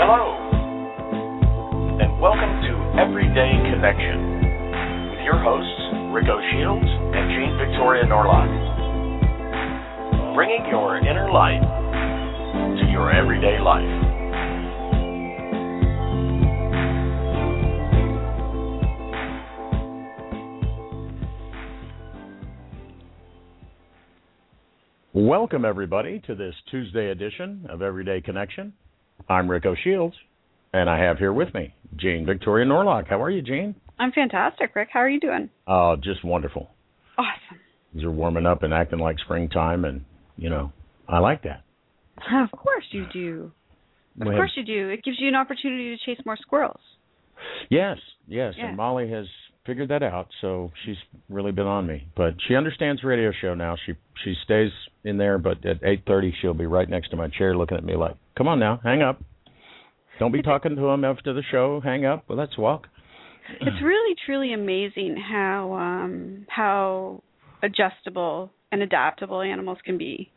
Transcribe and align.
Hello, 0.00 0.30
and 1.98 2.20
welcome 2.20 2.62
to 2.62 2.72
Everyday 3.02 3.50
Connection 3.66 5.10
with 5.10 5.18
your 5.26 5.42
hosts, 5.42 6.14
Rico 6.14 6.38
Shields 6.52 6.86
and 6.86 7.26
Jean 7.34 7.58
Victoria 7.58 8.04
Norlock. 8.04 8.46
Bringing 10.36 10.70
your 10.70 10.98
inner 10.98 11.32
light 11.32 11.58
to 12.78 12.86
your 12.92 13.10
everyday 13.10 13.58
life. 13.58 13.82
Welcome, 25.12 25.64
everybody, 25.64 26.20
to 26.28 26.36
this 26.36 26.54
Tuesday 26.70 27.10
edition 27.10 27.66
of 27.68 27.82
Everyday 27.82 28.20
Connection. 28.20 28.74
I'm 29.28 29.50
Rico 29.50 29.74
Shields, 29.74 30.16
and 30.72 30.88
I 30.88 30.98
have 31.00 31.18
here 31.18 31.32
with 31.32 31.52
me 31.54 31.74
Jean 31.96 32.24
Victoria 32.26 32.66
Norlock. 32.66 33.08
How 33.08 33.22
are 33.22 33.30
you, 33.30 33.42
Jean? 33.42 33.74
I'm 33.98 34.12
fantastic, 34.12 34.74
Rick. 34.74 34.88
How 34.92 35.00
are 35.00 35.08
you 35.08 35.20
doing? 35.20 35.50
Oh, 35.66 35.96
just 35.96 36.24
wonderful. 36.24 36.70
Awesome. 37.18 38.06
Are 38.06 38.10
warming 38.10 38.46
up 38.46 38.62
and 38.62 38.72
acting 38.72 39.00
like 39.00 39.18
springtime, 39.18 39.84
and, 39.84 40.04
you 40.36 40.50
know, 40.50 40.72
I 41.08 41.18
like 41.18 41.42
that. 41.42 41.62
Of 42.18 42.50
course 42.56 42.84
you 42.90 43.06
do. 43.12 43.52
Of 44.20 44.26
course 44.26 44.50
you 44.56 44.64
do. 44.64 44.88
It 44.88 45.04
gives 45.04 45.16
you 45.20 45.28
an 45.28 45.36
opportunity 45.36 45.96
to 45.96 46.04
chase 46.04 46.20
more 46.26 46.36
squirrels. 46.40 46.80
Yes, 47.70 47.98
yes, 48.26 48.54
Yeah. 48.58 48.66
and 48.68 48.76
Molly 48.76 49.08
has 49.10 49.26
figured 49.68 49.90
that 49.90 50.02
out, 50.02 50.28
so 50.40 50.72
she's 50.84 50.96
really 51.28 51.52
been 51.52 51.66
on 51.66 51.86
me. 51.86 52.08
But 52.16 52.34
she 52.48 52.56
understands 52.56 53.04
radio 53.04 53.30
show 53.38 53.54
now. 53.54 53.76
She 53.86 53.92
she 54.24 54.34
stays 54.42 54.70
in 55.04 55.18
there, 55.18 55.38
but 55.38 55.64
at 55.64 55.80
8:30 55.82 56.32
she'll 56.40 56.54
be 56.54 56.66
right 56.66 56.88
next 56.88 57.10
to 57.10 57.16
my 57.16 57.28
chair, 57.28 57.54
looking 57.54 57.76
at 57.76 57.84
me 57.84 57.94
like, 57.94 58.16
"Come 58.36 58.48
on 58.48 58.58
now, 58.58 58.80
hang 58.82 59.02
up. 59.02 59.22
Don't 60.18 60.32
be 60.32 60.42
talking 60.42 60.74
to 60.74 60.88
him 60.88 61.04
after 61.04 61.32
the 61.32 61.42
show. 61.42 61.80
Hang 61.80 62.06
up. 62.06 62.24
Well, 62.28 62.38
let's 62.38 62.56
walk." 62.56 62.88
It's 63.60 63.82
really 63.82 64.16
truly 64.26 64.52
amazing 64.52 65.16
how 65.16 65.72
um 65.74 66.46
how 66.48 67.22
adjustable 67.62 68.50
and 68.72 68.82
adaptable 68.82 69.42
animals 69.42 69.78
can 69.84 69.98
be. 69.98 70.30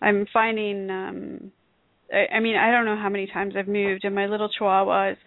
I'm 0.00 0.26
finding 0.32 0.90
um 0.90 1.52
I, 2.12 2.36
I 2.36 2.40
mean, 2.40 2.56
I 2.56 2.70
don't 2.70 2.86
know 2.86 2.96
how 2.96 3.10
many 3.10 3.26
times 3.26 3.54
I've 3.56 3.68
moved 3.68 4.04
and 4.04 4.14
my 4.14 4.26
little 4.26 4.48
chihuahua 4.48 5.12
is 5.12 5.18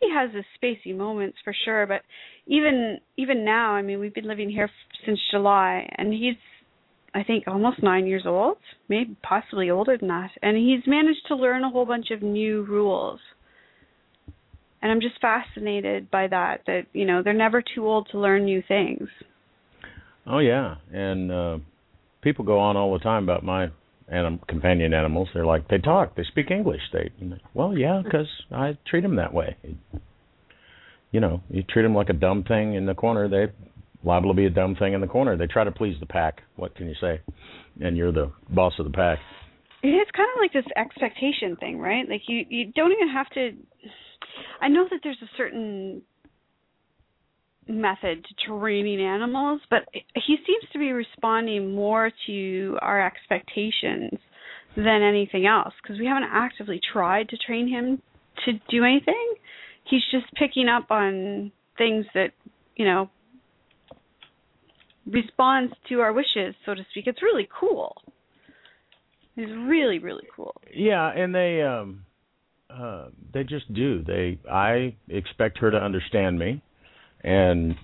he 0.00 0.10
has 0.12 0.30
his 0.34 0.44
spacey 0.60 0.96
moments 0.96 1.38
for 1.44 1.54
sure, 1.64 1.86
but 1.86 2.02
even 2.46 2.98
even 3.16 3.44
now, 3.44 3.72
I 3.72 3.82
mean, 3.82 4.00
we've 4.00 4.14
been 4.14 4.28
living 4.28 4.50
here 4.50 4.70
since 5.06 5.18
July 5.30 5.88
and 5.96 6.12
he's 6.12 6.36
I 7.14 7.22
think 7.22 7.44
almost 7.46 7.82
9 7.82 8.06
years 8.06 8.22
old, 8.24 8.56
maybe 8.88 9.16
possibly 9.22 9.68
older 9.68 9.98
than 9.98 10.08
that, 10.08 10.30
and 10.42 10.56
he's 10.56 10.80
managed 10.86 11.26
to 11.28 11.36
learn 11.36 11.62
a 11.62 11.70
whole 11.70 11.84
bunch 11.84 12.10
of 12.10 12.22
new 12.22 12.62
rules. 12.64 13.20
And 14.80 14.90
I'm 14.90 15.00
just 15.00 15.20
fascinated 15.20 16.10
by 16.10 16.26
that 16.28 16.62
that, 16.66 16.86
you 16.92 17.04
know, 17.04 17.22
they're 17.22 17.34
never 17.34 17.62
too 17.62 17.86
old 17.86 18.08
to 18.12 18.18
learn 18.18 18.46
new 18.46 18.62
things. 18.66 19.08
Oh 20.26 20.38
yeah, 20.38 20.76
and 20.92 21.30
uh 21.30 21.58
people 22.22 22.44
go 22.44 22.58
on 22.58 22.76
all 22.76 22.92
the 22.92 23.00
time 23.00 23.24
about 23.24 23.44
my 23.44 23.68
anim- 24.08 24.40
companion 24.48 24.94
animals. 24.94 25.28
They're 25.34 25.46
like, 25.46 25.68
they 25.68 25.78
talk, 25.78 26.16
they 26.16 26.24
speak 26.24 26.50
English. 26.50 26.80
They, 26.92 27.10
well, 27.54 27.76
yeah, 27.76 28.00
because 28.02 28.28
I 28.50 28.78
treat 28.88 29.02
them 29.02 29.16
that 29.16 29.34
way. 29.34 29.56
You 31.12 31.20
know, 31.20 31.42
you 31.50 31.62
treat 31.62 31.82
them 31.82 31.94
like 31.94 32.08
a 32.08 32.14
dumb 32.14 32.42
thing 32.42 32.74
in 32.74 32.86
the 32.86 32.94
corner. 32.94 33.28
They 33.28 33.52
liable 34.02 34.30
to 34.30 34.34
be 34.34 34.46
a 34.46 34.50
dumb 34.50 34.74
thing 34.74 34.94
in 34.94 35.00
the 35.00 35.06
corner. 35.06 35.36
They 35.36 35.46
try 35.46 35.64
to 35.64 35.70
please 35.70 35.96
the 36.00 36.06
pack. 36.06 36.42
What 36.56 36.74
can 36.74 36.88
you 36.88 36.94
say? 37.00 37.20
And 37.80 37.96
you're 37.96 38.12
the 38.12 38.32
boss 38.50 38.72
of 38.78 38.86
the 38.86 38.92
pack. 38.92 39.18
It's 39.82 40.10
kind 40.12 40.28
of 40.34 40.40
like 40.40 40.52
this 40.52 40.70
expectation 40.76 41.56
thing, 41.56 41.78
right? 41.78 42.08
Like 42.08 42.22
you 42.28 42.44
you 42.48 42.72
don't 42.72 42.92
even 42.92 43.08
have 43.08 43.28
to 43.30 43.52
I 44.60 44.68
know 44.68 44.86
that 44.90 45.00
there's 45.02 45.20
a 45.22 45.30
certain 45.36 46.02
method 47.68 48.24
to 48.24 48.46
training 48.46 49.00
animals, 49.00 49.60
but 49.70 49.82
he 49.92 50.36
seems 50.46 50.72
to 50.72 50.78
be 50.78 50.92
responding 50.92 51.74
more 51.74 52.10
to 52.26 52.78
our 52.80 53.04
expectations 53.04 54.18
than 54.76 55.02
anything 55.02 55.46
else 55.46 55.74
because 55.82 55.98
we 55.98 56.06
haven't 56.06 56.28
actively 56.30 56.80
tried 56.92 57.28
to 57.28 57.36
train 57.36 57.68
him 57.68 58.00
to 58.44 58.52
do 58.70 58.84
anything. 58.84 59.34
He's 59.84 60.02
just 60.10 60.26
picking 60.34 60.68
up 60.68 60.90
on 60.90 61.52
things 61.76 62.06
that, 62.14 62.30
you 62.76 62.84
know, 62.84 63.10
responds 65.06 65.72
to 65.88 66.00
our 66.00 66.12
wishes, 66.12 66.54
so 66.64 66.74
to 66.74 66.84
speak. 66.90 67.06
It's 67.06 67.22
really 67.22 67.48
cool. 67.58 67.96
It's 69.36 69.50
really, 69.50 69.98
really 69.98 70.26
cool. 70.34 70.54
Yeah, 70.74 71.08
and 71.10 71.34
they 71.34 71.62
um 71.62 72.04
uh 72.70 73.08
they 73.32 73.44
just 73.44 73.72
do. 73.72 74.02
They 74.02 74.38
I 74.50 74.94
expect 75.08 75.58
her 75.58 75.70
to 75.70 75.76
understand 75.78 76.38
me 76.38 76.62
and 77.24 77.74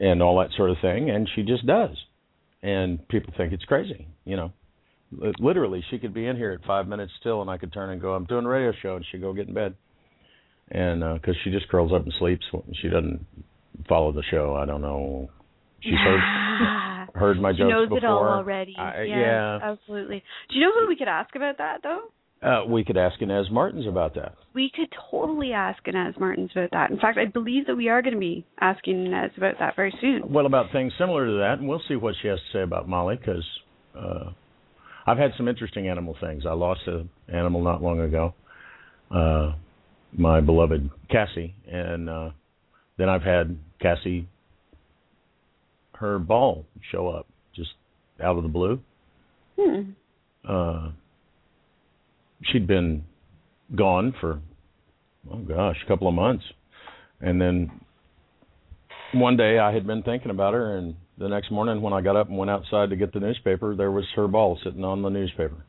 and 0.00 0.22
all 0.22 0.38
that 0.40 0.50
sort 0.56 0.70
of 0.70 0.76
thing 0.80 1.10
and 1.10 1.28
she 1.34 1.42
just 1.42 1.66
does. 1.66 1.96
And 2.62 3.06
people 3.08 3.34
think 3.36 3.52
it's 3.52 3.64
crazy, 3.64 4.08
you 4.24 4.36
know. 4.36 4.52
Li- 5.12 5.34
Literally, 5.38 5.84
she 5.90 5.98
could 5.98 6.14
be 6.14 6.26
in 6.26 6.36
here 6.36 6.50
at 6.52 6.66
5 6.66 6.88
minutes 6.88 7.12
still 7.20 7.42
and 7.42 7.50
I 7.50 7.58
could 7.58 7.72
turn 7.72 7.90
and 7.90 8.00
go, 8.00 8.14
"I'm 8.14 8.24
doing 8.24 8.46
a 8.46 8.48
radio 8.48 8.72
show." 8.82 8.96
and 8.96 9.04
she'd 9.10 9.20
go 9.20 9.32
get 9.34 9.48
in 9.48 9.54
bed. 9.54 9.74
And 10.70 11.04
uh 11.04 11.18
'cause 11.22 11.34
she 11.44 11.50
just 11.50 11.68
curls 11.68 11.92
up 11.92 12.02
and 12.04 12.12
sleeps. 12.18 12.44
She 12.80 12.88
doesn't 12.88 13.24
follow 13.88 14.12
the 14.12 14.22
show. 14.30 14.54
I 14.54 14.64
don't 14.64 14.80
know. 14.82 15.28
She's 15.80 15.92
heard 15.98 16.20
heard 17.14 17.40
my 17.40 17.52
jokes 17.52 17.58
before. 17.58 17.58
she 17.58 17.62
jokes 17.62 17.70
knows 17.70 17.88
before. 17.88 17.98
it 17.98 18.04
all 18.04 18.28
already. 18.38 18.74
I- 18.78 19.02
yes, 19.02 19.18
yeah. 19.18 19.58
absolutely. 19.62 20.22
Do 20.48 20.56
you 20.58 20.62
know 20.62 20.72
who 20.80 20.88
we 20.88 20.96
could 20.96 21.08
ask 21.08 21.34
about 21.36 21.58
that 21.58 21.82
though? 21.82 22.02
Uh, 22.42 22.62
we 22.66 22.84
could 22.84 22.98
ask 22.98 23.22
Inez 23.22 23.46
Martins 23.50 23.86
about 23.86 24.14
that. 24.16 24.34
We 24.54 24.70
could 24.74 24.88
totally 25.10 25.52
ask 25.52 25.78
Inez 25.88 26.14
Martins 26.20 26.50
about 26.54 26.70
that. 26.72 26.90
In 26.90 26.98
fact, 26.98 27.16
I 27.16 27.24
believe 27.24 27.66
that 27.66 27.74
we 27.76 27.88
are 27.88 28.02
going 28.02 28.12
to 28.12 28.20
be 28.20 28.44
asking 28.60 29.06
Inez 29.06 29.30
about 29.38 29.54
that 29.60 29.76
very 29.76 29.94
soon. 29.98 30.30
Well, 30.30 30.44
about 30.44 30.70
things 30.70 30.92
similar 30.98 31.24
to 31.26 31.32
that, 31.38 31.58
and 31.60 31.68
we'll 31.68 31.80
see 31.88 31.96
what 31.96 32.14
she 32.20 32.28
has 32.28 32.38
to 32.38 32.58
say 32.58 32.62
about 32.62 32.86
Molly 32.86 33.16
because 33.16 33.44
uh, 33.98 34.30
I've 35.06 35.16
had 35.16 35.30
some 35.38 35.48
interesting 35.48 35.88
animal 35.88 36.16
things. 36.20 36.44
I 36.46 36.52
lost 36.52 36.80
an 36.86 37.08
animal 37.32 37.62
not 37.62 37.82
long 37.82 38.00
ago, 38.00 38.34
uh, 39.10 39.52
my 40.16 40.40
beloved 40.40 40.90
Cassie, 41.10 41.54
and 41.70 42.08
uh, 42.08 42.30
then 42.98 43.08
I've 43.08 43.22
had 43.22 43.56
Cassie 43.80 44.28
her 45.94 46.18
ball 46.18 46.66
show 46.90 47.08
up 47.08 47.26
just 47.54 47.70
out 48.22 48.36
of 48.36 48.42
the 48.42 48.48
blue. 48.48 48.80
Hmm. 49.58 49.90
Uh, 50.48 50.90
she'd 52.42 52.66
been 52.66 53.04
gone 53.74 54.14
for 54.20 54.40
oh 55.32 55.38
gosh, 55.38 55.76
a 55.84 55.88
couple 55.88 56.08
of 56.08 56.14
months, 56.14 56.44
and 57.20 57.40
then 57.40 57.70
one 59.14 59.36
day 59.36 59.58
I 59.58 59.72
had 59.72 59.86
been 59.86 60.02
thinking 60.02 60.30
about 60.30 60.54
her, 60.54 60.76
and 60.76 60.94
the 61.18 61.28
next 61.28 61.50
morning 61.50 61.80
when 61.80 61.92
I 61.92 62.00
got 62.00 62.16
up 62.16 62.28
and 62.28 62.36
went 62.36 62.50
outside 62.50 62.90
to 62.90 62.96
get 62.96 63.12
the 63.12 63.20
newspaper, 63.20 63.76
there 63.76 63.92
was 63.92 64.04
her 64.16 64.26
ball 64.26 64.58
sitting 64.64 64.84
on 64.84 65.02
the 65.02 65.08
newspaper, 65.08 65.64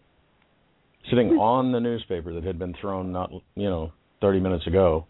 sitting 1.10 1.30
on 1.38 1.72
the 1.72 1.80
newspaper 1.80 2.34
that 2.34 2.44
had 2.44 2.60
been 2.60 2.74
thrown 2.82 3.12
not 3.12 3.32
you 3.56 3.70
know 3.70 3.92
thirty 4.26 4.40
minutes 4.40 4.66
ago. 4.66 5.06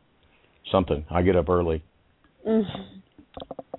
Something. 0.71 1.06
I 1.09 1.21
get 1.21 1.35
up 1.35 1.47
early, 1.47 1.83
Mm. 2.45 2.63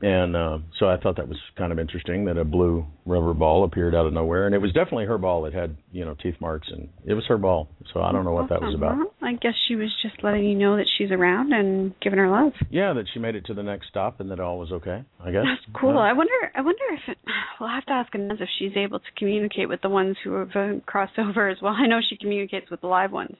and 0.03 0.37
uh, 0.37 0.59
so 0.79 0.87
I 0.89 0.97
thought 0.99 1.17
that 1.17 1.29
was 1.29 1.39
kind 1.59 1.73
of 1.73 1.79
interesting 1.79 2.25
that 2.27 2.37
a 2.39 2.45
blue 2.45 2.87
rubber 3.07 3.35
ball 3.35 3.65
appeared 3.65 3.95
out 3.95 4.07
of 4.07 4.13
nowhere, 4.13 4.47
and 4.47 4.55
it 4.55 4.59
was 4.59 4.73
definitely 4.73 5.07
her 5.07 5.19
ball. 5.19 5.47
It 5.47 5.53
had 5.55 5.77
you 5.93 6.05
know 6.05 6.15
teeth 6.23 6.37
marks, 6.41 6.69
and 6.71 6.89
it 7.05 7.15
was 7.15 7.25
her 7.27 7.39
ball. 7.39 7.69
So 7.93 8.01
I 8.03 8.13
don't 8.13 8.25
know 8.25 8.33
what 8.33 8.49
that 8.51 8.61
was 8.61 8.75
about. 8.75 8.97
Well, 8.99 9.13
I 9.23 9.33
guess 9.35 9.55
she 9.67 9.75
was 9.75 9.91
just 10.03 10.23
letting 10.23 10.45
you 10.45 10.55
know 10.55 10.77
that 10.77 10.87
she's 10.97 11.11
around 11.11 11.53
and 11.53 11.93
giving 12.01 12.19
her 12.21 12.29
love. 12.31 12.53
Yeah, 12.71 12.93
that 12.93 13.07
she 13.13 13.19
made 13.21 13.35
it 13.35 13.45
to 13.47 13.55
the 13.55 13.63
next 13.63 13.89
stop 13.89 14.21
and 14.21 14.31
that 14.31 14.39
all 14.41 14.59
was 14.59 14.71
okay. 14.73 15.03
I 15.25 15.31
guess 15.33 15.45
That's 15.45 15.81
cool. 15.81 15.95
Yeah. 15.95 16.01
I 16.01 16.13
wonder. 16.13 16.33
I 16.55 16.61
wonder 16.61 16.85
if 16.93 17.01
it, 17.09 17.19
we'll 17.59 17.69
have 17.71 17.87
to 17.87 17.93
ask 17.93 18.15
Inez 18.15 18.39
if 18.41 18.49
she's 18.59 18.77
able 18.77 18.99
to 19.01 19.11
communicate 19.17 19.69
with 19.69 19.81
the 19.83 19.89
ones 19.89 20.17
who 20.23 20.35
have 20.35 20.51
uh, 20.55 20.81
crossed 20.87 21.19
over 21.19 21.49
as 21.49 21.59
well. 21.63 21.75
I 21.77 21.87
know 21.87 22.01
she 22.09 22.17
communicates 22.17 22.71
with 22.71 22.81
the 22.81 22.87
live 22.89 23.13
ones. 23.13 23.37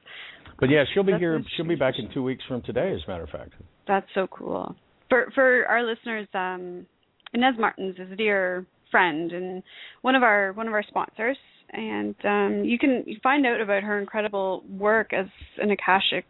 But 0.59 0.71
yeah, 0.71 0.85
she'll 0.93 1.03
be 1.03 1.13
That's 1.13 1.21
here. 1.21 1.43
She'll 1.57 1.67
be 1.67 1.75
back 1.75 1.95
in 1.99 2.09
two 2.13 2.23
weeks 2.23 2.43
from 2.49 2.63
today, 2.63 2.93
as 2.95 3.01
a 3.07 3.11
matter 3.11 3.25
of 3.25 3.31
fact. 3.31 3.53
That's 3.87 4.07
so 4.15 4.27
cool. 4.29 4.75
For 5.09 5.31
for 5.35 5.67
our 5.67 5.85
listeners, 5.85 6.27
um, 6.35 6.87
Inez 7.35 7.55
Martins 7.59 7.97
is 7.99 8.11
a 8.11 8.17
dear 8.17 8.65
friend 8.91 9.33
and 9.33 9.63
one 10.03 10.15
of 10.15 10.23
our 10.23 10.53
one 10.53 10.69
of 10.69 10.73
our 10.73 10.83
sponsors. 10.83 11.37
And 11.73 12.15
um, 12.25 12.63
you 12.65 12.79
can 12.79 13.05
find 13.23 13.45
out 13.45 13.61
about 13.61 13.83
her 13.83 13.99
incredible 13.99 14.63
work 14.71 15.13
as 15.13 15.27
an 15.59 15.73
Akashic 15.73 16.25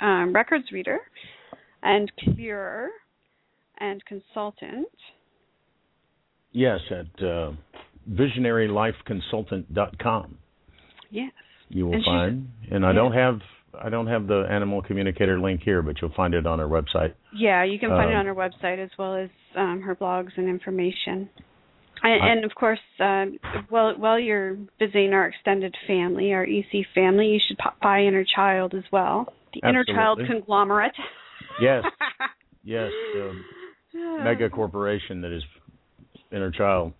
um, 0.00 0.32
records 0.34 0.64
reader 0.72 0.98
and 1.82 2.10
clearer 2.18 2.88
and 3.78 4.04
consultant. 4.04 4.88
Yes, 6.52 6.80
at 6.90 7.06
uh, 7.24 7.52
visionarylifeconsultant.com. 8.10 10.38
Yes. 11.10 11.32
You 11.68 11.86
will 11.86 11.94
And 11.94 12.04
find, 12.04 12.48
and 12.72 12.84
I 12.84 12.88
yeah. 12.90 12.94
don't 12.94 13.12
have 13.12 13.38
I 13.78 13.88
don't 13.88 14.06
have 14.06 14.26
the 14.26 14.46
animal 14.50 14.82
communicator 14.82 15.38
link 15.38 15.62
here, 15.62 15.82
but 15.82 16.00
you'll 16.00 16.12
find 16.14 16.34
it 16.34 16.46
on 16.46 16.58
our 16.60 16.66
website. 16.68 17.14
Yeah, 17.34 17.62
you 17.64 17.78
can 17.78 17.90
find 17.90 18.10
it 18.10 18.14
Um, 18.14 18.20
on 18.20 18.26
her 18.26 18.34
website 18.34 18.78
as 18.82 18.90
well 18.98 19.14
as 19.16 19.28
um, 19.56 19.80
her 19.82 19.94
blogs 19.94 20.30
and 20.36 20.48
information. 20.48 21.28
And, 22.02 22.22
I- 22.22 22.26
and 22.32 22.44
of 22.44 22.54
course, 22.54 22.80
uh, 22.98 23.26
while 23.68 23.94
while 23.96 24.18
you're 24.18 24.56
visiting 24.78 25.12
our 25.12 25.26
extended 25.28 25.74
family, 25.86 26.32
our 26.32 26.44
EC 26.44 26.84
family, 26.94 27.28
you 27.28 27.40
should 27.46 27.58
pop 27.58 27.78
by 27.80 28.00
Inner 28.02 28.24
Child 28.24 28.74
as 28.74 28.84
well, 28.90 29.32
the 29.54 29.60
Inner 29.68 29.84
Child 29.84 30.18
conglomerate. 30.26 30.94
Yes, 31.60 31.84
yes, 32.64 32.90
the 33.12 33.32
mega 34.24 34.48
corporation 34.48 35.20
that 35.20 35.30
is 35.32 35.42
Inner 36.32 36.50
Child. 36.50 36.92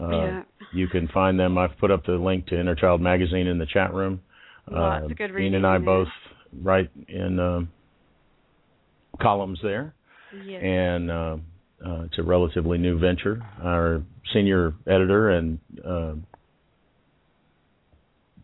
Uh, 0.00 0.08
yeah, 0.10 0.42
You 0.72 0.88
can 0.88 1.08
find 1.08 1.38
them. 1.38 1.58
I've 1.58 1.76
put 1.78 1.90
up 1.90 2.04
the 2.06 2.12
link 2.12 2.46
to 2.48 2.58
Inner 2.58 2.74
Child 2.74 3.00
magazine 3.00 3.46
in 3.46 3.58
the 3.58 3.66
chat 3.66 3.92
room. 3.94 4.20
Lots 4.70 5.02
uh, 5.02 5.06
of 5.06 5.16
good 5.16 5.36
Dean 5.36 5.54
and 5.54 5.66
I 5.66 5.78
there. 5.78 5.84
both 5.86 6.08
write 6.62 6.90
in 7.08 7.38
um 7.38 7.68
columns 9.20 9.58
there, 9.62 9.94
Yes. 10.46 10.62
and 10.62 11.10
uh, 11.10 11.36
uh, 11.84 12.02
it's 12.04 12.18
a 12.18 12.22
relatively 12.22 12.78
new 12.78 12.98
venture. 12.98 13.42
Our 13.62 14.02
senior 14.32 14.72
editor 14.86 15.30
and 15.30 15.58
uh, 15.86 16.14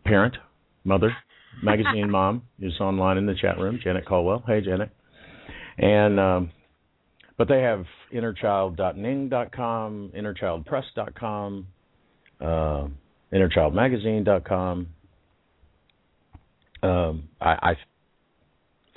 parent, 0.05 0.35
mother, 0.83 1.15
magazine 1.63 2.09
mom 2.11 2.43
is 2.59 2.79
online 2.79 3.17
in 3.17 3.25
the 3.25 3.33
chat 3.35 3.57
room. 3.57 3.79
Janet 3.83 4.05
Caldwell. 4.05 4.43
Hey, 4.45 4.61
Janet. 4.61 4.89
And 5.77 6.19
um, 6.19 6.51
but 7.37 7.47
they 7.47 7.61
have 7.61 7.85
innerchild.ning.com, 8.13 10.11
innerchildpress.com, 10.17 11.67
uh, 12.41 12.87
innerchildmagazine.com. 13.33 14.87
Um, 16.83 17.29
I, 17.41 17.51
I 17.71 17.73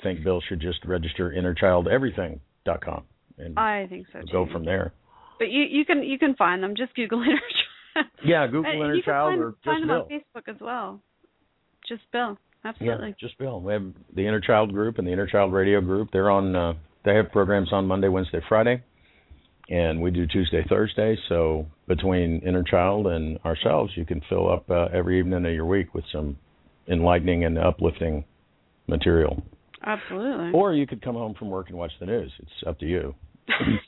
think 0.03 0.23
Bill 0.23 0.41
should 0.47 0.61
just 0.61 0.83
register 0.85 1.29
innerchildeverything.com 1.35 3.03
and 3.37 3.57
I 3.57 3.87
think 3.87 4.07
so 4.13 4.19
too. 4.21 4.27
go 4.31 4.47
from 4.51 4.65
there. 4.65 4.93
But 5.39 5.49
you 5.49 5.63
you 5.63 5.85
can 5.85 6.03
you 6.03 6.19
can 6.19 6.35
find 6.35 6.61
them. 6.61 6.75
Just 6.75 6.93
Google 6.95 7.21
Inner 7.23 7.37
Child. 7.95 8.05
Yeah, 8.23 8.45
Google 8.47 8.71
And 8.71 8.79
Inner 8.81 8.95
you 8.95 9.03
can 9.03 9.11
Child 9.13 9.31
find, 9.31 9.41
or 9.41 9.51
just 9.51 9.63
find 9.65 9.81
them 9.81 9.87
Bill. 9.89 10.07
on 10.11 10.19
Facebook 10.43 10.53
as 10.55 10.61
well. 10.61 11.01
Just 11.87 12.01
Bill. 12.11 12.37
Absolutely. 12.63 13.07
Yeah, 13.09 13.13
just 13.19 13.37
Bill. 13.39 13.59
We 13.59 13.73
have 13.73 13.83
the 14.15 14.27
Inner 14.27 14.39
Child 14.39 14.71
group 14.73 14.99
and 14.99 15.07
the 15.07 15.11
Inner 15.11 15.25
Child 15.27 15.51
Radio 15.53 15.81
group. 15.81 16.09
They're 16.13 16.29
on. 16.29 16.55
Uh, 16.55 16.73
they 17.03 17.15
have 17.15 17.31
programs 17.31 17.73
on 17.73 17.87
Monday, 17.87 18.07
Wednesday, 18.07 18.39
Friday, 18.47 18.83
and 19.69 19.99
we 19.99 20.11
do 20.11 20.27
Tuesday, 20.27 20.63
Thursday. 20.69 21.17
So 21.27 21.65
between 21.87 22.39
Inner 22.45 22.61
Child 22.63 23.07
and 23.07 23.39
ourselves, 23.39 23.93
you 23.95 24.05
can 24.05 24.21
fill 24.29 24.51
up 24.51 24.69
uh, 24.69 24.85
every 24.93 25.17
evening 25.17 25.43
of 25.45 25.51
your 25.53 25.65
week 25.65 25.95
with 25.95 26.03
some 26.11 26.37
enlightening 26.87 27.45
and 27.45 27.57
uplifting 27.57 28.25
material. 28.87 29.43
Absolutely. 29.83 30.51
Or 30.53 30.73
you 30.73 30.85
could 30.85 31.01
come 31.01 31.15
home 31.15 31.33
from 31.37 31.49
work 31.49 31.69
and 31.69 31.77
watch 31.77 31.91
the 31.99 32.05
news. 32.05 32.31
It's 32.39 32.67
up 32.67 32.79
to 32.79 32.85
you. 32.85 33.15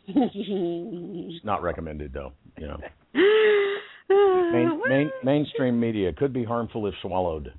It's 0.07 1.45
not 1.45 1.61
recommended 1.61 2.13
though. 2.13 2.33
You 2.57 2.67
know, 2.67 2.77
main, 4.51 4.81
main, 4.87 5.11
mainstream 5.23 5.79
media 5.79 6.13
could 6.13 6.33
be 6.33 6.43
harmful 6.43 6.87
if 6.87 6.93
swallowed. 7.01 7.53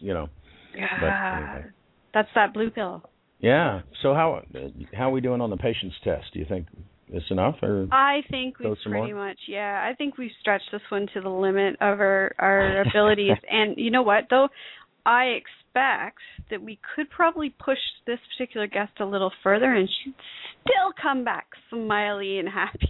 You 0.00 0.14
know. 0.14 0.28
Ah, 1.02 1.36
anyway. 1.36 1.70
That's 2.14 2.28
that 2.34 2.54
blue 2.54 2.70
pill. 2.70 3.02
Yeah. 3.40 3.80
So 4.02 4.14
how 4.14 4.42
how 4.94 5.08
are 5.08 5.12
we 5.12 5.20
doing 5.20 5.40
on 5.40 5.50
the 5.50 5.56
patience 5.56 5.94
test? 6.04 6.26
Do 6.32 6.38
you 6.38 6.46
think 6.48 6.66
it's 7.12 7.30
enough 7.30 7.56
or 7.62 7.88
I 7.90 8.20
think 8.30 8.58
we've 8.58 8.76
pretty 8.84 9.12
more? 9.12 9.28
much, 9.28 9.38
yeah. 9.48 9.86
I 9.88 9.94
think 9.94 10.16
we've 10.18 10.30
stretched 10.40 10.70
this 10.72 10.82
one 10.90 11.08
to 11.14 11.20
the 11.20 11.28
limit 11.28 11.74
of 11.80 12.00
our 12.00 12.32
our 12.38 12.82
abilities. 12.88 13.36
and 13.50 13.76
you 13.76 13.90
know 13.90 14.02
what, 14.02 14.24
though, 14.30 14.48
I 15.04 15.24
expect 15.38 16.20
that 16.50 16.62
we 16.62 16.78
could 16.94 17.10
probably 17.10 17.50
push 17.50 17.78
this 18.06 18.18
particular 18.36 18.66
guest 18.66 18.92
a 19.00 19.04
little 19.04 19.32
further, 19.42 19.74
and 19.74 19.88
she'd 19.88 20.14
still 20.62 20.92
come 21.00 21.24
back 21.24 21.46
smiley 21.70 22.38
and 22.38 22.48
happy. 22.48 22.88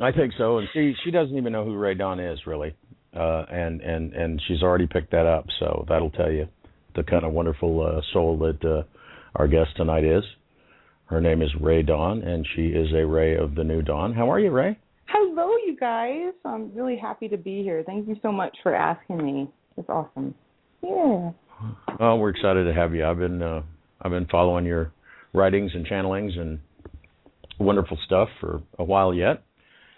I 0.00 0.12
think 0.12 0.32
so. 0.36 0.58
And 0.58 0.68
she 0.72 0.94
she 1.04 1.10
doesn't 1.10 1.36
even 1.36 1.52
know 1.52 1.64
who 1.64 1.76
Ray 1.76 1.94
Dawn 1.94 2.20
is 2.20 2.38
really, 2.46 2.74
uh, 3.16 3.44
and 3.50 3.80
and 3.80 4.12
and 4.12 4.42
she's 4.46 4.62
already 4.62 4.86
picked 4.86 5.12
that 5.12 5.26
up. 5.26 5.46
So 5.60 5.84
that'll 5.88 6.10
tell 6.10 6.30
you 6.30 6.48
the 6.96 7.02
kind 7.02 7.24
of 7.24 7.32
wonderful 7.32 7.80
uh, 7.84 8.00
soul 8.12 8.38
that 8.38 8.64
uh, 8.64 8.82
our 9.36 9.48
guest 9.48 9.70
tonight 9.76 10.04
is. 10.04 10.24
Her 11.06 11.20
name 11.20 11.42
is 11.42 11.50
Ray 11.60 11.82
Dawn, 11.82 12.22
and 12.22 12.46
she 12.54 12.68
is 12.68 12.88
a 12.94 13.06
ray 13.06 13.36
of 13.36 13.54
the 13.54 13.64
new 13.64 13.82
dawn. 13.82 14.14
How 14.14 14.30
are 14.30 14.40
you, 14.40 14.50
Ray? 14.50 14.78
Hello, 15.06 15.48
you 15.66 15.76
guys. 15.78 16.32
I'm 16.44 16.74
really 16.74 16.96
happy 16.96 17.28
to 17.28 17.36
be 17.36 17.62
here. 17.62 17.82
Thank 17.84 18.08
you 18.08 18.16
so 18.22 18.32
much 18.32 18.56
for 18.62 18.74
asking 18.74 19.18
me. 19.18 19.50
It's 19.76 19.88
awesome. 19.88 20.34
Yeah. 20.82 21.30
Well, 22.00 22.18
we're 22.18 22.30
excited 22.30 22.64
to 22.64 22.72
have 22.72 22.94
you. 22.94 23.04
I've 23.04 23.18
been 23.18 23.42
uh, 23.42 23.62
I've 24.00 24.10
been 24.10 24.26
following 24.26 24.64
your 24.64 24.92
writings 25.34 25.72
and 25.74 25.86
channelings 25.86 26.38
and 26.38 26.58
wonderful 27.60 27.98
stuff 28.06 28.28
for 28.40 28.62
a 28.78 28.84
while 28.84 29.12
yet, 29.12 29.44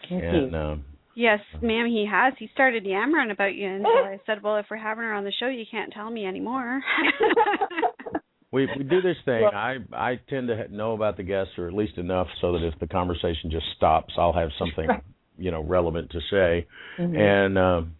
Thank 0.08 0.24
and 0.24 0.52
you. 0.52 0.58
uh, 0.58 0.76
yes, 1.14 1.40
ma'am, 1.62 1.86
he 1.86 2.06
has. 2.10 2.34
He 2.38 2.48
started 2.52 2.84
yammering 2.84 3.30
about 3.30 3.54
you, 3.54 3.66
and 3.66 3.84
so 3.84 3.88
I 3.88 4.18
said, 4.26 4.42
well, 4.42 4.56
if 4.56 4.66
we're 4.70 4.76
having 4.76 5.04
her 5.04 5.14
on 5.14 5.24
the 5.24 5.32
show, 5.38 5.48
you 5.48 5.64
can't 5.70 5.92
tell 5.92 6.10
me 6.10 6.26
anymore. 6.26 6.82
we 8.56 8.62
we 8.78 8.84
do 8.84 9.00
this 9.02 9.16
thing. 9.24 9.42
Well- 9.42 9.52
I 9.54 9.72
I 9.92 10.10
tend 10.28 10.48
to 10.48 10.68
know 10.74 10.90
about 10.98 11.16
the 11.16 11.22
guests 11.22 11.52
or 11.58 11.64
at 11.68 11.74
least 11.74 11.96
enough 11.98 12.28
so 12.40 12.52
that 12.54 12.62
if 12.70 12.74
the 12.80 12.86
conversation 12.88 13.50
just 13.50 13.66
stops, 13.76 14.12
I'll 14.18 14.32
have 14.42 14.50
something 14.58 14.88
you 15.38 15.50
know 15.50 15.62
relevant 15.62 16.10
to 16.10 16.20
say. 16.30 16.66
Mhm. 16.98 17.18
And 17.18 17.58
um, 17.58 17.94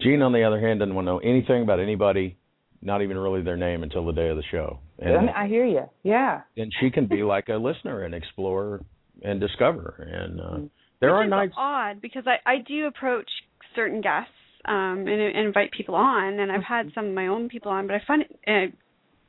Jean, 0.00 0.22
on 0.22 0.32
the 0.32 0.44
other 0.44 0.60
hand, 0.60 0.80
doesn't 0.80 0.94
want 0.94 1.06
to 1.06 1.12
know 1.12 1.18
anything 1.18 1.62
about 1.62 1.80
anybody, 1.80 2.36
not 2.82 3.02
even 3.02 3.16
really 3.18 3.42
their 3.42 3.56
name 3.56 3.82
until 3.82 4.04
the 4.06 4.12
day 4.12 4.28
of 4.28 4.36
the 4.36 4.44
show. 4.50 4.78
I, 5.02 5.08
And 5.08 5.30
I 5.30 5.46
hear 5.54 5.66
you. 5.66 5.84
Yeah. 6.02 6.42
and 6.56 6.72
she 6.80 6.90
can 6.90 7.06
be 7.06 7.22
like 7.34 7.48
a 7.48 7.58
listener 7.68 8.02
and 8.04 8.14
explore 8.14 8.80
and 9.22 9.40
discover. 9.40 9.88
And 10.20 10.40
uh, 10.40 10.44
Mm-hmm. 10.44 10.66
there 11.00 11.10
Which 11.10 11.20
are 11.20 11.24
is 11.24 11.30
nights. 11.30 11.54
odd 11.56 11.94
because 12.06 12.24
I 12.26 12.36
I 12.54 12.56
do 12.72 12.78
approach 12.92 13.30
certain 13.78 14.00
guests 14.00 14.32
um 14.64 14.96
and, 15.10 15.20
and 15.36 15.46
invite 15.48 15.70
people 15.78 15.94
on, 15.94 16.38
and 16.40 16.50
I've 16.52 16.60
Mm-hmm. 16.62 16.74
had 16.86 16.92
some 16.94 17.06
of 17.10 17.14
my 17.22 17.26
own 17.34 17.48
people 17.54 17.70
on, 17.76 17.86
but 17.88 17.94
I 17.98 18.02
find 18.10 18.22
it 18.22 18.30
uh, 18.54 18.66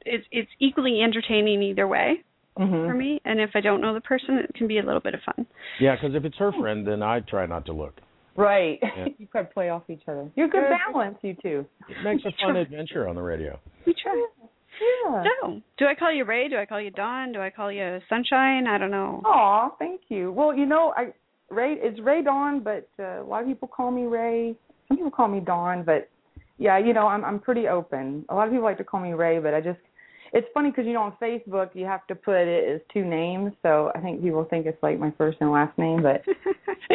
it's 0.06 0.26
it's 0.32 0.50
equally 0.60 1.02
entertaining 1.02 1.62
either 1.64 1.88
way 1.88 2.24
for 2.56 2.66
Mhm. 2.66 2.98
me. 2.98 3.22
And 3.26 3.40
if 3.40 3.52
I 3.56 3.62
don't 3.62 3.80
know 3.82 3.94
the 3.94 4.02
person, 4.02 4.38
it 4.38 4.54
can 4.54 4.68
be 4.68 4.80
a 4.80 4.84
little 4.84 5.00
bit 5.00 5.14
of 5.14 5.22
fun. 5.22 5.46
Yeah, 5.80 5.96
because 5.96 6.14
if 6.16 6.26
it's 6.26 6.38
her 6.38 6.52
friend, 6.52 6.86
then 6.86 7.02
I 7.02 7.22
try 7.22 7.46
not 7.46 7.66
to 7.68 7.74
look. 7.74 8.02
Right. 8.36 8.80
Yeah. 8.82 9.08
you 9.18 9.28
could 9.28 9.50
play 9.52 9.70
off 9.70 9.84
each 9.90 10.04
other. 10.08 10.30
You're 10.36 10.48
good 10.48 10.64
Yeah. 10.70 10.78
balance, 10.92 11.18
you 11.22 11.36
two. 11.42 11.66
It 11.90 12.04
makes 12.04 12.24
a 12.26 12.32
fun 12.42 12.56
adventure 12.58 13.08
on 13.08 13.16
the 13.16 13.22
radio. 13.22 13.60
We 13.86 13.94
try. 13.94 14.28
Yeah. 15.06 15.24
So, 15.42 15.62
do 15.78 15.86
I 15.88 15.96
call 15.96 16.12
you 16.14 16.24
Ray? 16.24 16.48
Do 16.48 16.58
I 16.58 16.66
call 16.66 16.80
you 16.80 16.92
Dawn? 16.92 17.34
Do 17.34 17.42
I 17.42 17.50
call 17.50 17.70
you 17.72 18.00
Sunshine? 18.08 18.66
I 18.68 18.78
don't 18.78 18.92
know. 18.92 19.22
Aw, 19.26 19.70
thank 19.78 20.02
you. 20.10 20.32
Well, 20.32 20.54
you 20.56 20.66
know, 20.66 20.94
I 20.96 21.14
Ray 21.50 21.74
it's 21.82 22.00
Ray 22.00 22.22
Dawn, 22.24 22.62
but 22.62 22.88
uh, 23.00 23.22
a 23.22 23.24
lot 23.24 23.42
of 23.42 23.48
people 23.48 23.68
call 23.68 23.92
me 23.92 24.04
Ray. 24.06 24.56
Some 24.88 24.98
people 24.98 25.12
call 25.12 25.28
me 25.28 25.40
Dawn, 25.42 25.84
but 25.84 26.08
yeah, 26.58 26.78
you 26.78 26.94
know, 26.94 27.08
I'm 27.08 27.26
I'm 27.26 27.40
pretty 27.40 27.68
open. 27.68 28.24
A 28.30 28.36
lot 28.36 28.48
of 28.48 28.52
people 28.54 28.66
like 28.66 28.78
to 28.78 28.84
call 28.86 29.02
me 29.02 29.14
Ray, 29.14 29.40
but 29.40 29.54
I 29.54 29.60
just 29.60 29.80
it's 30.34 30.48
funny 30.54 30.70
because 30.72 30.86
you 30.86 30.94
know 30.94 31.02
on 31.04 31.14
Facebook 31.22 31.70
you 31.74 31.86
have 31.86 32.06
to 32.08 32.16
put 32.16 32.36
it 32.48 32.70
as 32.76 32.82
two 32.94 33.04
names, 33.06 33.54
so 33.64 33.92
I 33.96 34.00
think 34.00 34.22
people 34.22 34.46
think 34.50 34.66
it's 34.66 34.82
like 34.84 35.00
my 35.00 35.12
first 35.18 35.38
and 35.42 35.52
last 35.52 35.78
name, 35.78 36.02
but 36.04 36.24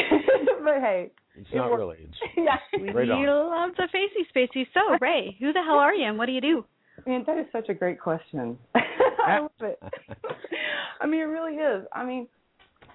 but 0.64 0.80
hey, 0.80 1.10
It's 1.36 1.48
It 1.52 1.56
not 1.56 1.70
works. 1.70 1.78
really. 1.80 1.96
It's 2.00 2.16
yeah. 2.36 2.92
Right 2.92 3.10
on. 3.10 3.20
You 3.20 3.28
love 3.30 3.70
the 3.76 3.88
facey 3.92 4.26
spacey. 4.34 4.66
So, 4.74 4.80
Ray, 5.00 5.36
who 5.40 5.52
the 5.52 5.62
hell 5.62 5.76
are 5.76 5.94
you 5.94 6.06
and 6.08 6.16
what 6.18 6.26
do 6.26 6.32
you 6.32 6.40
do? 6.40 6.64
Man, 7.06 7.24
that 7.26 7.38
is 7.38 7.46
such 7.52 7.68
a 7.68 7.74
great 7.74 8.00
question. 8.00 8.56
I 8.74 9.40
love 9.40 9.50
it. 9.62 9.82
I 11.00 11.06
mean, 11.06 11.20
it 11.20 11.24
really 11.24 11.54
is. 11.56 11.84
I 11.92 12.04
mean, 12.04 12.28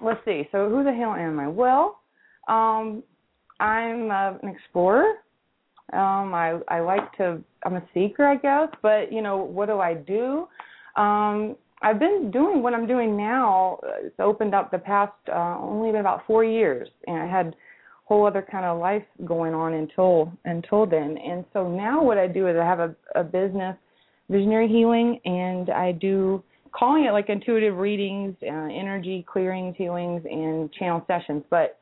let's 0.01 0.19
see. 0.25 0.47
So, 0.51 0.69
who 0.69 0.83
the 0.83 0.93
hell 0.93 1.13
am 1.13 1.39
I? 1.39 1.47
Well, 1.47 1.99
um, 2.47 3.03
I'm 3.59 4.09
uh, 4.09 4.37
an 4.41 4.49
explorer. 4.49 5.15
Um, 5.93 6.33
I 6.33 6.59
I 6.67 6.79
like 6.79 7.11
to. 7.17 7.41
I'm 7.63 7.75
a 7.75 7.83
seeker, 7.93 8.25
I 8.25 8.35
guess. 8.35 8.69
But 8.81 9.11
you 9.11 9.21
know, 9.21 9.37
what 9.37 9.67
do 9.67 9.79
I 9.79 9.93
do? 9.93 10.47
Um, 10.95 11.55
I've 11.81 11.99
been 11.99 12.29
doing 12.31 12.61
what 12.61 12.73
I'm 12.73 12.87
doing 12.87 13.15
now. 13.15 13.79
Uh, 13.83 14.07
It's 14.07 14.19
opened 14.19 14.53
up 14.53 14.71
the 14.71 14.79
past 14.79 15.13
uh, 15.33 15.57
only 15.59 15.91
been 15.91 16.01
about 16.01 16.25
four 16.27 16.43
years, 16.43 16.89
and 17.07 17.17
I 17.17 17.27
had 17.27 17.55
whole 18.05 18.25
other 18.25 18.45
kind 18.51 18.65
of 18.65 18.79
life 18.79 19.03
going 19.25 19.53
on 19.53 19.73
until 19.73 20.31
until 20.45 20.85
then. 20.85 21.17
And 21.17 21.45
so 21.53 21.69
now 21.69 22.03
what 22.03 22.17
I 22.17 22.27
do 22.27 22.47
is 22.47 22.57
I 22.59 22.65
have 22.65 22.79
a, 22.79 22.95
a 23.15 23.23
business, 23.23 23.77
visionary 24.29 24.67
healing, 24.67 25.19
and 25.25 25.69
I 25.69 25.91
do 25.93 26.43
calling 26.71 27.05
it 27.05 27.11
like 27.11 27.29
intuitive 27.29 27.77
readings, 27.77 28.35
uh, 28.43 28.47
energy 28.47 29.25
clearings, 29.31 29.75
healings, 29.77 30.23
and 30.29 30.71
channel 30.73 31.03
sessions. 31.07 31.43
But 31.49 31.78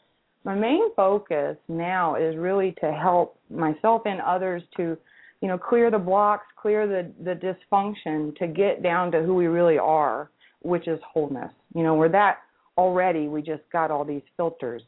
my 0.47 0.55
main 0.55 0.95
focus 0.95 1.57
now 1.67 2.15
is 2.15 2.37
really 2.37 2.73
to 2.79 2.89
help 2.89 3.37
myself 3.49 4.03
and 4.05 4.21
others 4.21 4.63
to, 4.77 4.97
you 5.41 5.47
know, 5.49 5.57
clear 5.57 5.91
the 5.91 5.99
blocks, 5.99 6.45
clear 6.55 6.87
the 6.87 7.11
the 7.21 7.35
dysfunction 7.35 8.33
to 8.37 8.47
get 8.47 8.81
down 8.81 9.11
to 9.11 9.21
who 9.21 9.35
we 9.35 9.47
really 9.47 9.77
are, 9.77 10.31
which 10.61 10.87
is 10.87 11.01
wholeness. 11.05 11.51
You 11.75 11.83
know, 11.83 11.95
we're 11.95 12.07
that 12.13 12.37
already. 12.77 13.27
We 13.27 13.41
just 13.41 13.63
got 13.73 13.91
all 13.91 14.05
these 14.05 14.21
filters, 14.37 14.81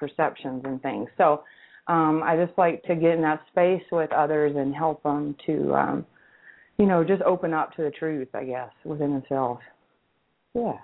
perceptions, 0.00 0.62
and 0.64 0.82
things. 0.82 1.08
So 1.16 1.44
um, 1.86 2.24
I 2.24 2.36
just 2.36 2.58
like 2.58 2.82
to 2.82 2.96
get 2.96 3.12
in 3.12 3.22
that 3.22 3.40
space 3.52 3.84
with 3.92 4.10
others 4.12 4.56
and 4.56 4.74
help 4.74 5.04
them 5.04 5.36
to, 5.46 5.74
um, 5.74 6.06
you 6.76 6.86
know, 6.86 7.04
just 7.04 7.22
open 7.22 7.54
up 7.54 7.72
to 7.76 7.82
the 7.82 7.92
truth, 7.92 8.30
I 8.34 8.42
guess, 8.42 8.70
within 8.84 9.12
themselves. 9.12 9.60
Yeah, 10.54 10.78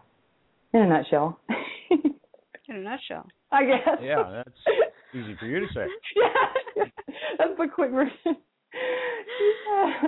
in 0.73 0.83
a 0.83 0.87
nutshell. 0.87 1.41
in 1.91 2.77
a 2.77 2.79
nutshell. 2.79 3.27
I 3.53 3.65
guess. 3.65 3.99
Yeah, 4.03 4.43
that's 4.45 4.59
easy 5.15 5.37
for 5.39 5.47
you 5.47 5.61
to 5.61 5.67
say. 5.75 5.87
yeah, 6.17 6.85
that's 7.39 7.51
the 7.59 7.67
quick 7.75 7.91
version. 7.91 8.15
yeah. 8.25 10.03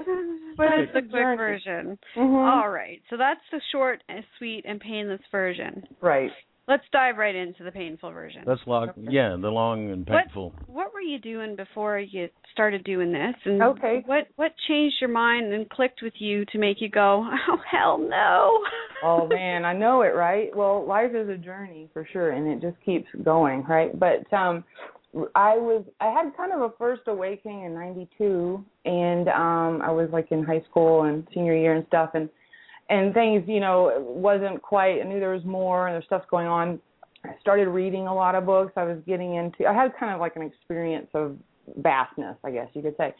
But 0.56 0.66
it's 0.78 0.92
the 0.94 1.00
quick 1.00 1.10
journey. 1.10 1.36
version. 1.36 1.98
Mm-hmm. 2.16 2.34
All 2.34 2.70
right. 2.70 3.00
So 3.10 3.16
that's 3.16 3.40
the 3.50 3.60
short 3.72 4.02
and 4.08 4.22
sweet 4.38 4.64
and 4.66 4.78
painless 4.80 5.20
version. 5.30 5.82
Right. 6.00 6.30
Let's 6.68 6.84
dive 6.92 7.16
right 7.16 7.34
into 7.34 7.64
the 7.64 7.72
painful 7.72 8.12
version. 8.12 8.42
That's 8.46 8.60
long. 8.66 8.90
Okay. 8.90 9.00
Yeah, 9.10 9.36
the 9.40 9.48
long 9.48 9.90
and 9.90 10.06
painful. 10.06 10.54
What, 10.66 10.68
what 10.68 10.94
were 10.94 11.00
you 11.00 11.18
doing 11.18 11.56
before 11.56 11.98
you 11.98 12.28
started 12.52 12.84
doing 12.84 13.12
this? 13.12 13.34
And 13.44 13.60
okay. 13.62 14.02
What 14.06 14.28
what 14.36 14.52
changed 14.68 14.96
your 15.00 15.10
mind 15.10 15.52
and 15.52 15.68
clicked 15.68 16.02
with 16.02 16.12
you 16.18 16.44
to 16.52 16.58
make 16.58 16.80
you 16.80 16.88
go, 16.88 17.26
oh 17.48 17.58
hell 17.68 17.98
no? 17.98 18.60
oh 19.04 19.26
man, 19.26 19.64
I 19.64 19.72
know 19.72 20.02
it, 20.02 20.14
right? 20.14 20.54
Well, 20.54 20.86
life 20.86 21.10
is 21.14 21.28
a 21.28 21.36
journey 21.36 21.88
for 21.92 22.06
sure, 22.12 22.30
and 22.30 22.46
it 22.46 22.60
just 22.60 22.80
keeps 22.84 23.08
going, 23.24 23.64
right? 23.64 23.98
But 23.98 24.32
um, 24.32 24.62
I 25.34 25.56
was 25.56 25.84
I 26.00 26.12
had 26.12 26.36
kind 26.36 26.52
of 26.52 26.60
a 26.60 26.70
first 26.78 27.02
awakening 27.08 27.64
in 27.64 27.74
'92, 27.74 28.64
and 28.84 29.28
um, 29.28 29.82
I 29.82 29.90
was 29.90 30.08
like 30.12 30.30
in 30.30 30.44
high 30.44 30.62
school 30.70 31.02
and 31.04 31.26
senior 31.34 31.56
year 31.56 31.74
and 31.74 31.84
stuff, 31.88 32.10
and 32.14 32.28
and 32.92 33.14
things, 33.14 33.42
you 33.46 33.58
know, 33.58 34.04
wasn't 34.06 34.60
quite. 34.60 35.00
I 35.00 35.04
knew 35.04 35.18
there 35.18 35.32
was 35.32 35.44
more, 35.44 35.88
and 35.88 35.94
there's 35.94 36.04
stuff 36.04 36.24
going 36.30 36.46
on. 36.46 36.78
I 37.24 37.30
started 37.40 37.68
reading 37.68 38.06
a 38.06 38.14
lot 38.14 38.34
of 38.34 38.44
books. 38.44 38.72
I 38.76 38.84
was 38.84 38.98
getting 39.06 39.36
into. 39.36 39.66
I 39.66 39.72
had 39.72 39.92
kind 39.98 40.12
of 40.12 40.20
like 40.20 40.36
an 40.36 40.42
experience 40.42 41.08
of 41.14 41.36
vastness, 41.78 42.36
I 42.44 42.50
guess 42.50 42.68
you 42.74 42.82
could 42.82 42.96
say, 42.98 43.14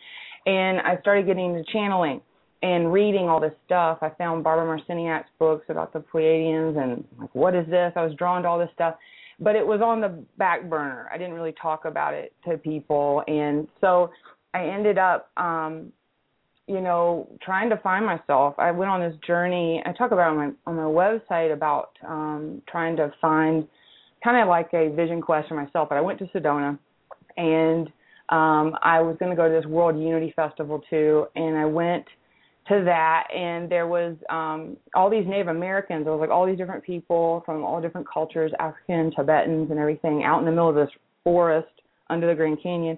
and 0.47 0.81
I 0.81 1.01
started 1.01 1.27
getting 1.27 1.55
into 1.55 1.65
channeling 1.73 2.21
and 2.63 2.93
reading 2.93 3.29
all 3.29 3.41
this 3.41 3.55
stuff. 3.65 3.99
I 4.03 4.11
found 4.11 4.45
Barbara 4.45 4.67
Marciniak's 4.67 5.31
books 5.39 5.65
about 5.69 5.93
the 5.93 6.01
Pleiadians 6.01 6.77
and 6.77 7.05
like, 7.19 7.35
what 7.35 7.55
is 7.55 7.67
this? 7.69 7.93
I 7.97 8.05
was 8.05 8.15
drawn 8.15 8.43
to 8.43 8.49
all 8.49 8.59
this 8.59 8.69
stuff, 8.75 8.97
but 9.41 9.57
it 9.57 9.67
was 9.67 9.81
on 9.81 10.01
the 10.01 10.23
back 10.37 10.69
burner. 10.69 11.09
I 11.13 11.17
didn't 11.17 11.35
really 11.35 11.55
talk 11.61 11.87
about 11.87 12.13
it 12.13 12.35
to 12.47 12.59
people, 12.59 13.23
and 13.27 13.69
so 13.81 14.11
I 14.53 14.67
ended 14.67 14.99
up 14.99 15.31
um 15.39 15.93
you 16.67 16.81
know, 16.81 17.29
trying 17.43 17.71
to 17.71 17.77
find 17.79 18.07
myself. 18.07 18.55
I 18.59 18.71
went 18.71 18.91
on 18.91 19.01
this 19.01 19.17
journey. 19.27 19.83
I 19.85 19.93
talk 19.93 20.13
about 20.13 20.31
on 20.31 20.37
my 20.37 20.51
on 20.67 20.77
my 20.77 20.83
website 20.83 21.53
about 21.53 21.91
um, 22.07 22.63
trying 22.69 22.97
to 22.97 23.13
find 23.21 23.67
kind 24.23 24.41
of 24.41 24.49
like 24.49 24.69
a 24.73 24.91
vision 24.95 25.21
quest 25.21 25.49
for 25.49 25.55
myself. 25.55 25.89
But 25.89 25.99
I 25.99 26.01
went 26.01 26.19
to 26.21 26.27
Sedona, 26.27 26.79
and 27.37 27.89
um, 28.29 28.77
I 28.83 29.01
was 29.01 29.17
going 29.19 29.31
to 29.31 29.37
go 29.37 29.49
to 29.49 29.55
this 29.55 29.67
World 29.67 29.99
Unity 29.99 30.33
Festival 30.37 30.81
too, 30.89 31.27
and 31.35 31.57
I 31.57 31.65
went 31.65 32.05
to 32.69 32.83
that, 32.85 33.27
and 33.35 33.69
there 33.69 33.89
was 33.89 34.17
um, 34.31 34.77
all 34.95 35.11
these 35.11 35.27
Native 35.27 35.49
Americans. 35.49 36.05
There 36.05 36.13
was 36.13 36.21
like 36.21 36.31
all 36.31 36.47
these 36.47 36.57
different 36.57 36.85
people 36.85 37.43
from 37.45 37.65
all 37.65 37.81
different 37.81 38.07
cultures, 38.09 38.53
African, 38.61 39.11
Tibetans, 39.11 39.71
and 39.71 39.81
everything, 39.81 40.23
out 40.23 40.39
in 40.39 40.45
the 40.45 40.53
middle 40.53 40.69
of 40.69 40.77
this 40.77 40.91
forest 41.25 41.69
under 42.09 42.29
the 42.29 42.35
Grand 42.35 42.63
Canyon 42.63 42.97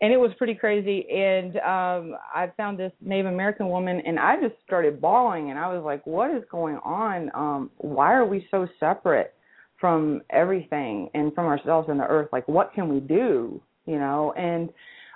and 0.00 0.12
it 0.12 0.16
was 0.16 0.30
pretty 0.38 0.54
crazy. 0.54 1.08
And 1.10 1.56
um, 1.56 2.16
I 2.34 2.50
found 2.56 2.78
this 2.78 2.92
Native 3.00 3.26
American 3.26 3.68
woman, 3.68 4.00
and 4.06 4.18
I 4.18 4.40
just 4.40 4.54
started 4.64 5.00
bawling, 5.00 5.50
and 5.50 5.58
I 5.58 5.72
was 5.72 5.82
like, 5.84 6.06
"What 6.06 6.30
is 6.30 6.42
going 6.50 6.76
on? 6.84 7.30
Um, 7.34 7.70
why 7.78 8.14
are 8.14 8.26
we 8.26 8.46
so 8.50 8.68
separate 8.78 9.34
from 9.80 10.22
everything 10.30 11.08
and 11.14 11.34
from 11.34 11.46
ourselves 11.46 11.88
and 11.88 11.98
the 11.98 12.06
earth? 12.06 12.28
Like, 12.32 12.46
what 12.46 12.72
can 12.74 12.88
we 12.92 13.00
do? 13.00 13.60
You 13.86 13.98
know?" 13.98 14.32
And 14.36 14.70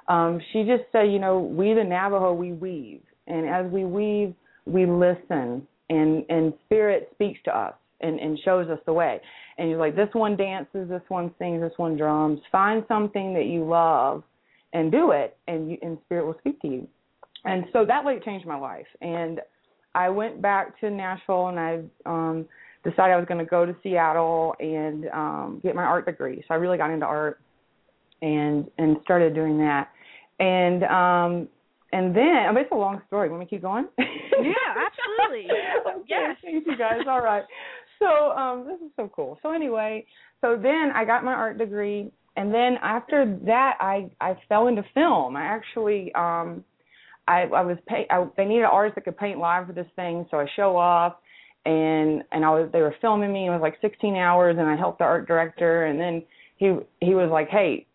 um, 0.09 0.41
she 0.53 0.65
just 0.65 0.85
said, 0.91 1.05
"You 1.13 1.21
know, 1.21 1.39
we 1.39 1.75
the 1.75 1.85
Navajo, 1.85 2.33
we 2.33 2.53
weave, 2.53 3.03
and 3.29 3.49
as 3.49 3.71
we 3.71 3.85
weave, 3.85 4.35
we 4.67 4.85
listen, 4.85 5.67
and 5.91 6.25
and 6.29 6.53
spirit 6.65 7.09
speaks 7.15 7.39
to 7.45 7.57
us." 7.57 7.75
And, 8.05 8.19
and 8.19 8.37
shows 8.45 8.69
us 8.69 8.81
the 8.85 8.93
way. 8.93 9.21
And 9.59 9.71
you're 9.71 9.79
like, 9.79 9.95
this 9.95 10.09
one 10.13 10.37
dances, 10.37 10.89
this 10.89 11.03
one 11.07 11.33
sings, 11.39 11.61
this 11.61 11.71
one 11.77 11.97
drums. 11.97 12.41
Find 12.51 12.83
something 12.89 13.33
that 13.35 13.47
you 13.47 13.63
love 13.65 14.25
and 14.73 14.91
do 14.91 15.11
it 15.11 15.37
and 15.49 15.71
you 15.71 15.79
and 15.83 15.99
spirit 16.05 16.27
will 16.27 16.37
speak 16.39 16.61
to 16.61 16.69
you 16.69 16.89
and 17.45 17.65
so 17.73 17.85
that 17.85 18.05
way 18.05 18.15
it 18.15 18.25
changed 18.25 18.47
my 18.47 18.59
life 18.59 18.87
and 19.01 19.41
i 19.95 20.09
went 20.09 20.41
back 20.41 20.79
to 20.81 20.91
nashville 20.91 21.49
and 21.49 21.59
i 21.59 21.81
um 22.07 22.47
decided 22.85 23.13
i 23.13 23.17
was 23.17 23.27
going 23.27 23.39
to 23.39 23.49
go 23.49 23.65
to 23.65 23.75
seattle 23.83 24.55
and 24.61 25.07
um 25.09 25.61
get 25.63 25.75
my 25.75 25.85
art 25.85 26.07
degree 26.07 26.43
so 26.49 26.55
i 26.55 26.57
really 26.57 26.79
got 26.79 26.91
into 26.91 27.07
art 27.07 27.41
and 28.23 28.71
and 28.79 28.97
started 29.03 29.35
doing 29.35 29.59
that 29.59 29.89
and 30.39 30.85
um 30.85 31.49
and 31.93 32.17
then 32.17 32.47
I 32.49 32.53
mean, 32.53 32.65
it's 32.65 32.73
a 32.73 32.77
long 32.77 33.03
story. 33.07 33.29
Let 33.29 33.39
me 33.39 33.47
keep 33.47 33.63
going. 33.63 33.87
yeah, 33.99 34.55
absolutely. 34.81 35.47
okay, 35.87 36.01
yes. 36.09 36.37
Thank 36.43 36.67
you 36.67 36.77
guys. 36.77 37.01
All 37.07 37.21
right. 37.21 37.45
So 37.99 38.31
um 38.33 38.67
this 38.67 38.81
is 38.81 38.91
so 38.97 39.11
cool. 39.15 39.39
So 39.43 39.53
anyway, 39.53 40.07
so 40.41 40.57
then 40.61 40.91
I 40.95 41.05
got 41.05 41.23
my 41.25 41.35
art 41.35 41.59
degree 41.59 42.11
and 42.37 42.53
then 42.53 42.77
after 42.83 43.39
that 43.45 43.77
i 43.81 44.11
i 44.21 44.37
fell 44.49 44.69
into 44.69 44.85
film. 44.95 45.37
I 45.37 45.43
actually 45.43 46.13
um 46.15 46.65
i 47.29 47.43
i 47.43 47.63
was 47.63 47.77
pay 47.87 48.07
I, 48.11 48.27
they 48.37 48.45
needed 48.45 48.65
artists 48.65 48.95
that 48.97 49.05
could 49.05 49.19
paint 49.19 49.39
live 49.39 49.67
for 49.67 49.73
this 49.73 49.87
thing 49.97 50.27
so 50.31 50.39
i 50.39 50.47
show 50.57 50.77
up 50.77 51.23
and 51.65 52.25
and 52.33 52.45
i 52.45 52.51
was 52.51 52.69
they 52.73 52.81
were 52.81 52.95
filming 53.01 53.33
me 53.33 53.47
it 53.47 53.51
was 53.51 53.61
like 53.63 53.79
16 53.81 54.17
hours 54.17 54.57
and 54.59 54.69
i 54.69 54.77
helped 54.77 54.99
the 54.99 55.05
art 55.05 55.27
director. 55.29 55.87
And 55.87 56.01
then 56.01 56.23
he 56.57 56.75
he 57.01 57.15
was 57.15 57.31
like 57.31 57.49
hey 57.49 57.87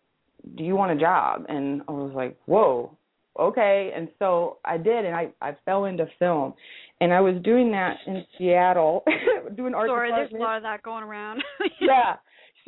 do 0.56 0.62
you 0.64 0.76
want 0.76 0.92
a 0.92 1.00
job? 1.00 1.44
And 1.48 1.82
i 1.88 1.92
was 1.92 2.12
like 2.14 2.38
whoa 2.46 2.96
okay. 3.38 3.92
And 3.94 4.08
so 4.18 4.58
i 4.64 4.76
did 4.76 5.04
and 5.04 5.14
i 5.14 5.28
i 5.42 5.56
fell 5.64 5.84
into 5.84 6.06
film. 6.18 6.54
And 7.00 7.12
i 7.12 7.20
was 7.20 7.34
doing 7.42 7.70
that 7.72 7.96
in 8.06 8.24
seattle 8.36 9.04
doing 9.56 9.74
art 9.74 9.88
sorry 9.88 10.08
department. 10.08 10.30
there's 10.30 10.40
a 10.40 10.42
lot 10.42 10.56
of 10.56 10.62
that 10.62 10.82
going 10.82 11.04
around. 11.04 11.42
Yeah 11.80 12.16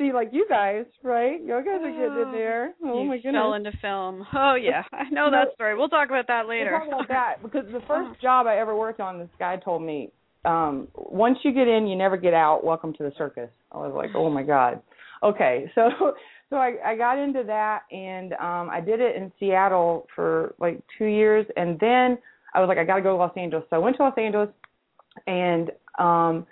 see 0.01 0.11
like 0.13 0.29
you 0.31 0.45
guys, 0.49 0.85
right? 1.03 1.39
You 1.41 1.47
guys 1.47 1.79
are 1.81 1.91
getting 1.91 2.27
in 2.27 2.31
there. 2.31 2.73
Oh 2.83 3.01
you 3.01 3.07
my 3.07 3.17
goodness. 3.17 3.35
Fell 3.35 3.53
into 3.53 3.71
film. 3.81 4.25
Oh 4.33 4.55
yeah, 4.55 4.83
I 4.93 5.09
know 5.09 5.29
that 5.31 5.53
story. 5.55 5.77
We'll 5.77 5.89
talk 5.89 6.09
about 6.09 6.27
that 6.27 6.47
later. 6.47 6.71
We'll 6.71 6.89
talk 6.89 7.05
about 7.05 7.07
that 7.09 7.43
because 7.43 7.65
the 7.71 7.81
first 7.87 8.21
job 8.21 8.47
I 8.47 8.57
ever 8.57 8.75
worked 8.75 8.99
on, 8.99 9.19
this 9.19 9.29
guy 9.39 9.57
told 9.57 9.81
me, 9.81 10.11
um, 10.45 10.87
once 10.95 11.37
you 11.43 11.53
get 11.53 11.67
in, 11.67 11.87
you 11.87 11.95
never 11.95 12.17
get 12.17 12.33
out. 12.33 12.63
Welcome 12.63 12.93
to 12.93 13.03
the 13.03 13.11
circus. 13.17 13.49
I 13.71 13.77
was 13.77 13.93
like, 13.95 14.09
oh 14.15 14.29
my 14.29 14.43
god. 14.43 14.81
Okay, 15.23 15.71
so 15.75 15.89
so 16.49 16.55
I, 16.57 16.75
I 16.85 16.95
got 16.97 17.17
into 17.17 17.43
that 17.43 17.83
and 17.91 18.33
um 18.33 18.69
I 18.69 18.81
did 18.81 18.99
it 18.99 19.15
in 19.15 19.31
Seattle 19.39 20.07
for 20.15 20.55
like 20.59 20.81
two 20.97 21.05
years 21.05 21.45
and 21.55 21.79
then 21.79 22.17
I 22.53 22.59
was 22.59 22.67
like 22.67 22.77
I 22.77 22.83
got 22.83 22.97
to 22.97 23.01
go 23.01 23.11
to 23.11 23.15
Los 23.15 23.37
Angeles. 23.37 23.65
So 23.69 23.75
I 23.75 23.79
went 23.79 23.97
to 23.97 24.03
Los 24.03 24.17
Angeles 24.17 24.49
and 25.27 25.71
um 25.99 26.47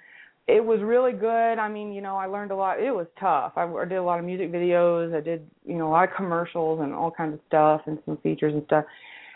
it 0.49 0.65
was 0.65 0.79
really 0.81 1.11
good. 1.11 1.59
I 1.59 1.69
mean, 1.69 1.93
you 1.93 2.01
know, 2.01 2.15
I 2.15 2.25
learned 2.25 2.51
a 2.51 2.55
lot. 2.55 2.79
It 2.79 2.91
was 2.91 3.05
tough. 3.19 3.53
I, 3.55 3.63
I 3.63 3.85
did 3.85 3.97
a 3.97 4.03
lot 4.03 4.19
of 4.19 4.25
music 4.25 4.51
videos. 4.51 5.15
I 5.15 5.21
did, 5.21 5.45
you 5.65 5.77
know, 5.77 5.87
a 5.87 5.91
lot 5.91 6.09
of 6.09 6.15
commercials 6.15 6.79
and 6.81 6.93
all 6.93 7.11
kinds 7.11 7.35
of 7.35 7.39
stuff 7.47 7.81
and 7.85 7.99
some 8.05 8.17
features 8.17 8.53
and 8.53 8.63
stuff. 8.65 8.85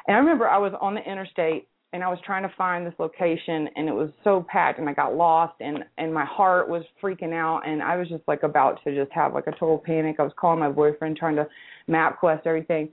And 0.08 0.17
I 0.17 0.20
remember 0.20 0.48
I 0.48 0.58
was 0.58 0.74
on 0.82 0.96
the 0.96 1.01
interstate 1.01 1.67
and 1.93 2.03
I 2.03 2.08
was 2.08 2.17
trying 2.25 2.41
to 2.41 2.53
find 2.58 2.86
this 2.86 2.96
location 2.98 3.70
and 3.75 3.88
it 3.88 3.93
was 3.93 4.10
so 4.24 4.43
packed 4.50 4.79
and 4.79 4.89
I 4.89 4.93
got 4.93 5.15
lost 5.15 5.53
and 5.62 5.86
and 6.00 6.12
my 6.12 6.25
heart 6.25 6.67
was 6.67 6.84
freaking 7.01 7.34
out 7.34 7.62
and 7.67 7.84
I 7.84 7.96
was 7.96 8.10
just 8.10 8.24
like 8.27 8.41
about 8.41 8.79
to 8.84 8.96
just 8.96 9.12
have 9.13 9.36
like 9.36 9.46
a 9.46 9.51
total 9.51 9.77
panic. 9.77 10.15
I 10.17 10.24
was 10.24 10.34
calling 10.36 10.60
my 10.60 10.70
boyfriend 10.70 11.17
trying 11.17 11.36
to 11.36 11.48
MapQuest 11.88 12.48
everything 12.48 12.89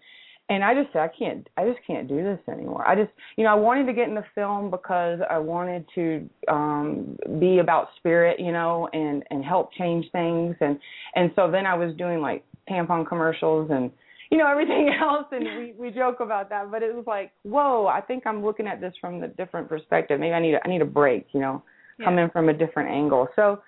and 0.51 0.65
I 0.65 0.75
just 0.75 0.93
said 0.93 1.01
I 1.01 1.09
can't 1.09 1.49
I 1.57 1.65
just 1.65 1.79
can't 1.87 2.09
do 2.09 2.17
this 2.17 2.41
anymore. 2.49 2.87
I 2.87 2.95
just 2.97 3.11
you 3.37 3.45
know 3.45 3.51
I 3.51 3.55
wanted 3.55 3.87
to 3.87 3.93
get 3.93 4.09
in 4.09 4.15
the 4.15 4.25
film 4.35 4.71
because 4.71 5.21
I 5.31 5.39
wanted 5.39 5.87
to 5.95 6.29
um 6.49 7.17
be 7.39 7.59
about 7.59 7.89
spirit, 7.97 8.39
you 8.39 8.53
know, 8.53 8.89
and 8.93 9.23
and 9.31 9.43
help 9.43 9.73
change 9.73 10.07
things 10.13 10.57
and 10.61 10.79
and 11.15 11.31
so 11.37 11.51
then 11.51 11.65
I 11.65 11.75
was 11.75 11.97
doing 11.97 12.21
like 12.21 12.45
tampon 12.69 13.09
commercials 13.09 13.71
and 13.71 13.91
you 14.31 14.39
know 14.39 14.51
everything 14.51 14.91
else 15.01 15.27
and 15.31 15.45
we 15.57 15.75
we 15.79 15.91
joke 15.91 16.19
about 16.21 16.51
that 16.51 16.71
but 16.71 16.83
it 16.83 16.95
was 16.95 17.05
like 17.07 17.33
whoa 17.45 17.87
I 17.87 18.01
think 18.01 18.27
I'm 18.27 18.45
looking 18.45 18.67
at 18.67 18.81
this 18.81 18.93
from 19.01 19.23
a 19.23 19.29
different 19.29 19.69
perspective. 19.69 20.19
Maybe 20.19 20.35
I 20.35 20.41
need 20.41 20.55
a, 20.55 20.61
I 20.65 20.69
need 20.69 20.83
a 20.83 20.87
break, 20.87 21.29
you 21.33 21.41
know, 21.41 21.63
yeah. 21.99 22.07
come 22.07 22.19
in 22.19 22.29
from 22.31 22.49
a 22.49 22.53
different 22.53 22.91
angle. 22.91 23.29
So 23.37 23.63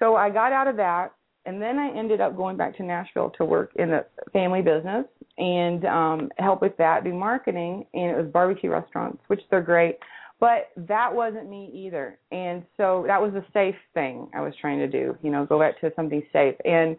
so 0.00 0.16
I 0.16 0.28
got 0.28 0.52
out 0.52 0.66
of 0.66 0.76
that 0.76 1.12
and 1.46 1.62
then 1.62 1.78
I 1.78 1.90
ended 1.96 2.20
up 2.20 2.36
going 2.36 2.56
back 2.56 2.76
to 2.76 2.82
Nashville 2.82 3.30
to 3.38 3.44
work 3.44 3.70
in 3.76 3.88
the 3.90 4.04
family 4.32 4.62
business 4.62 5.04
and 5.38 5.84
um 5.86 6.30
help 6.38 6.60
with 6.60 6.76
that, 6.78 7.04
do 7.04 7.14
marketing, 7.14 7.86
and 7.94 8.10
it 8.10 8.16
was 8.16 8.26
barbecue 8.26 8.70
restaurants, 8.70 9.22
which 9.28 9.40
they're 9.50 9.62
great. 9.62 9.98
But 10.38 10.70
that 10.76 11.14
wasn't 11.14 11.48
me 11.48 11.70
either. 11.72 12.18
And 12.30 12.62
so 12.76 13.04
that 13.06 13.20
was 13.20 13.32
a 13.34 13.44
safe 13.54 13.76
thing 13.94 14.28
I 14.34 14.42
was 14.42 14.52
trying 14.60 14.78
to 14.78 14.88
do, 14.88 15.16
you 15.22 15.30
know, 15.30 15.46
go 15.46 15.58
back 15.58 15.80
to 15.80 15.92
something 15.96 16.22
safe. 16.32 16.56
And 16.64 16.96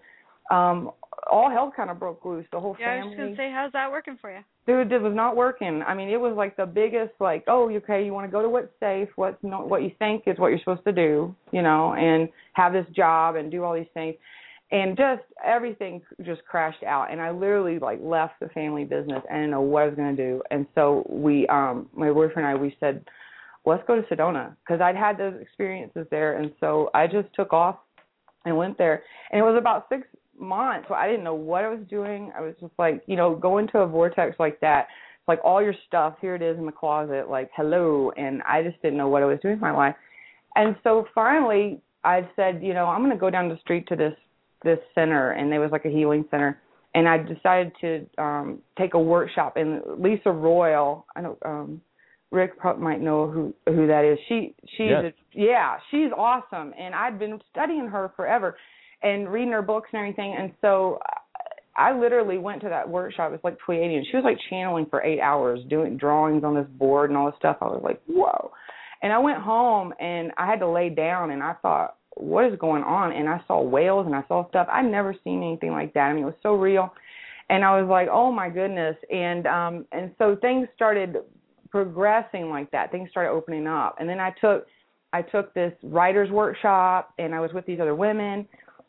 um 0.49 0.91
all 1.31 1.49
hell 1.49 1.71
kind 1.75 1.89
of 1.89 1.99
broke 1.99 2.23
loose. 2.25 2.45
The 2.51 2.59
whole 2.59 2.75
yeah, 2.79 3.01
family. 3.01 3.01
I 3.01 3.09
was 3.09 3.17
gonna 3.17 3.35
say, 3.35 3.51
how's 3.53 3.71
that 3.73 3.91
working 3.91 4.17
for 4.19 4.31
you? 4.31 4.39
Dude, 4.65 4.91
it 4.91 5.01
was 5.01 5.13
not 5.15 5.35
working. 5.35 5.83
I 5.83 5.93
mean, 5.93 6.09
it 6.09 6.19
was 6.19 6.33
like 6.35 6.57
the 6.57 6.65
biggest, 6.65 7.13
like, 7.19 7.43
oh, 7.47 7.69
okay, 7.69 8.05
you 8.05 8.13
want 8.13 8.27
to 8.27 8.31
go 8.31 8.41
to 8.41 8.49
what's 8.49 8.71
safe, 8.79 9.09
what's 9.15 9.41
not, 9.43 9.69
what 9.69 9.83
you 9.83 9.91
think 9.99 10.23
is 10.27 10.37
what 10.37 10.47
you're 10.47 10.59
supposed 10.59 10.83
to 10.85 10.91
do, 10.91 11.35
you 11.51 11.61
know, 11.61 11.93
and 11.93 12.29
have 12.53 12.73
this 12.73 12.85
job 12.95 13.35
and 13.35 13.49
do 13.51 13.63
all 13.63 13.73
these 13.73 13.85
things, 13.93 14.15
and 14.71 14.97
just 14.97 15.21
everything 15.45 16.01
just 16.23 16.43
crashed 16.45 16.83
out. 16.83 17.11
And 17.11 17.21
I 17.21 17.31
literally 17.31 17.79
like 17.79 17.99
left 18.01 18.39
the 18.39 18.49
family 18.49 18.83
business 18.83 19.23
and 19.29 19.37
didn't 19.39 19.51
know 19.51 19.61
what 19.61 19.83
I 19.83 19.85
was 19.85 19.95
gonna 19.95 20.15
do. 20.15 20.41
And 20.51 20.65
so 20.75 21.05
we, 21.09 21.47
um, 21.47 21.87
my 21.93 22.11
boyfriend 22.11 22.47
and 22.47 22.57
I, 22.57 22.61
we 22.61 22.75
said, 22.79 23.05
let's 23.65 23.83
go 23.87 24.01
to 24.01 24.07
Sedona 24.07 24.55
because 24.65 24.81
I'd 24.81 24.95
had 24.95 25.17
those 25.17 25.39
experiences 25.41 26.07
there, 26.11 26.37
and 26.37 26.51
so 26.59 26.89
I 26.93 27.07
just 27.07 27.27
took 27.33 27.53
off 27.53 27.77
and 28.45 28.55
went 28.55 28.77
there. 28.77 29.03
And 29.31 29.39
it 29.39 29.43
was 29.43 29.57
about 29.57 29.87
six 29.89 30.07
months. 30.39 30.87
So 30.87 30.93
I 30.95 31.07
didn't 31.07 31.23
know 31.23 31.35
what 31.35 31.63
I 31.63 31.69
was 31.69 31.79
doing. 31.89 32.31
I 32.37 32.41
was 32.41 32.53
just 32.59 32.73
like, 32.77 33.03
you 33.07 33.15
know, 33.15 33.35
go 33.35 33.57
into 33.57 33.79
a 33.79 33.87
vortex 33.87 34.35
like 34.39 34.59
that. 34.61 34.87
It's 35.19 35.27
like 35.27 35.39
all 35.43 35.61
your 35.61 35.75
stuff, 35.87 36.15
here 36.21 36.35
it 36.35 36.41
is 36.41 36.57
in 36.57 36.65
the 36.65 36.71
closet, 36.71 37.29
like 37.29 37.49
hello. 37.55 38.11
And 38.17 38.41
I 38.43 38.63
just 38.63 38.81
didn't 38.81 38.97
know 38.97 39.07
what 39.09 39.23
I 39.23 39.25
was 39.25 39.39
doing 39.41 39.55
with 39.55 39.61
my 39.61 39.71
life. 39.71 39.95
And 40.55 40.75
so 40.83 41.05
finally 41.13 41.81
I 42.03 42.27
said, 42.35 42.61
you 42.63 42.73
know, 42.73 42.85
I'm 42.85 43.01
gonna 43.01 43.17
go 43.17 43.29
down 43.29 43.49
the 43.49 43.57
street 43.59 43.87
to 43.89 43.95
this 43.95 44.13
this 44.63 44.79
center 44.95 45.31
and 45.31 45.51
there 45.51 45.59
was 45.59 45.71
like 45.71 45.85
a 45.85 45.89
healing 45.89 46.25
center 46.31 46.59
and 46.95 47.07
I 47.07 47.17
decided 47.19 47.73
to 47.81 48.07
um 48.17 48.59
take 48.77 48.93
a 48.93 48.99
workshop 48.99 49.55
and 49.55 49.81
Lyssa 49.99 50.31
Royal, 50.31 51.05
I 51.15 51.21
know 51.21 51.37
um 51.45 51.81
Rick 52.31 52.57
probably 52.57 52.83
might 52.83 53.01
know 53.01 53.29
who 53.29 53.53
who 53.67 53.87
that 53.87 54.03
is. 54.03 54.17
She 54.27 54.55
she's 54.69 54.89
Yes. 54.89 55.03
a, 55.05 55.13
yeah, 55.33 55.77
she's 55.91 56.11
awesome 56.17 56.73
and 56.79 56.95
I'd 56.95 57.19
been 57.19 57.39
studying 57.51 57.87
her 57.87 58.11
forever 58.15 58.57
and 59.03 59.29
reading 59.31 59.51
her 59.51 59.61
books 59.61 59.89
and 59.93 59.99
everything. 59.99 60.35
And 60.37 60.51
so 60.61 60.99
I 61.77 61.97
literally 61.97 62.39
went 62.39 62.61
to 62.63 62.69
that 62.69 62.89
workshop. 62.89 63.29
It 63.29 63.33
was 63.33 63.41
like 63.43 63.57
Pleiadian. 63.65 64.01
She 64.09 64.17
was 64.17 64.23
like 64.23 64.37
channeling 64.49 64.87
for 64.89 65.03
eight 65.03 65.19
hours, 65.19 65.59
doing 65.69 65.95
drawings 65.95 66.43
on 66.43 66.55
this 66.55 66.67
board 66.77 67.11
and 67.11 67.17
all 67.17 67.27
this 67.27 67.35
stuff. 67.37 67.57
I 67.61 67.65
was 67.65 67.81
like, 67.83 68.01
whoa. 68.07 68.51
And 69.03 69.13
I 69.13 69.19
went 69.19 69.37
home 69.39 69.93
and 69.99 70.31
I 70.37 70.47
had 70.47 70.59
to 70.59 70.67
lay 70.67 70.89
down 70.89 71.29
and 71.31 71.43
I 71.43 71.53
thought, 71.61 71.97
what 72.15 72.51
is 72.51 72.57
going 72.57 72.81
on? 72.81 73.11
And 73.11 73.29
I 73.29 73.39
saw 73.47 73.61
whales 73.61 74.07
and 74.07 74.15
I 74.15 74.23
saw 74.27 74.47
stuff. 74.49 74.67
I'd 74.71 74.89
never 74.89 75.15
seen 75.23 75.43
anything 75.43 75.71
like 75.71 75.93
that. 75.93 76.01
I 76.01 76.13
mean, 76.13 76.23
it 76.23 76.25
was 76.25 76.35
so 76.41 76.55
real. 76.55 76.91
And 77.49 77.63
I 77.63 77.79
was 77.79 77.87
like, 77.87 78.07
oh 78.11 78.31
my 78.31 78.49
goodness. 78.49 78.95
And 79.11 79.45
um 79.45 79.85
and 79.91 80.11
so 80.17 80.35
things 80.41 80.67
started 80.75 81.17
progressing 81.69 82.49
like 82.49 82.71
that. 82.71 82.91
Things 82.91 83.09
started 83.11 83.29
opening 83.29 83.67
up. 83.67 83.97
And 83.99 84.09
then 84.09 84.19
I 84.19 84.31
took 84.41 84.65
I 85.13 85.21
took 85.21 85.53
this 85.53 85.73
writer's 85.83 86.31
workshop 86.31 87.13
and 87.19 87.35
I 87.35 87.39
was 87.39 87.51
with 87.53 87.67
these 87.67 87.79
other 87.79 87.95
women 87.95 88.47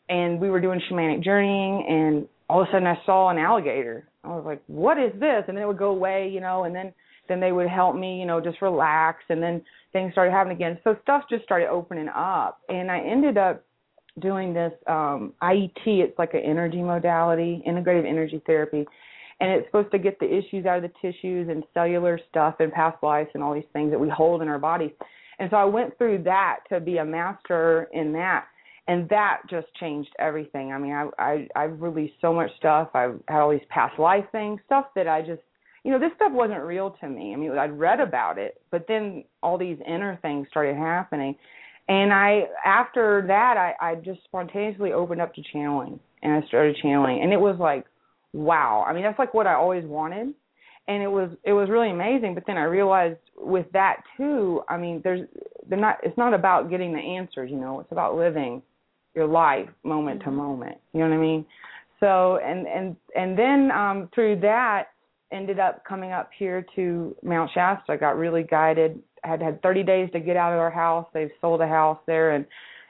and 0.09 0.39
we 0.39 0.49
were 0.49 0.59
doing 0.59 0.81
shamanic 0.89 1.23
journeying 1.23 1.85
and 1.87 2.27
all 2.49 2.61
of 2.61 2.67
a 2.67 2.71
sudden 2.71 2.87
I 2.87 2.99
saw 3.05 3.29
an 3.29 3.37
alligator. 3.37 4.07
I 4.23 4.29
was 4.29 4.43
like, 4.45 4.61
What 4.67 4.97
is 4.97 5.11
this? 5.19 5.43
And 5.47 5.55
then 5.55 5.63
it 5.63 5.67
would 5.67 5.77
go 5.77 5.91
away, 5.91 6.29
you 6.33 6.41
know, 6.41 6.63
and 6.63 6.75
then 6.75 6.93
then 7.27 7.39
they 7.39 7.51
would 7.51 7.67
help 7.67 7.95
me, 7.95 8.19
you 8.19 8.25
know, 8.25 8.41
just 8.41 8.59
relax 8.61 9.23
and 9.29 9.41
then 9.41 9.61
things 9.93 10.11
started 10.11 10.31
happening 10.31 10.57
again. 10.57 10.79
So 10.83 10.97
stuff 11.03 11.23
just 11.29 11.43
started 11.43 11.69
opening 11.69 12.09
up 12.09 12.61
and 12.69 12.91
I 12.91 12.99
ended 12.99 13.37
up 13.37 13.63
doing 14.19 14.53
this 14.53 14.73
um 14.87 15.33
IET, 15.41 15.85
it's 15.85 16.17
like 16.17 16.33
an 16.33 16.41
energy 16.41 16.81
modality, 16.81 17.63
integrative 17.67 18.07
energy 18.07 18.41
therapy. 18.45 18.85
And 19.41 19.51
it's 19.51 19.67
supposed 19.67 19.91
to 19.91 19.99
get 19.99 20.19
the 20.19 20.25
issues 20.25 20.65
out 20.65 20.83
of 20.83 20.91
the 20.91 20.91
tissues 21.01 21.47
and 21.47 21.63
cellular 21.73 22.19
stuff 22.29 22.55
and 22.59 22.73
past 22.73 23.01
lives 23.01 23.29
and 23.33 23.41
all 23.41 23.53
these 23.53 23.63
things 23.71 23.89
that 23.91 23.99
we 23.99 24.09
hold 24.09 24.41
in 24.41 24.49
our 24.49 24.59
bodies. 24.59 24.91
And 25.39 25.49
so 25.49 25.55
I 25.55 25.63
went 25.63 25.97
through 25.97 26.23
that 26.23 26.57
to 26.69 26.81
be 26.81 26.97
a 26.97 27.05
master 27.05 27.87
in 27.93 28.11
that. 28.13 28.47
And 28.89 29.07
that 29.09 29.41
just 29.47 29.67
changed 29.79 30.09
everything. 30.17 30.73
I 30.73 30.79
mean, 30.79 30.93
I 30.93 31.09
I 31.19 31.47
I've 31.55 31.79
released 31.79 32.15
so 32.21 32.33
much 32.33 32.49
stuff. 32.57 32.89
I've 32.95 33.19
had 33.27 33.39
all 33.39 33.51
these 33.51 33.61
past 33.69 33.99
life 33.99 34.25
things, 34.31 34.59
stuff 34.65 34.85
that 34.95 35.07
I 35.07 35.21
just 35.21 35.43
you 35.83 35.91
know, 35.91 35.99
this 35.99 36.09
stuff 36.15 36.31
wasn't 36.33 36.61
real 36.63 36.97
to 36.99 37.07
me. 37.07 37.31
I 37.31 37.37
mean, 37.37 37.51
I'd 37.51 37.77
read 37.77 37.99
about 37.99 38.39
it, 38.39 38.59
but 38.71 38.85
then 38.87 39.25
all 39.43 39.59
these 39.59 39.77
inner 39.87 40.17
things 40.23 40.47
started 40.49 40.75
happening. 40.75 41.35
And 41.87 42.11
I 42.11 42.45
after 42.65 43.23
that 43.27 43.57
I, 43.57 43.91
I 43.91 43.95
just 43.95 44.23
spontaneously 44.23 44.91
opened 44.91 45.21
up 45.21 45.35
to 45.35 45.43
channeling 45.53 45.99
and 46.23 46.33
I 46.33 46.47
started 46.47 46.75
channeling 46.81 47.21
and 47.21 47.31
it 47.31 47.39
was 47.39 47.57
like, 47.59 47.85
wow. 48.33 48.83
I 48.87 48.93
mean, 48.93 49.03
that's 49.03 49.19
like 49.19 49.35
what 49.35 49.45
I 49.45 49.53
always 49.53 49.85
wanted 49.85 50.33
and 50.87 51.03
it 51.03 51.07
was 51.07 51.29
it 51.43 51.53
was 51.53 51.69
really 51.69 51.91
amazing 51.91 52.33
but 52.33 52.43
then 52.47 52.57
i 52.57 52.63
realized 52.63 53.19
with 53.37 53.67
that 53.73 53.97
too 54.17 54.61
i 54.69 54.75
mean 54.75 54.99
there's 55.03 55.27
they're 55.67 55.79
not 55.79 55.97
it's 56.01 56.17
not 56.17 56.33
about 56.33 56.69
getting 56.69 56.91
the 56.91 56.99
answers 56.99 57.51
you 57.51 57.57
know 57.57 57.79
it's 57.79 57.91
about 57.91 58.15
living 58.15 58.61
your 59.19 59.27
life 59.27 59.69
moment 59.83 60.23
to 60.23 60.31
moment. 60.31 60.77
You 60.93 61.01
know 61.01 61.09
what 61.09 61.15
i 61.15 61.17
mean? 61.17 61.45
So 61.99 62.39
and 62.43 62.65
and 62.67 62.95
and 63.15 63.37
then 63.37 63.69
um 63.71 64.09
through 64.15 64.39
that 64.41 64.85
ended 65.31 65.59
up 65.59 65.83
coming 65.85 66.11
up 66.11 66.29
here 66.37 66.65
to 66.75 67.15
mount 67.21 67.51
shasta. 67.53 67.91
I 67.91 67.97
got 67.97 68.17
really 68.17 68.43
guided. 68.43 68.99
I 69.23 69.27
had 69.27 69.41
had 69.41 69.61
30 69.61 69.83
days 69.83 70.09
to 70.13 70.19
get 70.19 70.37
out 70.37 70.53
of 70.53 70.59
our 70.59 70.71
house. 70.71 71.05
They've 71.13 71.29
sold 71.41 71.61
a 71.61 71.67
house 71.67 71.99
there 72.07 72.31
and 72.31 72.45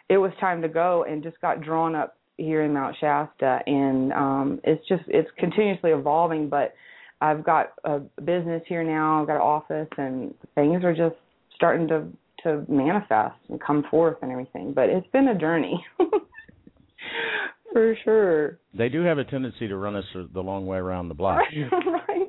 it 0.08 0.18
was 0.18 0.32
time 0.40 0.62
to 0.62 0.70
go 0.70 1.06
and 1.10 1.24
just 1.24 1.42
got 1.42 1.62
drawn 1.62 1.96
up 1.96 2.18
here 2.38 2.64
in 2.64 2.74
mount 2.74 2.96
shasta. 3.02 3.60
And 3.66 4.14
um 4.14 4.62
it's 4.64 4.88
just 4.88 5.04
it's 5.08 5.30
continuously 5.40 5.90
evolving 5.90 6.48
but 6.48 6.76
I've 7.22 7.44
got 7.44 7.74
a 7.84 8.00
business 8.22 8.62
here 8.68 8.84
now. 8.84 9.22
I've 9.22 9.28
got 9.28 9.36
an 9.36 9.42
office, 9.42 9.90
and 9.98 10.34
things 10.56 10.84
are 10.84 10.96
just 10.96 11.16
starting 11.56 11.88
to 11.90 12.06
to 12.44 12.66
manifest 12.68 13.36
and 13.50 13.62
come 13.62 13.84
forth 13.90 14.18
and 14.22 14.32
everything. 14.32 14.74
But 14.74 14.90
it's 14.90 15.08
been 15.08 15.28
a 15.30 15.38
journey, 15.38 15.84
for 17.74 17.96
sure. 18.04 18.60
They 18.74 18.90
do 18.90 19.02
have 19.04 19.18
a 19.18 19.24
tendency 19.24 19.68
to 19.68 19.76
run 19.76 19.96
us 19.96 20.06
the 20.34 20.42
long 20.42 20.66
way 20.66 20.78
around 20.78 21.10
the 21.10 21.16
block. 21.16 21.42
right. 22.08 22.28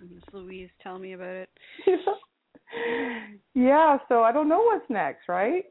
Miss 0.00 0.22
Louise, 0.32 0.70
tell 0.82 0.98
me 0.98 1.12
about 1.12 1.28
it. 1.28 1.48
yeah. 3.54 3.98
So 4.08 4.22
I 4.22 4.32
don't 4.32 4.48
know 4.48 4.62
what's 4.62 4.88
next, 4.88 5.28
right? 5.28 5.64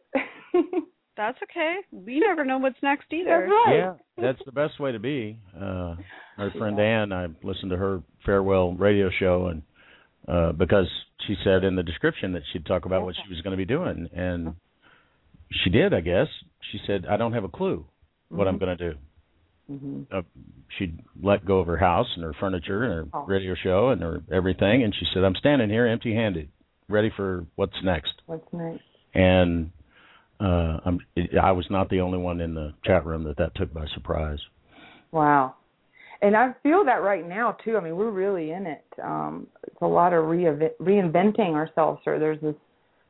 That's 1.17 1.37
okay. 1.43 1.75
We 1.91 2.19
never 2.19 2.45
know 2.45 2.57
what's 2.57 2.81
next 2.81 3.11
either. 3.11 3.47
That's 3.47 3.51
right. 3.51 3.75
Yeah, 3.75 3.93
that's 4.17 4.41
the 4.45 4.51
best 4.51 4.79
way 4.79 4.91
to 4.91 4.99
be. 4.99 5.37
Uh 5.55 5.95
our 6.37 6.49
friend 6.57 6.79
Ann, 6.79 7.11
I 7.11 7.27
listened 7.43 7.69
to 7.71 7.77
her 7.77 8.01
farewell 8.25 8.73
radio 8.73 9.09
show 9.19 9.47
and 9.47 9.61
uh 10.27 10.51
because 10.51 10.87
she 11.27 11.35
said 11.43 11.63
in 11.63 11.75
the 11.75 11.83
description 11.83 12.33
that 12.33 12.43
she'd 12.51 12.65
talk 12.65 12.85
about 12.85 13.03
what 13.03 13.15
she 13.15 13.29
was 13.33 13.41
going 13.41 13.51
to 13.51 13.57
be 13.57 13.65
doing 13.65 14.09
and 14.15 14.55
she 15.63 15.69
did, 15.69 15.93
I 15.93 15.99
guess. 15.99 16.27
She 16.71 16.79
said, 16.87 17.05
"I 17.09 17.17
don't 17.17 17.33
have 17.33 17.43
a 17.43 17.49
clue 17.49 17.85
what 18.29 18.47
I'm 18.47 18.57
going 18.57 18.77
to 18.77 18.91
do." 18.91 18.97
hmm 19.67 20.01
Uh, 20.11 20.21
she'd 20.77 20.97
let 21.21 21.45
go 21.45 21.59
of 21.59 21.67
her 21.67 21.77
house 21.77 22.07
and 22.15 22.23
her 22.23 22.33
furniture 22.39 22.83
and 22.83 22.93
her 22.93 23.05
Oh. 23.13 23.25
radio 23.25 23.53
show 23.55 23.89
and 23.89 24.01
her 24.01 24.21
everything 24.31 24.83
and 24.83 24.93
she 24.95 25.05
said, 25.13 25.23
"I'm 25.23 25.35
standing 25.35 25.69
here 25.69 25.85
empty-handed, 25.87 26.47
ready 26.89 27.09
for 27.15 27.45
what's 27.55 27.75
next." 27.83 28.13
What's 28.27 28.51
next? 28.53 28.83
and 29.13 29.71
uh 30.39 30.79
I'm 30.85 30.99
I 31.41 31.51
was 31.51 31.69
not 31.69 31.89
the 31.89 31.99
only 32.01 32.17
one 32.17 32.39
in 32.39 32.53
the 32.53 32.73
chat 32.85 33.05
room 33.05 33.23
that 33.25 33.37
that 33.37 33.53
took 33.55 33.73
by 33.73 33.85
surprise. 33.87 34.39
Wow. 35.11 35.55
And 36.21 36.37
I 36.37 36.53
feel 36.61 36.85
that 36.85 37.01
right 37.01 37.27
now 37.27 37.57
too. 37.63 37.77
I 37.77 37.79
mean, 37.81 37.95
we're 37.95 38.11
really 38.11 38.51
in 38.51 38.67
it. 38.67 38.83
Um, 39.03 39.47
it's 39.63 39.81
a 39.81 39.87
lot 39.87 40.13
of 40.13 40.25
reinvent, 40.25 40.71
reinventing 40.79 41.53
ourselves, 41.53 42.01
or 42.05 42.19
there's 42.19 42.39
this 42.41 42.55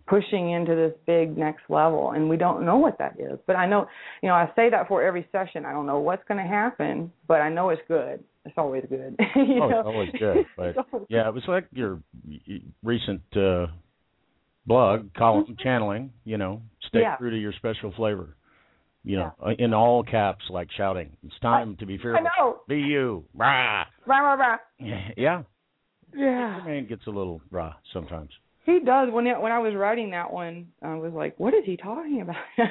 pushing 0.07 0.51
into 0.51 0.75
this 0.75 0.93
big 1.05 1.37
next 1.37 1.63
level, 1.69 2.11
and 2.11 2.29
we 2.29 2.37
don't 2.37 2.65
know 2.65 2.77
what 2.77 2.97
that 2.97 3.17
is. 3.19 3.39
But 3.47 3.55
I 3.55 3.65
know, 3.65 3.87
you 4.21 4.29
know, 4.29 4.35
I 4.35 4.49
say 4.55 4.69
that 4.69 4.87
for 4.87 5.01
every 5.03 5.27
session. 5.31 5.65
I 5.65 5.71
don't 5.71 5.85
know 5.85 5.99
what's 5.99 6.23
going 6.27 6.37
to 6.37 6.49
happen, 6.49 7.11
but 7.27 7.41
I 7.41 7.49
know 7.49 7.69
it's 7.69 7.81
good. 7.87 8.23
It's 8.45 8.55
always 8.57 8.83
good. 8.89 9.15
you 9.35 9.61
oh, 9.61 9.69
know? 9.69 9.79
it's 9.79 9.87
always 9.87 10.09
good. 10.17 10.45
But 10.57 10.75
always 10.91 11.07
yeah, 11.09 11.27
it 11.27 11.33
was 11.33 11.43
like 11.47 11.67
your 11.71 12.01
recent 12.83 13.21
uh 13.35 13.67
blog 14.65 15.13
column 15.15 15.55
channeling, 15.59 16.11
you 16.23 16.37
know, 16.37 16.61
stay 16.87 17.01
Yeah. 17.01 17.17
true 17.17 17.31
to 17.31 17.37
your 17.37 17.53
special 17.53 17.91
flavor. 17.95 18.35
You 19.03 19.17
know, 19.17 19.33
uh 19.43 19.51
in 19.57 19.73
all 19.73 20.03
caps 20.03 20.45
like 20.49 20.69
shouting. 20.75 21.17
It's 21.25 21.39
time 21.39 21.75
to 21.79 21.85
be 21.85 21.97
I 22.03 22.19
know. 22.21 22.61
Be 22.67 22.77
you. 22.77 23.25
Rah. 23.33 23.85
Rah, 24.05 24.19
rah, 24.19 24.33
rah. 24.33 24.57
Yeah. 25.17 25.43
Yeah. 26.13 26.59
Man 26.65 26.87
gets 26.87 27.07
a 27.07 27.09
little 27.09 27.41
rah 27.51 27.73
sometimes. 27.93 28.29
He 28.65 28.79
does. 28.79 29.09
When 29.11 29.25
it, 29.27 29.39
when 29.41 29.51
I 29.51 29.59
was 29.59 29.73
writing 29.75 30.11
that 30.11 30.31
one, 30.31 30.67
I 30.81 30.95
was 30.95 31.13
like, 31.13 31.39
"What 31.39 31.53
is 31.53 31.63
he 31.65 31.77
talking 31.77 32.21
about?" 32.21 32.35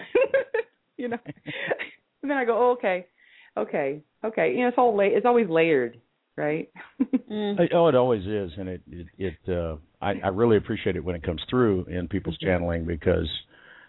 you 0.97 1.09
know. 1.09 1.19
and 2.23 2.31
then 2.31 2.37
I 2.37 2.45
go, 2.45 2.57
oh, 2.57 2.71
"Okay, 2.73 3.07
okay, 3.57 4.03
okay." 4.25 4.53
You 4.53 4.63
know, 4.63 4.69
it's 4.69 4.79
all 4.79 4.97
la- 4.97 5.03
It's 5.03 5.27
always 5.27 5.49
layered, 5.49 6.01
right? 6.37 6.71
Mm. 7.31 7.69
Oh, 7.73 7.89
it 7.89 7.95
always 7.95 8.25
is, 8.27 8.53
and 8.57 8.69
it 8.69 8.83
it, 8.89 9.07
it 9.19 9.49
uh, 9.49 9.77
I, 10.01 10.15
I 10.25 10.29
really 10.29 10.57
appreciate 10.57 10.97
it 10.97 11.05
when 11.05 11.17
it 11.17 11.23
comes 11.23 11.43
through 11.51 11.87
in 11.87 12.09
people's 12.09 12.39
channeling 12.39 12.85
because, 12.87 13.29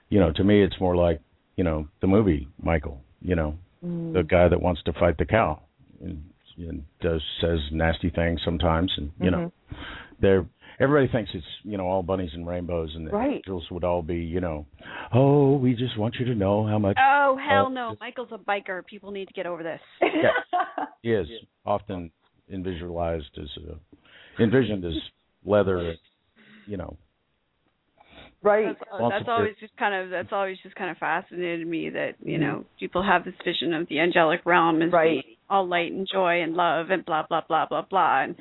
you 0.10 0.20
know, 0.20 0.32
to 0.34 0.44
me 0.44 0.64
it's 0.64 0.80
more 0.80 0.96
like 0.96 1.22
you 1.62 1.66
know 1.66 1.88
the 2.02 2.08
movie 2.08 2.48
Michael, 2.60 3.00
you 3.22 3.36
know, 3.36 3.54
Mm. 3.86 4.14
the 4.14 4.24
guy 4.24 4.48
that 4.48 4.62
wants 4.62 4.82
to 4.84 4.94
fight 4.94 5.18
the 5.18 5.26
cow 5.26 5.60
and, 6.04 6.24
and 6.58 6.84
does 7.02 7.22
says 7.40 7.60
nasty 7.72 8.10
things 8.10 8.40
sometimes, 8.44 8.92
and 8.98 9.12
you 9.20 9.30
know, 9.30 9.52
Mhm. 9.72 9.78
there 10.20 10.46
everybody 10.80 11.08
thinks 11.12 11.30
it's 11.36 11.46
you 11.64 11.78
know 11.78 11.86
all 11.86 12.02
bunnies 12.02 12.34
and 12.34 12.48
rainbows, 12.48 12.96
and 12.96 13.06
the 13.08 13.12
Right. 13.12 13.44
angels 13.46 13.70
would 13.70 13.84
all 13.84 14.02
be 14.02 14.18
you 14.36 14.42
know, 14.42 14.66
oh, 15.14 15.56
we 15.58 15.76
just 15.76 15.98
want 16.00 16.16
you 16.16 16.26
to 16.26 16.36
know 16.36 16.66
how 16.66 16.80
much 16.80 16.98
Oh 17.00 17.38
hell 17.38 17.70
no! 17.70 17.96
Michael's 18.00 18.32
a 18.32 18.40
biker. 18.40 18.84
People 18.88 19.12
need 19.12 19.28
to 19.28 19.34
get 19.34 19.46
over 19.46 19.62
this. 19.62 19.82
he 21.04 21.12
is 21.14 21.28
often 21.64 22.12
visualized 22.50 23.38
as 23.38 23.50
uh, 23.70 23.76
envisioned 24.40 24.84
as 24.84 24.98
leather, 25.46 25.94
you 26.66 26.78
know. 26.78 26.98
Right. 28.44 28.66
That's, 28.68 29.02
Lots 29.02 29.14
that's 29.14 29.22
of 29.24 29.30
always 29.30 29.56
just 29.60 29.76
kind 29.78 29.96
of 29.96 30.10
that's 30.10 30.32
always 30.32 30.58
just 30.64 30.76
kind 30.76 30.90
of 30.92 30.98
fascinated 30.98 31.68
me 31.68 31.90
that 31.90 32.16
you 32.24 32.38
know 32.38 32.66
people 32.80 33.04
have 33.04 33.24
this 33.26 33.34
vision 33.46 33.74
of 33.74 33.88
the 33.90 34.00
angelic 34.00 34.42
realm 34.46 34.82
as 34.82 34.92
Right. 34.92 35.24
being 35.24 35.36
all 35.50 35.68
light 35.68 35.92
and 35.92 36.08
joy 36.12 36.42
and 36.42 36.54
love 36.56 36.90
and 36.90 37.06
blah 37.06 37.26
blah 37.28 37.42
blah 37.48 37.66
blah 37.66 37.84
blah 37.90 38.24
and 38.24 38.36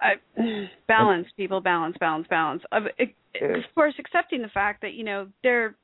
I, 0.00 0.14
balance 0.88 1.28
people 1.36 1.60
balance 1.60 1.96
balance 1.98 2.26
balance 2.28 2.62
of 2.72 2.84
of 2.86 3.62
course 3.74 3.94
accepting 3.98 4.42
the 4.42 4.48
fact 4.48 4.82
that 4.82 4.94
you 4.94 5.04
know 5.04 5.28
their 5.42 5.76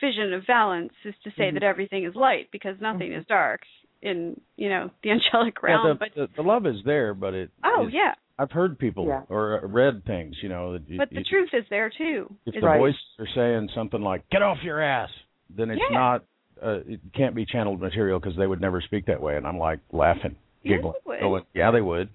vision 0.00 0.32
of 0.32 0.46
balance 0.46 0.92
is 1.04 1.14
to 1.24 1.30
say 1.30 1.50
Mhm. 1.50 1.54
that 1.54 1.62
everything 1.64 2.04
is 2.04 2.14
light 2.14 2.48
because 2.52 2.76
nothing 2.80 3.12
is 3.12 3.24
dark 3.26 3.62
in 4.02 4.40
you 4.56 4.68
know 4.68 4.90
the 5.02 5.10
angelic 5.16 5.62
realm 5.62 5.86
Yeah, 5.86 5.92
the, 5.92 5.98
but 5.98 6.08
the, 6.14 6.28
the 6.36 6.42
love 6.48 6.66
is 6.66 6.76
there, 6.84 7.14
but 7.14 7.34
it. 7.34 7.50
oh 7.64 7.82
it's- 7.86 7.94
yeah 7.94 8.14
I've 8.40 8.52
heard 8.52 8.78
people 8.78 9.06
Yeah. 9.08 9.22
or 9.28 9.58
uh, 9.64 9.66
read 9.66 10.04
things, 10.06 10.36
you 10.42 10.48
know. 10.48 10.74
That 10.74 10.86
but 10.96 11.02
it, 11.08 11.10
the 11.14 11.20
it- 11.20 11.26
truth 11.28 11.48
is 11.52 11.64
there 11.70 11.90
too 11.90 12.32
if 12.46 12.54
the 12.54 12.60
Right. 12.60 12.78
voices 12.78 13.00
are 13.18 13.26
saying 13.34 13.68
something 13.74 14.00
like 14.00 14.28
"get 14.30 14.42
off 14.42 14.58
your 14.62 14.80
ass," 14.80 15.10
then 15.50 15.70
it's 15.70 15.82
Yeah. 15.90 15.96
not. 15.98 16.24
Uh, 16.62 16.80
it 16.86 17.00
can't 17.16 17.34
be 17.34 17.44
channeled 17.46 17.80
material 17.80 18.18
because 18.20 18.36
they 18.36 18.46
would 18.46 18.60
never 18.60 18.80
speak 18.80 19.06
that 19.06 19.20
way, 19.20 19.36
and 19.36 19.46
I'm 19.46 19.58
like 19.58 19.78
laughing, 19.92 20.36
Yes, 20.62 20.76
giggling, 20.76 20.94
they 21.04 21.10
would. 21.10 21.20
going, 21.20 21.44
"Yeah, 21.54 21.70
they 21.72 21.80
would." 21.80 22.08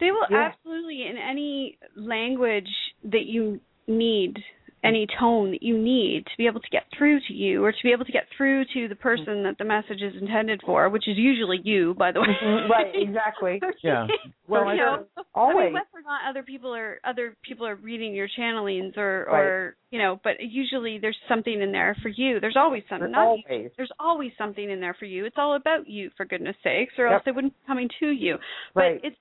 They 0.00 0.10
will 0.12 0.26
Yeah. 0.30 0.50
absolutely 0.52 1.06
in 1.06 1.16
any 1.18 1.76
language 1.96 2.70
that 3.04 3.26
you 3.26 3.60
need, 3.88 4.38
any 4.84 5.06
tone 5.18 5.50
that 5.50 5.62
you 5.62 5.76
need 5.76 6.24
to 6.26 6.30
be 6.38 6.46
able 6.46 6.60
to 6.60 6.68
get 6.70 6.84
through 6.96 7.18
to 7.26 7.32
you 7.34 7.64
or 7.64 7.72
to 7.72 7.78
be 7.82 7.90
able 7.92 8.04
to 8.04 8.12
get 8.12 8.24
through 8.36 8.64
to 8.74 8.88
the 8.88 8.94
person 8.94 9.42
that 9.42 9.56
the 9.58 9.64
message 9.64 10.00
is 10.02 10.14
intended 10.20 10.60
for, 10.64 10.88
which 10.88 11.08
is 11.08 11.16
usually 11.16 11.60
you, 11.64 11.94
by 11.98 12.12
the 12.12 12.20
way. 12.20 12.26
Mhm, 12.42 12.68
right, 12.68 12.92
exactly. 12.94 13.60
Yeah. 13.82 14.06
Well, 14.46 14.64
you 14.64 14.70
I- 14.70 14.76
know, 14.76 15.04
I 15.16 15.22
Always. 15.34 15.64
mean, 15.66 15.72
whether 15.74 15.86
or 15.94 16.02
not 16.02 16.28
other 16.28 16.42
people 16.42 16.74
are 16.74 17.00
other 17.04 17.34
people 17.44 17.66
are 17.66 17.74
reading 17.76 18.14
your 18.14 18.28
channelings 18.38 18.96
or 18.96 19.26
Right. 19.30 19.40
or 19.40 19.76
you 19.90 19.98
know, 19.98 20.20
but 20.22 20.34
usually 20.40 20.98
there's 20.98 21.16
something 21.28 21.60
in 21.62 21.72
there 21.72 21.96
for 22.02 22.08
you. 22.10 22.40
There's 22.40 22.56
always 22.56 22.82
something. 22.88 23.10
There's 23.10 23.12
Not 23.12 23.26
always. 23.26 23.70
there's 23.76 23.92
always 23.98 24.32
something 24.36 24.68
in 24.70 24.80
there 24.80 24.94
for 24.98 25.06
you. 25.06 25.24
It's 25.24 25.36
all 25.38 25.54
about 25.54 25.88
you, 25.88 26.10
for 26.16 26.26
goodness 26.26 26.56
sakes, 26.62 26.94
or 26.98 27.06
Yep. 27.06 27.12
else 27.14 27.22
they 27.24 27.30
wouldn't 27.32 27.54
be 27.54 27.66
coming 27.66 27.88
to 28.00 28.08
you. 28.10 28.38
Right. 28.74 29.00
But 29.00 29.06
it's, 29.08 29.16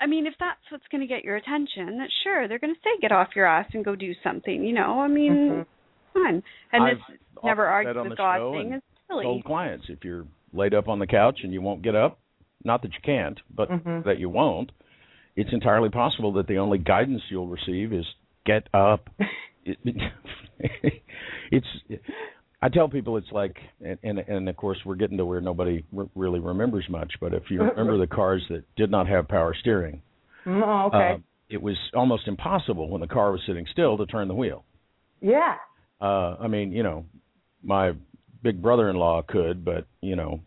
I 0.00 0.06
mean, 0.06 0.26
if 0.26 0.34
that's 0.38 0.60
what's 0.70 0.86
going 0.90 1.00
to 1.00 1.06
get 1.06 1.24
your 1.24 1.36
attention, 1.36 1.98
that 1.98 2.08
sure 2.22 2.46
they're 2.48 2.58
going 2.58 2.74
to 2.74 2.80
say 2.82 2.90
get 3.00 3.12
off 3.12 3.28
your 3.34 3.46
ass 3.46 3.66
and 3.74 3.84
go 3.84 3.96
do 3.96 4.12
something. 4.22 4.64
You 4.64 4.72
know, 4.72 5.00
I 5.00 5.08
mean, 5.08 5.36
Mhm. 5.36 5.66
fun. 6.12 6.42
And 6.72 6.82
I've 6.84 6.98
this 7.08 7.18
never 7.42 7.68
often 7.68 7.86
argue 7.88 8.02
with 8.02 8.10
the 8.10 8.16
God 8.16 8.52
thing 8.52 8.72
is 8.74 8.82
silly. 9.08 9.24
Told 9.24 9.44
clients 9.44 9.86
if 9.88 10.04
you're 10.04 10.26
laid 10.52 10.74
up 10.74 10.88
on 10.88 10.98
the 10.98 11.06
couch 11.06 11.40
and 11.42 11.52
you 11.52 11.60
won't 11.60 11.82
get 11.82 11.94
up, 11.94 12.18
not 12.64 12.82
that 12.82 12.92
you 12.94 13.00
can't, 13.02 13.40
but 13.50 13.70
Mhm. 13.70 14.04
that 14.04 14.18
you 14.18 14.28
won't, 14.28 14.72
it's 15.36 15.52
entirely 15.52 15.88
possible 15.90 16.32
that 16.32 16.46
the 16.46 16.58
only 16.58 16.78
guidance 16.78 17.22
you'll 17.30 17.46
receive 17.48 17.92
is 17.92 18.06
get 18.44 18.68
up. 18.74 19.10
it, 19.64 19.78
it's 21.50 21.66
I 22.60 22.68
tell 22.68 22.88
people 22.88 23.16
it's 23.16 23.30
like 23.32 23.56
and, 23.84 23.98
and 24.02 24.18
and 24.18 24.48
of 24.48 24.56
course 24.56 24.78
we're 24.84 24.96
getting 24.96 25.16
to 25.18 25.24
where 25.24 25.40
nobody 25.40 25.84
re- 25.92 26.08
really 26.14 26.40
remembers 26.40 26.84
much, 26.90 27.12
but 27.20 27.32
if 27.34 27.44
you 27.50 27.62
remember 27.70 27.98
the 27.98 28.06
cars 28.06 28.42
that 28.50 28.64
did 28.76 28.90
not 28.90 29.06
have 29.08 29.28
power 29.28 29.54
steering, 29.60 30.02
Mm, 30.46 30.62
oh, 30.64 30.86
okay. 30.88 31.14
uh, 31.14 31.18
it 31.50 31.60
was 31.60 31.76
almost 31.94 32.26
impossible 32.28 32.88
when 32.90 33.00
the 33.00 33.06
car 33.06 33.32
was 33.32 33.40
sitting 33.46 33.66
still 33.72 33.96
to 33.98 34.06
turn 34.06 34.28
the 34.28 34.34
wheel. 34.34 34.64
yeah. 35.20 35.54
Uh 36.00 36.36
I 36.40 36.48
mean, 36.48 36.72
you 36.72 36.82
know, 36.82 37.04
my 37.62 37.92
big 38.42 38.62
brother-in-law 38.62 39.22
could, 39.28 39.64
but 39.64 39.86
you 40.00 40.16
know, 40.16 40.40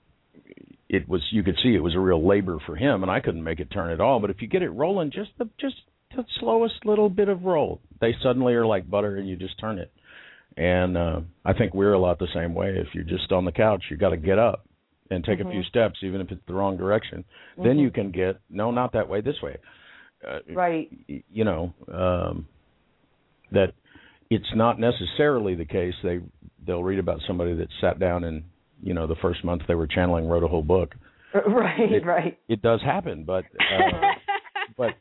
it 0.89 1.07
was 1.07 1.21
you 1.31 1.43
could 1.43 1.57
see 1.63 1.75
it 1.75 1.83
was 1.83 1.95
a 1.95 1.99
real 1.99 2.25
labor 2.25 2.57
for 2.65 2.75
him, 2.75 3.03
and 3.03 3.11
I 3.11 3.19
couldn't 3.19 3.43
make 3.43 3.59
it 3.59 3.69
turn 3.71 3.91
at 3.91 4.01
all. 4.01 4.19
But 4.19 4.29
if 4.29 4.41
you 4.41 4.47
get 4.47 4.61
it 4.61 4.69
rolling, 4.69 5.11
just 5.11 5.31
the 5.37 5.49
just 5.59 5.75
the 6.15 6.25
slowest 6.39 6.85
little 6.85 7.09
bit 7.09 7.29
of 7.29 7.43
roll, 7.43 7.79
they 8.01 8.13
suddenly 8.21 8.53
are 8.53 8.65
like 8.65 8.89
butter, 8.89 9.15
and 9.17 9.27
you 9.29 9.35
just 9.37 9.57
turn 9.59 9.77
it. 9.79 9.91
And 10.57 10.97
uh 10.97 11.21
I 11.45 11.53
think 11.53 11.73
we're 11.73 11.93
a 11.93 11.99
lot 11.99 12.19
the 12.19 12.27
same 12.33 12.53
way. 12.53 12.75
If 12.77 12.93
you're 12.93 13.03
just 13.03 13.31
on 13.31 13.45
the 13.45 13.51
couch, 13.51 13.83
you 13.89 13.97
got 13.97 14.09
to 14.09 14.17
get 14.17 14.37
up 14.39 14.65
and 15.09 15.23
take 15.23 15.39
a 15.39 15.49
few 15.49 15.63
steps, 15.63 15.99
even 16.03 16.21
if 16.21 16.31
it's 16.31 16.41
the 16.47 16.53
wrong 16.53 16.77
direction. 16.77 17.23
Then 17.61 17.77
you 17.79 17.91
can 17.91 18.11
get 18.11 18.39
no, 18.49 18.71
not 18.71 18.93
that 18.93 19.07
way, 19.09 19.21
this 19.21 19.41
way. 19.41 19.57
Uh, 20.27 20.39
Right. 20.53 20.89
you 21.07 21.43
know 21.43 21.73
um 21.91 22.47
that 23.51 23.73
it's 24.29 24.51
not 24.55 24.79
necessarily 24.79 25.55
the 25.55 25.65
case 25.65 25.93
they 26.03 26.19
they'll 26.65 26.83
read 26.83 26.99
about 26.99 27.19
somebody 27.27 27.55
that 27.55 27.67
sat 27.81 27.99
down 27.99 28.23
and 28.23 28.43
you 28.83 28.93
know 28.93 29.07
the 29.07 29.15
first 29.21 29.43
month 29.43 29.63
they 29.67 29.75
were 29.75 29.87
channeling 29.87 30.27
wrote 30.27 30.43
a 30.43 30.47
whole 30.47 30.61
book 30.63 30.93
Right, 31.33 31.91
It- 31.91 32.05
right. 32.05 32.37
it 32.47 32.61
does 32.61 32.81
happen 32.83 33.23
but 33.23 33.45
uh, 33.59 34.01
but 34.77 34.91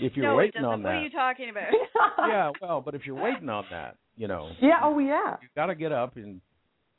if 0.00 0.16
you're 0.16 0.26
no, 0.26 0.36
waiting 0.36 0.64
on 0.64 0.82
What 0.82 0.92
are 0.94 1.02
you 1.04 1.10
talking 1.10 1.50
about? 1.50 1.70
yeah 2.28 2.50
well 2.60 2.80
but 2.80 2.94
if 2.96 3.06
you're 3.06 3.14
waiting 3.22 3.48
on 3.48 3.64
that 3.70 3.96
you 4.16 4.28
know 4.28 4.50
Yeah, 4.60 4.80
oh 4.82 4.98
yeah. 4.98 5.36
you 5.42 5.48
got 5.56 5.66
to 5.66 5.74
get 5.74 5.92
up 5.92 6.16
and 6.16 6.40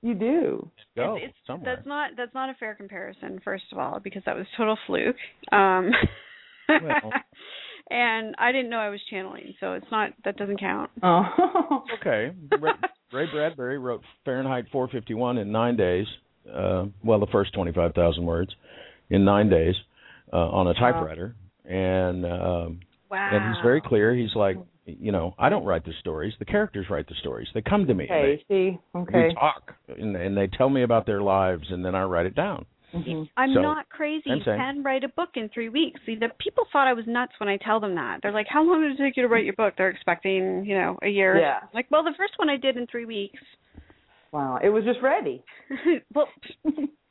You 0.01 0.13
do. 0.15 0.69
go 0.95 1.15
it's, 1.15 1.25
it's 1.29 1.37
somewhere 1.47 1.75
that's 1.75 1.87
not 1.87 2.11
that's 2.17 2.33
not 2.33 2.49
a 2.49 2.53
fair 2.55 2.75
comparison 2.75 3.39
first 3.43 3.65
of 3.71 3.77
all 3.77 3.99
because 4.03 4.21
that 4.25 4.35
was 4.35 4.45
total 4.57 4.77
fluke 4.87 5.15
um 5.51 5.91
Well. 6.69 7.11
and 7.91 8.35
i 8.39 8.51
didn't 8.51 8.69
know 8.69 8.77
i 8.79 8.89
was 8.89 8.99
channeling 9.09 9.53
so 9.59 9.73
it's 9.73 9.85
not 9.91 10.11
that 10.23 10.37
doesn't 10.37 10.59
count 10.59 10.89
Oh. 11.03 11.83
okay 11.99 12.31
ray, 12.59 12.71
ray 13.13 13.25
bradbury 13.31 13.77
wrote 13.77 14.01
fahrenheit 14.23 14.65
451 14.71 15.37
in 15.37 15.51
nine 15.51 15.75
days 15.77 16.07
uh 16.51 16.85
well 17.03 17.19
the 17.19 17.27
first 17.31 17.53
25000 17.53 18.25
words 18.25 18.51
in 19.09 19.23
nine 19.23 19.49
days 19.49 19.75
uh 20.33 20.37
on 20.37 20.67
a 20.67 20.73
typewriter 20.73 21.35
and 21.63 22.25
um 22.25 22.79
wow 23.09 23.29
and 23.31 23.53
he's 23.55 23.61
very 23.63 23.81
clear. 23.81 24.13
He's 24.15 24.35
like, 24.35 24.57
you 24.85 25.11
know, 25.11 25.33
I 25.39 25.49
don't 25.49 25.65
write 25.65 25.83
the 25.85 25.93
stories. 25.99 26.33
The 26.39 26.45
characters 26.45 26.87
write 26.89 27.07
the 27.07 27.15
stories. 27.19 27.47
They 27.53 27.61
come 27.61 27.87
to 27.87 27.93
me. 27.93 28.07
and 28.09 28.19
okay, 28.19 28.43
see. 28.47 28.79
Okay. 28.95 29.27
We 29.29 29.33
talk, 29.33 29.73
and, 29.87 30.15
and 30.15 30.37
they 30.37 30.47
tell 30.47 30.69
me 30.69 30.83
about 30.83 31.05
their 31.05 31.21
lives, 31.21 31.63
and 31.69 31.83
then 31.83 31.95
I 31.95 32.03
write 32.03 32.25
it 32.25 32.35
down. 32.35 32.65
Mhm. 32.93 33.27
I'm 33.35 33.53
So, 33.53 33.61
not 33.61 33.89
crazy. 33.89 34.29
You 34.29 34.41
can 34.45 34.81
write 34.83 35.03
a 35.03 35.09
book 35.09 35.29
in 35.35 35.49
three 35.49 35.67
weeks. 35.69 35.99
See, 36.05 36.15
the 36.15 36.29
people 36.39 36.65
thought 36.71 36.87
I 36.87 36.93
was 36.93 37.05
nuts 37.07 37.33
when 37.39 37.49
I 37.49 37.57
tell 37.57 37.79
them 37.81 37.95
that. 37.95 38.19
They're 38.21 38.31
like, 38.31 38.47
"How 38.47 38.63
long 38.63 38.81
did 38.83 38.91
it 38.91 38.97
take 39.03 39.17
you 39.17 39.23
to 39.23 39.27
write 39.27 39.43
your 39.43 39.55
book?" 39.55 39.73
They're 39.77 39.89
expecting, 39.89 40.63
you 40.65 40.75
know, 40.75 40.97
a 41.01 41.09
year. 41.09 41.37
Yeah. 41.37 41.59
I'm 41.63 41.69
like, 41.73 41.87
well, 41.91 42.03
the 42.03 42.13
first 42.17 42.33
one 42.37 42.49
I 42.49 42.55
did 42.55 42.77
in 42.77 42.87
three 42.87 43.05
weeks. 43.05 43.41
Wow. 44.31 44.59
It 44.63 44.69
was 44.69 44.85
just 44.85 45.01
ready. 45.01 45.43
well, 46.13 46.29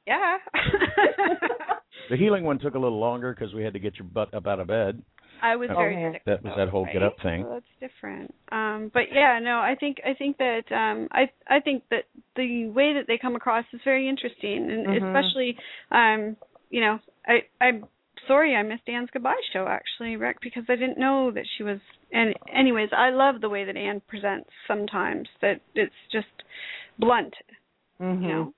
yeah. 0.07 0.39
The 2.11 2.17
healing 2.19 2.45
one 2.45 2.59
took 2.59 2.75
a 2.75 2.79
little 2.79 3.01
longer 3.01 3.35
because 3.35 3.55
we 3.55 3.63
had 3.65 3.73
to 3.73 3.79
get 3.79 3.99
your 3.99 4.07
butt 4.07 4.35
up 4.35 4.47
out 4.47 4.61
of 4.61 4.67
bed. 4.67 5.01
I 5.43 5.57
was 5.57 5.71
Oh, 5.71 5.77
very. 5.77 6.21
That 6.27 6.43
was 6.43 6.53
that 6.57 6.69
whole 6.69 6.85
right? 6.85 6.93
get 6.93 7.03
up 7.03 7.17
thing. 7.23 7.43
So 7.43 7.51
that's 7.51 7.93
different. 7.93 8.35
Um, 8.51 8.91
but 8.93 9.05
yeah, 9.13 9.39
no, 9.43 9.59
I 9.59 9.75
think 9.79 9.99
I 10.05 10.15
think 10.15 10.39
that 10.39 10.65
um, 10.71 11.09
I 11.13 11.31
I 11.49 11.61
think 11.61 11.85
that 11.91 12.05
the 12.37 12.69
way 12.69 12.95
that 12.95 13.07
they 13.07 13.19
come 13.19 13.37
across 13.37 13.65
is 13.73 13.81
very 13.85 14.09
interesting, 14.09 14.71
and 14.71 14.87
Mhm. 14.87 15.09
especially 15.09 15.57
um, 15.91 16.37
you 16.71 16.81
know, 16.81 16.99
I 17.27 17.45
I'm 17.61 17.87
sorry 18.27 18.57
I 18.57 18.63
missed 18.63 18.89
Anne's 18.89 19.11
goodbye 19.13 19.41
show 19.53 19.67
actually, 19.69 20.17
Rick, 20.17 20.39
because 20.41 20.65
I 20.69 20.77
didn't 20.77 20.99
know 20.99 21.31
that 21.31 21.47
she 21.57 21.63
was. 21.63 21.79
And 22.13 22.35
anyways, 22.53 22.91
I 22.93 23.11
love 23.11 23.41
the 23.41 23.49
way 23.49 23.65
that 23.65 23.77
Anne 23.77 24.01
presents 24.09 24.51
sometimes. 24.67 25.29
That 25.41 25.61
it's 25.75 25.95
just 26.13 26.29
blunt, 26.99 27.35
Mhm. 28.01 28.23
you 28.23 28.29
know. 28.29 28.55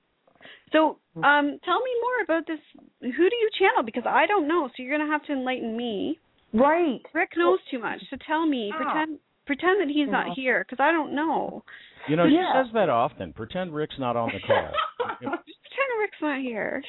So, 0.72 0.98
um, 1.22 1.58
tell 1.64 1.80
me 1.80 1.90
more 2.02 2.22
about 2.24 2.46
this. 2.46 2.60
Who 3.00 3.30
do 3.30 3.36
you 3.36 3.50
channel? 3.58 3.82
Because 3.82 4.04
I 4.06 4.26
don't 4.26 4.46
know. 4.46 4.68
So 4.68 4.82
you're 4.82 4.96
gonna 4.96 5.10
have 5.10 5.24
to 5.24 5.32
enlighten 5.32 5.76
me. 5.76 6.18
Right. 6.52 7.00
Rick 7.12 7.30
knows 7.36 7.58
too 7.70 7.78
much. 7.78 8.00
So 8.10 8.16
tell 8.26 8.46
me, 8.46 8.72
Ah. 8.74 8.76
pretend 8.82 9.18
pretend 9.46 9.80
that 9.80 9.88
he's 9.88 10.06
No. 10.08 10.24
not 10.24 10.30
here 10.34 10.64
because 10.68 10.80
I 10.82 10.90
don't 10.90 11.12
know. 11.12 11.62
You 12.08 12.16
know, 12.16 12.24
Yeah. 12.24 12.50
she 12.52 12.58
says 12.66 12.72
that 12.72 12.88
often. 12.88 13.32
Pretend 13.32 13.72
Rick's 13.74 13.96
not 13.98 14.16
on 14.16 14.30
the 14.32 14.40
call. 14.40 14.70
Just 15.20 15.20
pretend 15.62 16.00
Rick's 16.00 16.20
not 16.20 16.38
here. 16.40 16.82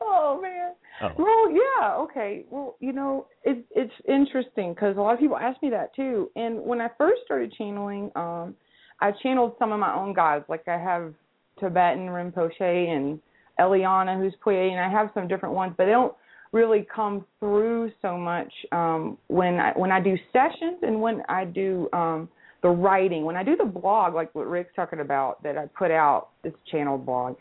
Oh 0.00 0.40
man. 0.40 0.74
Oh. 1.00 1.12
Well, 1.18 1.50
yeah, 1.50 1.96
okay. 1.96 2.44
Well, 2.50 2.76
you 2.80 2.92
know, 2.92 3.26
it's 3.42 3.66
it's 3.74 3.94
interesting 4.06 4.74
because 4.74 4.96
a 4.96 5.00
lot 5.00 5.14
of 5.14 5.20
people 5.20 5.36
ask 5.36 5.60
me 5.62 5.70
that 5.70 5.92
too. 5.94 6.30
And 6.36 6.60
when 6.64 6.80
I 6.80 6.88
first 6.98 7.22
started 7.24 7.52
channeling, 7.52 8.12
um, 8.14 8.54
I 9.00 9.10
channeled 9.10 9.56
some 9.58 9.72
of 9.72 9.80
my 9.80 9.92
own 9.94 10.12
gods. 10.12 10.44
Like 10.48 10.68
I 10.68 10.78
have 10.78 11.14
Tibetan 11.58 12.08
Rinpoche 12.08 12.60
and 12.60 13.20
Eliana, 13.58 14.16
who's 14.18 14.34
Puyi, 14.44 14.70
and 14.70 14.80
I 14.80 14.88
have 14.88 15.10
some 15.14 15.26
different 15.28 15.54
ones, 15.54 15.74
but 15.76 15.86
they 15.86 15.92
don't 15.92 16.14
really 16.54 16.86
come 16.94 17.24
through 17.40 17.90
so 18.00 18.16
much 18.16 18.50
um, 18.70 19.18
when 19.26 19.56
I 19.56 19.72
when 19.74 19.90
I 19.90 20.00
do 20.00 20.16
sessions 20.32 20.78
and 20.82 21.00
when 21.00 21.20
I 21.28 21.44
do 21.44 21.88
um, 21.92 22.28
the 22.62 22.68
writing. 22.70 23.24
When 23.24 23.36
I 23.36 23.42
do 23.42 23.56
the 23.56 23.64
blog, 23.64 24.14
like 24.14 24.32
what 24.34 24.46
Rick's 24.46 24.72
talking 24.76 25.00
about, 25.00 25.42
that 25.42 25.58
I 25.58 25.66
put 25.76 25.90
out 25.90 26.28
this 26.44 26.54
channeled 26.70 27.04
blog, 27.04 27.34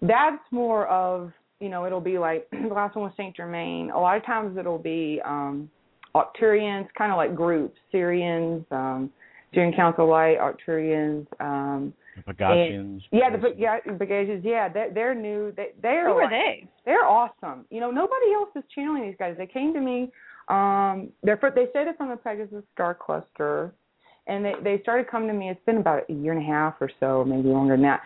that's 0.00 0.42
more 0.50 0.88
of 0.88 1.30
you 1.60 1.68
know 1.68 1.84
it'll 1.84 2.00
be 2.00 2.18
like 2.18 2.48
the 2.52 2.74
last 2.74 2.96
one 2.96 3.04
was 3.04 3.12
Saint 3.18 3.36
Germain. 3.36 3.90
A 3.90 4.00
lot 4.00 4.16
of 4.16 4.24
times 4.24 4.56
it'll 4.56 4.78
be 4.78 5.20
um 5.24 5.70
Arcturians, 6.16 6.88
kind 6.96 7.12
of 7.12 7.18
like 7.18 7.34
groups, 7.34 7.76
Sirians, 7.92 8.64
um, 8.72 9.10
June 9.52 9.74
Council 9.74 10.08
Light, 10.08 10.38
Arcturians, 10.38 11.26
um, 11.40 11.92
Pegasians. 12.22 13.00
Yeah, 13.12 13.30
the 13.30 13.54
yeah, 13.56 13.78
Pegasians. 13.86 14.44
Yeah, 14.44 14.68
they're, 14.68 14.92
they're 14.92 15.14
new. 15.14 15.52
They 15.56 15.68
they're 15.82 16.08
Who 16.08 16.16
like, 16.16 16.26
are 16.26 16.30
they? 16.30 16.68
They're 16.84 17.06
awesome. 17.06 17.64
You 17.70 17.80
know, 17.80 17.90
nobody 17.90 18.32
else 18.34 18.50
is 18.56 18.62
channeling 18.74 19.02
these 19.02 19.16
guys. 19.18 19.34
They 19.36 19.46
came 19.46 19.72
to 19.74 19.80
me. 19.80 20.10
Um, 20.48 21.10
they're 21.22 21.36
fr- 21.36 21.48
they 21.54 21.66
say 21.66 21.84
they're 21.84 21.94
from 21.94 22.10
the 22.10 22.16
Pegasus 22.16 22.64
Star 22.72 22.94
Cluster, 22.94 23.72
and 24.26 24.44
they 24.44 24.54
they 24.62 24.80
started 24.82 25.08
coming 25.08 25.28
to 25.28 25.34
me. 25.34 25.50
It's 25.50 25.64
been 25.66 25.78
about 25.78 26.02
a 26.08 26.12
year 26.12 26.32
and 26.32 26.42
a 26.42 26.46
half 26.46 26.74
or 26.80 26.90
so, 27.00 27.24
maybe 27.24 27.48
longer 27.48 27.74
than 27.74 27.82
that. 27.82 28.02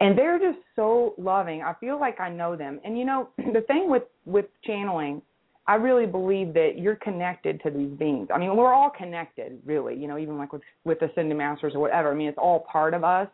And 0.00 0.16
they're 0.16 0.38
just 0.38 0.58
so 0.76 1.14
loving. 1.18 1.62
I 1.62 1.74
feel 1.78 2.00
like 2.00 2.20
I 2.20 2.30
know 2.30 2.56
them. 2.56 2.80
And 2.84 2.98
you 2.98 3.04
know, 3.04 3.28
the 3.36 3.62
thing 3.66 3.90
with 3.90 4.04
with 4.24 4.46
channeling, 4.64 5.20
I 5.66 5.74
really 5.74 6.06
believe 6.06 6.54
that 6.54 6.78
you're 6.78 6.96
connected 6.96 7.60
to 7.64 7.70
these 7.70 7.90
beings. 7.98 8.28
I 8.32 8.38
mean, 8.38 8.56
we're 8.56 8.72
all 8.72 8.90
connected, 8.90 9.60
really. 9.64 9.96
You 9.96 10.08
know, 10.08 10.18
even 10.18 10.38
like 10.38 10.52
with 10.52 10.62
with 10.84 11.00
the 11.00 11.10
ascended 11.10 11.36
masters 11.36 11.74
or 11.74 11.80
whatever. 11.80 12.10
I 12.10 12.14
mean, 12.14 12.28
it's 12.28 12.38
all 12.38 12.66
part 12.70 12.94
of 12.94 13.04
us 13.04 13.28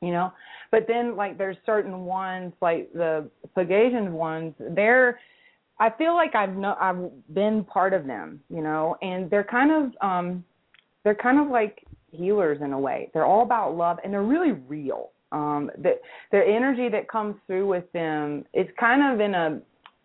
you 0.00 0.12
know? 0.12 0.32
But 0.70 0.86
then 0.86 1.16
like 1.16 1.38
there's 1.38 1.56
certain 1.64 2.04
ones 2.04 2.52
like 2.60 2.92
the 2.92 3.28
Pegasian 3.56 4.10
ones 4.12 4.54
they're 4.58 5.18
I 5.80 5.90
feel 5.90 6.14
like 6.14 6.34
I've 6.34 6.56
no 6.56 6.76
I've 6.80 7.10
been 7.34 7.64
part 7.64 7.92
of 7.92 8.06
them 8.06 8.40
you 8.50 8.62
know? 8.62 8.96
And 9.02 9.30
they're 9.30 9.44
kind 9.44 9.70
of 9.70 9.92
um 10.02 10.44
they're 11.04 11.14
kind 11.14 11.38
of 11.40 11.48
like 11.48 11.84
healers 12.10 12.58
in 12.62 12.72
a 12.72 12.78
way. 12.78 13.10
They're 13.12 13.26
all 13.26 13.42
about 13.42 13.76
love 13.76 13.98
and 14.02 14.12
they're 14.12 14.22
really 14.22 14.52
real. 14.52 15.10
Um 15.32 15.70
the 15.78 15.98
the 16.32 16.38
energy 16.38 16.88
that 16.90 17.08
comes 17.08 17.36
through 17.46 17.66
with 17.66 17.90
them 17.92 18.44
is 18.54 18.66
kind 18.78 19.14
of 19.14 19.20
in 19.20 19.34
a 19.34 19.60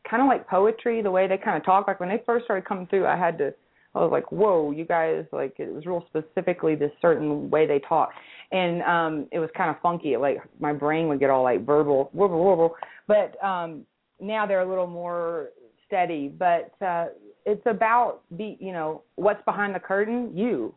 kind 0.10 0.22
of 0.22 0.28
like 0.28 0.48
poetry 0.48 1.02
the 1.02 1.12
way 1.12 1.28
they 1.28 1.38
kind 1.38 1.58
of 1.58 1.66
talk. 1.66 1.88
Like 1.88 2.00
when 2.00 2.10
they 2.10 2.22
first 2.26 2.46
started 2.46 2.66
coming 2.66 2.88
through 2.88 3.06
I 3.06 3.18
had 3.18 3.38
to 3.40 3.54
I 3.96 4.00
was 4.00 4.12
like, 4.12 4.32
whoa, 4.32 4.72
you 4.72 4.86
guys, 4.86 5.26
like 5.32 5.56
it 5.60 5.72
was 5.72 5.86
real 5.86 6.06
specifically 6.10 6.76
this 6.76 6.92
certain 7.02 7.50
way 7.50 7.68
they 7.68 7.80
talk. 7.80 8.10
And 8.54 8.82
um 8.84 9.28
it 9.32 9.40
was 9.40 9.50
kind 9.58 9.70
of 9.70 9.82
funky. 9.82 10.16
Like 10.16 10.38
my 10.60 10.74
brain 10.74 11.08
would 11.10 11.20
get 11.20 11.30
all 11.30 11.44
like 11.44 11.66
verbal, 11.66 12.10
wobble, 12.14 12.44
wobble. 12.44 12.76
But 13.08 13.44
um 13.44 13.86
now 14.20 14.46
they're 14.46 14.62
a 14.62 14.70
little 14.70 14.88
more 14.88 15.50
steady. 15.88 16.28
But 16.30 16.72
uh 16.82 17.08
it's 17.46 17.66
about 17.66 18.22
be 18.38 18.58
you 18.60 18.72
know, 18.72 19.04
what's 19.16 19.44
behind 19.44 19.76
the 19.76 19.80
curtain? 19.80 20.32
You. 20.36 20.74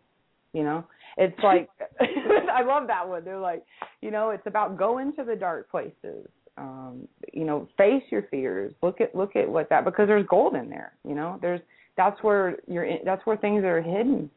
You 0.52 0.64
know? 0.64 0.84
It's 1.16 1.38
like 1.42 1.68
I 2.00 2.62
love 2.62 2.86
that 2.88 3.06
one. 3.06 3.24
They're 3.24 3.38
like, 3.38 3.64
you 4.00 4.10
know, 4.10 4.30
it's 4.30 4.46
about 4.46 4.76
going 4.76 5.14
to 5.16 5.24
the 5.24 5.36
dark 5.36 5.70
places. 5.70 6.26
Um, 6.58 7.06
you 7.34 7.44
know, 7.44 7.68
face 7.76 8.02
your 8.10 8.22
fears. 8.30 8.72
Look 8.82 9.02
at 9.02 9.14
look 9.14 9.36
at 9.36 9.46
what 9.46 9.68
that 9.68 9.84
because 9.84 10.08
there's 10.08 10.26
gold 10.26 10.54
in 10.54 10.70
there, 10.70 10.94
you 11.06 11.14
know. 11.14 11.38
There's 11.42 11.60
that's 11.98 12.22
where 12.22 12.56
you're 12.66 12.84
in, 12.84 12.98
that's 13.04 13.24
where 13.26 13.36
things 13.36 13.62
are 13.64 13.82
hidden 13.82 14.30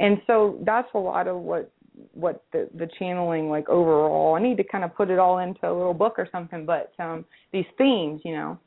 and 0.00 0.20
so 0.26 0.58
that's 0.66 0.88
a 0.94 0.98
lot 0.98 1.28
of 1.28 1.38
what 1.38 1.70
what 2.12 2.44
the 2.52 2.68
the 2.76 2.88
channeling 2.98 3.48
like 3.48 3.68
overall. 3.68 4.34
I 4.34 4.42
need 4.42 4.56
to 4.58 4.64
kind 4.64 4.84
of 4.84 4.94
put 4.94 5.10
it 5.10 5.18
all 5.18 5.38
into 5.38 5.68
a 5.68 5.72
little 5.72 5.94
book 5.94 6.14
or 6.18 6.28
something 6.32 6.64
but 6.64 6.92
um 6.98 7.24
these 7.52 7.66
themes 7.78 8.22
you 8.24 8.32
know. 8.32 8.58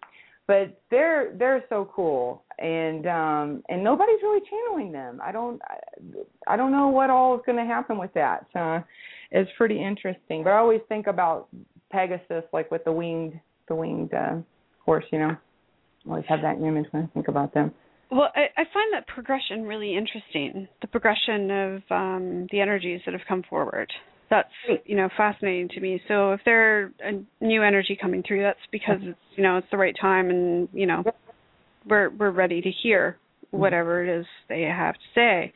But 0.47 0.79
they're 0.91 1.33
they're 1.37 1.63
so 1.69 1.89
cool. 1.93 2.43
And 2.59 3.07
um 3.07 3.63
and 3.69 3.83
nobody's 3.83 4.21
really 4.21 4.41
channeling 4.49 4.91
them. 4.91 5.19
I 5.23 5.31
don't 5.31 5.61
i, 6.47 6.55
don't 6.55 6.71
know 6.71 6.89
what 6.89 7.09
all 7.09 7.35
is 7.35 7.41
going 7.45 7.57
to 7.57 7.65
happen 7.65 7.97
with 7.97 8.13
that. 8.13 8.45
Uh 8.55 8.81
it's 9.31 9.49
pretty 9.57 9.81
interesting. 9.81 10.43
But 10.43 10.51
i 10.51 10.57
always 10.57 10.81
think 10.87 11.07
about 11.07 11.47
pegasus 11.91 12.43
like 12.53 12.69
with 12.71 12.83
the 12.83 12.91
winged 12.91 13.39
the 13.67 13.75
winged 13.75 14.13
uh 14.13 14.35
horse 14.85 15.05
you 15.11 15.19
know. 15.19 15.35
Always 16.07 16.25
have 16.27 16.41
that 16.43 16.57
image 16.57 16.85
when 16.91 17.03
i 17.03 17.07
think 17.07 17.27
about 17.27 17.53
them 17.53 17.73
Well, 18.11 18.29
I, 18.35 18.45
I 18.55 18.63
find 18.73 18.93
that 18.93 19.07
progression 19.07 19.63
really 19.63 19.95
interesting. 19.95 20.67
The 20.81 20.87
progression 20.87 21.51
of 21.51 21.81
um, 21.89 22.47
the 22.51 22.59
energies 22.61 23.01
that 23.05 23.13
have 23.13 23.27
come 23.27 23.43
forward. 23.49 23.91
That's 24.29 24.49
you 24.85 24.95
know 24.95 25.09
fascinating 25.15 25.69
to 25.69 25.79
me. 25.79 26.01
So 26.07 26.31
if 26.31 26.41
there's 26.45 26.91
a 27.03 27.45
new 27.45 27.61
energy 27.61 27.97
coming 27.99 28.23
through, 28.27 28.41
that's 28.41 28.59
because 28.71 28.97
it's 29.01 29.19
you 29.35 29.43
know 29.43 29.57
it's 29.57 29.67
the 29.69 29.77
right 29.77 29.95
time, 29.99 30.29
and 30.29 30.67
you 30.73 30.87
know 30.87 31.03
we're 31.87 32.09
we're 32.09 32.31
ready 32.31 32.61
to 32.61 32.71
hear 32.83 33.17
whatever 33.51 34.03
it 34.03 34.19
is 34.19 34.25
they 34.49 34.61
have 34.63 34.95
to 34.95 34.99
say, 35.13 35.53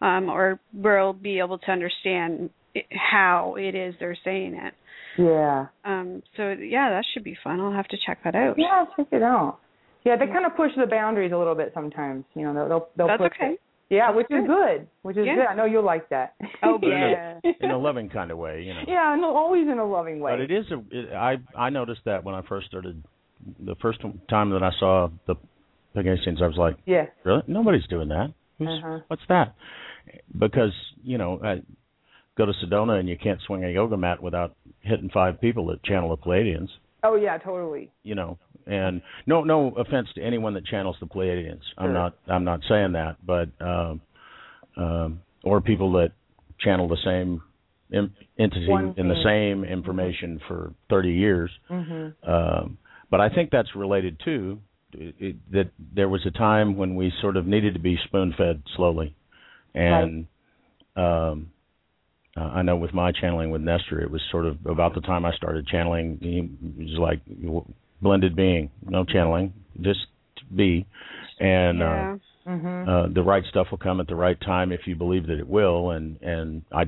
um, 0.00 0.28
or 0.28 0.60
we'll 0.72 1.12
be 1.12 1.40
able 1.40 1.58
to 1.58 1.70
understand 1.70 2.50
it, 2.74 2.86
how 2.90 3.56
it 3.58 3.74
is 3.74 3.94
they're 3.98 4.16
saying 4.24 4.54
it. 4.54 4.74
Yeah. 5.18 5.66
Um, 5.84 6.22
so 6.36 6.50
yeah, 6.50 6.90
that 6.90 7.04
should 7.12 7.24
be 7.24 7.36
fun. 7.42 7.60
I'll 7.60 7.72
have 7.72 7.88
to 7.88 7.96
check 8.06 8.20
that 8.24 8.34
out. 8.34 8.54
Yeah, 8.56 8.84
check 8.96 9.08
it 9.12 9.22
out. 9.22 9.58
Yeah, 10.04 10.16
they 10.16 10.26
kind 10.26 10.44
of 10.46 10.56
push 10.56 10.72
the 10.76 10.86
boundaries 10.86 11.32
a 11.32 11.36
little 11.38 11.54
bit 11.54 11.70
sometimes. 11.74 12.24
You 12.34 12.42
know, 12.44 12.54
they'll 12.54 12.68
they'll, 12.68 12.88
they'll 12.96 13.06
That's 13.08 13.22
push 13.22 13.32
okay. 13.40 13.52
it. 13.54 13.60
Yeah, 13.90 14.06
That's 14.06 14.16
which 14.16 14.26
is 14.30 14.46
good. 14.46 14.48
good. 14.48 14.86
Which 15.02 15.16
is 15.18 15.26
Yeah. 15.26 15.34
good. 15.36 15.46
I 15.46 15.54
know 15.54 15.64
you'll 15.66 15.84
like 15.84 16.08
that. 16.08 16.34
Oh 16.62 16.78
But 16.78 16.90
in 16.90 17.02
a- 17.02 17.40
yeah. 17.44 17.52
in 17.60 17.70
a 17.70 17.78
loving 17.78 18.08
kind 18.08 18.30
of 18.30 18.38
way, 18.38 18.62
you 18.62 18.72
know. 18.74 18.80
yeah, 18.88 19.14
no, 19.20 19.36
always 19.36 19.68
in 19.68 19.78
a 19.78 19.84
loving 19.84 20.18
way. 20.20 20.32
But 20.32 20.40
it 20.40 20.50
is 20.50 20.64
a. 20.70 20.82
It, 20.90 21.12
I 21.12 21.36
I 21.56 21.70
noticed 21.70 22.00
that 22.06 22.24
when 22.24 22.34
I 22.34 22.42
first 22.48 22.68
started, 22.68 23.02
the 23.60 23.74
first 23.82 24.00
time 24.30 24.50
that 24.50 24.62
I 24.62 24.70
saw 24.80 25.08
the 25.26 25.34
Pegasians, 25.94 26.40
I 26.42 26.46
was 26.46 26.56
like, 26.56 26.76
yeah. 26.86 27.06
really? 27.22 27.42
Nobody's 27.46 27.86
doing 27.88 28.08
that. 28.08 28.32
Who's, 28.58 28.68
Uh-huh. 28.68 29.00
What's 29.08 29.22
that? 29.28 29.54
Because 30.38 30.72
you 31.04 31.18
know, 31.18 31.38
I 31.44 31.62
go 32.36 32.46
to 32.46 32.52
Sedona 32.64 32.98
and 32.98 33.08
you 33.08 33.16
can't 33.18 33.40
swing 33.46 33.64
a 33.64 33.68
yoga 33.68 33.96
mat 33.96 34.22
without 34.22 34.54
hitting 34.80 35.10
five 35.12 35.40
people 35.40 35.66
that 35.66 35.82
channel 35.84 36.08
the 36.08 36.16
Pleiadians. 36.16 36.68
Oh 37.02 37.16
yeah, 37.16 37.38
totally. 37.38 37.90
You 38.02 38.14
know, 38.14 38.38
and 38.66 39.02
no 39.26 39.42
no 39.44 39.70
offense 39.70 40.08
to 40.14 40.22
anyone 40.22 40.54
that 40.54 40.64
channels 40.66 40.96
the 41.00 41.06
Pleiadians. 41.06 41.62
I'm 41.76 41.86
Sure. 41.86 41.92
not 41.92 42.14
I'm 42.28 42.44
not 42.44 42.60
saying 42.68 42.92
that, 42.92 43.16
but 43.24 43.48
um, 43.60 44.00
um, 44.76 45.20
or 45.44 45.60
people 45.60 45.92
that 45.92 46.12
channel 46.60 46.88
the 46.88 46.96
same 47.04 47.42
im- 47.92 48.14
entity 48.38 48.72
in 48.96 49.08
the 49.08 49.22
same 49.24 49.64
information 49.64 50.40
for 50.46 50.72
30 50.90 51.12
years. 51.12 51.50
Mhm. 51.70 52.14
Um, 52.22 52.78
but 53.10 53.20
I 53.20 53.28
think 53.28 53.50
that's 53.50 53.74
related 53.74 54.18
to 54.24 54.58
it, 54.92 55.14
it, 55.18 55.52
that 55.52 55.70
there 55.94 56.08
was 56.08 56.24
a 56.26 56.30
time 56.30 56.76
when 56.76 56.94
we 56.94 57.12
sort 57.20 57.36
of 57.36 57.46
needed 57.46 57.74
to 57.74 57.80
be 57.80 57.96
spoon 58.04 58.32
fed 58.36 58.62
slowly, 58.76 59.14
and 59.74 60.26
um, 60.96 61.50
uh, 62.36 62.40
I 62.40 62.62
know 62.62 62.76
with 62.76 62.94
my 62.94 63.12
channeling 63.12 63.50
with 63.50 63.60
Nestor, 63.60 64.00
it 64.00 64.10
was 64.10 64.22
sort 64.30 64.46
of 64.46 64.56
about 64.66 64.94
the 64.94 65.00
time 65.00 65.24
I 65.24 65.32
started 65.34 65.66
channeling. 65.66 66.18
He 66.20 66.50
was 66.82 66.98
like 66.98 67.20
blended 68.00 68.34
being, 68.34 68.70
no 68.88 69.04
channeling, 69.04 69.52
just 69.80 70.00
be, 70.54 70.86
and 71.38 71.78
yeah. 71.78 72.12
uh, 72.12 72.16
Mhm. 72.44 72.88
uh, 72.88 73.12
the 73.12 73.22
right 73.22 73.44
stuff 73.50 73.68
will 73.70 73.78
come 73.78 74.00
at 74.00 74.08
the 74.08 74.16
right 74.16 74.40
time 74.40 74.72
if 74.72 74.80
you 74.86 74.96
believe 74.96 75.28
that 75.28 75.38
it 75.38 75.48
will, 75.48 75.90
and 75.90 76.20
and 76.22 76.62
I 76.72 76.86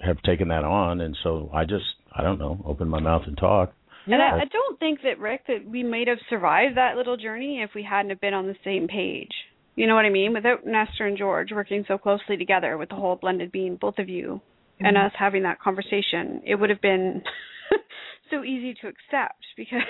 have 0.00 0.22
taken 0.22 0.48
that 0.48 0.62
on, 0.62 1.00
and 1.00 1.16
so 1.24 1.50
I 1.52 1.64
just 1.64 1.86
I 2.14 2.22
don't 2.22 2.38
know, 2.38 2.60
open 2.64 2.88
my 2.88 3.00
mouth 3.00 3.22
and 3.26 3.36
talk. 3.36 3.72
And 4.06 4.22
I, 4.22 4.40
I 4.40 4.44
don't 4.44 4.78
think 4.78 5.02
that 5.02 5.18
Rick 5.18 5.46
that 5.48 5.66
we 5.66 5.82
might 5.82 6.08
have 6.08 6.18
survived 6.30 6.76
that 6.76 6.96
little 6.96 7.16
journey 7.16 7.60
if 7.60 7.74
we 7.74 7.82
hadn't 7.82 8.10
have 8.10 8.20
been 8.20 8.34
on 8.34 8.46
the 8.46 8.56
same 8.64 8.86
page. 8.88 9.32
You 9.74 9.86
know 9.86 9.94
what 9.94 10.06
I 10.06 10.10
mean? 10.10 10.32
Without 10.32 10.64
Nestor 10.64 11.06
and 11.06 11.18
George 11.18 11.52
working 11.52 11.84
so 11.86 11.98
closely 11.98 12.36
together 12.36 12.78
with 12.78 12.88
the 12.88 12.94
whole 12.94 13.16
blended 13.16 13.52
being, 13.52 13.76
both 13.76 13.98
of 13.98 14.08
you, 14.08 14.40
and 14.80 14.96
us 14.96 15.12
having 15.18 15.42
that 15.42 15.60
conversation, 15.60 16.42
it 16.46 16.54
would 16.56 16.70
have 16.70 16.80
been 16.80 17.22
so 18.30 18.44
easy 18.44 18.74
to 18.80 18.88
accept 18.88 19.44
because 19.56 19.82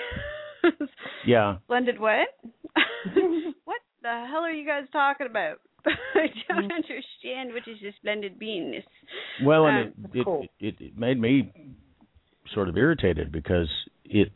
Yeah, 1.25 1.57
blended 1.67 1.99
what? 1.99 2.27
what 3.65 3.77
the 4.01 4.25
hell 4.29 4.41
are 4.41 4.51
you 4.51 4.65
guys 4.65 4.83
talking 4.91 5.27
about? 5.27 5.59
I 5.85 6.27
don't 6.47 6.71
understand 6.71 7.53
what 7.53 7.63
is 7.67 7.77
this 7.81 7.93
blended 8.03 8.39
beingness. 8.39 8.83
Well, 9.43 9.65
Um, 9.65 9.75
and 9.75 9.87
it, 10.13 10.19
it, 10.19 10.25
cool. 10.25 10.45
it 10.59 10.75
it 10.79 10.97
made 10.97 11.19
me 11.19 11.53
sort 12.53 12.67
of 12.67 12.77
irritated 12.77 13.31
because 13.31 13.69
it 14.03 14.31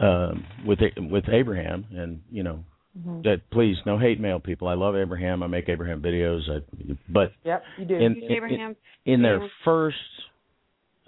um 0.00 0.44
with 0.66 0.80
with 0.96 1.28
Abraham 1.28 1.86
and 1.92 2.20
you 2.30 2.42
know 2.42 2.64
Mhm. 2.96 3.22
that 3.24 3.48
please 3.50 3.76
no 3.84 3.98
hate 3.98 4.18
mail 4.20 4.40
people. 4.40 4.68
I 4.68 4.74
love 4.74 4.96
Abraham. 4.96 5.42
I 5.42 5.46
make 5.48 5.68
Abraham 5.68 6.00
videos. 6.00 6.48
I, 6.50 6.62
but 7.08 7.32
Yep, 7.44 7.64
you 7.78 7.84
do. 7.84 7.94
in, 7.96 8.14
Use 8.14 8.24
in 8.24 8.32
Abraham. 8.32 8.76
in 9.04 9.22
their 9.22 9.42
Yeah. 9.42 9.48
first 9.64 9.96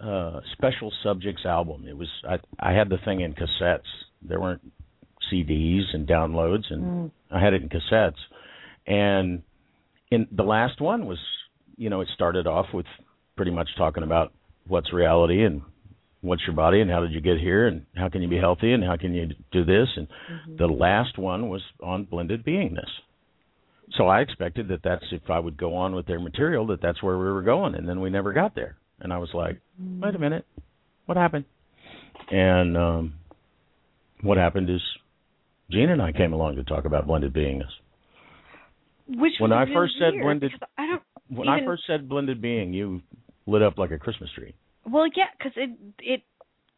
uh 0.00 0.40
special 0.52 0.92
subjects 1.02 1.44
album, 1.44 1.86
it 1.88 1.96
was 1.96 2.08
I 2.28 2.38
I 2.60 2.72
had 2.72 2.88
the 2.88 2.98
thing 2.98 3.20
in 3.20 3.34
cassettes. 3.34 3.88
There 4.22 4.40
weren't 4.40 4.62
CDs 5.30 5.92
and 5.94 6.06
downloads 6.06 6.70
and 6.70 6.82
Mm. 6.84 7.10
I 7.30 7.40
had 7.40 7.52
it 7.54 7.62
in 7.62 7.68
cassettes. 7.68 8.18
And 8.86 9.42
in 10.10 10.26
the 10.32 10.44
last 10.44 10.80
one 10.80 11.06
was, 11.06 11.18
you 11.76 11.90
know, 11.90 12.00
it 12.00 12.08
started 12.14 12.46
off 12.46 12.72
with 12.72 12.86
pretty 13.36 13.50
much 13.50 13.68
talking 13.76 14.02
about 14.04 14.32
what's 14.66 14.92
reality 14.92 15.44
and 15.44 15.62
what's 16.20 16.42
your 16.46 16.56
body 16.56 16.80
and 16.80 16.90
how 16.90 17.00
did 17.00 17.12
you 17.12 17.20
get 17.20 17.38
here 17.38 17.66
and 17.68 17.86
how 17.96 18.08
can 18.08 18.22
you 18.22 18.28
be 18.28 18.38
healthy 18.38 18.72
and 18.72 18.82
how 18.82 18.96
can 18.96 19.14
you 19.14 19.28
do 19.52 19.64
this 19.64 19.88
and 19.96 20.08
the 20.58 20.66
last 20.66 21.16
one 21.18 21.48
was 21.48 21.62
on 21.82 22.04
blended 22.04 22.44
beingness. 22.44 22.88
So 23.92 24.06
I 24.08 24.20
expected 24.20 24.68
that 24.68 24.80
that's 24.82 25.04
if 25.12 25.30
I 25.30 25.38
would 25.38 25.56
go 25.56 25.74
on 25.76 25.94
with 25.94 26.06
their 26.06 26.20
material 26.20 26.66
that 26.68 26.82
that's 26.82 27.02
where 27.02 27.16
we 27.16 27.24
were 27.24 27.42
going 27.42 27.74
and 27.74 27.88
then 27.88 28.00
we 28.00 28.10
never 28.10 28.32
got 28.32 28.54
there. 28.54 28.76
And 29.00 29.12
I 29.12 29.18
was 29.18 29.30
like, 29.32 29.60
wait 29.78 30.14
a 30.14 30.18
minute. 30.18 30.44
What 31.06 31.16
happened? 31.16 31.44
And 32.30 32.76
um 32.76 33.14
what 34.22 34.36
happened 34.36 34.68
is 34.70 34.80
Jean 35.70 35.90
and 35.90 36.02
I 36.02 36.12
came 36.12 36.32
along 36.32 36.56
to 36.56 36.64
talk 36.64 36.84
about 36.84 37.06
blended 37.06 37.32
beingness. 37.32 37.70
which 39.06 39.34
when 39.38 39.50
was 39.50 39.68
I 39.70 39.72
first 39.72 39.94
said 39.98 40.14
blended- 40.20 40.52
I 40.76 40.86
don't. 40.86 41.02
When 41.28 41.48
I 41.48 41.64
first 41.64 41.82
said 41.86 42.08
blended 42.08 42.40
being, 42.40 42.72
you 42.72 43.02
lit 43.46 43.62
up 43.62 43.76
like 43.78 43.90
a 43.90 43.98
Christmas 43.98 44.30
tree. 44.34 44.54
Well, 44.90 45.06
yeah, 45.14 45.26
because 45.36 45.52
it 45.56 45.70
it 45.98 46.22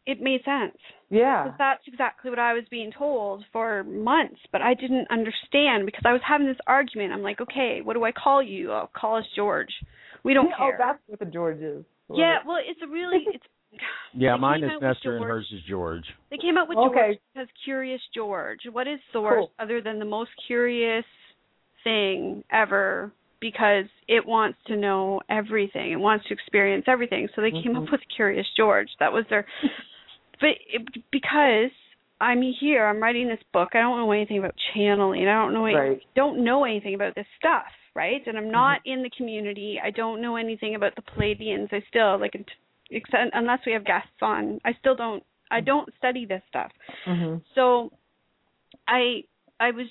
it 0.07 0.21
made 0.21 0.43
sense. 0.45 0.77
Yeah. 1.11 1.45
'Cause 1.45 1.55
that's 1.59 1.83
exactly 1.87 2.31
what 2.31 2.39
I 2.39 2.53
was 2.53 2.65
being 2.71 2.91
told 2.93 3.45
for 3.53 3.85
months, 3.85 4.41
but 4.53 4.63
I 4.63 4.75
didn't 4.75 5.11
understand 5.11 5.87
because 5.87 6.03
I 6.05 6.13
was 6.13 6.23
having 6.27 6.47
this 6.47 6.61
argument. 6.67 7.13
I'm 7.13 7.23
like, 7.23 7.41
okay, 7.41 7.81
what 7.83 7.95
do 7.95 8.05
I 8.05 8.13
call 8.13 8.43
you? 8.43 8.73
I'll 8.73 8.87
call 8.89 9.17
us 9.17 9.27
George. 9.35 9.73
We 10.23 10.35
don't 10.35 10.53
Oh, 10.53 10.57
care. 10.57 10.75
Oh, 10.81 10.85
that's 10.85 10.99
what 11.07 11.19
the 11.19 11.27
George 11.27 11.61
is. 11.61 11.85
yeah, 12.13 12.39
well, 12.47 12.59
it's 12.65 12.81
a 12.83 12.87
really 12.89 13.25
it's. 13.35 13.45
Yeah, 14.13 14.35
mine 14.37 14.65
is 14.65 14.71
out 14.71 14.83
Nestor 14.83 15.17
and 15.17 15.25
hers 15.25 15.49
is 15.53 15.63
George. 15.69 16.05
They 16.31 16.39
came 16.39 16.59
out 16.59 16.69
with 16.69 16.77
Okay. 16.79 16.95
George 16.95 17.19
because 17.33 17.49
Curious 17.65 18.01
George. 18.13 18.61
What 18.71 18.89
is 18.89 18.99
source 19.13 19.37
Cool. 19.39 19.53
other 19.61 19.81
than 19.81 19.99
the 20.01 20.05
most 20.05 20.31
curious 20.49 21.05
thing 21.85 22.43
ever? 22.51 23.13
Because 23.41 23.87
it 24.07 24.25
wants 24.27 24.59
to 24.67 24.77
know 24.77 25.21
everything. 25.31 25.93
It 25.93 25.97
wants 26.01 26.27
to 26.29 26.35
experience 26.35 26.85
everything. 26.87 27.29
So 27.35 27.41
they 27.41 27.51
came 27.51 27.75
Mhm. 27.75 27.85
up 27.87 27.93
with 27.93 28.01
Curious 28.15 28.47
George. 28.57 28.89
That 28.99 29.13
was 29.13 29.25
their. 29.31 29.47
but 30.41 30.51
it, 30.69 30.83
because 31.11 31.71
I'm 32.21 32.43
here, 32.43 32.87
I'm 32.87 33.03
writing 33.03 33.29
this 33.29 33.43
book. 33.53 33.71
I 33.75 33.79
don't 33.81 33.97
know 33.97 34.13
anything 34.13 34.39
about 34.39 34.55
channeling. 34.75 35.27
I 35.27 35.33
don't 35.43 35.55
know. 35.55 35.65
any- 35.65 35.75
Right. 35.75 36.03
Don't 36.15 36.45
know 36.45 36.65
anything 36.65 36.95
about 36.95 37.15
this 37.15 37.27
stuff, 37.39 37.65
right? 37.95 38.21
And 38.27 38.37
I'm 38.37 38.51
not 38.51 38.81
in 38.85 39.03
the 39.03 39.11
community. 39.17 39.81
I 39.83 39.91
don't 39.91 40.21
know 40.21 40.37
anything 40.37 40.75
about 40.75 40.95
the 40.97 41.03
Pleiadians. 41.03 41.73
I 41.73 41.81
still 41.89 42.19
like, 42.19 42.35
except 42.91 43.31
unless 43.33 43.61
we 43.65 43.73
have 43.73 43.85
guests 43.87 44.21
on. 44.21 44.61
I 44.67 44.75
still 44.75 44.95
don't. 44.95 45.23
I 45.51 45.61
don't 45.61 45.89
study 45.97 46.27
this 46.27 46.43
stuff. 46.49 46.71
hmm 47.07 47.37
So 47.55 47.91
I 48.87 49.25
I 49.59 49.71
was 49.71 49.87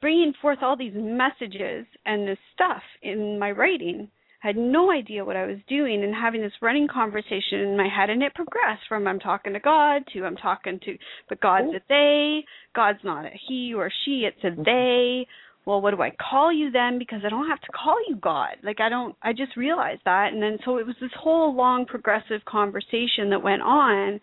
bringing 0.00 0.32
forth 0.40 0.58
all 0.62 0.76
these 0.76 0.94
messages 0.94 1.86
and 2.04 2.26
this 2.26 2.38
stuff 2.54 2.82
in 3.02 3.38
my 3.38 3.50
writing. 3.50 4.08
I 4.44 4.48
had 4.48 4.56
no 4.56 4.90
idea 4.90 5.24
what 5.24 5.36
I 5.36 5.46
was 5.46 5.58
doing 5.68 6.04
and 6.04 6.14
having 6.14 6.42
this 6.42 6.52
running 6.60 6.88
conversation 6.92 7.60
in 7.60 7.76
my 7.76 7.88
head 7.88 8.10
and 8.10 8.22
it 8.22 8.34
progressed 8.34 8.82
from 8.88 9.06
I'm 9.06 9.18
talking 9.18 9.54
to 9.54 9.60
God 9.60 10.02
to 10.12 10.24
I'm 10.24 10.36
talking 10.36 10.78
to 10.84 10.96
but 11.28 11.40
God's 11.40 11.74
a 11.74 11.80
they, 11.88 12.44
God's 12.74 13.00
not 13.02 13.24
a 13.24 13.30
he 13.48 13.72
or 13.74 13.90
she, 14.04 14.26
it's 14.26 14.44
a 14.44 14.48
mm-hmm. 14.48 14.62
they. 14.62 15.26
Well, 15.64 15.80
what 15.80 15.96
do 15.96 16.00
I 16.00 16.12
call 16.30 16.52
you 16.52 16.70
then? 16.70 16.96
Because 16.96 17.22
I 17.26 17.28
don't 17.28 17.48
have 17.48 17.60
to 17.62 17.72
call 17.72 17.96
you 18.08 18.16
God. 18.16 18.56
Like 18.62 18.80
I 18.80 18.88
don't 18.88 19.16
I 19.22 19.32
just 19.32 19.56
realized 19.56 20.02
that 20.04 20.32
and 20.32 20.42
then 20.42 20.58
so 20.64 20.78
it 20.78 20.86
was 20.86 20.96
this 21.00 21.10
whole 21.18 21.54
long 21.54 21.86
progressive 21.86 22.44
conversation 22.44 23.30
that 23.30 23.42
went 23.42 23.62
on 23.62 24.20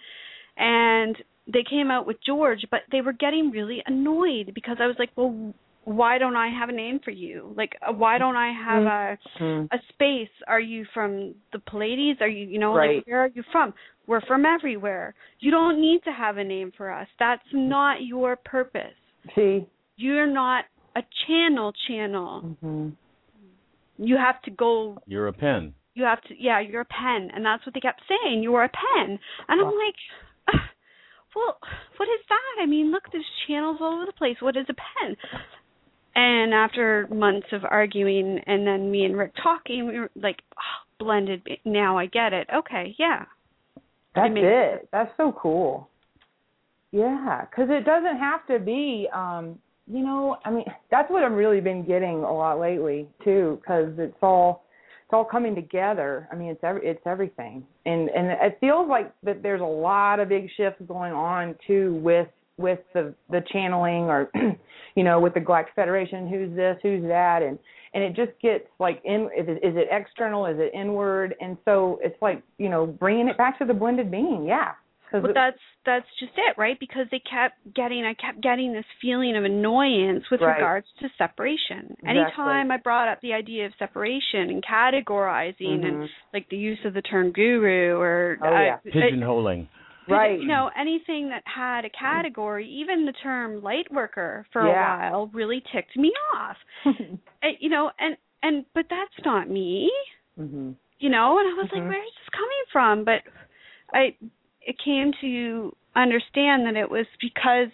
and 0.55 1.17
they 1.51 1.63
came 1.69 1.91
out 1.91 2.05
with 2.07 2.17
George, 2.25 2.65
but 2.71 2.81
they 2.91 3.01
were 3.01 3.13
getting 3.13 3.51
really 3.51 3.83
annoyed 3.85 4.51
because 4.55 4.77
I 4.79 4.87
was 4.87 4.95
like, 4.99 5.09
well, 5.15 5.53
why 5.85 6.17
don't 6.17 6.37
I 6.37 6.47
have 6.49 6.69
a 6.69 6.71
name 6.71 7.01
for 7.03 7.11
you? 7.11 7.53
Like, 7.57 7.73
uh, 7.85 7.91
why 7.91 8.17
don't 8.17 8.37
I 8.37 8.53
have 8.53 8.83
a 8.83 9.17
Mm. 9.43 9.67
a 9.71 9.77
space? 9.89 10.29
Are 10.47 10.59
you 10.61 10.85
from 10.93 11.35
the 11.51 11.59
Pleiades? 11.59 12.21
Are 12.21 12.27
you, 12.27 12.47
you 12.47 12.59
know, 12.59 12.73
Right. 12.73 12.97
like 12.97 13.07
where 13.07 13.19
are 13.25 13.27
you 13.35 13.43
from? 13.51 13.73
We're 14.07 14.21
from 14.21 14.45
everywhere. 14.45 15.13
You 15.39 15.51
don't 15.51 15.81
need 15.81 16.03
to 16.05 16.11
have 16.13 16.37
a 16.37 16.43
name 16.43 16.71
for 16.77 16.89
us. 16.91 17.07
That's 17.19 17.43
not 17.53 18.03
your 18.03 18.37
purpose. 18.37 18.95
See. 19.35 19.65
You're 19.97 20.27
not 20.27 20.65
a 20.95 21.03
channel 21.27 21.73
channel. 21.87 22.41
hmm 22.61 22.89
You 23.97 24.15
have 24.17 24.41
to 24.43 24.51
go 24.51 24.97
You're 25.05 25.27
a 25.27 25.33
pen. 25.33 25.73
you 25.95 26.03
have 26.05 26.21
to 26.23 26.33
yeah 26.41 26.59
you're 26.59 26.81
a 26.81 26.85
pen 26.85 27.29
and 27.33 27.45
that's 27.45 27.63
what 27.65 27.73
they 27.75 27.79
kept 27.79 28.01
saying 28.07 28.41
you're 28.41 28.63
a 28.63 28.69
pen 28.69 29.19
and 29.47 29.61
i'm 29.61 29.67
like 29.85 29.99
"Ugh, 30.51 30.59
well 31.35 31.57
what 31.97 32.05
is 32.05 32.25
that 32.29 32.61
i 32.61 32.65
mean 32.65 32.91
look 32.91 33.03
there's 33.11 33.25
channels 33.47 33.77
all 33.81 33.95
over 33.95 34.05
the 34.05 34.13
place 34.13 34.37
what 34.39 34.55
is 34.57 34.65
a 34.69 34.73
pen 34.73 35.15
and 36.15 36.53
after 36.53 37.07
months 37.11 37.47
of 37.51 37.63
arguing 37.65 38.39
and 38.45 38.65
then 38.67 38.91
me 38.91 39.05
and 39.05 39.17
rick 39.17 39.31
talking 39.41 39.87
we 39.87 39.99
were 39.99 40.11
like 40.15 40.41
oh, 40.57 41.03
blended 41.03 41.41
now 41.65 41.97
i 41.97 42.05
get 42.05 42.33
it 42.33 42.47
okay 42.55 42.95
yeah 42.99 43.25
That's 44.15 44.33
it. 44.35 44.89
That's 44.91 45.11
so 45.17 45.33
cool. 45.41 45.89
Yeah, 46.91 47.45
because 47.49 47.69
it 47.71 47.83
doesn't 47.85 48.17
have 48.19 48.45
to 48.47 48.59
be. 48.59 49.07
um 49.13 49.57
you 49.85 50.01
know, 50.01 50.37
I 50.45 50.51
mean, 50.51 50.65
that's 50.91 51.11
what 51.11 51.23
I've 51.23 51.33
really 51.33 51.59
been 51.59 51.83
getting 51.85 52.23
a 52.23 52.31
lot 52.33 52.57
lately 52.59 53.07
too, 53.23 53.59
because 53.59 53.91
it's 53.97 54.15
all 54.21 54.63
all 55.13 55.25
coming 55.25 55.55
together. 55.55 56.27
I 56.31 56.35
mean, 56.35 56.49
it's 56.49 56.63
every, 56.63 56.85
it's 56.87 57.01
everything, 57.05 57.65
and 57.85 58.09
and 58.09 58.27
it 58.27 58.57
feels 58.59 58.89
like 58.89 59.13
that 59.23 59.43
there's 59.43 59.61
a 59.61 59.65
lot 59.65 60.19
of 60.19 60.29
big 60.29 60.49
shifts 60.57 60.81
going 60.87 61.13
on 61.13 61.55
too 61.65 61.95
with 62.03 62.27
with 62.57 62.79
the 62.93 63.13
the 63.29 63.43
channeling 63.51 64.03
or 64.03 64.29
you 64.95 65.03
know 65.03 65.19
with 65.19 65.33
the 65.33 65.39
Galactic 65.39 65.75
Federation. 65.75 66.27
Who's 66.27 66.55
this? 66.55 66.77
Who's 66.83 67.03
that? 67.03 67.41
And 67.41 67.57
and 67.93 68.03
it 68.03 68.15
just 68.15 68.31
gets 68.41 68.65
like 68.79 69.01
in 69.05 69.29
is 69.37 69.47
it, 69.47 69.63
is 69.63 69.75
it 69.75 69.87
external? 69.91 70.45
Is 70.45 70.57
it 70.59 70.71
inward? 70.73 71.35
And 71.41 71.57
so 71.65 71.99
it's 72.01 72.19
like 72.21 72.41
you 72.57 72.69
know 72.69 72.85
bringing 72.85 73.27
it 73.27 73.37
back 73.37 73.57
to 73.59 73.65
the 73.65 73.73
blended 73.73 74.11
being. 74.11 74.45
Yeah, 74.45 74.71
because 75.13 75.27
but 75.27 75.33
that's 75.35 75.59
that's 75.85 76.05
just 76.19 76.31
it 76.37 76.57
right 76.57 76.79
because 76.79 77.05
they 77.11 77.19
kept 77.19 77.55
getting 77.75 78.03
i 78.05 78.13
kept 78.13 78.41
getting 78.41 78.73
this 78.73 78.85
feeling 79.01 79.35
of 79.37 79.43
annoyance 79.43 80.23
with 80.31 80.41
Right. 80.41 80.55
regards 80.55 80.87
to 81.01 81.09
separation 81.17 81.95
Exactly. 81.99 82.09
anytime 82.09 82.71
i 82.71 82.77
brought 82.77 83.07
up 83.07 83.21
the 83.21 83.33
idea 83.33 83.65
of 83.65 83.73
separation 83.77 84.49
and 84.49 84.63
categorizing 84.63 85.85
and 85.85 85.97
Mhm. 85.97 86.07
like 86.33 86.49
the 86.49 86.57
use 86.57 86.79
of 86.85 86.93
the 86.93 87.01
term 87.01 87.31
guru 87.31 87.97
or 87.99 88.37
Oh, 88.41 88.49
yeah. 88.59 88.75
uh, 88.85 88.89
Pigeonholing. 88.89 89.67
right. 90.07 90.39
you 90.39 90.47
know 90.47 90.71
anything 90.75 91.29
that 91.29 91.43
had 91.45 91.85
a 91.85 91.89
category 91.89 92.67
even 92.67 93.05
the 93.05 93.13
term 93.13 93.61
light 93.61 93.91
worker 93.91 94.45
for 94.51 94.65
Yeah. 94.67 95.07
a 95.07 95.11
while 95.11 95.27
really 95.27 95.61
ticked 95.71 95.95
me 95.95 96.11
off 96.33 96.57
you 97.59 97.69
know 97.69 97.91
and 97.99 98.17
and 98.41 98.65
but 98.73 98.85
that's 98.89 99.25
not 99.25 99.49
me 99.49 99.91
hmm 100.37 100.71
you 100.99 101.09
know 101.09 101.37
and 101.39 101.47
i 101.49 101.53
was 101.53 101.67
Mhm. 101.69 101.73
like 101.73 101.89
where 101.89 102.03
is 102.03 102.13
this 102.15 102.29
coming 102.29 102.63
from 102.71 103.03
but 103.03 103.21
i 103.93 104.01
it 104.01 104.15
came 104.83 105.11
to 105.21 105.75
understand 105.95 106.65
that 106.65 106.75
it 106.75 106.89
was 106.89 107.05
because 107.21 107.69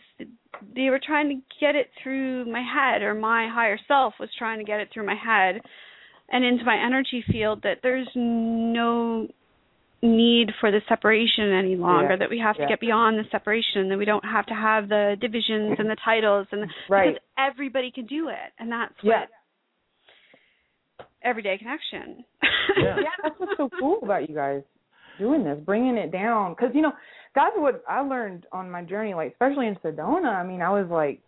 they 0.76 0.90
were 0.90 1.00
trying 1.04 1.30
to 1.30 1.36
get 1.62 1.76
it 1.76 1.90
through 2.02 2.46
my 2.52 2.62
head 2.62 3.02
or 3.02 3.14
my 3.14 3.48
higher 3.52 3.80
self 3.88 4.14
was 4.20 4.30
trying 4.38 4.58
to 4.60 4.66
get 4.66 4.80
it 4.80 4.90
through 4.94 5.06
my 5.06 5.16
head 5.16 5.62
and 6.32 6.44
into 6.44 6.64
my 6.66 6.76
energy 6.76 7.24
field 7.32 7.62
that 7.64 7.78
there's 7.82 8.10
no 8.16 9.28
need 10.02 10.50
for 10.60 10.72
the 10.72 10.80
separation 10.88 11.52
any 11.52 11.76
longer 11.76 12.12
Yeah. 12.12 12.16
that 12.18 12.30
we 12.30 12.40
have 12.40 12.56
to 12.56 12.62
Yeah. 12.64 12.70
get 12.70 12.80
beyond 12.80 13.18
the 13.20 13.26
separation 13.32 13.90
that 13.90 13.98
we 13.98 14.06
don't 14.06 14.24
have 14.26 14.46
to 14.48 14.54
have 14.54 14.88
the 14.90 15.18
divisions 15.20 15.78
and 15.80 15.90
the 15.90 15.98
titles 15.98 16.48
and 16.52 16.70
Right. 16.90 17.14
because 17.16 17.24
everybody 17.38 17.92
can 17.92 18.06
do 18.06 18.30
it 18.30 18.54
and 18.60 18.72
that's 18.72 18.94
Yeah. 19.04 19.22
what 19.22 19.30
everyday 21.22 21.58
connection 21.58 22.24
Yeah. 22.78 23.00
yeah, 23.00 23.10
that's 23.24 23.40
what's 23.40 23.58
so 23.58 23.70
cool 23.80 24.00
about 24.04 24.30
you 24.30 24.36
guys 24.36 24.64
doing 25.20 25.44
this, 25.44 25.60
bringing 25.66 25.98
it 25.98 26.12
down. 26.12 26.54
Because 26.54 26.74
you 26.74 26.82
know, 26.82 26.94
that's 27.36 27.56
what 27.58 27.84
I 27.88 28.02
learned 28.02 28.46
on 28.52 28.72
my 28.72 28.84
journey. 28.84 29.14
Like, 29.14 29.32
especially 29.34 29.68
in 29.68 29.76
Sedona. 29.76 30.34
I 30.34 30.44
mean, 30.44 30.62
I 30.62 30.70
was 30.70 30.90
like, 30.90 31.22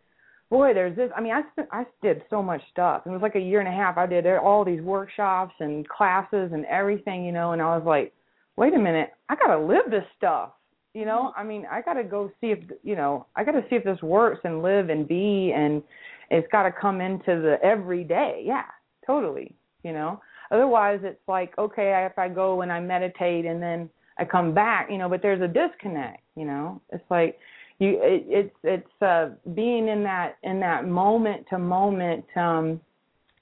boy, 0.50 0.74
there's 0.74 0.96
this. 0.96 1.12
I 1.16 1.22
mean, 1.22 1.34
I 1.34 1.42
spent, 1.52 1.68
I 1.72 1.86
did 2.02 2.24
so 2.30 2.42
much 2.42 2.62
stuff. 2.72 3.04
It 3.06 3.10
was 3.10 3.22
like 3.22 3.36
a 3.36 3.40
year 3.40 3.60
and 3.60 3.70
a 3.70 3.72
half. 3.72 3.98
I 3.98 4.08
did 4.08 4.26
all 4.26 4.66
these 4.66 4.82
workshops 4.82 5.54
and 5.60 5.88
classes 5.88 6.52
and 6.54 6.66
everything, 6.66 7.26
you 7.26 7.32
know. 7.32 7.52
And 7.52 7.62
I 7.62 7.76
was 7.78 7.86
like, 7.86 8.14
wait 8.56 8.74
a 8.74 8.80
minute, 8.80 9.10
I 9.30 9.36
gotta 9.36 9.64
live 9.64 9.90
this 9.90 10.06
stuff. 10.18 10.52
You 10.94 11.06
know, 11.06 11.32
mm-hmm. 11.32 11.40
I 11.40 11.44
mean, 11.44 11.66
I 11.72 11.82
gotta 11.82 12.04
go 12.04 12.32
see 12.42 12.48
if 12.48 12.60
you 12.84 12.96
know, 12.96 13.28
I 13.36 13.44
gotta 13.44 13.64
see 13.70 13.76
if 13.76 13.84
this 13.84 14.02
works 14.02 14.40
and 14.44 14.62
live 14.62 14.90
and 14.90 15.08
be, 15.08 15.54
and 15.56 15.84
it's 16.32 16.48
got 16.52 16.64
to 16.64 16.72
come 16.72 17.02
into 17.02 17.42
the 17.42 17.58
everyday. 17.62 18.42
Yeah, 18.46 18.64
totally. 19.06 19.54
You 19.84 19.92
know, 19.92 20.22
otherwise 20.52 21.00
it's 21.04 21.22
like 21.28 21.58
okay 21.58 22.08
if 22.10 22.18
i 22.20 22.28
go 22.28 22.62
and 22.62 22.72
i 22.72 22.80
meditate 22.80 23.46
and 23.46 23.62
then 23.62 23.90
i 24.20 24.26
come 24.26 24.54
back 24.54 24.88
you 24.92 24.98
know 24.98 25.10
but 25.10 25.22
there's 25.22 25.42
a 25.42 25.48
disconnect 25.48 26.22
you 26.36 26.46
know 26.46 26.80
it's 26.92 27.04
like 27.10 27.38
you 27.80 27.98
it, 28.02 28.24
it's 28.28 28.56
it's 28.64 29.02
uh 29.02 29.30
being 29.56 29.88
in 29.88 30.04
that 30.04 30.38
in 30.44 30.60
that 30.60 30.88
moment 30.88 31.46
to 31.50 31.58
moment 31.58 32.26
um 32.36 32.80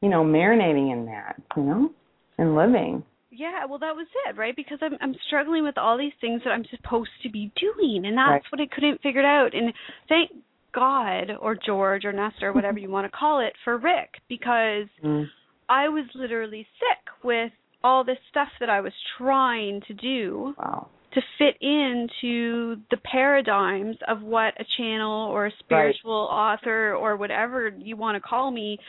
you 0.01 0.09
know 0.09 0.23
marinating 0.23 0.91
in 0.91 1.05
that 1.05 1.35
you 1.57 1.63
know 1.63 1.89
and 2.37 2.55
living 2.55 3.03
Yeah, 3.31 3.65
well 3.69 3.79
that 3.79 3.95
was 3.95 4.07
it, 4.25 4.37
right? 4.37 4.55
Because 4.55 4.79
I'm 4.81 4.97
I'm 5.01 5.15
struggling 5.27 5.63
with 5.63 5.77
all 5.77 5.97
these 5.97 6.13
things 6.21 6.41
that 6.43 6.51
I'm 6.51 6.65
supposed 6.75 7.11
to 7.23 7.29
be 7.29 7.51
doing 7.59 8.05
and 8.05 8.17
that's 8.17 8.31
Right. 8.31 8.51
what 8.51 8.61
I 8.61 8.67
couldn't 8.73 9.01
figure 9.01 9.21
it 9.21 9.25
out. 9.25 9.53
And 9.53 9.73
thank 10.07 10.31
God 10.73 11.31
or 11.39 11.55
George 11.55 12.05
or 12.05 12.13
Nestor, 12.13 12.53
whatever 12.53 12.79
you 12.83 12.89
want 12.89 13.11
to 13.11 13.17
call 13.17 13.39
it, 13.41 13.53
for 13.63 13.77
Rick 13.77 14.21
because 14.29 14.87
mm. 15.03 15.27
I 15.69 15.87
was 15.89 16.05
literally 16.15 16.67
sick 16.79 17.23
with 17.23 17.51
all 17.83 18.03
this 18.03 18.17
stuff 18.29 18.49
that 18.59 18.69
I 18.69 18.81
was 18.81 18.93
trying 19.17 19.81
to 19.87 19.93
do 19.93 20.53
wow. 20.57 20.87
to 21.13 21.21
fit 21.37 21.55
into 21.61 22.81
the 22.91 22.97
paradigms 23.09 23.95
of 24.07 24.21
what 24.21 24.53
a 24.59 24.65
channel 24.77 25.29
or 25.29 25.45
a 25.45 25.51
spiritual 25.59 26.27
author 26.31 26.93
or 26.95 27.15
whatever 27.15 27.69
you 27.77 27.95
want 27.95 28.15
to 28.15 28.19
call 28.21 28.51
me 28.51 28.79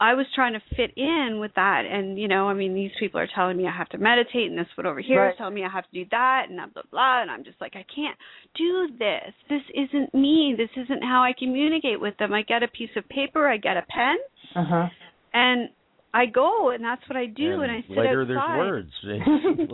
I 0.00 0.14
was 0.14 0.26
trying 0.34 0.52
to 0.52 0.60
fit 0.76 0.92
in 0.96 1.38
with 1.40 1.50
that. 1.56 1.82
And 1.90 2.18
you 2.18 2.28
know 2.28 2.48
I 2.48 2.54
mean 2.54 2.74
these 2.74 2.90
people 3.00 3.20
are 3.20 3.28
telling 3.34 3.56
me 3.56 3.66
I 3.66 3.76
have 3.76 3.88
to 3.90 3.98
meditate 3.98 4.48
and 4.48 4.58
this 4.58 4.66
one 4.76 4.86
over 4.86 5.00
here 5.00 5.24
is 5.24 5.30
Right. 5.30 5.36
telling 5.36 5.54
me 5.54 5.64
I 5.64 5.68
have 5.68 5.90
to 5.90 6.04
do 6.04 6.08
that 6.10 6.46
and 6.48 6.56
blah 6.56 6.66
blah 6.66 6.82
blah. 6.90 7.22
And 7.22 7.30
I'm 7.30 7.44
just 7.44 7.60
like 7.60 7.74
I 7.74 7.84
can't 7.94 8.16
do 8.56 8.88
this. 8.98 9.34
This 9.48 9.62
isn't 9.74 10.14
me. 10.14 10.54
This 10.56 10.70
isn't 10.76 11.02
how 11.02 11.22
I 11.22 11.32
communicate 11.36 12.00
with 12.00 12.16
them. 12.18 12.32
I 12.32 12.42
get 12.42 12.62
a 12.62 12.68
piece 12.68 12.90
of 12.96 13.08
paper. 13.08 13.48
I 13.48 13.56
get 13.56 13.76
a 13.76 13.82
pen. 13.88 14.16
Uh-huh. 14.54 14.86
And 15.34 15.68
I 16.14 16.26
go 16.26 16.70
and 16.70 16.82
that's 16.82 17.02
what 17.08 17.16
I 17.16 17.26
do 17.26 17.60
and, 17.60 17.70
and, 17.70 17.70
I 17.72 17.80
sit 17.88 17.96
later 17.96 18.22
outside. 18.22 18.28
there's 18.28 18.58
words. 18.58 18.92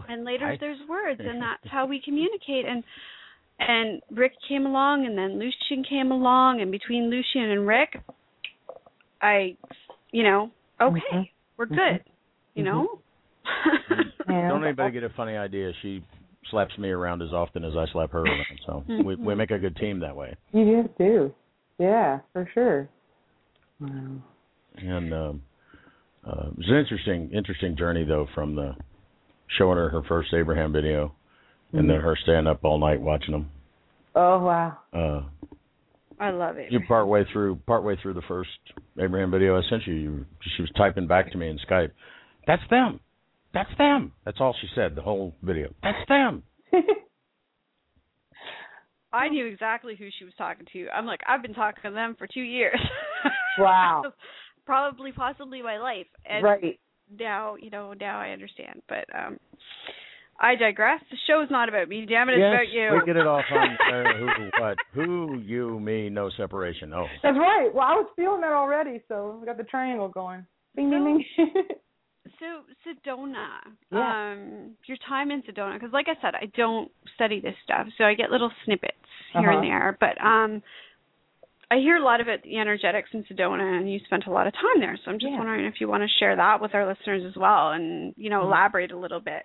and 0.09 0.24
later 0.24 0.47
I- 0.47 0.57
there's 0.59 0.78
words 0.89 1.20
and 1.24 1.41
that's 1.41 1.62
how 1.70 1.87
we 1.87 2.01
communicate 2.05 2.66
and 2.66 2.82
and 3.61 4.03
Rick 4.11 4.32
came 4.49 4.66
along 4.66 5.07
and 5.07 5.16
then 5.16 5.39
Lucian 5.39 5.85
came 5.89 6.11
along 6.11 6.61
and 6.61 6.70
between 6.72 7.09
Lucian 7.11 7.51
and 7.51 7.66
Rick 7.66 7.97
I 9.22 9.57
you 10.12 10.22
know, 10.22 10.51
okay, 10.80 11.01
Mhm. 11.12 11.28
we're 11.57 11.66
good. 11.66 11.78
Mhm. 11.78 12.01
You 12.55 12.62
know? 12.64 12.89
Yeah. 14.28 14.49
Don't 14.49 14.64
anybody 14.64 14.93
get 14.93 15.03
a 15.05 15.11
funny 15.11 15.37
idea? 15.37 15.72
She 15.82 16.03
slaps 16.51 16.76
me 16.78 16.91
around 16.91 17.20
as 17.22 17.32
often 17.32 17.64
as 17.64 17.72
I 17.76 17.87
slap 17.93 18.11
her 18.12 18.20
around. 18.22 18.45
So 18.66 18.85
Mm-hmm. 18.89 19.07
we 19.07 19.14
we 19.16 19.35
make 19.35 19.51
a 19.51 19.59
good 19.59 19.76
team 19.76 20.01
that 20.01 20.14
way. 20.14 20.35
You 20.53 20.64
do 20.64 20.89
too. 20.99 21.35
Yeah, 21.78 22.20
for 22.32 22.49
sure. 22.55 22.89
Wow. 23.80 24.22
And 24.78 25.12
um, 25.14 25.43
uh, 26.27 26.49
it 26.49 26.57
was 26.57 26.68
an 26.68 26.77
interesting 26.77 27.31
interesting 27.33 27.77
journey 27.77 28.05
though 28.05 28.27
from 28.35 28.55
the 28.55 28.75
showing 29.59 29.77
her 29.77 29.89
her 29.91 30.03
first 30.09 30.33
Abraham 30.35 30.72
video, 30.72 31.14
and 31.72 31.89
then 31.89 32.01
her 32.01 32.16
staying 32.22 32.47
up 32.47 32.64
all 32.64 32.79
night 32.79 33.01
watching 33.01 33.33
them. 33.33 33.51
Oh 34.14 34.39
wow. 34.39 34.79
Uh, 34.93 35.22
I 36.18 36.31
love 36.31 36.57
it. 36.57 36.70
you 36.70 36.81
part 36.87 37.09
way 37.09 37.27
through 37.33 37.57
part 37.66 37.83
way 37.83 37.99
through 38.01 38.14
the 38.14 38.22
first 38.29 38.51
Abraham 38.99 39.31
video 39.31 39.59
I 39.59 39.62
sent 39.68 39.87
you, 39.87 39.95
you 39.95 40.27
she 40.57 40.62
was 40.62 40.70
typing 40.77 41.07
back 41.07 41.33
to 41.33 41.39
me 41.39 41.49
in 41.49 41.59
Skype. 41.68 41.91
That's 42.47 42.62
them. 42.70 43.01
That's 43.53 43.70
them. 43.79 44.12
That's 44.25 44.39
all 44.41 44.55
she 44.61 44.68
said 44.75 44.95
the 44.95 45.03
whole 45.03 45.35
video. 45.43 45.75
That's 45.83 46.09
them. 46.09 46.43
I 49.12 49.29
knew 49.29 49.47
exactly 49.47 49.95
who 49.97 50.09
she 50.18 50.25
was 50.25 50.35
talking 50.37 50.66
to. 50.72 50.89
I'm 50.89 51.07
like, 51.07 51.20
I've 51.29 51.41
been 51.43 51.55
talking 51.55 51.83
to 51.85 51.91
them 51.95 52.16
for 52.18 52.27
two 52.27 52.41
years. 52.41 52.81
Wow. 53.59 54.03
Probably, 54.67 55.12
possibly 55.12 55.62
my 55.62 55.79
life. 55.79 56.07
And 56.29 56.43
right. 56.45 56.81
now, 57.19 57.57
you 57.57 57.71
know, 57.71 57.93
now 57.93 58.19
I 58.21 58.31
understand. 58.31 58.83
But 58.89 59.05
um 59.15 59.39
I 60.41 60.57
digress. 60.57 61.01
The 61.12 61.17
show's 61.29 61.49
not 61.49 61.69
about 61.69 61.89
me. 61.89 62.07
Damn 62.09 62.29
it, 62.29 62.33
it's 62.33 62.41
yes, 62.41 62.55
about 62.55 62.69
you. 62.75 62.99
we 62.99 63.07
get 63.07 63.17
it 63.17 63.25
off 63.27 63.45
on 63.53 63.69
uh, 63.93 64.19
who, 64.19 64.61
what, 64.61 64.77
who, 64.93 65.41
you, 65.45 65.79
me, 65.79 66.11
no 66.11 66.29
separation. 66.37 66.93
Oh, 66.93 67.07
That's 67.23 67.39
right. 67.39 67.71
Well, 67.73 67.85
I 67.87 67.95
was 67.95 68.09
feeling 68.17 68.41
that 68.41 68.51
already, 68.53 69.01
so 69.07 69.39
we 69.39 69.47
got 69.47 69.59
the 69.59 69.62
triangle 69.62 70.09
going. 70.09 70.45
Ding 70.75 70.91
ding 70.91 71.05
ding. 71.39 71.47
So 72.41 72.62
Sedona, 72.85 73.47
Yeah. 73.93 74.33
um, 74.33 74.71
your 74.87 74.97
time 75.07 75.31
in 75.31 75.43
Sedona, 75.43 75.75
because 75.75 75.93
like 75.93 76.07
I 76.09 76.21
said, 76.21 76.35
I 76.35 76.47
don't 76.57 76.91
study 77.15 77.39
this 77.39 77.55
stuff, 77.62 77.87
so 77.97 78.05
I 78.05 78.15
get 78.15 78.31
little 78.31 78.51
snippets 78.65 78.97
here 79.35 79.51
and 79.51 79.59
Uh-huh. 79.61 79.69
there. 79.69 79.97
But 80.01 80.21
um, 80.25 80.62
I 81.75 81.79
hear 81.79 81.97
a 81.97 82.05
lot 82.05 82.20
about 82.20 82.41
the 82.45 82.57
energetics 82.59 83.09
in 83.12 83.25
Sedona, 83.25 83.79
and 83.81 83.93
you 83.93 83.99
spent 84.07 84.27
a 84.29 84.31
lot 84.31 84.47
of 84.47 84.53
time 84.53 84.79
there. 84.79 84.97
So 85.05 85.11
I'm 85.11 85.18
just 85.18 85.33
Yeah. 85.33 85.39
wondering 85.39 85.64
if 85.64 85.81
you 85.81 85.89
want 85.89 86.05
to 86.05 86.09
share 86.20 86.37
that 86.37 86.61
with 86.61 86.72
our 86.72 86.87
listeners 86.87 87.25
as 87.25 87.37
well, 87.37 87.72
and 87.72 88.14
you 88.16 88.31
know, 88.31 88.43
Mhm. 88.43 88.45
elaborate 88.45 88.93
a 88.93 88.97
little 88.97 89.18
bit. 89.18 89.43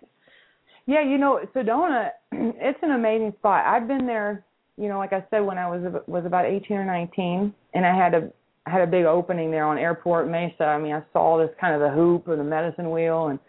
Yeah, 0.85 1.01
you 1.01 1.17
know, 1.17 1.39
Sedona, 1.55 2.11
it's 2.31 2.83
an 2.83 2.91
amazing 2.91 3.33
spot. 3.33 3.65
I've 3.65 3.87
been 3.87 4.05
there, 4.05 4.43
you 4.77 4.89
know, 4.89 4.99
like 4.99 5.11
I 5.11 5.23
said, 5.31 5.39
when 5.43 5.57
I 5.57 5.67
was 5.67 6.03
was 6.05 6.23
about 6.25 6.45
18 6.45 6.77
or 6.77 6.85
19, 6.85 7.51
and 7.73 7.83
I 7.85 7.95
had 7.95 8.13
a 8.13 8.31
I 8.67 8.69
had 8.69 8.81
a 8.81 8.87
big 8.87 9.05
opening 9.05 9.49
there 9.49 9.65
on 9.65 9.79
Airport 9.79 10.27
Mesa. 10.27 10.65
I 10.65 10.77
mean, 10.77 10.93
I 10.93 11.01
saw 11.11 11.39
this 11.39 11.55
kind 11.59 11.73
of 11.73 11.81
the 11.81 11.89
hoop 11.89 12.27
or 12.27 12.35
the 12.35 12.43
medicine 12.43 12.91
wheel 12.91 13.29
and 13.29 13.39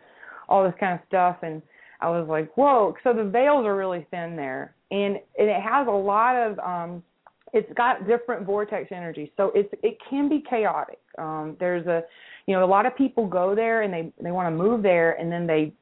all 0.49 0.65
this 0.65 0.75
kind 0.81 0.99
of 0.99 1.05
stuff, 1.07 1.43
and 1.43 1.61
I 2.01 2.09
was 2.09 2.27
like, 2.29 2.57
whoa. 2.57 2.97
So 3.05 3.13
the 3.13 3.25
veils 3.25 3.67
are 3.67 3.77
really 3.77 4.07
thin 4.11 4.37
there, 4.37 4.75
and, 4.91 5.21
and 5.39 5.51
it 5.51 5.61
has 5.61 5.87
a 5.87 5.91
lot 5.91 6.35
of 6.37 6.59
um 6.61 7.03
it's 7.53 7.73
got 7.75 8.07
different 8.07 8.47
vortex 8.47 8.89
energy. 8.91 9.33
So 9.37 9.53
it's 9.55 9.73
it 9.83 9.99
can 10.09 10.29
be 10.29 10.43
chaotic. 10.49 10.99
Um 11.19 11.57
there's 11.61 11.87
a 11.87 12.03
you 12.47 12.55
know 12.55 12.65
a 12.65 12.67
lot 12.67 12.87
of 12.87 12.97
people 12.97 13.27
go 13.27 13.55
there 13.55 13.83
and 13.83 13.93
they 13.93 14.13
they 14.23 14.31
want 14.31 14.47
to 14.47 14.57
move 14.57 14.83
there 14.83 15.13
and 15.13 15.31
then 15.31 15.47
they 15.47 15.73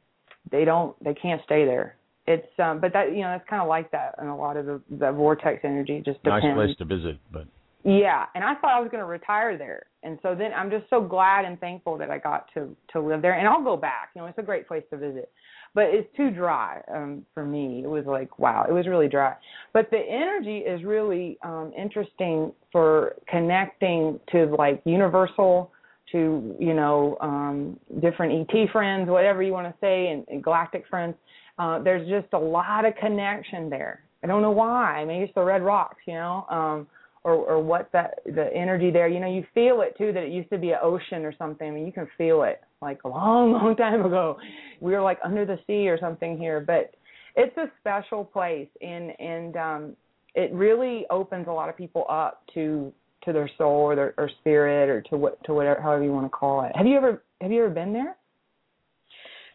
they 0.50 0.64
don't 0.64 1.02
they 1.02 1.14
can't 1.14 1.42
stay 1.44 1.64
there. 1.64 1.96
It's 2.26 2.48
um 2.58 2.80
but 2.80 2.92
that 2.92 3.12
you 3.12 3.22
know 3.22 3.28
that's 3.30 3.48
kind 3.48 3.62
of 3.62 3.68
like 3.68 3.90
that 3.92 4.14
and 4.18 4.28
a 4.28 4.34
lot 4.34 4.56
of 4.56 4.66
the 4.66 4.80
the 4.90 5.12
vortex 5.12 5.60
energy 5.64 6.02
just 6.04 6.22
depends 6.22 6.44
nice 6.44 6.66
place 6.66 6.76
to 6.78 6.84
visit, 6.84 7.18
but 7.32 7.46
yeah, 7.84 8.26
and 8.34 8.42
I 8.42 8.54
thought 8.56 8.72
I 8.72 8.80
was 8.80 8.90
going 8.90 9.02
to 9.02 9.08
retire 9.08 9.56
there, 9.56 9.86
and 10.02 10.18
so 10.20 10.34
then 10.34 10.52
I'm 10.52 10.68
just 10.68 10.90
so 10.90 11.00
glad 11.00 11.44
and 11.44 11.58
thankful 11.60 11.96
that 11.98 12.10
I 12.10 12.18
got 12.18 12.46
to 12.54 12.76
to 12.92 13.00
live 13.00 13.22
there, 13.22 13.38
and 13.38 13.46
I'll 13.46 13.62
go 13.62 13.76
back. 13.76 14.10
You 14.14 14.22
know, 14.22 14.26
it's 14.26 14.38
a 14.38 14.42
great 14.42 14.66
place 14.66 14.82
to 14.90 14.96
visit, 14.96 15.30
but 15.78 15.94
it's 15.94 16.08
too 16.16 16.32
dry 16.32 16.82
um, 16.92 17.24
for 17.32 17.44
me. 17.44 17.82
It 17.84 17.86
was 17.86 18.04
like 18.04 18.40
wow, 18.40 18.66
it 18.68 18.72
was 18.72 18.88
really 18.88 19.06
dry. 19.06 19.36
But 19.72 19.88
the 19.92 19.98
energy 19.98 20.58
is 20.58 20.82
really 20.82 21.38
um, 21.44 21.72
interesting 21.78 22.50
for 22.72 23.14
connecting 23.28 24.18
to 24.32 24.46
like 24.58 24.82
universal, 24.84 25.70
to 26.10 26.56
you 26.58 26.74
know 26.74 27.16
um, 27.20 27.78
different 28.00 28.50
ET 28.50 28.72
friends, 28.72 29.08
whatever 29.08 29.40
you 29.40 29.52
want 29.52 29.68
to 29.68 29.74
say, 29.80 30.08
and, 30.08 30.24
and 30.26 30.42
galactic 30.42 30.82
friends. 30.90 31.14
Uh, 31.60 31.80
there's 31.80 32.08
just 32.08 32.32
a 32.32 32.38
lot 32.38 32.84
of 32.84 32.96
connection 32.96 33.70
there. 33.70 34.02
I 34.24 34.26
don't 34.26 34.42
know 34.42 34.50
why. 34.50 35.04
Maybe 35.06 35.26
it's 35.26 35.34
the 35.36 35.44
red 35.44 35.62
rocks, 35.62 36.02
you 36.08 36.14
know. 36.14 36.44
Um, 36.50 36.88
or 37.22 37.34
or 37.34 37.62
what 37.62 37.88
that 37.92 38.18
the 38.26 38.48
energy 38.52 38.90
there 38.90 39.06
you 39.06 39.20
know 39.20 39.32
you 39.32 39.44
feel 39.54 39.82
it 39.82 39.94
too 39.96 40.12
that 40.12 40.24
it 40.24 40.32
used 40.32 40.50
to 40.50 40.58
be 40.58 40.70
an 40.70 40.78
ocean 40.82 41.24
or 41.24 41.34
something 41.36 41.68
i 41.68 41.70
mean 41.70 41.86
you 41.86 41.92
can 41.92 42.08
feel 42.16 42.42
it 42.42 42.62
like 42.80 43.00
a 43.04 43.08
long 43.08 43.52
long 43.60 43.74
time 43.76 44.04
ago 44.04 44.36
we 44.80 44.92
were 44.92 45.00
like 45.00 45.18
under 45.24 45.44
the 45.44 45.58
sea 45.66 45.88
or 45.88 45.98
something 45.98 46.36
here 46.38 46.60
but 46.60 46.94
it's 47.36 47.56
a 47.56 47.66
special 47.80 48.24
place 48.24 48.68
and 48.80 49.12
and 49.20 49.56
um 49.56 49.96
it 50.34 50.52
really 50.52 51.04
opens 51.10 51.46
a 51.48 51.52
lot 51.52 51.68
of 51.68 51.76
people 51.76 52.04
up 52.08 52.42
to 52.54 52.92
to 53.24 53.32
their 53.32 53.50
soul 53.58 53.80
or 53.82 53.96
their 53.96 54.14
or 54.18 54.30
spirit 54.40 54.88
or 54.88 55.00
to 55.02 55.16
what 55.16 55.42
to 55.44 55.52
whatever 55.54 55.80
however 55.80 56.04
you 56.04 56.12
want 56.12 56.24
to 56.26 56.30
call 56.30 56.64
it 56.64 56.72
have 56.76 56.86
you 56.86 56.96
ever 56.96 57.22
have 57.40 57.50
you 57.50 57.64
ever 57.64 57.72
been 57.74 57.92
there 57.92 58.16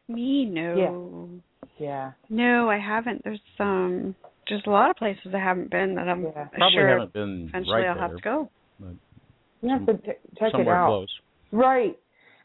Me, 0.07 0.45
no, 0.45 1.29
yeah 1.79 2.11
no, 2.29 2.69
I 2.69 2.77
haven't. 2.77 3.23
There's 3.23 3.39
um, 3.59 4.15
there's 4.49 4.61
a 4.67 4.69
lot 4.69 4.89
of 4.89 4.97
places 4.97 5.27
I 5.33 5.39
haven't 5.39 5.71
been 5.71 5.95
that 5.95 6.09
I'm 6.09 6.23
Yeah. 6.23 6.47
probably 6.51 6.75
sure 6.75 6.89
haven't 6.89 7.13
been 7.13 7.45
eventually 7.49 7.73
right 7.75 7.87
I'll 7.87 7.95
there. 7.95 8.07
have 8.09 8.17
to 8.17 8.21
go. 8.21 8.49
you 9.61 9.69
have 9.69 9.85
to 9.85 9.93
t- 9.93 10.19
check 10.37 10.51
it 10.55 10.67
out 10.67 10.87
close. 10.87 11.07
Right. 11.53 11.97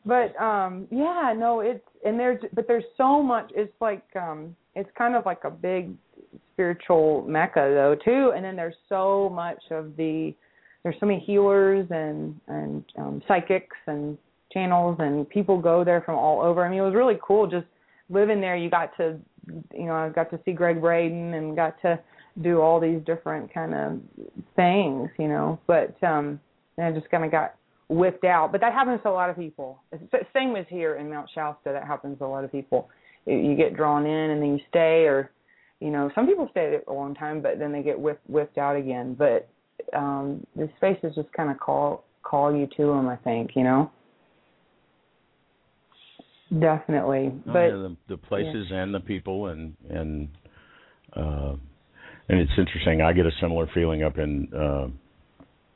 But 0.07 0.40
um 0.40 0.86
yeah, 0.90 1.34
no, 1.36 1.61
it's 1.61 1.84
and 2.05 2.18
there's 2.18 2.40
but 2.55 2.66
there's 2.66 2.84
so 2.96 3.22
much 3.22 3.51
it's 3.55 3.72
like 3.80 4.05
um 4.16 4.55
it's 4.74 4.90
kind 4.96 5.14
of 5.14 5.26
like 5.26 5.44
a 5.44 5.51
big 5.51 5.94
spiritual 6.53 7.24
mecca 7.28 7.70
though 7.74 7.96
too 8.05 8.32
and 8.34 8.44
then 8.44 8.57
there's 8.57 8.74
so 8.88 9.30
much 9.32 9.62
of 9.70 9.96
the 9.96 10.34
there's 10.82 10.96
so 11.01 11.07
many 11.07 11.20
healers 11.20 11.86
and 11.90 12.40
and 12.49 12.84
um 12.99 13.22
psychics 13.28 13.76
and 13.86 14.16
channels 14.53 14.96
and 14.99 15.28
people 15.28 15.61
go 15.61 15.84
there 15.84 16.01
from 16.01 16.16
all 16.16 16.40
over. 16.40 16.64
I 16.64 16.70
mean, 16.70 16.78
it 16.78 16.82
was 16.82 16.94
really 16.94 17.18
cool 17.22 17.46
just 17.46 17.66
living 18.09 18.40
there. 18.40 18.57
You 18.57 18.70
got 18.70 18.96
to 18.96 19.18
you 19.74 19.86
know, 19.86 19.94
I 19.94 20.09
got 20.11 20.30
to 20.30 20.40
see 20.44 20.53
Gregg 20.53 20.80
Braden 20.80 21.34
and 21.34 21.57
got 21.57 21.80
to 21.82 21.99
do 22.42 22.61
all 22.61 22.78
these 22.80 23.01
different 23.07 23.53
kind 23.53 23.74
of 23.74 24.01
things, 24.57 25.09
you 25.18 25.28
know. 25.28 25.59
But 25.66 26.03
um 26.03 26.40
and 26.76 26.86
I 26.86 26.99
just 26.99 27.11
kind 27.11 27.24
of 27.24 27.30
got 27.30 27.55
whipped 27.89 28.24
out. 28.24 28.53
But 28.53 28.61
that 28.61 28.72
happens 28.72 29.01
to 29.03 29.09
a 29.09 29.11
lot 29.11 29.30
of 29.30 29.36
people. 29.36 29.82
Same 30.34 30.57
as 30.57 30.66
here 30.68 30.97
in 30.97 31.11
Mount 31.11 31.28
Shasta. 31.34 31.70
That 31.72 31.86
happens 31.86 32.18
to 32.18 32.24
a 32.24 32.26
lot 32.26 32.45
of 32.45 32.53
people. 32.53 32.89
You 33.26 33.55
get 33.57 33.76
drawn 33.76 34.07
in 34.07 34.30
and 34.30 34.43
then 34.43 34.53
you 34.57 34.61
stay, 34.68 35.05
or 35.05 35.30
you 35.80 35.91
know, 35.91 36.11
some 36.14 36.26
people 36.26 36.49
stay 36.51 36.78
a 36.86 36.93
long 36.93 37.14
time, 37.14 37.41
but 37.43 37.59
then 37.59 37.72
they 37.72 37.82
get 37.82 37.99
whipped 37.99 38.28
whipped 38.28 38.59
out 38.59 38.76
again. 38.76 39.14
But 39.18 39.49
um 39.97 40.47
the 40.57 40.68
spaces 40.76 41.14
just 41.14 41.32
kind 41.32 41.51
of 41.51 41.59
call 41.61 42.05
call 42.22 42.55
you 42.55 42.66
to 42.76 42.86
them. 42.86 43.09
I 43.09 43.16
think 43.16 43.51
you 43.55 43.64
know. 43.64 43.91
Definitely, 46.61 47.30
Oh, 47.47 47.53
but 47.53 47.59
yeah, 47.59 47.70
the, 47.70 47.97
the 48.09 48.16
places 48.16 48.68
and 48.70 48.95
the 48.95 49.01
people 49.01 49.49
and 49.49 49.76
and 49.91 50.28
uh 51.14 51.57
and 52.30 52.41
it's 52.41 52.53
interesting. 52.57 53.03
I 53.03 53.12
get 53.12 53.26
a 53.26 53.30
similar 53.41 53.68
feeling 53.74 54.03
up 54.03 54.16
in 54.16 54.49
uh 54.55 54.89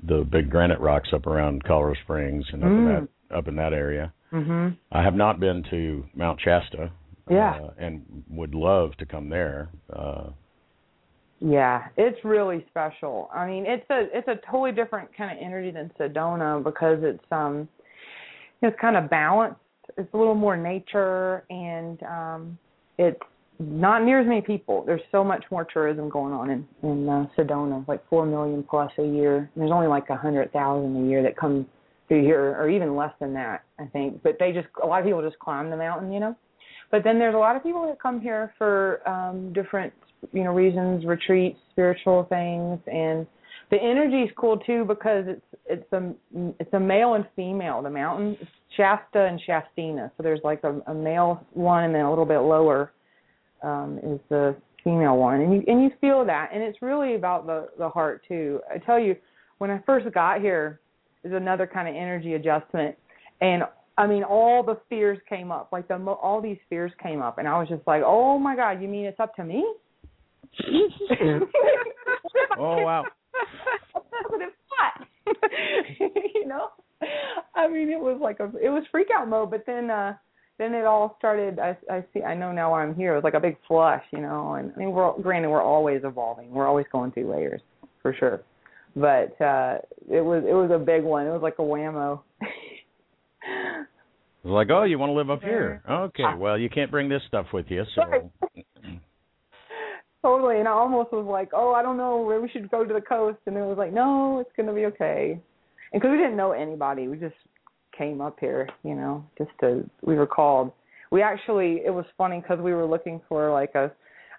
the 0.03 0.25
big 0.31 0.51
granite 0.51 0.81
rocks 0.81 1.11
up 1.13 1.27
around 1.27 1.63
Colorado 1.65 1.99
Springs 2.05 2.45
and 2.53 2.63
up 2.65 2.71
in 2.71 2.77
Mm. 2.79 3.09
that 3.31 3.37
up 3.37 3.49
in 3.49 3.57
that 3.57 3.73
area. 3.73 4.13
mhm, 4.33 4.77
I 4.91 5.03
have 5.03 5.15
not 5.15 5.41
been 5.41 5.63
to 5.71 6.05
Mount 6.15 6.41
Shasta. 6.41 6.91
Yeah. 7.31 7.53
Uh, 7.55 7.71
and 7.79 8.03
would 8.31 8.55
love 8.55 8.97
to 8.97 9.07
come 9.07 9.29
there. 9.29 9.69
Uh 9.93 10.31
Yeah, 11.41 11.89
it's 11.97 12.23
really 12.25 12.65
special. 12.69 13.29
I 13.33 13.47
mean, 13.47 13.65
it's 13.67 13.89
a 13.91 14.09
it's 14.17 14.29
a 14.29 14.37
totally 14.51 14.73
different 14.73 15.09
kind 15.17 15.31
of 15.37 15.43
energy 15.45 15.71
than 15.71 15.91
Sedona 15.99 16.63
because 16.63 17.03
it's 17.03 17.25
um 17.33 17.69
it's 18.61 18.79
kind 18.81 18.97
of 18.97 19.09
balanced. 19.11 19.61
It's 19.97 20.13
a 20.15 20.17
little 20.17 20.35
more 20.35 20.57
nature 20.57 21.45
and 21.51 22.03
um 22.03 22.59
it's 22.99 23.21
not 23.59 24.05
near 24.05 24.21
as 24.21 24.27
many 24.27 24.41
people. 24.41 24.83
There's 24.85 25.03
so 25.11 25.23
much 25.23 25.45
more 25.51 25.65
tourism 25.65 26.09
going 26.09 26.33
on 26.33 26.51
in 26.51 26.67
in 26.83 27.09
uh, 27.09 27.27
Sedona, 27.37 27.87
like 27.87 28.07
4 28.09 28.27
million 28.27 28.63
plus 28.63 28.91
a 28.99 29.05
year. 29.05 29.51
There's 29.57 29.71
only 29.71 29.87
like 29.87 30.09
a 30.09 30.15
100,000 30.15 31.05
a 31.05 31.09
year 31.09 31.23
that 31.23 31.37
come 31.37 31.67
through 32.09 32.23
here 32.23 32.57
or 32.59 32.69
even 32.69 32.97
less 32.97 33.13
than 33.21 33.33
that, 33.35 33.65
I 33.79 33.87
think. 33.87 34.23
But 34.23 34.37
they 34.39 34.53
just 34.53 34.69
a 34.83 34.87
lot 34.87 35.01
of 35.01 35.07
people 35.07 35.23
just 35.23 35.39
climb 35.39 35.71
the 35.71 35.77
mountain, 35.77 36.13
you 36.13 36.21
know. 36.21 36.37
But 36.91 37.05
then 37.05 37.19
there's 37.19 37.35
a 37.35 37.39
lot 37.39 37.57
of 37.57 37.63
people 37.63 37.87
that 37.87 38.01
come 38.01 38.21
here 38.21 38.53
for 38.59 39.07
um 39.09 39.53
different 39.53 39.93
you 40.33 40.45
know 40.45 40.53
reasons 40.53 41.05
retreats 41.05 41.59
spiritual 41.73 42.25
things 42.29 42.79
and 42.87 43.27
the 43.73 43.79
energy 43.83 44.19
is 44.19 44.31
cool 44.37 44.59
too 44.59 44.85
because 44.85 45.25
it's 45.27 45.47
it's 45.67 45.93
a 45.93 46.13
it's 46.61 46.73
a 46.75 46.81
male 46.81 47.15
and 47.15 47.25
female. 47.35 47.83
The 47.83 47.91
mountain 47.91 48.37
Shasta 48.77 49.25
and 49.25 49.41
Shastina. 49.49 50.11
So 50.17 50.23
there's 50.23 50.41
like 50.45 50.63
a, 50.63 50.81
a 50.87 50.95
male 50.95 51.47
one 51.53 51.85
and 51.85 51.95
then 51.95 52.03
a 52.03 52.11
little 52.11 52.27
bit 52.27 52.41
lower 52.41 52.93
um, 53.63 53.99
is 54.03 54.21
the 54.29 54.57
female 54.85 55.17
one, 55.17 55.41
and 55.41 55.53
you 55.53 55.63
and 55.67 55.83
you 55.83 55.91
feel 56.01 56.25
that, 56.25 56.51
and 56.53 56.63
it's 56.63 56.83
really 56.83 57.15
about 57.15 57.47
the 57.47 57.69
the 57.79 57.89
heart 57.89 58.23
too. 58.27 58.61
I 58.73 58.79
tell 58.79 58.99
you, 58.99 59.17
when 59.59 59.71
I 59.71 59.81
first 59.87 60.13
got 60.13 60.41
here, 60.41 60.81
is 61.25 61.33
another 61.33 61.67
kind 61.67 61.89
of 61.89 61.95
energy 61.95 62.35
adjustment, 62.35 62.97
and 63.41 63.63
I 63.97 64.07
mean 64.07 64.25
all 64.25 64.63
the 64.63 64.79
fears 64.89 65.19
came 65.29 65.51
up, 65.51 65.69
like 65.73 65.89
the 65.89 65.97
all 65.97 66.41
these 66.41 66.59
fears 66.69 66.93
came 67.03 67.23
up, 67.23 67.39
and 67.39 67.49
I 67.49 67.59
was 67.59 67.69
just 67.69 67.87
like, 67.87 68.03
oh 68.05 68.39
my 68.39 68.57
god, 68.57 68.83
you 68.83 68.89
mean 68.89 69.05
it's 69.05 69.21
up 69.21 69.35
to 69.37 69.45
me? 69.45 69.65
oh 72.59 72.83
wow. 72.83 73.05
you 76.35 76.47
know, 76.47 76.69
I 77.55 77.69
mean, 77.69 77.91
it 77.91 78.01
was 78.01 78.19
like 78.21 78.41
a 78.41 78.45
it 78.63 78.69
was 78.69 78.85
freak 78.91 79.09
out 79.15 79.29
mode, 79.29 79.51
but 79.51 79.65
then 79.67 79.91
uh 79.91 80.15
then 80.63 80.75
it 80.75 80.87
all 80.87 81.17
started. 81.19 81.59
I 81.59 81.77
I 81.91 82.05
see. 82.15 82.23
I 82.23 82.35
know 82.35 82.53
now 82.53 82.71
why 82.71 82.83
I'm 82.83 82.95
here. 82.95 83.13
It 83.13 83.17
was 83.17 83.25
like 83.25 83.35
a 83.35 83.41
big 83.41 83.57
flush, 83.67 84.05
you 84.13 84.21
know. 84.21 84.55
And 84.55 84.73
I 84.75 84.79
mean, 84.79 84.93
we're 84.93 85.13
granted 85.21 85.49
we're 85.49 85.63
always 85.63 86.03
evolving. 86.05 86.51
We're 86.51 86.69
always 86.69 86.87
going 86.93 87.11
through 87.13 87.31
layers 87.31 87.61
for 88.01 88.15
sure. 88.15 88.43
But 88.95 89.41
uh 89.41 89.79
it 90.11 90.21
was 90.21 90.45
it 90.49 90.55
was 90.55 90.71
a 90.73 90.79
big 90.79 91.03
one. 91.03 91.27
It 91.27 91.31
was 91.31 91.43
like 91.43 91.59
a 91.59 91.63
whammo. 91.63 92.21
It 92.41 92.49
was 93.45 93.87
like, 94.45 94.69
oh, 94.71 94.85
you 94.85 94.99
want 94.99 95.11
to 95.11 95.15
live 95.15 95.31
up 95.31 95.43
here? 95.43 95.83
Okay, 95.89 96.25
well, 96.37 96.59
you 96.59 96.69
can't 96.69 96.91
bring 96.91 97.09
this 97.09 97.23
stuff 97.29 97.47
with 97.53 97.67
you, 97.69 97.85
so. 97.95 98.31
totally, 100.23 100.59
and 100.59 100.69
I 100.69 100.73
almost 100.73 101.13
was 101.13 101.27
like, 101.27 101.51
oh, 101.55 101.73
I 101.73 101.83
don't 101.83 101.97
know, 101.97 102.19
where 102.19 102.41
we 102.41 102.49
should 102.49 102.71
go 102.71 102.85
to 102.85 102.93
the 102.93 103.01
coast, 103.01 103.39
and 103.47 103.57
it 103.57 103.63
was 103.63 103.79
like, 103.79 103.93
no, 103.93 104.41
it's 104.41 104.51
gonna 104.57 104.75
be 104.75 104.87
okay. 104.87 105.41
And 105.93 106.01
because 106.01 106.13
we 106.13 106.19
didn't 106.19 106.37
know 106.37 106.53
anybody, 106.53 107.09
we 107.09 107.17
just 107.17 107.35
came 107.97 108.21
up 108.21 108.39
here, 108.41 108.69
you 108.83 108.95
know, 108.95 109.25
just 109.39 109.51
to 109.61 109.89
we 110.03 110.15
were 110.15 110.27
called. 110.27 110.73
We 111.11 111.23
actually 111.23 111.83
it 111.85 111.91
was 111.91 112.05
funny 112.17 112.41
because 112.41 112.59
we 112.61 112.73
were 112.73 112.87
looking 112.87 113.21
for 113.29 113.51
like 113.53 113.75
a 113.75 113.93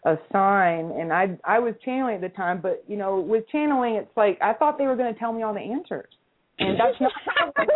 a 0.06 0.18
sign 0.32 0.92
and 1.00 1.14
I 1.14 1.38
I 1.44 1.60
was 1.60 1.74
channeling 1.84 2.16
at 2.16 2.22
the 2.22 2.30
time, 2.30 2.60
but 2.62 2.84
you 2.88 2.98
know, 2.98 3.20
with 3.20 3.48
channeling 3.50 3.96
it's 3.96 4.12
like 4.18 4.38
I 4.42 4.54
thought 4.54 4.78
they 4.78 4.86
were 4.86 4.96
going 4.96 5.14
to 5.14 5.20
tell 5.20 5.34
me 5.34 5.44
all 5.44 5.54
the 5.54 5.60
answers. 5.60 6.10
And 6.60 6.80
that's 6.80 7.00
not 7.00 7.12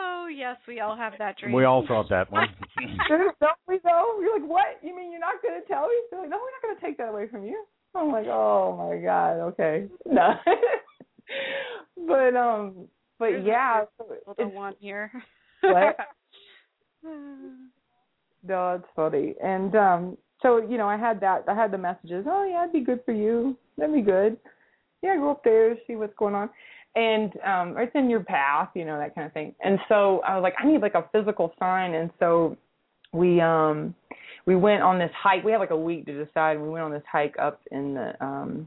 Oh, 0.00 0.26
yes, 0.30 0.56
we 0.66 0.80
all 0.80 0.96
have 0.96 1.14
that 1.18 1.38
dream. 1.38 1.52
We 1.52 1.64
all 1.64 1.86
thought 1.86 2.08
that 2.10 2.30
one. 2.30 2.48
Don't 3.08 3.58
we 3.66 3.78
though? 3.82 4.18
You're 4.20 4.40
like, 4.40 4.48
what? 4.48 4.78
You 4.82 4.94
mean 4.94 5.10
you're 5.10 5.20
not 5.20 5.42
going 5.42 5.60
to 5.60 5.66
tell 5.66 5.88
me? 5.88 5.94
They're 6.10 6.20
like, 6.20 6.30
no, 6.30 6.36
we're 6.36 6.50
not 6.52 6.62
going 6.62 6.76
to 6.76 6.82
take 6.82 6.98
that 6.98 7.08
away 7.08 7.28
from 7.28 7.44
you. 7.44 7.64
I'm 7.94 8.12
like, 8.12 8.26
oh 8.26 8.76
my 8.76 8.98
god, 9.02 9.40
okay, 9.48 9.86
no. 10.06 10.34
but 12.06 12.36
um, 12.36 12.88
but 13.18 13.30
There's 13.30 13.46
yeah, 13.46 13.84
the 14.36 14.46
one 14.46 14.74
here. 14.80 15.10
what? 15.62 15.96
no, 18.46 18.74
it's 18.74 18.88
funny. 18.94 19.34
And 19.42 19.74
um, 19.74 20.18
so 20.42 20.58
you 20.58 20.78
know, 20.78 20.88
I 20.88 20.96
had 20.96 21.20
that. 21.20 21.44
I 21.48 21.54
had 21.54 21.70
the 21.70 21.78
messages. 21.78 22.26
Oh 22.28 22.46
yeah, 22.48 22.62
it'd 22.62 22.72
be 22.72 22.80
good 22.80 23.00
for 23.04 23.12
you. 23.12 23.56
That'd 23.76 23.94
be 23.94 24.02
good. 24.02 24.36
Yeah, 25.02 25.16
go 25.16 25.30
up 25.30 25.44
there, 25.44 25.76
see 25.86 25.96
what's 25.96 26.14
going 26.18 26.34
on. 26.34 26.50
And 26.96 27.32
um, 27.46 27.76
it's 27.78 27.92
in 27.94 28.10
your 28.10 28.24
path, 28.24 28.70
you 28.74 28.84
know, 28.84 28.98
that 28.98 29.14
kind 29.14 29.26
of 29.26 29.32
thing. 29.32 29.54
And 29.62 29.78
so 29.88 30.20
I 30.26 30.34
was 30.34 30.42
like, 30.42 30.54
I 30.58 30.66
need 30.66 30.80
like 30.80 30.94
a 30.94 31.04
physical 31.12 31.52
sign. 31.58 31.94
And 31.94 32.10
so 32.18 32.56
we 33.12 33.40
um 33.40 33.94
we 34.46 34.56
went 34.56 34.82
on 34.82 34.98
this 34.98 35.10
hike. 35.16 35.44
We 35.44 35.52
had 35.52 35.58
like 35.58 35.70
a 35.70 35.76
week 35.76 36.06
to 36.06 36.24
decide. 36.24 36.60
We 36.60 36.68
went 36.68 36.84
on 36.84 36.90
this 36.90 37.02
hike 37.10 37.36
up 37.40 37.60
in 37.70 37.94
the 37.94 38.24
um 38.24 38.66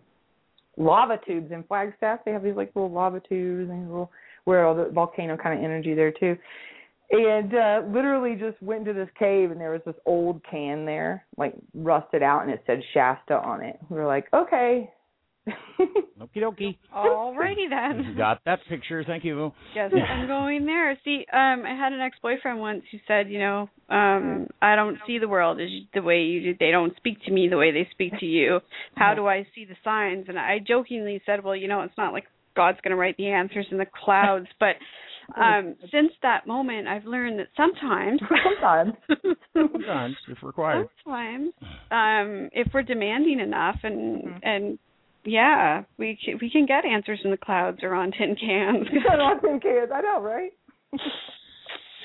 lava 0.82 1.19
tubes 1.25 1.51
in 1.51 1.63
Flagstaff. 1.63 2.19
They 2.25 2.32
have 2.32 2.43
these 2.43 2.55
like 2.55 2.71
little 2.75 2.91
lava 2.91 3.21
tubes 3.21 3.69
and 3.69 3.89
little 3.89 4.11
where 4.45 4.65
all 4.65 4.75
the 4.75 4.89
volcano 4.89 5.38
kind 5.38 5.57
of 5.57 5.63
energy 5.63 5.93
there 5.93 6.11
too. 6.11 6.38
And 7.11 7.53
uh 7.53 7.82
literally 7.93 8.36
just 8.36 8.61
went 8.61 8.88
into 8.88 8.93
this 8.93 9.09
cave 9.19 9.51
and 9.51 9.59
there 9.59 9.71
was 9.71 9.82
this 9.86 9.95
old 10.05 10.41
can 10.49 10.86
there, 10.86 11.25
like 11.38 11.53
rusted 11.73 12.23
out 12.23 12.43
and 12.43 12.51
it 12.51 12.63
said 12.65 12.82
Shasta 12.93 13.36
on 13.36 13.61
it. 13.61 13.79
We 13.89 13.97
were 13.97 14.07
like, 14.07 14.27
Okay. 14.34 14.91
Okie 16.22 16.38
dokie. 16.38 16.78
Alrighty 16.96 17.70
then. 17.70 18.16
Got 18.18 18.42
that 18.46 18.60
picture, 18.70 19.04
thank 19.04 19.24
you. 19.24 19.52
Yes, 19.76 19.92
I'm 19.94 20.28
going 20.28 20.66
there. 20.66 20.96
See, 21.04 21.26
um, 21.34 21.64
I 21.66 21.76
had 21.78 21.94
an 21.94 22.00
ex-boyfriend 22.02 22.60
once 22.60 22.84
who 22.92 22.98
said, 23.08 23.30
you 23.30 23.39
know, 23.39 23.70
um, 23.89 24.48
I 24.62 24.76
don't 24.76 24.98
see 25.08 25.18
the 25.18 25.28
world 25.28 25.60
as 25.60 25.70
the 25.94 26.02
way 26.02 26.22
you 26.24 26.54
do. 26.54 26.58
They 26.60 26.72
don't 26.72 26.96
speak 26.98 27.24
to 27.26 27.32
me 27.32 27.48
the 27.50 27.58
way 27.58 27.72
they 27.72 27.88
speak 27.92 28.14
to 28.20 28.26
you. 28.26 28.60
How 28.96 29.14
do 29.16 29.28
I 29.28 29.48
see 29.56 29.66
the 29.66 29.76
signs? 29.84 30.26
And 30.28 30.38
I 30.38 30.60
jokingly 30.66 31.22
said, 31.26 31.44
well, 31.44 31.56
you 31.56 31.68
know, 31.68 31.82
it's 31.82 31.98
not 31.98 32.14
like 32.14 32.26
God's 32.56 32.80
going 32.84 32.92
to 32.92 32.98
write 32.98 33.18
the 33.18 33.28
answers 33.30 33.66
in 33.72 33.78
the 33.78 33.86
clouds, 34.06 34.48
but 34.60 34.76
um 35.39 35.76
since 35.92 36.12
that 36.24 36.46
moment 36.46 36.88
I've 36.89 37.06
learned 37.06 37.39
that 37.39 37.48
sometimes 37.56 38.20
Sometimes. 38.44 38.94
Sometimes, 39.54 40.16
if 40.28 40.44
required. 40.44 40.88
sometimes 41.06 41.54
um 41.92 42.50
if 42.52 42.68
we're 42.74 42.84
demanding 42.84 43.39
enough 43.39 43.78
and 43.84 44.24
Mhm. 44.24 44.39
and 44.44 44.80
yeah, 45.26 45.84
we 45.97 46.17
can, 46.24 46.38
we 46.41 46.49
can 46.49 46.65
get 46.65 46.86
answers 46.86 47.19
in 47.24 47.32
the 47.32 47.38
clouds 47.38 47.80
or 47.84 47.93
on 47.93 48.11
tin 48.11 48.36
cans. 48.39 48.88
I 49.09 49.36
think 49.39 49.63
kids. 49.63 49.91
I 49.93 50.01
know, 50.01 50.22
right? 50.22 50.51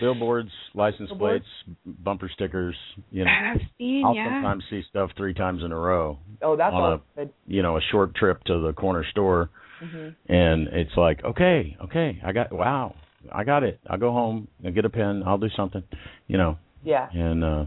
Billboards, 0.00 0.50
license 0.74 1.08
Billboards. 1.08 1.44
plates, 1.64 1.78
bumper 2.04 2.30
stickers. 2.34 2.76
You 3.10 3.24
know, 3.24 3.30
I've 3.30 3.60
seen, 3.78 4.02
I'll 4.04 4.14
yeah. 4.14 4.26
sometimes 4.42 4.64
see 4.68 4.82
stuff 4.90 5.10
three 5.16 5.32
times 5.32 5.62
in 5.64 5.72
a 5.72 5.76
row. 5.78 6.18
Oh, 6.42 6.54
that's 6.54 6.74
On 6.74 6.82
all 6.82 7.00
a- 7.24 7.28
You 7.46 7.62
know, 7.62 7.78
a 7.78 7.80
short 7.90 8.14
trip 8.14 8.44
to 8.44 8.60
the 8.60 8.72
corner 8.74 9.04
store, 9.10 9.48
hmm 9.80 10.08
and 10.28 10.68
it's 10.68 10.90
like, 10.98 11.24
okay, 11.24 11.76
okay, 11.84 12.20
I 12.24 12.32
got, 12.32 12.52
wow, 12.52 12.94
I 13.32 13.44
got 13.44 13.62
it. 13.62 13.80
I'll 13.88 13.98
go 13.98 14.12
home 14.12 14.48
and 14.62 14.74
get 14.74 14.84
a 14.84 14.90
pen. 14.90 15.22
I'll 15.26 15.38
do 15.38 15.48
something. 15.56 15.82
You 16.28 16.36
know, 16.36 16.58
Yeah. 16.84 17.08
and 17.12 17.42
uh 17.44 17.64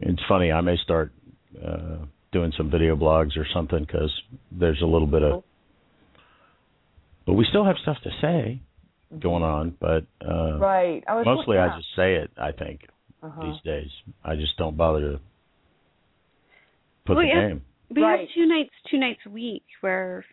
it's 0.00 0.20
funny. 0.28 0.50
I 0.50 0.60
may 0.62 0.76
start 0.82 1.12
uh 1.62 1.98
doing 2.34 2.52
some 2.58 2.70
video 2.70 2.94
blogs 2.96 3.38
or 3.38 3.46
something 3.54 3.80
because 3.80 4.12
there's 4.52 4.82
a 4.82 4.86
little 4.86 5.06
bit 5.06 5.22
of, 5.22 5.42
but 7.26 7.32
we 7.34 7.46
still 7.48 7.64
have 7.64 7.76
stuff 7.80 7.96
to 8.04 8.10
say 8.20 8.60
going 9.20 9.42
on. 9.42 9.74
But 9.80 10.04
uh 10.20 10.58
Right. 10.58 11.02
I 11.08 11.14
was 11.14 11.24
mostly 11.24 11.56
I 11.56 11.74
just 11.76 11.88
say 11.96 12.16
it. 12.16 12.30
I 12.36 12.52
think 12.52 12.80
uh-huh. 13.22 13.40
these 13.42 13.60
days 13.64 13.90
I 14.22 14.34
just 14.34 14.56
don't 14.58 14.76
bother 14.76 15.00
to 15.12 15.20
put 17.06 17.16
Well, 17.16 17.24
the 17.24 17.28
yeah. 17.28 17.46
name. 17.48 17.62
we 17.94 18.02
Right. 18.02 18.20
have 18.20 18.28
two 18.34 18.46
nights 18.46 18.74
two 18.90 18.98
nights 18.98 19.20
a 19.26 19.30
week 19.30 19.64
where 19.80 20.24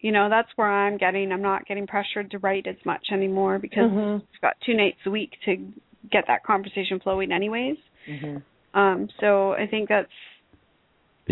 you 0.00 0.10
know 0.10 0.28
that's 0.28 0.48
where 0.56 0.68
i'm 0.68 0.96
getting 0.96 1.30
i'm 1.32 1.42
not 1.42 1.66
getting 1.66 1.86
pressured 1.86 2.30
to 2.32 2.38
write 2.38 2.66
as 2.66 2.76
much 2.84 3.04
anymore 3.12 3.58
because 3.60 3.90
Mhm. 3.90 4.16
i've 4.34 4.40
got 4.40 4.56
two 4.66 4.74
nights 4.74 4.98
a 5.06 5.10
week 5.10 5.32
to 5.44 5.56
get 6.10 6.24
that 6.26 6.42
conversation 6.44 6.98
flowing 7.00 7.30
anyways 7.32 7.76
hmm 8.06 8.38
um 8.74 9.08
so 9.20 9.52
i 9.52 9.66
think 9.66 9.88
that's 9.88 10.10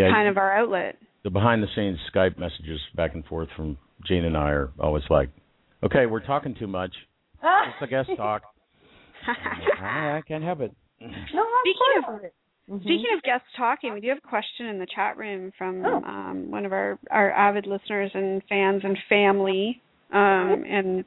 Yeah, 0.01 0.11
kind 0.13 0.29
of 0.29 0.37
our 0.37 0.57
outlet 0.57 0.97
the 1.23 1.31
behind 1.31 1.63
the 1.63 1.67
scenes 1.75 1.99
Skype 2.15 2.39
messages 2.39 2.81
back 2.95 3.15
and 3.15 3.25
forth 3.27 3.49
from 3.57 3.77
Jean 4.07 4.25
and 4.25 4.37
I 4.37 4.51
are 4.51 4.71
always 4.81 5.05
like, 5.11 5.29
"Okay, 5.83 6.07
we're 6.07 6.25
talking 6.25 6.55
too 6.59 6.67
much. 6.67 6.93
Just 7.43 7.83
a 7.83 7.87
guest 7.87 8.11
talk." 8.17 8.43
I, 9.27 10.17
I 10.19 10.23
can't 10.27 10.43
help 10.43 10.61
it. 10.61 10.75
No, 11.01 11.07
I'm 11.09 11.15
Speaking 11.63 12.15
of 12.15 12.25
it. 12.25 12.35
Mhm. 12.71 12.81
Speaking 12.83 13.07
of 13.17 13.23
guests 13.23 13.49
talking, 13.57 13.93
we 13.93 14.01
do 14.01 14.09
have 14.09 14.19
a 14.19 14.29
question 14.29 14.67
in 14.67 14.79
the 14.79 14.87
chat 14.95 15.17
room 15.17 15.51
from 15.59 15.85
Oh. 15.85 16.03
um, 16.05 16.51
one 16.51 16.65
of 16.65 16.73
our, 16.73 16.99
our 17.11 17.33
avid 17.33 17.67
listeners 17.67 18.11
and 18.15 18.43
fans 18.49 18.83
and 18.85 18.97
family, 19.09 19.83
um, 20.13 20.65
and 20.69 21.05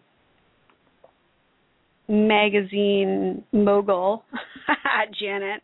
magazine 2.09 3.43
mogul, 3.53 4.25
Janet 5.19 5.61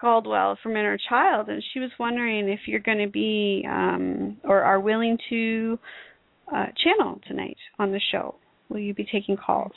Caldwell 0.00 0.56
from 0.62 0.72
Inner 0.72 0.98
Child, 1.08 1.48
and 1.48 1.62
she 1.72 1.80
was 1.80 1.90
wondering 1.98 2.48
if 2.48 2.60
you're 2.66 2.80
going 2.80 2.98
to 2.98 3.10
be 3.10 3.64
um, 3.68 4.36
or 4.44 4.62
are 4.62 4.80
willing 4.80 5.18
to 5.28 5.78
uh, 6.54 6.66
channel 6.82 7.20
tonight 7.26 7.56
on 7.78 7.92
the 7.92 8.00
show. 8.10 8.34
Will 8.68 8.78
you 8.78 8.94
be 8.94 9.06
taking 9.10 9.36
calls? 9.36 9.72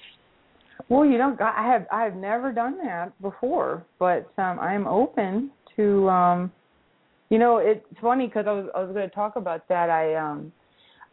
Well, 0.89 1.05
you 1.05 1.17
know, 1.17 1.35
I 1.39 1.67
have 1.71 1.87
I 1.91 2.03
have 2.03 2.15
never 2.15 2.51
done 2.51 2.77
that 2.83 3.19
before, 3.21 3.85
but 3.99 4.31
um 4.37 4.59
I 4.59 4.73
am 4.73 4.87
open 4.87 5.51
to 5.75 6.09
um 6.09 6.51
you 7.29 7.39
know, 7.39 7.57
it's 7.57 7.85
funny 8.01 8.27
cuz 8.27 8.45
I 8.47 8.51
was 8.51 8.69
I 8.75 8.79
was 8.81 8.93
going 8.93 9.07
to 9.07 9.15
talk 9.15 9.35
about 9.35 9.67
that. 9.69 9.89
I 9.89 10.15
um 10.15 10.51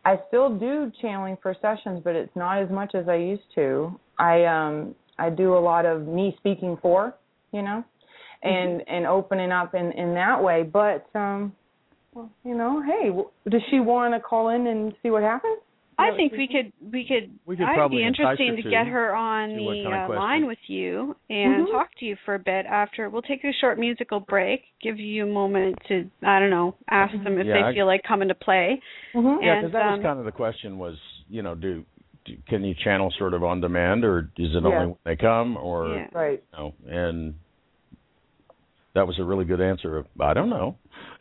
I 0.04 0.18
still 0.28 0.58
do 0.58 0.90
channeling 1.00 1.36
for 1.42 1.54
sessions, 1.60 2.00
but 2.02 2.16
it's 2.16 2.34
not 2.34 2.58
as 2.58 2.70
much 2.70 2.94
as 2.94 3.08
I 3.08 3.16
used 3.16 3.54
to. 3.54 3.98
I 4.18 4.44
um 4.44 4.94
I 5.18 5.30
do 5.30 5.56
a 5.56 5.60
lot 5.60 5.86
of 5.86 6.06
me 6.06 6.34
speaking 6.38 6.76
for, 6.80 7.14
you 7.52 7.62
know, 7.62 7.84
and 8.42 8.82
and 8.88 9.06
opening 9.06 9.52
up 9.52 9.74
in 9.74 9.92
in 9.92 10.14
that 10.14 10.42
way, 10.42 10.62
but 10.62 11.06
um 11.14 11.52
well, 12.14 12.30
you 12.44 12.56
know, 12.56 12.82
hey, 12.82 13.06
w- 13.08 13.28
does 13.48 13.62
she 13.70 13.78
want 13.78 14.14
to 14.14 14.20
call 14.20 14.48
in 14.48 14.66
and 14.66 14.92
see 15.02 15.10
what 15.10 15.22
happens? 15.22 15.58
I 15.96 16.16
think 16.16 16.32
we 16.32 16.48
could 16.48 16.72
we 16.92 17.04
could. 17.06 17.30
We 17.44 17.56
could 17.58 17.66
I'd 17.66 17.90
be 17.90 18.02
interesting 18.02 18.56
to 18.56 18.62
to 18.62 18.70
get 18.70 18.86
her 18.86 19.14
on 19.14 19.50
the 19.50 19.82
kind 19.84 20.02
of 20.04 20.10
uh, 20.10 20.14
line 20.14 20.46
with 20.46 20.58
you 20.66 21.14
and 21.28 21.66
Mhm. 21.68 21.72
talk 21.72 21.90
to 21.98 22.06
you 22.06 22.16
for 22.24 22.34
a 22.34 22.38
bit. 22.38 22.64
After 22.64 23.10
we'll 23.10 23.20
take 23.20 23.44
a 23.44 23.52
short 23.60 23.78
musical 23.78 24.18
break, 24.18 24.62
give 24.82 24.98
you 24.98 25.24
a 25.24 25.30
moment 25.30 25.76
to 25.88 26.08
I 26.24 26.38
don't 26.40 26.48
know, 26.48 26.74
ask 26.88 27.12
them 27.22 27.38
if 27.38 27.46
Yeah, 27.46 27.52
they 27.52 27.62
I- 27.64 27.74
feel 27.74 27.84
like 27.84 28.02
coming 28.02 28.28
to 28.28 28.34
play. 28.34 28.80
Mhm. 29.14 29.42
Yeah, 29.44 29.56
because 29.56 29.72
that 29.72 29.86
um, 29.88 29.92
was 29.98 30.02
kind 30.02 30.18
of 30.18 30.24
the 30.24 30.32
question 30.32 30.78
was, 30.78 30.96
you 31.28 31.42
know, 31.42 31.54
do, 31.54 31.84
do 32.24 32.34
can 32.48 32.64
you 32.64 32.74
channel 32.82 33.10
sort 33.18 33.34
of 33.34 33.44
on 33.44 33.60
demand, 33.60 34.02
or 34.02 34.30
is 34.38 34.54
it 34.56 34.62
Yeah. 34.62 34.68
only 34.68 34.86
when 34.86 34.96
they 35.04 35.16
come, 35.16 35.58
or 35.58 35.88
Yeah. 35.88 36.08
Right. 36.12 36.42
you 36.54 36.58
know? 36.58 36.74
And 36.88 37.34
that 38.94 39.06
was 39.06 39.18
a 39.18 39.24
really 39.24 39.44
good 39.44 39.60
answer. 39.60 39.98
Of 39.98 40.06
I 40.20 40.34
don't 40.34 40.50
know. 40.50 40.76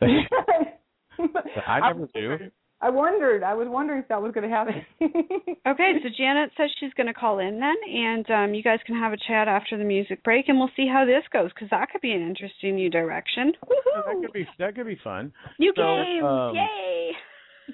I 1.66 1.80
never 1.92 2.08
do. 2.14 2.50
I 2.82 2.88
wondered. 2.88 3.42
I 3.42 3.52
was 3.52 3.68
wondering 3.68 4.00
if 4.00 4.08
that 4.08 4.22
was 4.22 4.32
going 4.32 4.48
to 4.48 4.54
happen. 4.54 4.74
Okay, 5.66 5.92
so 6.02 6.08
Janet 6.16 6.50
says 6.56 6.70
she's 6.80 6.92
going 6.94 7.06
to 7.06 7.12
call 7.14 7.38
in 7.38 7.60
then, 7.60 7.76
and 7.86 8.30
um, 8.30 8.54
you 8.54 8.62
guys 8.62 8.78
can 8.86 8.96
have 8.98 9.12
a 9.12 9.16
chat 9.28 9.46
after 9.46 9.76
the 9.76 9.84
music 9.84 10.24
break, 10.24 10.48
and 10.48 10.58
we'll 10.58 10.70
see 10.74 10.88
how 10.90 11.04
this 11.04 11.22
goes 11.32 11.50
because 11.54 11.68
that 11.70 11.90
could 11.90 12.00
be 12.00 12.12
an 12.12 12.22
interesting 12.22 12.76
new 12.76 12.88
direction. 12.88 13.52
Yeah, 13.68 14.00
that 14.06 14.20
could 14.22 14.32
be 14.32 14.46
that 14.58 14.74
could 14.74 14.86
be 14.86 14.98
fun. 15.04 15.32
New 15.58 15.72
So, 15.76 15.82
games, 15.82 16.24
um, 16.24 16.54
yay! 16.54 17.10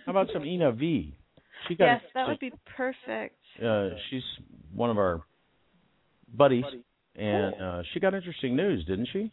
How 0.04 0.10
about 0.10 0.28
some 0.32 0.44
Ena 0.44 0.72
Vie? 0.72 1.14
She 1.68 1.76
got 1.76 1.84
Yes, 1.86 2.00
that 2.14 2.26
would 2.28 2.40
be 2.40 2.52
perfect. 2.76 3.36
uh, 3.64 3.90
she's 4.10 4.24
one 4.74 4.90
of 4.90 4.98
our 4.98 5.22
buddies, 6.34 6.64
and 7.14 7.54
uh, 7.62 7.82
she 7.94 8.00
got 8.00 8.14
interesting 8.14 8.56
news, 8.56 8.84
didn't 8.84 9.08
she? 9.12 9.30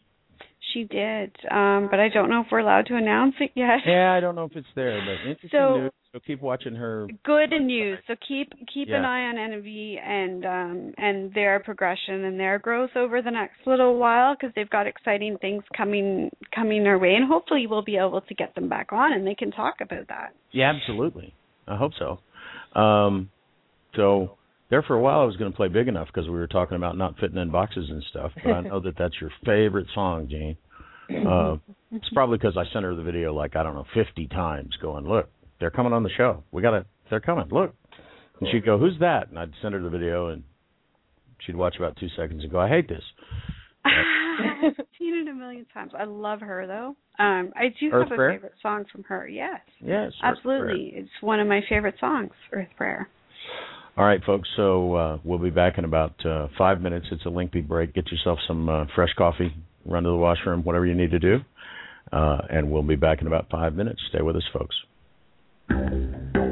She 0.74 0.84
did, 0.84 1.34
um, 1.50 1.88
but 1.90 2.00
I 2.00 2.08
don't 2.12 2.28
know 2.28 2.40
if 2.40 2.48
we're 2.50 2.58
allowed 2.58 2.86
to 2.86 2.96
announce 2.96 3.34
it 3.40 3.52
yet. 3.54 3.78
Yeah, 3.86 4.12
I 4.12 4.20
don't 4.20 4.34
know 4.34 4.44
if 4.44 4.56
it's 4.56 4.66
there, 4.74 4.98
but 5.00 5.12
interesting 5.30 5.50
So- 5.52 5.76
news. 5.78 5.92
So 6.12 6.20
keep 6.24 6.40
watching 6.42 6.76
her. 6.76 7.08
Good 7.24 7.50
news. 7.50 7.98
So 8.06 8.14
keep 8.28 8.52
keep 8.72 8.88
an 8.88 9.04
eye 9.04 9.24
on 9.24 9.36
Ena 9.36 9.60
Vie 9.60 9.96
and 10.00 10.44
um, 10.46 10.94
and 10.96 11.34
their 11.34 11.58
progression 11.58 12.22
and 12.24 12.38
their 12.38 12.60
growth 12.60 12.90
over 12.94 13.20
the 13.20 13.32
next 13.32 13.56
little 13.66 13.98
while 13.98 14.36
because 14.36 14.54
they've 14.54 14.70
got 14.70 14.86
exciting 14.86 15.38
things 15.40 15.64
coming 15.76 16.30
coming 16.54 16.84
their 16.84 17.00
way, 17.00 17.14
and 17.16 17.26
hopefully 17.26 17.66
we'll 17.66 17.82
be 17.82 17.96
able 17.96 18.20
to 18.20 18.34
get 18.34 18.54
them 18.54 18.68
back 18.68 18.92
on 18.92 19.12
and 19.12 19.26
they 19.26 19.34
can 19.34 19.50
talk 19.50 19.80
about 19.80 20.06
that. 20.06 20.34
Yeah, 20.52 20.72
absolutely. 20.72 21.34
I 21.66 21.76
hope 21.76 21.90
so. 21.98 22.80
Um, 22.80 23.28
so 23.96 24.36
there 24.70 24.82
for 24.82 24.94
a 24.94 25.00
while, 25.00 25.20
I 25.20 25.24
was 25.24 25.36
going 25.36 25.50
to 25.50 25.56
play 25.56 25.66
big 25.68 25.88
enough 25.88 26.06
because 26.14 26.26
we 26.28 26.34
were 26.34 26.46
talking 26.46 26.76
about 26.76 26.96
not 26.96 27.18
fitting 27.18 27.38
in 27.38 27.50
boxes 27.50 27.86
and 27.90 28.04
stuff. 28.10 28.30
But 28.42 28.52
I 28.52 28.60
know 28.68 28.78
that 28.80 28.94
that's 28.96 29.14
your 29.20 29.30
favorite 29.44 29.86
song, 29.94 30.28
Jane. 30.30 30.56
Uh, 31.10 31.56
it's 31.92 32.08
probably 32.12 32.38
because 32.38 32.56
I 32.56 32.64
sent 32.72 32.84
her 32.84 32.94
the 32.94 33.02
video 33.02 33.34
like 33.34 33.56
I 33.56 33.62
don't 33.62 33.74
know 33.74 33.84
fifty 33.94 34.26
times, 34.26 34.70
going, 34.80 35.06
"Look, 35.08 35.28
they're 35.60 35.70
coming 35.70 35.92
on 35.92 36.02
the 36.02 36.10
show. 36.16 36.42
We 36.52 36.62
got 36.62 36.70
to. 36.70 36.86
They're 37.10 37.20
coming. 37.20 37.46
Look." 37.50 37.74
And 38.40 38.48
she'd 38.50 38.64
go, 38.64 38.78
"Who's 38.78 38.98
that?" 39.00 39.28
And 39.28 39.38
I'd 39.38 39.52
send 39.62 39.74
her 39.74 39.80
the 39.82 39.90
video, 39.90 40.28
and 40.28 40.42
she'd 41.46 41.56
watch 41.56 41.76
about 41.78 41.96
two 41.98 42.08
seconds 42.16 42.42
and 42.42 42.50
go, 42.52 42.58
"I 42.60 42.68
hate 42.68 42.88
this." 42.88 43.02
I've 43.84 44.74
seen 44.98 45.14
it 45.14 45.28
a 45.28 45.34
million 45.34 45.66
times. 45.72 45.92
I 45.98 46.04
love 46.04 46.40
her 46.40 46.66
though. 46.66 46.96
Um, 47.22 47.52
I 47.54 47.68
do 47.78 47.90
Earth 47.92 48.04
have 48.08 48.12
a 48.12 48.16
Prayer? 48.16 48.32
favorite 48.32 48.54
song 48.62 48.84
from 48.90 49.04
her. 49.04 49.28
Yes, 49.28 49.60
Yes, 49.80 50.12
absolutely. 50.22 50.92
It's 50.94 51.10
one 51.20 51.38
of 51.38 51.46
my 51.46 51.60
favorite 51.68 51.94
songs, 52.00 52.30
Earth 52.52 52.68
Prayer. 52.76 53.08
All 53.96 54.04
right, 54.04 54.20
folks. 54.24 54.48
So 54.56 54.94
uh, 54.94 55.18
we'll 55.22 55.38
be 55.38 55.50
back 55.50 55.78
in 55.78 55.84
about 55.84 56.14
uh, 56.26 56.48
five 56.58 56.80
minutes. 56.80 57.06
It's 57.12 57.24
a 57.26 57.28
lengthy 57.28 57.60
break. 57.60 57.94
Get 57.94 58.10
yourself 58.10 58.40
some 58.48 58.68
uh, 58.68 58.86
fresh 58.96 59.10
coffee, 59.16 59.54
run 59.84 60.04
to 60.04 60.10
the 60.10 60.16
washroom, 60.16 60.62
whatever 60.62 60.86
you 60.86 60.94
need 60.94 61.10
to 61.10 61.18
do, 61.18 61.38
uh, 62.12 62.38
and 62.50 62.70
we'll 62.70 62.82
be 62.82 62.96
back 62.96 63.20
in 63.20 63.26
about 63.26 63.50
five 63.50 63.74
minutes. 63.74 64.00
Stay 64.08 64.22
with 64.22 64.36
us, 64.36 64.44
folks. 64.52 66.43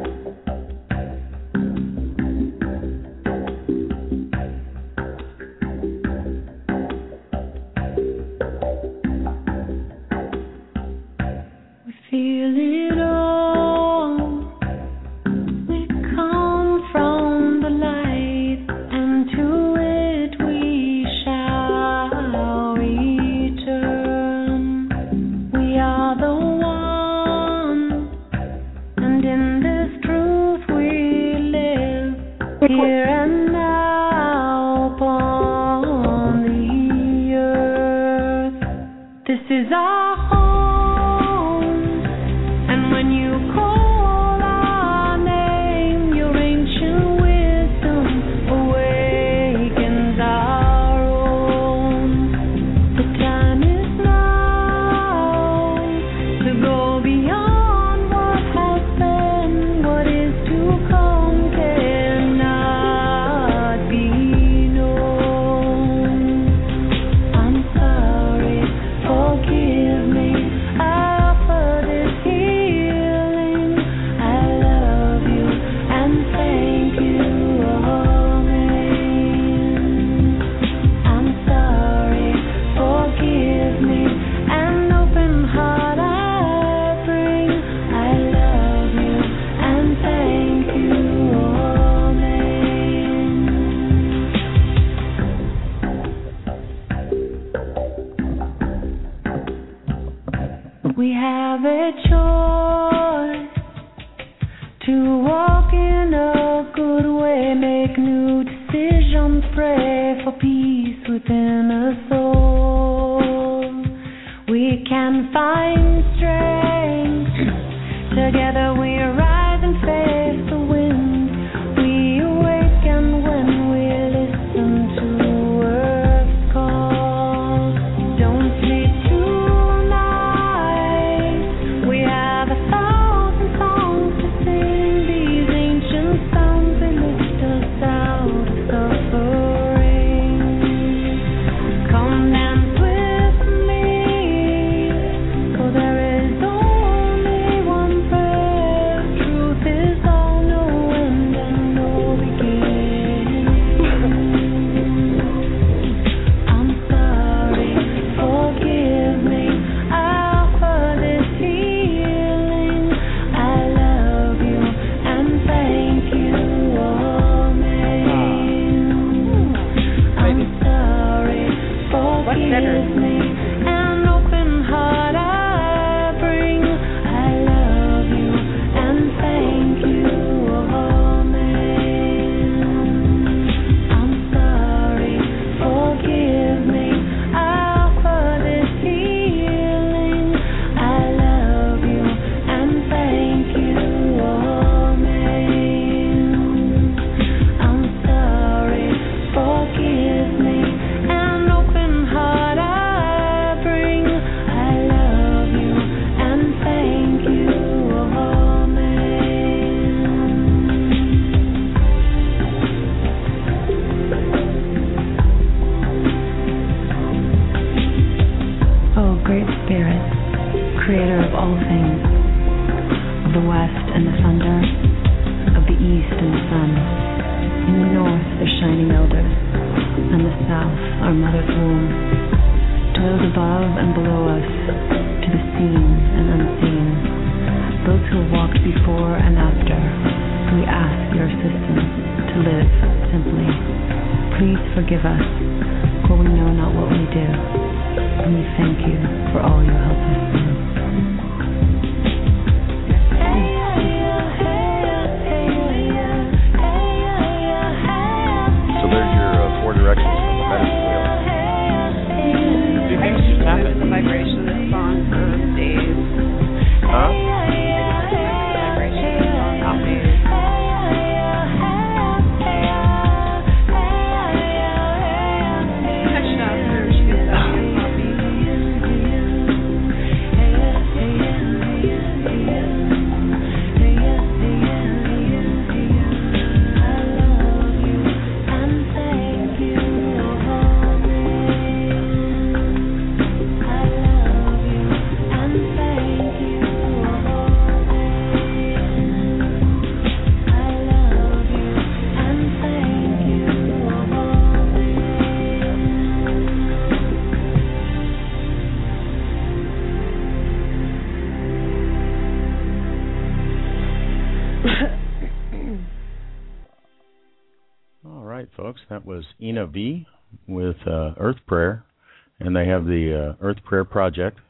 Project, 324.02 324.40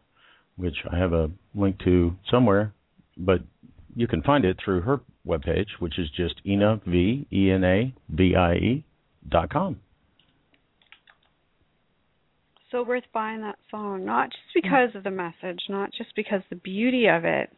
which 0.57 0.77
I 0.91 0.97
have 0.97 1.13
a 1.13 1.31
link 1.55 1.79
to 1.85 2.17
somewhere, 2.31 2.73
but 3.19 3.41
you 3.95 4.07
can 4.07 4.23
find 4.23 4.47
it 4.47 4.57
through 4.65 4.81
her 4.81 5.01
webpage, 5.27 5.67
which 5.79 5.99
is 5.99 6.09
just 6.17 6.41
Ena 6.47 6.81
Vie 6.87 7.27
E 7.31 7.51
N 7.51 7.63
A 7.63 7.95
V 8.09 8.35
I 8.35 8.55
E 8.55 8.85
dot 9.29 9.51
com. 9.51 9.79
so 12.71 12.83
worth 12.83 13.05
buying 13.13 13.43
that 13.43 13.59
song, 13.71 14.07
not 14.07 14.31
just 14.31 14.65
because 14.65 14.89
of 14.95 15.05
the 15.05 15.11
message, 15.11 15.61
not 15.69 15.91
just 15.93 16.17
because 16.17 16.41
the 16.49 16.57
beauty 16.57 17.07
of 17.07 17.27
it, 17.27 17.51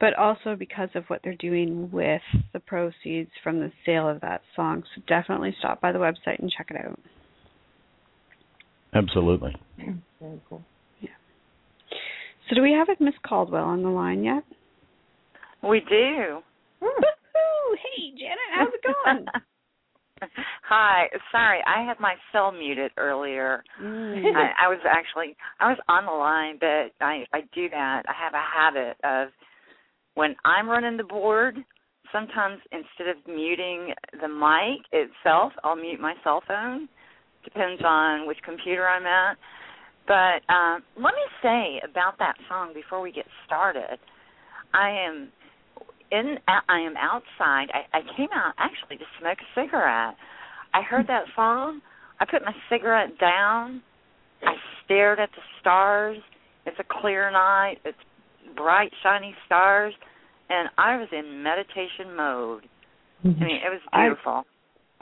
but 0.00 0.14
also 0.14 0.56
because 0.58 0.88
of 0.94 1.04
what 1.08 1.20
they're 1.22 1.34
doing 1.34 1.90
with 1.92 2.22
the 2.54 2.60
proceeds 2.60 3.30
from 3.44 3.60
the 3.60 3.70
sale 3.84 4.08
of 4.08 4.22
that 4.22 4.40
song. 4.56 4.82
So 4.94 5.02
definitely 5.06 5.54
stop 5.58 5.82
by 5.82 5.92
the 5.92 5.98
website 5.98 6.38
and 6.38 6.50
check 6.50 6.68
it 6.70 6.78
out. 6.82 6.98
Absolutely. 8.94 9.54
Very 10.18 10.40
cool. 10.48 10.62
So 12.52 12.56
do 12.56 12.62
we 12.62 12.72
have 12.72 12.90
a 12.90 13.02
Miss 13.02 13.14
Caldwell 13.26 13.64
on 13.64 13.82
the 13.82 13.88
line 13.88 14.22
yet? 14.22 14.42
We 15.62 15.80
do. 15.80 16.40
Woohoo! 16.82 17.76
Hey 17.80 18.10
Janet, 18.10 18.38
how's 18.54 18.68
it 18.74 18.82
going? 18.84 19.24
Hi. 20.68 21.06
Sorry, 21.30 21.60
I 21.66 21.82
had 21.82 21.98
my 21.98 22.12
cell 22.30 22.52
muted 22.52 22.90
earlier. 22.98 23.64
Mm. 23.82 24.36
I, 24.36 24.66
I 24.66 24.68
was 24.68 24.80
actually 24.84 25.34
I 25.60 25.68
was 25.68 25.78
on 25.88 26.04
the 26.04 26.12
line, 26.12 26.58
but 26.60 26.92
I 27.02 27.24
I 27.32 27.40
do 27.54 27.70
that. 27.70 28.02
I 28.06 28.12
have 28.22 28.34
a 28.34 28.44
habit 28.44 28.98
of 29.02 29.32
when 30.14 30.36
I'm 30.44 30.68
running 30.68 30.98
the 30.98 31.04
board. 31.04 31.56
Sometimes 32.12 32.60
instead 32.70 33.08
of 33.08 33.16
muting 33.26 33.94
the 34.20 34.28
mic 34.28 34.84
itself, 34.92 35.54
I'll 35.64 35.74
mute 35.74 36.00
my 36.00 36.12
cell 36.22 36.42
phone. 36.46 36.86
Depends 37.44 37.80
on 37.82 38.26
which 38.26 38.38
computer 38.44 38.86
I'm 38.86 39.06
at. 39.06 39.38
But 40.06 40.42
um, 40.52 40.82
let 40.96 41.14
me 41.14 41.26
say 41.42 41.80
about 41.88 42.18
that 42.18 42.34
song 42.48 42.72
before 42.74 43.00
we 43.00 43.12
get 43.12 43.26
started. 43.46 43.98
I 44.74 44.90
am 44.90 45.28
in. 46.10 46.38
I 46.48 46.80
am 46.80 46.94
outside. 46.96 47.68
I, 47.72 47.98
I 47.98 48.00
came 48.16 48.28
out 48.34 48.54
actually 48.58 48.98
to 48.98 49.04
smoke 49.20 49.38
a 49.38 49.60
cigarette. 49.60 50.16
I 50.74 50.82
heard 50.82 51.06
that 51.06 51.24
song. 51.36 51.80
I 52.20 52.24
put 52.24 52.42
my 52.42 52.54
cigarette 52.68 53.18
down. 53.18 53.82
I 54.42 54.54
stared 54.84 55.20
at 55.20 55.30
the 55.30 55.42
stars. 55.60 56.18
It's 56.66 56.76
a 56.78 57.00
clear 57.00 57.30
night. 57.30 57.76
It's 57.84 57.98
bright, 58.56 58.90
shiny 59.02 59.34
stars, 59.46 59.94
and 60.50 60.68
I 60.78 60.96
was 60.96 61.08
in 61.12 61.42
meditation 61.42 62.16
mode. 62.16 62.64
I 63.24 63.28
mean, 63.28 63.60
it 63.64 63.70
was 63.70 63.80
beautiful. 63.92 64.44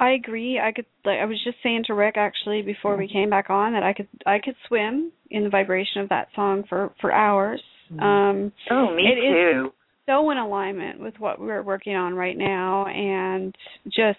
I 0.00 0.12
agree. 0.12 0.58
I 0.58 0.72
could 0.72 0.86
like 1.04 1.18
I 1.18 1.26
was 1.26 1.38
just 1.44 1.58
saying 1.62 1.84
to 1.86 1.94
Rick 1.94 2.14
actually 2.16 2.62
before 2.62 2.96
we 2.96 3.06
came 3.06 3.28
back 3.28 3.50
on 3.50 3.74
that 3.74 3.82
I 3.82 3.92
could 3.92 4.08
I 4.26 4.38
could 4.42 4.56
swim 4.66 5.12
in 5.30 5.44
the 5.44 5.50
vibration 5.50 6.00
of 6.00 6.08
that 6.08 6.28
song 6.34 6.64
for 6.68 6.90
for 7.00 7.12
hours. 7.12 7.62
Um 8.00 8.50
oh, 8.70 8.94
me 8.94 9.02
it 9.04 9.18
is- 9.18 9.52
too. 9.52 9.72
so 10.06 10.30
in 10.30 10.38
alignment 10.38 11.00
with 11.00 11.14
what 11.18 11.38
we're 11.38 11.62
working 11.62 11.94
on 11.96 12.14
right 12.14 12.36
now 12.38 12.86
and 12.86 13.54
just 13.86 14.18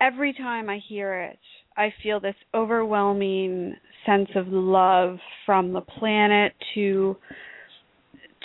every 0.00 0.32
time 0.32 0.68
I 0.68 0.80
hear 0.88 1.22
it 1.22 1.38
I 1.76 1.94
feel 2.02 2.18
this 2.20 2.34
overwhelming 2.52 3.76
sense 4.06 4.28
of 4.34 4.48
love 4.48 5.18
from 5.44 5.72
the 5.72 5.82
planet 5.82 6.52
to 6.74 7.16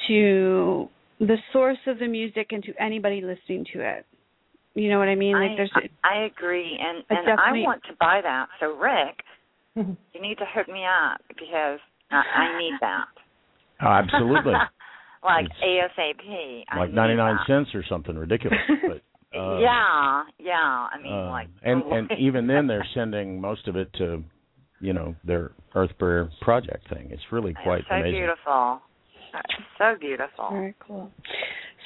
to 0.07 0.89
the 1.19 1.37
source 1.53 1.77
of 1.87 1.99
the 1.99 2.07
music 2.07 2.47
and 2.51 2.63
to 2.63 2.73
anybody 2.79 3.21
listening 3.21 3.65
to 3.73 3.79
it. 3.79 4.05
You 4.73 4.89
know 4.89 4.99
what 4.99 5.09
I 5.09 5.15
mean? 5.15 5.33
Like 5.33 5.51
I, 5.51 5.55
there's 5.55 5.71
I 6.03 6.23
agree, 6.23 6.79
and 6.79 6.99
It 6.99 7.05
and 7.09 7.39
I 7.39 7.51
want 7.59 7.83
to 7.89 7.95
buy 7.99 8.21
that. 8.23 8.47
So 8.59 8.77
Rick, 8.77 9.23
you 9.75 10.21
need 10.21 10.37
to 10.37 10.45
hook 10.53 10.67
me 10.67 10.83
up 10.85 11.21
because 11.27 11.79
I, 12.09 12.23
I 12.35 12.57
need 12.57 12.73
that. 12.79 13.05
Oh, 13.81 13.87
absolutely. 13.87 14.53
like 15.23 15.45
It's 15.45 15.97
ASAP. 15.97 16.63
I 16.69 16.77
like 16.79 16.93
99 16.93 17.35
that. 17.35 17.47
cents 17.47 17.69
or 17.73 17.83
something 17.87 18.15
ridiculous. 18.15 18.59
But 18.69 19.37
uh, 19.37 19.59
yeah, 19.59 20.23
yeah. 20.39 20.87
I 20.91 20.97
mean, 21.01 21.13
uh, 21.13 21.29
like, 21.29 21.47
and 21.63 21.83
and 21.91 22.11
even 22.19 22.47
then 22.47 22.67
they're 22.67 22.87
sending 22.93 23.41
most 23.41 23.67
of 23.67 23.75
it 23.75 23.91
to, 23.97 24.23
you 24.79 24.93
know, 24.93 25.15
their 25.25 25.51
Earth 25.75 25.91
Prayer 25.99 26.29
project 26.41 26.87
thing. 26.89 27.09
It's 27.11 27.23
really 27.31 27.53
quite 27.63 27.83
so 27.89 27.95
amazing. 27.95 28.21
beautiful. 28.21 28.81
So 29.77 29.95
beautiful. 29.99 30.49
Very 30.51 30.75
cool. 30.85 31.11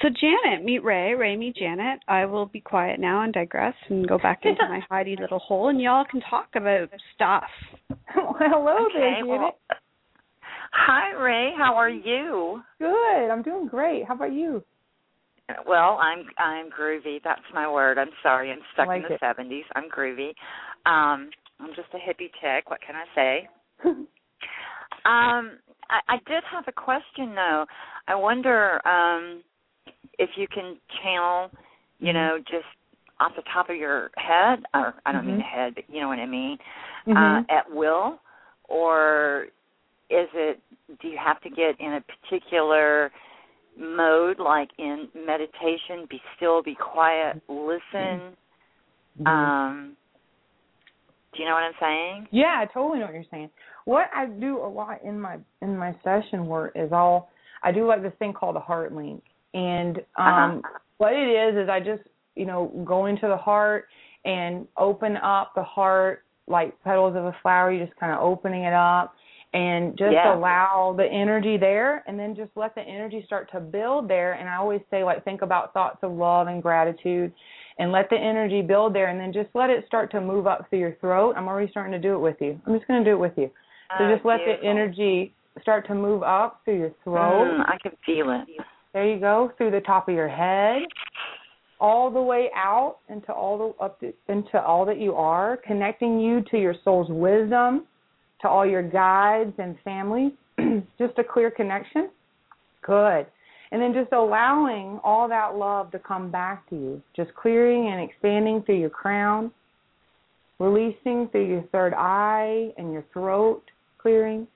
So 0.02 0.08
Janet, 0.08 0.64
meet 0.64 0.84
Ray. 0.84 1.14
Ray, 1.14 1.36
meet 1.36 1.56
Janet. 1.56 2.00
I 2.06 2.26
will 2.26 2.46
be 2.46 2.60
quiet 2.60 3.00
now 3.00 3.22
and 3.22 3.32
digress 3.32 3.74
and 3.88 4.06
go 4.06 4.18
back 4.18 4.40
into 4.44 4.62
my 4.68 4.80
hidey 4.90 5.18
little 5.18 5.38
hole, 5.38 5.68
and 5.68 5.80
y'all 5.80 6.04
can 6.10 6.20
talk 6.28 6.48
about 6.54 6.88
stuff. 7.14 7.44
well, 8.14 8.36
hello 8.38 8.76
there, 8.94 9.14
Janet. 9.14 9.26
well, 9.28 9.58
hi 10.72 11.12
Ray, 11.12 11.52
how 11.56 11.74
are 11.74 11.88
you? 11.88 12.60
Good. 12.78 13.30
I'm 13.30 13.42
doing 13.42 13.68
great. 13.68 14.04
How 14.06 14.14
about 14.14 14.32
you? 14.32 14.62
Well, 15.66 15.98
I'm 16.02 16.26
I'm 16.38 16.70
groovy. 16.70 17.18
That's 17.22 17.40
my 17.54 17.70
word. 17.70 17.98
I'm 17.98 18.10
sorry. 18.22 18.50
I'm 18.50 18.58
stuck 18.74 18.88
like 18.88 19.02
in 19.02 19.08
the 19.08 19.14
it. 19.14 19.20
seventies. 19.20 19.64
I'm 19.74 19.84
groovy. 19.88 20.30
Um, 20.84 21.30
I'm 21.60 21.70
just 21.74 21.88
a 21.94 21.96
hippie 21.96 22.30
chick. 22.40 22.68
What 22.68 22.80
can 22.84 22.96
I 22.96 23.04
say? 23.14 23.48
Um, 25.06 25.58
I, 25.90 26.00
I 26.08 26.16
did 26.28 26.42
have 26.50 26.64
a 26.68 26.72
question 26.72 27.34
though. 27.34 27.66
I 28.08 28.14
wonder 28.14 28.86
um, 28.86 29.42
if 30.18 30.30
you 30.36 30.46
can 30.48 30.76
channel, 31.02 31.50
you 31.98 32.12
know, 32.12 32.38
just 32.38 32.66
off 33.20 33.32
the 33.36 33.42
top 33.52 33.70
of 33.70 33.76
your 33.76 34.10
head, 34.16 34.62
or 34.74 34.94
I 35.06 35.12
don't 35.12 35.26
mean 35.26 35.36
Mhm. 35.36 35.38
the 35.38 35.44
head, 35.44 35.74
but 35.74 35.84
you 35.88 36.00
know 36.00 36.08
what 36.08 36.18
I 36.18 36.26
mean, 36.26 36.58
Mhm. 37.06 37.16
uh, 37.16 37.52
at 37.52 37.70
will, 37.70 38.20
or 38.68 39.48
is 40.10 40.28
it? 40.34 40.60
Do 41.00 41.08
you 41.08 41.18
have 41.18 41.40
to 41.40 41.50
get 41.50 41.80
in 41.80 41.94
a 41.94 42.00
particular 42.00 43.10
mode, 43.76 44.38
like 44.38 44.70
in 44.78 45.08
meditation? 45.14 46.06
Be 46.06 46.22
still, 46.36 46.62
be 46.62 46.74
quiet, 46.74 47.42
listen. 47.48 48.36
Mhm. 49.18 49.26
Um, 49.26 49.96
do 51.32 51.42
you 51.42 51.48
know 51.48 51.54
what 51.54 51.64
I'm 51.64 51.74
saying? 51.80 52.28
Yeah, 52.30 52.60
I 52.60 52.66
totally 52.66 52.98
know 52.98 53.06
what 53.06 53.14
you're 53.14 53.24
saying. 53.24 53.50
What 53.86 54.10
I 54.14 54.26
do 54.26 54.58
a 54.58 54.68
lot 54.68 55.02
in 55.04 55.18
my 55.18 55.38
in 55.62 55.76
my 55.78 55.94
session 56.04 56.46
work 56.46 56.72
is 56.74 56.92
I'll 56.92 57.30
I 57.62 57.72
do 57.72 57.86
like 57.86 58.02
this 58.02 58.12
thing 58.18 58.32
called 58.32 58.56
a 58.56 58.60
heart 58.60 58.92
link. 58.92 59.22
And 59.54 59.98
um 59.98 60.60
Uh-huh. 60.62 60.78
what 60.98 61.12
it 61.14 61.28
is 61.28 61.56
is 61.56 61.68
I 61.68 61.78
just, 61.80 62.02
you 62.34 62.46
know, 62.46 62.66
go 62.84 63.06
into 63.06 63.28
the 63.28 63.36
heart 63.36 63.86
and 64.24 64.66
open 64.76 65.16
up 65.16 65.52
the 65.54 65.62
heart 65.62 66.24
like 66.48 66.74
petals 66.82 67.16
of 67.16 67.24
a 67.26 67.36
flower, 67.42 67.70
you 67.72 67.84
just 67.84 67.96
kind 67.98 68.12
of 68.12 68.20
opening 68.20 68.64
it 68.64 68.72
up 68.72 69.14
and 69.52 69.96
just 69.96 70.12
Yeah. 70.14 70.34
allow 70.34 70.94
the 70.96 71.06
energy 71.06 71.56
there 71.56 72.02
and 72.08 72.18
then 72.18 72.34
just 72.34 72.50
let 72.56 72.74
the 72.74 72.82
energy 72.82 73.22
start 73.24 73.48
to 73.52 73.60
build 73.60 74.08
there 74.08 74.32
and 74.32 74.48
I 74.48 74.56
always 74.56 74.80
say 74.90 75.04
like 75.04 75.22
think 75.24 75.42
about 75.42 75.72
thoughts 75.72 75.98
of 76.02 76.10
love 76.12 76.48
and 76.48 76.60
gratitude 76.60 77.32
and 77.78 77.92
let 77.92 78.10
the 78.10 78.16
energy 78.16 78.62
build 78.62 78.94
there 78.96 79.08
and 79.10 79.20
then 79.20 79.32
just 79.32 79.50
let 79.54 79.70
it 79.70 79.86
start 79.86 80.10
to 80.10 80.20
move 80.20 80.46
up 80.48 80.66
through 80.68 80.80
your 80.80 80.96
throat. 81.00 81.34
I'm 81.36 81.46
already 81.46 81.70
starting 81.70 81.92
to 81.92 82.00
do 82.00 82.14
it 82.14 82.18
with 82.18 82.36
you. 82.40 82.60
I'm 82.66 82.74
just 82.74 82.88
going 82.88 83.04
to 83.04 83.08
do 83.08 83.14
it 83.14 83.20
with 83.20 83.34
you. 83.36 83.48
So 83.98 84.04
Oh, 84.04 84.14
just 84.14 84.24
let 84.24 84.38
beautiful. 84.38 84.62
the 84.62 84.68
energy 84.68 85.34
start 85.62 85.86
to 85.88 85.94
move 85.94 86.22
up 86.22 86.60
through 86.64 86.78
your 86.78 86.92
throat. 87.04 87.46
Mm, 87.46 87.60
I 87.68 87.78
can 87.82 87.92
feel 88.04 88.30
it. 88.30 88.46
There 88.92 89.06
you 89.06 89.20
go, 89.20 89.52
through 89.58 89.70
the 89.72 89.80
top 89.80 90.08
of 90.08 90.14
your 90.14 90.28
head, 90.28 90.82
all 91.80 92.10
the 92.10 92.20
way 92.20 92.50
out 92.54 92.98
into 93.08 93.32
all 93.32 93.58
the 93.58 93.84
up 93.84 94.00
to, 94.00 94.12
into 94.28 94.60
all 94.62 94.86
that 94.86 94.98
you 94.98 95.14
are, 95.14 95.58
connecting 95.58 96.18
you 96.18 96.42
to 96.50 96.58
your 96.58 96.74
soul's 96.84 97.08
wisdom, 97.10 97.86
to 98.40 98.48
all 98.48 98.64
your 98.66 98.82
guides 98.82 99.52
and 99.58 99.76
family. 99.84 100.34
just 100.98 101.18
a 101.18 101.24
clear 101.24 101.50
connection. 101.50 102.08
Good. 102.82 103.26
And 103.72 103.82
then 103.82 103.92
just 103.92 104.12
allowing 104.12 105.00
all 105.02 105.28
that 105.28 105.56
love 105.56 105.90
to 105.90 105.98
come 105.98 106.30
back 106.30 106.68
to 106.70 106.76
you. 106.76 107.02
Just 107.14 107.34
clearing 107.34 107.88
and 107.88 108.00
expanding 108.00 108.62
through 108.62 108.78
your 108.78 108.90
crown, 108.90 109.50
releasing 110.58 111.28
through 111.28 111.48
your 111.48 111.62
third 111.72 111.92
eye 111.94 112.72
and 112.78 112.92
your 112.92 113.04
throat, 113.12 113.62
clearing, 114.06 114.46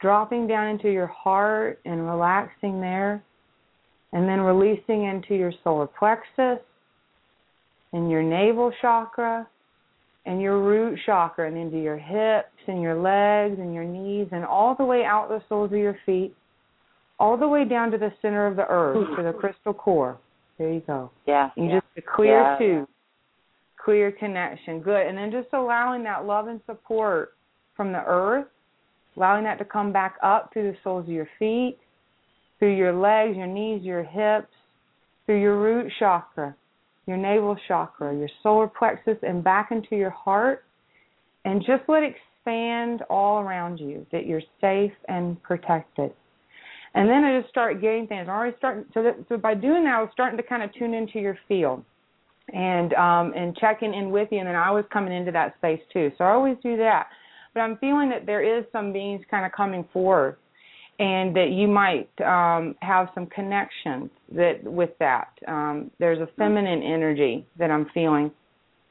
dropping 0.00 0.46
down 0.46 0.68
into 0.68 0.88
your 0.88 1.08
heart 1.08 1.80
and 1.84 2.06
relaxing 2.06 2.80
there 2.80 3.24
and 4.12 4.28
then 4.28 4.40
releasing 4.40 5.06
into 5.06 5.34
your 5.34 5.52
solar 5.64 5.88
plexus 5.88 6.62
and 7.92 8.08
your 8.08 8.22
navel 8.22 8.72
chakra 8.80 9.48
and 10.26 10.40
your 10.40 10.62
root 10.62 10.96
chakra 11.04 11.48
and 11.48 11.56
into 11.56 11.76
your 11.76 11.98
hips 11.98 12.54
and 12.68 12.80
your 12.80 12.94
legs 12.94 13.58
and 13.58 13.74
your 13.74 13.82
knees 13.82 14.28
and 14.30 14.44
all 14.44 14.76
the 14.78 14.84
way 14.84 15.02
out 15.04 15.28
the 15.28 15.42
soles 15.48 15.72
of 15.72 15.78
your 15.78 15.98
feet, 16.06 16.32
all 17.18 17.36
the 17.36 17.48
way 17.48 17.64
down 17.64 17.90
to 17.90 17.98
the 17.98 18.12
center 18.22 18.46
of 18.46 18.54
the 18.54 18.66
earth, 18.68 19.08
to 19.16 19.24
the 19.24 19.32
crystal 19.32 19.74
core. 19.74 20.16
There 20.56 20.72
you 20.72 20.84
go. 20.86 21.10
Yeah. 21.26 21.50
You 21.56 21.64
yeah. 21.64 21.80
just 21.80 21.86
a 21.96 22.02
clear 22.14 22.40
Yeah. 22.40 22.58
tube, 22.58 22.88
clear 23.76 24.12
connection. 24.12 24.80
Good. 24.80 25.04
And 25.08 25.18
then 25.18 25.32
just 25.32 25.48
allowing 25.52 26.04
that 26.04 26.26
love 26.26 26.46
and 26.46 26.60
support 26.64 27.32
from 27.76 27.90
the 27.90 28.04
earth, 28.06 28.46
allowing 29.16 29.44
that 29.44 29.58
to 29.58 29.64
come 29.64 29.92
back 29.92 30.16
up 30.22 30.50
through 30.52 30.72
the 30.72 30.78
soles 30.82 31.04
of 31.04 31.12
your 31.12 31.28
feet, 31.38 31.78
through 32.58 32.76
your 32.76 32.92
legs, 32.92 33.36
your 33.36 33.46
knees, 33.46 33.82
your 33.82 34.02
hips, 34.02 34.52
through 35.26 35.40
your 35.40 35.60
root 35.60 35.92
chakra, 35.98 36.54
your 37.06 37.16
navel 37.16 37.56
chakra, 37.68 38.16
your 38.16 38.28
solar 38.42 38.66
plexus, 38.66 39.18
and 39.22 39.44
back 39.44 39.70
into 39.70 39.96
your 39.96 40.10
heart. 40.10 40.64
And 41.44 41.60
just 41.60 41.82
let 41.88 42.02
it 42.02 42.14
expand 42.44 43.02
all 43.10 43.40
around 43.40 43.78
you 43.78 44.06
that 44.12 44.26
you're 44.26 44.42
safe 44.60 44.92
and 45.08 45.42
protected. 45.42 46.12
And 46.94 47.08
then 47.08 47.24
I 47.24 47.40
just 47.40 47.50
start 47.50 47.80
getting 47.80 48.06
things. 48.06 48.26
I'm 48.28 48.34
already 48.34 48.56
starting. 48.56 48.84
So, 48.94 49.02
that, 49.02 49.16
so 49.28 49.36
by 49.36 49.54
doing 49.54 49.84
that, 49.84 49.96
I 49.96 50.00
was 50.00 50.10
starting 50.12 50.36
to 50.36 50.42
kind 50.42 50.62
of 50.62 50.72
tune 50.74 50.94
into 50.94 51.18
your 51.18 51.36
field 51.48 51.84
and 52.52 52.92
um, 52.94 53.32
and 53.34 53.56
checking 53.56 53.92
in 53.94 54.10
with 54.10 54.28
you. 54.30 54.38
And 54.38 54.48
then 54.48 54.54
I 54.54 54.70
was 54.70 54.84
coming 54.92 55.12
into 55.12 55.32
that 55.32 55.54
space 55.58 55.80
too. 55.92 56.12
So 56.16 56.24
I 56.24 56.30
always 56.30 56.56
do 56.62 56.76
that. 56.76 57.08
But 57.54 57.60
I'm 57.60 57.76
feeling 57.78 58.10
that 58.10 58.26
there 58.26 58.42
is 58.42 58.64
some 58.72 58.92
beings 58.92 59.24
kind 59.30 59.46
of 59.46 59.52
coming 59.52 59.84
forth, 59.92 60.34
and 60.98 61.34
that 61.34 61.50
you 61.50 61.66
might 61.68 62.08
um, 62.24 62.74
have 62.80 63.08
some 63.14 63.26
connections 63.26 64.10
that 64.34 64.62
with 64.62 64.90
that. 64.98 65.28
Um, 65.48 65.90
there's 65.98 66.20
a 66.20 66.28
feminine 66.36 66.82
energy 66.82 67.46
that 67.58 67.70
I'm 67.70 67.86
feeling, 67.94 68.30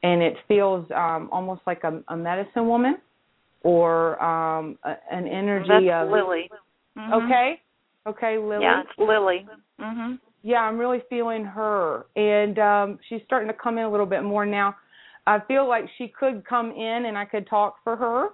and 0.02 0.22
it 0.22 0.34
feels 0.48 0.86
um, 0.94 1.28
almost 1.32 1.62
like 1.66 1.84
a, 1.84 2.02
a 2.08 2.16
medicine 2.16 2.66
woman 2.68 2.96
or 3.62 4.22
um, 4.22 4.78
a, 4.84 4.94
an 5.10 5.26
energy 5.26 5.88
That's 5.88 6.04
of 6.04 6.10
Lily. 6.10 6.50
Mhm. 6.96 7.24
Okay. 7.24 7.60
Okay, 8.06 8.36
Lily. 8.38 8.62
Yeah, 8.62 8.82
it's 8.82 8.98
Lily. 8.98 9.46
Mhm. 9.80 10.18
Yeah, 10.42 10.60
I'm 10.60 10.76
really 10.78 11.02
feeling 11.08 11.44
her, 11.44 12.04
and 12.16 12.58
um, 12.58 12.98
she's 13.08 13.22
starting 13.24 13.48
to 13.48 13.54
come 13.54 13.78
in 13.78 13.84
a 13.84 13.90
little 13.90 14.04
bit 14.06 14.22
more 14.22 14.44
now. 14.44 14.76
I 15.26 15.40
feel 15.40 15.66
like 15.66 15.88
she 15.96 16.08
could 16.08 16.44
come 16.46 16.70
in, 16.70 17.06
and 17.06 17.16
I 17.16 17.24
could 17.24 17.46
talk 17.46 17.76
for 17.82 17.96
her, 17.96 18.28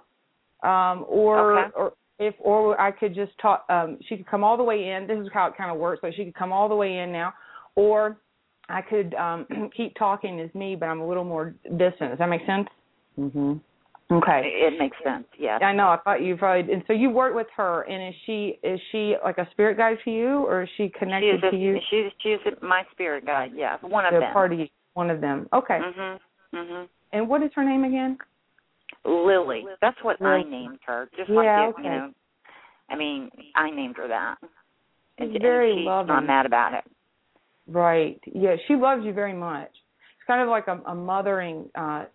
um, 0.63 1.05
or 1.07 1.59
Okay. 1.59 1.71
or 1.75 1.93
if 2.19 2.35
or 2.39 2.79
I 2.79 2.91
could 2.91 3.15
just 3.15 3.31
talk. 3.39 3.65
Um, 3.69 3.97
she 4.07 4.17
could 4.17 4.27
come 4.27 4.43
all 4.43 4.57
the 4.57 4.63
way 4.63 4.91
in. 4.91 5.07
This 5.07 5.19
is 5.19 5.27
how 5.33 5.47
it 5.47 5.57
kind 5.57 5.71
of 5.71 5.77
works. 5.77 5.99
But 6.01 6.13
she 6.15 6.25
could 6.25 6.35
come 6.35 6.53
all 6.53 6.69
the 6.69 6.75
way 6.75 6.99
in 6.99 7.11
now, 7.11 7.33
or 7.75 8.17
I 8.69 8.81
could 8.81 9.13
um, 9.15 9.47
keep 9.75 9.95
talking 9.95 10.39
as 10.39 10.53
me, 10.53 10.75
but 10.75 10.85
I'm 10.87 11.01
a 11.01 11.07
little 11.07 11.23
more 11.23 11.55
distant. 11.77 12.11
Does 12.11 12.19
that 12.19 12.29
make 12.29 12.45
sense? 12.45 12.67
Mm-hmm. 13.19 13.53
Okay. 14.13 14.41
It 14.43 14.77
makes 14.77 14.97
sense. 15.05 15.25
Yeah. 15.39 15.57
I 15.57 15.71
know. 15.73 15.87
I 15.87 15.97
thought 16.03 16.21
you 16.21 16.35
probably. 16.35 16.71
And 16.73 16.83
so 16.85 16.91
you 16.91 17.09
work 17.09 17.33
with 17.33 17.47
her, 17.55 17.83
and 17.83 18.09
is 18.09 18.15
she 18.25 18.59
is 18.61 18.79
she 18.91 19.15
like 19.23 19.37
a 19.37 19.47
spirit 19.51 19.77
guide 19.77 19.97
to 20.03 20.11
you, 20.11 20.45
or 20.45 20.63
is 20.63 20.69
she 20.75 20.89
connected 20.89 21.39
She 21.41 21.47
is 21.47 21.47
a, 21.47 21.51
to 21.51 21.57
you? 21.57 21.79
she's 21.89 22.11
she's 22.21 22.53
my 22.61 22.83
spirit 22.91 23.25
guide. 23.25 23.51
Yes, 23.55 23.79
one 23.81 24.05
of 24.05 24.13
The 24.13 24.19
them. 24.19 24.33
party, 24.33 24.71
one 24.95 25.09
of 25.09 25.21
them. 25.21 25.47
Okay. 25.53 25.79
Mhm. 25.79 26.19
Mhm. 26.53 26.87
And 27.13 27.29
what 27.29 27.41
is 27.41 27.51
her 27.55 27.63
name 27.63 27.85
again? 27.85 28.17
Lily. 29.05 29.65
That's 29.81 29.97
what 30.03 30.21
I 30.21 30.43
named 30.43 30.79
her. 30.85 31.09
Just 31.17 31.29
Yeah, 31.29 31.35
like 31.35 31.45
it, 31.47 31.79
okay. 31.79 31.83
you 31.83 31.89
know. 31.89 32.11
I 32.89 32.95
mean, 32.95 33.29
I 33.55 33.69
named 33.71 33.95
her 33.97 34.07
that. 34.07 34.35
And, 35.17 35.39
very 35.41 35.71
and 35.71 35.79
she's 35.79 35.85
loving. 35.87 36.07
not 36.07 36.25
mad 36.25 36.45
about 36.45 36.73
it. 36.73 36.83
Right. 37.67 38.19
Yeah, 38.25 38.55
she 38.67 38.75
loves 38.75 39.05
you 39.05 39.13
very 39.13 39.33
much. 39.33 39.69
It's 39.69 40.27
kind 40.27 40.41
of 40.41 40.49
like 40.49 40.67
a, 40.67 40.79
a 40.89 40.95
mothering 40.95 41.69
uh 41.75 42.05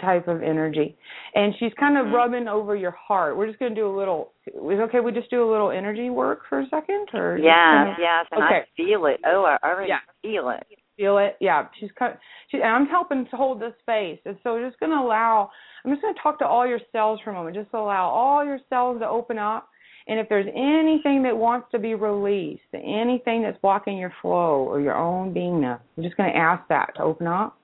type 0.00 0.28
of 0.28 0.42
energy, 0.42 0.96
and 1.34 1.54
she's 1.58 1.72
kind 1.80 1.96
of 1.96 2.06
Mhm. 2.06 2.12
rubbing 2.12 2.48
over 2.48 2.76
your 2.76 2.90
heart. 2.92 3.36
We're 3.36 3.46
just 3.46 3.58
going 3.58 3.74
to 3.74 3.80
do 3.80 3.86
a 3.86 3.94
little. 3.96 4.32
Is 4.46 4.52
it 4.54 4.82
okay? 4.82 5.00
We 5.00 5.12
just 5.12 5.30
do 5.30 5.48
a 5.48 5.50
little 5.50 5.70
energy 5.70 6.10
work 6.10 6.40
for 6.48 6.60
a 6.60 6.66
second, 6.68 7.08
or 7.14 7.38
Yes, 7.38 7.96
yes, 7.98 8.26
and 8.32 8.42
Okay. 8.44 8.56
I 8.56 8.64
feel 8.76 9.06
it. 9.06 9.20
Oh, 9.24 9.44
I 9.44 9.56
already 9.66 9.88
Yeah. 9.88 10.00
feel 10.22 10.50
it. 10.50 10.66
Feel 10.96 11.18
it. 11.18 11.36
Yeah, 11.40 11.66
she's 11.78 11.90
kind. 11.98 12.16
She, 12.50 12.58
and 12.58 12.66
I'm 12.66 12.86
helping 12.86 13.26
to 13.30 13.36
hold 13.36 13.60
this 13.60 13.72
space, 13.80 14.18
and 14.24 14.36
so 14.42 14.60
just 14.60 14.78
going 14.80 14.92
to 14.92 14.98
allow. 14.98 15.50
I'm 15.84 15.92
just 15.92 16.02
going 16.02 16.14
to 16.14 16.20
talk 16.20 16.38
to 16.38 16.46
all 16.46 16.66
your 16.66 16.80
cells 16.92 17.20
for 17.22 17.30
a 17.30 17.34
moment. 17.34 17.56
Just 17.56 17.68
allow 17.74 18.08
all 18.08 18.44
your 18.44 18.58
cells 18.68 19.00
to 19.00 19.08
open 19.08 19.38
up, 19.38 19.68
and 20.06 20.18
if 20.18 20.28
there's 20.28 20.46
anything 20.48 21.22
that 21.24 21.36
wants 21.36 21.68
to 21.72 21.78
be 21.78 21.94
released, 21.94 22.62
anything 22.72 23.42
that's 23.42 23.58
blocking 23.60 23.96
your 23.96 24.12
flow 24.22 24.66
or 24.68 24.80
your 24.80 24.96
own 24.96 25.34
beingness, 25.34 25.80
we're 25.96 26.04
just 26.04 26.16
going 26.16 26.32
to 26.32 26.38
ask 26.38 26.66
that 26.68 26.94
to 26.96 27.02
open 27.02 27.26
up. 27.26 27.58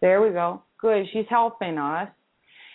There 0.00 0.20
we 0.20 0.30
go. 0.30 0.62
Good. 0.80 1.06
She's 1.12 1.26
helping 1.28 1.78
us. 1.78 2.08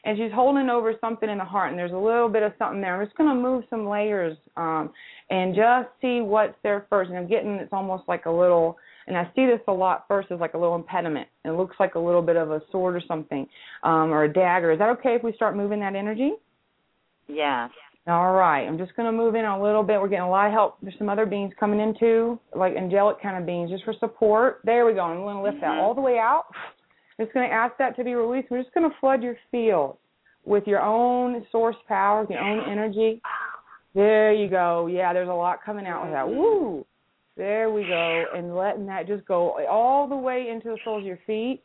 And 0.04 0.18
she's 0.18 0.32
holding 0.34 0.68
over 0.68 0.96
something 1.00 1.30
in 1.30 1.38
the 1.38 1.46
heart, 1.46 1.70
and 1.70 1.78
there's 1.78 1.92
a 1.92 1.96
little 1.96 2.28
bit 2.28 2.42
of 2.42 2.54
something 2.58 2.82
there. 2.82 3.00
I'm 3.00 3.06
just 3.06 3.16
going 3.16 3.30
to 3.30 3.40
move 3.40 3.66
some 3.70 3.88
layers 3.88 4.36
um, 4.58 4.92
and 5.30 5.54
just 5.54 5.90
see 6.02 6.22
what's 6.22 6.56
there 6.64 6.88
first. 6.90 7.12
And 7.12 7.20
I'm 7.20 7.28
getting 7.28 7.52
it's 7.52 7.72
almost 7.72 8.06
like 8.08 8.26
a 8.26 8.32
little, 8.32 8.78
and 9.12 9.18
I 9.18 9.30
see 9.36 9.46
this 9.46 9.60
a 9.68 9.74
lot 9.74 10.06
first 10.08 10.32
as 10.32 10.40
like 10.40 10.54
a 10.54 10.58
little 10.58 10.76
impediment. 10.76 11.28
It 11.44 11.52
looks 11.52 11.76
like 11.82 11.96
a 11.96 12.00
little 12.00 12.22
bit 12.22 12.38
of 12.38 12.50
a 12.50 12.62
sword 12.72 12.96
or 12.96 13.02
something, 13.06 13.46
um, 13.84 14.14
or 14.14 14.24
a 14.24 14.32
dagger. 14.32 14.72
Is 14.72 14.80
that 14.80 14.88
okay 15.00 15.16
if 15.16 15.24
we 15.24 15.34
start 15.34 15.58
moving 15.58 15.82
that 15.82 15.96
energy? 15.96 16.32
Yes. 17.28 17.72
All 18.08 18.32
right. 18.32 18.66
I'm 18.66 18.78
just 18.78 18.96
going 18.96 19.06
to 19.06 19.12
move 19.12 19.36
in 19.36 19.44
a 19.44 19.62
little 19.62 19.84
bit. 19.84 20.00
We're 20.00 20.08
getting 20.08 20.24
a 20.24 20.30
lot 20.30 20.48
of 20.48 20.54
help. 20.54 20.78
There's 20.82 20.98
some 20.98 21.10
other 21.10 21.26
beings 21.26 21.54
coming 21.60 21.82
in 21.82 21.94
too, 22.00 22.40
like 22.56 22.76
angelic 22.78 23.22
kind 23.22 23.38
of 23.38 23.46
beings, 23.46 23.70
just 23.70 23.84
for 23.84 23.94
support. 24.00 24.62
There 24.64 24.86
we 24.86 24.94
go. 24.94 25.02
I'm 25.02 25.18
going 25.18 25.36
to 25.36 25.44
lift 25.44 25.60
that 25.60 25.76
Mhm. 25.76 25.82
all 25.82 25.94
the 25.94 26.02
way 26.02 26.18
out. 26.18 26.46
I'm 27.20 27.26
just 27.26 27.34
going 27.34 27.48
to 27.50 27.54
ask 27.54 27.76
that 27.78 27.98
to 27.98 28.06
be 28.06 28.16
released. 28.16 28.50
We're 28.50 28.64
just 28.64 28.74
going 28.74 28.90
to 28.90 28.96
flood 29.00 29.22
your 29.22 29.36
field 29.52 29.98
with 30.46 30.66
your 30.68 30.82
own 30.82 31.46
source 31.52 31.76
power, 31.88 32.26
your 32.30 32.40
own 32.40 32.62
energy. 32.62 33.22
There 33.94 34.32
you 34.32 34.48
go. 34.48 34.88
Yeah, 34.88 35.12
there's 35.12 35.28
a 35.28 35.34
lot 35.34 35.62
coming 35.64 35.86
out 35.86 36.04
with 36.04 36.14
that. 36.14 36.28
Woo! 36.28 36.86
There 37.38 37.72
we 37.72 37.84
go. 37.88 38.26
And 38.36 38.56
letting 38.56 38.86
that 38.88 39.08
just 39.08 39.26
go 39.26 39.66
all 39.70 40.08
the 40.08 40.16
way 40.16 40.50
into 40.50 40.70
the 40.70 40.78
soles 40.84 41.02
of 41.02 41.08
your 41.08 41.20
feet. 41.26 41.62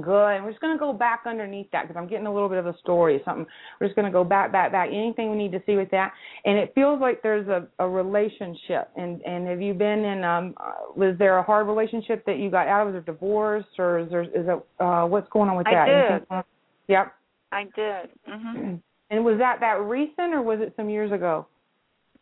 Good. 0.00 0.28
And 0.36 0.44
we're 0.44 0.50
just 0.50 0.60
going 0.60 0.76
to 0.76 0.78
go 0.78 0.92
back 0.92 1.22
underneath 1.26 1.70
that 1.72 1.88
because 1.88 1.98
I'm 1.98 2.08
getting 2.08 2.26
a 2.26 2.32
little 2.32 2.50
bit 2.50 2.58
of 2.58 2.66
a 2.66 2.76
story, 2.78 3.16
or 3.16 3.24
something. 3.24 3.46
We're 3.80 3.86
just 3.86 3.96
going 3.96 4.04
to 4.04 4.12
go 4.12 4.24
back, 4.24 4.52
back, 4.52 4.70
back. 4.70 4.90
Anything 4.92 5.30
we 5.30 5.38
need 5.38 5.52
to 5.52 5.62
see 5.64 5.76
with 5.76 5.90
that. 5.90 6.12
And 6.44 6.58
it 6.58 6.72
feels 6.74 7.00
like 7.00 7.22
there's 7.22 7.48
a, 7.48 7.66
a 7.78 7.88
relationship. 7.88 8.90
And 8.96 9.22
and 9.22 9.46
have 9.48 9.62
you 9.62 9.72
been 9.72 10.04
in? 10.04 10.22
Um, 10.22 10.54
uh, 10.58 10.72
was 10.94 11.16
there 11.18 11.38
a 11.38 11.42
hard 11.42 11.66
relationship 11.66 12.24
that 12.26 12.38
you 12.38 12.50
got 12.50 12.68
out 12.68 12.86
of? 12.86 12.94
Was 12.94 13.00
it 13.02 13.06
divorce 13.06 13.64
or 13.78 14.00
is 14.00 14.10
there 14.10 14.22
is 14.22 14.46
it 14.46 14.66
uh, 14.80 15.06
what's 15.06 15.28
going 15.30 15.48
on 15.48 15.56
with 15.56 15.66
that? 15.66 15.74
I 15.74 15.86
did. 15.86 15.94
Anything 15.94 16.26
going 16.28 16.38
on? 16.38 16.44
Yep. 16.88 17.14
I 17.52 17.64
did. 17.74 18.10
Mhm. 18.28 18.80
And 19.08 19.24
was 19.24 19.38
that 19.38 19.60
that 19.60 19.80
recent 19.82 20.34
or 20.34 20.42
was 20.42 20.58
it 20.60 20.74
some 20.76 20.90
years 20.90 21.12
ago? 21.12 21.46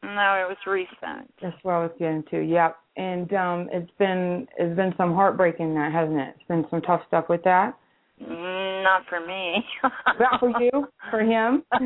No, 0.04 0.34
it 0.44 0.48
was 0.48 0.56
recent. 0.66 1.32
That's 1.40 1.56
what 1.62 1.72
I 1.72 1.78
was 1.78 1.92
getting 1.98 2.22
to. 2.30 2.40
Yep. 2.40 2.76
And 2.96 3.32
um 3.32 3.68
it's 3.72 3.90
been 3.98 4.46
it's 4.58 4.76
been 4.76 4.92
some 4.96 5.14
heartbreak 5.14 5.56
in 5.60 5.74
that, 5.74 5.92
hasn't 5.92 6.18
it? 6.20 6.34
It's 6.38 6.48
been 6.48 6.66
some 6.70 6.82
tough 6.82 7.00
stuff 7.08 7.26
with 7.28 7.42
that. 7.44 7.74
Mm, 8.22 8.82
Not 8.84 9.02
for 9.08 9.20
me. 9.26 9.64
That 10.18 10.38
for 10.40 10.50
you? 10.60 10.86
For 11.10 11.20
him? 11.20 11.64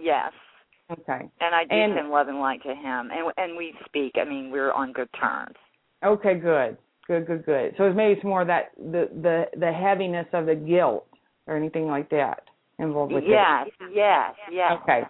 yes. 0.00 0.32
Okay. 0.92 1.28
And 1.40 1.54
I 1.54 1.64
do 1.64 1.74
And- 1.74 1.94
send 1.96 2.10
love 2.10 2.28
and 2.28 2.38
light 2.40 2.62
to 2.62 2.74
him, 2.74 3.10
and 3.10 3.32
and 3.36 3.56
we 3.56 3.74
speak. 3.86 4.12
I 4.20 4.24
mean, 4.24 4.50
we're 4.50 4.72
on 4.72 4.92
good 4.92 5.08
terms. 5.18 5.56
Okay, 6.04 6.34
good. 6.34 6.76
Good, 7.06 7.26
good, 7.26 7.44
good. 7.46 7.74
So 7.76 7.84
it's 7.84 7.96
maybe 7.96 8.12
it's 8.14 8.24
more 8.24 8.44
that 8.44 8.70
the 8.76 9.08
the 9.22 9.46
the 9.58 9.72
heaviness 9.72 10.26
of 10.32 10.46
the 10.46 10.54
guilt 10.54 11.06
or 11.46 11.56
anything 11.56 11.86
like 11.86 12.08
that 12.10 12.44
involved 12.78 13.12
with 13.12 13.24
it. 13.24 13.30
yes, 13.30 13.68
yes, 13.92 14.34
yes. 14.52 14.72
Okay. 14.82 15.02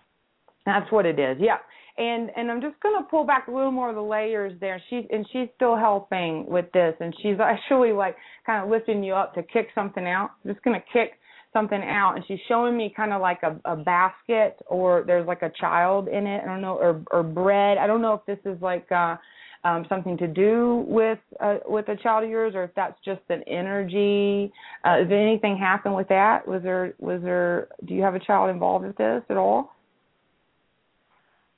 That's 0.66 0.90
what 0.90 1.06
it 1.06 1.18
is. 1.18 1.36
Yeah. 1.40 1.58
And 1.96 2.30
and 2.36 2.50
I'm 2.50 2.60
just 2.60 2.74
gonna 2.80 3.06
pull 3.08 3.24
back 3.24 3.46
a 3.46 3.52
little 3.52 3.70
more 3.70 3.88
of 3.88 3.94
the 3.94 4.02
layers 4.02 4.58
there. 4.60 4.82
She's 4.90 5.04
and 5.12 5.26
she's 5.32 5.48
still 5.54 5.76
helping 5.76 6.46
with 6.46 6.66
this 6.72 6.94
and 7.00 7.14
she's 7.22 7.36
actually 7.40 7.92
like 7.92 8.16
kind 8.44 8.64
of 8.64 8.70
lifting 8.70 9.04
you 9.04 9.14
up 9.14 9.34
to 9.34 9.42
kick 9.42 9.68
something 9.74 10.06
out. 10.06 10.30
Just 10.46 10.62
gonna 10.62 10.82
kick 10.92 11.12
something 11.52 11.82
out 11.82 12.14
and 12.16 12.24
she's 12.26 12.40
showing 12.48 12.76
me 12.76 12.92
kind 12.94 13.12
of 13.12 13.22
like 13.22 13.38
a, 13.44 13.56
a 13.64 13.76
basket 13.76 14.56
or 14.66 15.04
there's 15.06 15.26
like 15.26 15.42
a 15.42 15.52
child 15.60 16.08
in 16.08 16.26
it. 16.26 16.42
I 16.42 16.46
don't 16.46 16.60
know 16.60 16.76
or 16.76 17.02
or 17.12 17.22
bread. 17.22 17.78
I 17.78 17.86
don't 17.86 18.02
know 18.02 18.14
if 18.14 18.26
this 18.26 18.52
is 18.52 18.60
like 18.60 18.90
uh 18.90 19.16
um 19.62 19.86
something 19.88 20.18
to 20.18 20.26
do 20.26 20.84
with 20.88 21.20
uh 21.40 21.58
with 21.66 21.88
a 21.88 21.96
child 21.96 22.24
of 22.24 22.30
yours 22.30 22.54
or 22.56 22.64
if 22.64 22.74
that's 22.74 22.98
just 23.04 23.22
an 23.28 23.44
energy. 23.46 24.52
Uh 24.84 24.96
did 24.96 25.12
anything 25.12 25.56
happen 25.56 25.92
with 25.92 26.08
that? 26.08 26.48
Was 26.48 26.62
there 26.64 26.94
was 26.98 27.22
there 27.22 27.68
do 27.86 27.94
you 27.94 28.02
have 28.02 28.16
a 28.16 28.20
child 28.20 28.50
involved 28.50 28.84
with 28.84 28.96
this 28.96 29.22
at 29.30 29.36
all? 29.36 29.70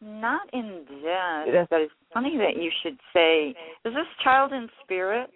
Not 0.02 0.42
in 0.52 0.84
death. 1.02 1.68
But 1.70 1.80
it's 1.80 1.92
funny 2.12 2.36
that 2.36 2.62
you 2.62 2.70
should 2.82 2.98
say. 3.12 3.54
Is 3.84 3.94
this 3.94 4.06
child 4.22 4.52
in 4.52 4.68
spirit? 4.84 5.30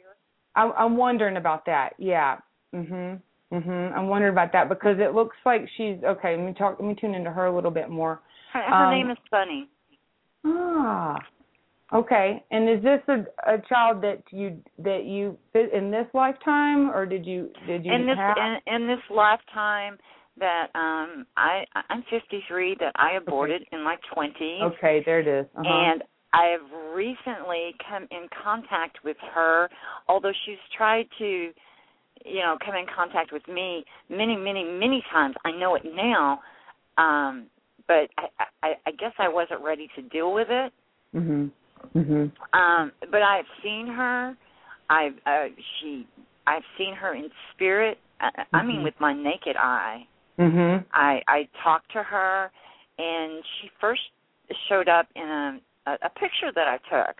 I'm, 0.55 0.73
I'm 0.77 0.97
wondering 0.97 1.37
about 1.37 1.65
that. 1.67 1.91
Yeah. 1.99 2.39
Mhm. 2.75 3.21
Mhm. 3.53 3.97
I'm 3.97 4.09
wondering 4.09 4.33
about 4.33 4.53
that 4.53 4.69
because 4.69 4.99
it 5.01 5.15
looks 5.15 5.37
like 5.45 5.63
she's 5.77 5.97
okay. 6.05 6.37
Let 6.37 6.45
me 6.45 6.53
talk. 6.53 6.77
Let 6.79 6.87
me 6.87 6.95
tune 6.95 7.15
into 7.15 7.31
her 7.31 7.47
a 7.47 7.55
little 7.55 7.71
bit 7.71 7.89
more. 7.89 8.21
Her, 8.53 8.63
her 8.63 8.85
Um, 8.87 8.91
name 8.91 9.11
is 9.11 9.19
Sunny. 9.31 9.69
Ah. 10.45 11.19
Okay. 11.93 12.45
And 12.53 12.69
is 12.69 12.83
this 12.83 13.01
a 13.09 13.27
a 13.55 13.59
child 13.69 14.03
that 14.03 14.23
you 14.31 14.63
that 14.79 15.05
you 15.05 15.37
fit 15.53 15.73
in 15.73 15.91
this 15.91 16.07
lifetime, 16.15 16.91
or 16.91 17.07
did 17.07 17.27
you 17.27 17.51
did 17.67 17.85
you 17.85 17.93
in 17.93 18.07
this 18.07 18.17
have? 18.17 18.37
in, 18.37 18.75
in 18.75 18.87
this 18.87 19.03
lifetime 19.11 19.99
that 20.39 20.67
um 20.75 21.27
I 21.37 21.65
I'm 21.89 22.03
53 22.11 22.77
that 22.81 22.93
I 22.97 23.17
aborted 23.17 23.63
in 23.73 23.83
my 23.83 23.97
20s 24.15 24.63
okay, 24.63 25.03
there 25.05 25.21
it 25.21 25.27
is. 25.27 25.47
Uh-huh. 25.57 25.69
and 25.69 26.03
I 26.33 26.47
have 26.47 26.95
recently 26.95 27.75
come 27.89 28.07
in 28.11 28.29
contact 28.43 28.99
with 29.05 29.17
her 29.35 29.69
although 30.09 30.33
she's 30.47 30.59
tried 30.77 31.07
to 31.19 31.51
you 32.25 32.41
know 32.41 32.57
come 32.65 32.75
in 32.75 32.87
contact 32.95 33.33
with 33.33 33.47
me 33.49 33.85
many 34.09 34.37
many 34.37 34.65
many 34.65 35.03
times 35.13 35.35
I 35.45 35.53
know 35.53 35.75
it 35.75 35.83
now 35.85 36.41
um 36.99 37.47
but 37.89 38.09
I 38.19 38.45
I 38.63 38.69
I 38.87 38.91
guess 38.93 39.13
I 39.19 39.29
wasn't 39.29 39.63
ready 39.63 39.89
to 39.97 40.03
deal 40.03 40.33
with 40.33 40.49
it 40.51 40.73
mhm. 41.15 41.51
Mhm. 41.97 42.31
um, 42.53 42.93
but 43.11 43.23
I've 43.23 43.47
seen 43.63 43.87
her. 43.87 44.37
I've 44.89 45.15
uh, 45.27 45.47
she. 45.81 46.07
I've 46.47 46.63
seen 46.77 46.95
her 46.95 47.15
in 47.15 47.31
spirit. 47.55 47.99
I, 48.21 48.45
I 48.53 48.63
mean, 48.63 48.81
Mhm. 48.81 48.85
with 48.85 48.95
my 49.01 49.13
naked 49.13 49.57
eye. 49.57 50.07
Mhm. 50.41 50.85
I 50.95 51.23
I 51.29 51.49
talked 51.63 51.93
to 51.93 52.03
her, 52.03 52.51
and 52.99 53.45
she 53.61 53.71
first 53.81 54.01
showed 54.69 54.89
up 54.89 55.07
in 55.15 55.29
a 55.29 55.61
a, 55.87 55.93
a 56.03 56.11
picture 56.11 56.51
that 56.55 56.67
I 56.67 56.79
took, 56.89 57.17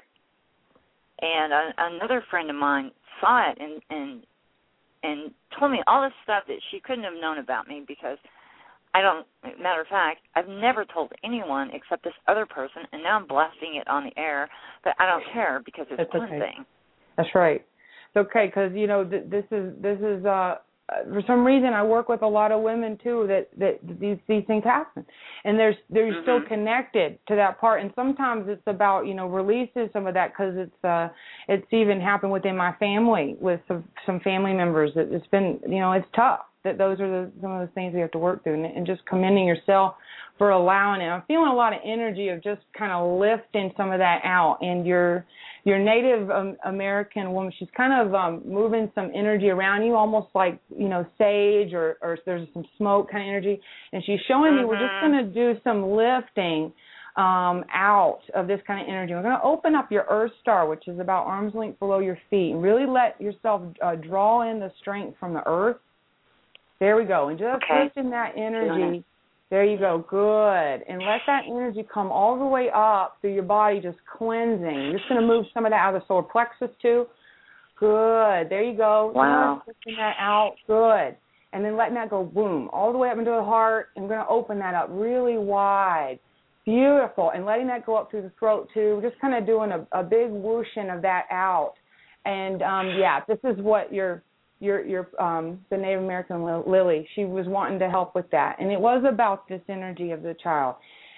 and 1.21 1.53
a, 1.53 1.73
another 1.79 2.25
friend 2.31 2.49
of 2.49 2.57
mine 2.57 2.91
saw 3.21 3.51
it 3.51 3.59
and 3.61 3.83
and 3.91 4.27
and 5.03 5.31
told 5.59 5.73
me 5.73 5.83
all 5.87 6.03
this 6.03 6.13
stuff 6.25 6.45
that 6.49 6.59
she 6.71 6.81
couldn't 6.81 7.05
have 7.05 7.15
known 7.21 7.39
about 7.39 7.69
me 7.69 7.85
because 7.87 8.19
I 8.95 9.03
don't. 9.03 9.27
Matter 9.61 9.83
of 9.83 9.87
fact, 9.89 10.21
I've 10.35 10.49
never 10.49 10.85
told 10.87 11.13
anyone 11.23 11.71
except 11.73 12.03
this 12.03 12.15
other 12.27 12.47
person, 12.47 12.83
and 12.93 13.03
now 13.03 13.17
I'm 13.17 13.27
blasting 13.27 13.77
it 13.77 13.87
on 13.87 14.05
the 14.05 14.19
air. 14.19 14.49
But 14.83 14.95
I 14.99 15.07
don't 15.07 15.25
care 15.33 15.61
because 15.65 15.87
it's 15.91 15.99
That's 15.99 16.15
okay. 16.15 16.27
cleansing. 16.27 16.65
That's 17.17 17.35
right. 17.35 17.65
It's 18.15 18.29
okay 18.29 18.47
because 18.47 18.73
you 18.75 18.87
know 18.87 19.05
th- 19.05 19.25
this 19.29 19.45
is 19.51 19.75
this 19.81 19.99
is 20.01 20.25
uh, 20.25 20.57
for 21.13 21.23
some 21.27 21.45
reason 21.45 21.73
I 21.73 21.83
work 21.83 22.09
with 22.09 22.23
a 22.23 22.27
lot 22.27 22.53
of 22.53 22.63
women 22.63 22.99
too 23.03 23.27
that 23.29 23.49
that 23.59 23.79
these 24.01 24.19
these 24.29 24.45
things 24.47 24.65
happen, 24.65 25.05
and 25.45 25.59
there's 25.59 25.77
they're 25.89 26.13
Mhm. 26.13 26.23
still 26.23 26.41
connected 26.43 27.19
to 27.27 27.37
that 27.37 27.59
part. 27.61 27.81
And 27.81 27.93
sometimes 27.95 28.49
it's 28.49 28.67
about 28.67 29.07
you 29.07 29.15
know 29.15 29.27
releasing 29.27 29.89
some 29.93 30.07
of 30.07 30.15
that 30.15 30.33
because 30.33 30.57
it's 30.57 30.85
uh 30.85 31.09
it's 31.49 31.73
even 31.73 32.01
happened 32.01 32.33
within 32.33 32.57
my 32.57 32.73
family 32.73 33.37
with 33.41 33.61
some 33.69 33.85
some 34.07 34.21
family 34.21 34.53
members. 34.53 34.93
That 34.95 35.13
it's 35.13 35.27
been 35.29 35.61
you 35.67 35.79
know 35.81 35.93
it's 35.93 36.09
tough. 36.15 36.41
That 36.65 36.77
those 36.77 37.01
are 37.01 37.09
the 37.09 37.31
some 37.41 37.53
of 37.53 37.67
the 37.67 37.73
things 37.75 37.95
we 37.95 38.01
have 38.01 38.11
to 38.13 38.19
work 38.19 38.43
through, 38.45 38.55
and, 38.55 38.67
and 38.67 38.87
just 38.87 39.05
commending 39.07 39.47
yourself 39.47 39.95
for 40.39 40.51
allowing 40.51 41.01
it. 41.03 41.09
I'm 41.09 41.23
feeling 41.23 41.49
a 41.49 41.55
lot 41.55 41.73
of 41.73 41.81
energy 41.85 42.29
of 42.29 42.43
just 42.43 42.63
kind 42.77 42.93
of 42.93 43.19
lifting 43.19 43.73
some 43.77 43.93
of 43.93 43.99
that 43.99 44.21
out, 44.25 44.59
and 44.61 44.87
your 44.87 45.25
your 45.65 45.79
Native 45.79 46.31
um, 46.31 46.57
American 46.65 47.33
woman, 47.33 47.53
she's 47.59 47.69
kind 47.77 47.93
of 48.07 48.15
um, 48.15 48.43
moving 48.45 48.91
some 48.95 49.11
energy 49.15 49.51
around 49.51 49.85
you, 49.85 49.95
almost 49.95 50.29
like 50.35 50.59
you 50.77 50.89
know 50.89 51.05
sage 51.19 51.75
or 51.75 51.99
or 52.03 52.19
there's 52.25 52.49
some 52.55 52.65
smoke 52.77 53.11
kind 53.11 53.25
of 53.25 53.29
energy, 53.29 53.61
and 53.93 54.03
she's 54.05 54.21
showing 54.27 54.57
me 54.57 54.65
we're 54.65 54.79
just 54.79 54.95
Mhm. 54.95 55.01
going 55.01 55.25
to 55.25 55.31
do 55.33 55.61
some 55.63 55.91
lifting 55.91 56.73
um, 57.17 57.65
out 57.75 58.21
of 58.35 58.47
this 58.47 58.61
kind 58.67 58.81
of 58.81 58.89
energy. 58.89 59.13
We're 59.15 59.23
going 59.23 59.37
to 59.37 59.43
open 59.43 59.75
up 59.75 59.91
your 59.91 60.07
Earth 60.09 60.33
Star, 60.41 60.67
which 60.67 60.87
is 60.89 60.99
about 60.99 61.27
arm's 61.27 61.55
length 61.55 61.79
below 61.79 61.99
your 61.99 62.19
feet, 62.31 62.53
and 62.53 62.63
really 62.63 62.87
let 62.87 63.21
yourself 63.21 63.63
uh, 63.83 63.97
draw 63.97 64.51
in 64.51 64.61
the 64.61 64.73
strength 64.81 65.19
from 65.19 65.35
the 65.35 65.47
Earth. 65.47 65.77
There 66.79 66.97
we 66.97 67.05
go, 67.05 67.29
and 67.29 67.39
just 67.39 67.63
Okay. 67.65 67.85
lifting 67.85 68.11
that 68.11 68.33
energy. 68.37 69.05
There 69.51 69.65
you 69.65 69.79
go. 69.79 70.05
Good. 70.09 70.85
And 70.89 71.01
let 71.01 71.21
that 71.27 71.43
energy 71.47 71.85
come 71.93 72.13
all 72.13 72.39
the 72.39 72.45
way 72.45 72.69
up 72.75 73.17
through 73.21 73.35
your 73.35 73.43
body, 73.43 73.81
just 73.81 73.99
cleansing. 74.17 74.63
You're 74.63 74.99
just 74.99 75.09
going 75.09 75.21
to 75.21 75.27
move 75.27 75.45
some 75.53 75.67
of 75.67 75.73
that 75.73 75.77
out 75.77 75.95
of 75.95 76.03
the 76.03 76.07
solar 76.07 76.23
plexus 76.23 76.71
too. 76.81 77.07
Good. 77.79 78.49
There 78.49 78.63
you 78.63 78.77
go. 78.77 79.13
Wow. 79.15 79.63
Lifting 79.67 79.97
that 79.97 80.15
out. 80.19 80.55
Good. 80.67 81.17
And 81.53 81.65
then 81.65 81.77
letting 81.77 81.95
that 81.95 82.11
go 82.11 82.23
boom 82.23 82.71
all 82.73 82.93
the 82.93 82.99
way 82.99 83.11
up 83.11 83.19
into 83.19 83.33
the 83.33 83.43
heart. 83.43 83.89
I'm 83.97 84.07
going 84.07 84.21
to 84.21 84.29
open 84.29 84.59
that 84.61 84.75
up 84.75 84.87
really 84.89 85.37
wide. 85.37 86.21
Beautiful. 86.65 87.33
And 87.35 87.45
letting 87.45 87.67
that 87.67 87.85
go 87.85 87.97
up 87.97 88.11
through 88.11 88.23
the 88.23 88.33
throat 88.39 88.69
too. 88.73 89.01
Just 89.03 89.21
kind 89.21 89.35
of 89.35 89.47
doing 89.47 89.73
a, 89.73 89.87
a 89.99 90.05
big 90.05 90.31
whooshing 90.31 90.91
of 90.91 91.03
that 91.03 91.25
out. 91.33 91.75
And 92.27 92.63
um 92.63 92.91
yeah, 92.99 93.21
this 93.27 93.39
is 93.45 93.59
what 93.63 93.93
your 93.93 94.23
your 94.61 94.85
your 94.87 95.09
um 95.19 95.59
the 95.71 95.77
Native 95.77 96.03
American 96.03 96.45
Li- 96.45 96.63
Lily. 96.67 97.09
She 97.15 97.25
was 97.25 97.47
wanting 97.47 97.79
to 97.81 97.91
help 97.91 98.15
with 98.15 98.31
that, 98.31 98.57
and 98.61 98.71
it 98.71 98.81
was 98.81 99.03
about 99.09 99.49
this 99.49 99.63
energy 99.69 100.13
of 100.13 100.23
the 100.23 100.35
child. 100.43 100.77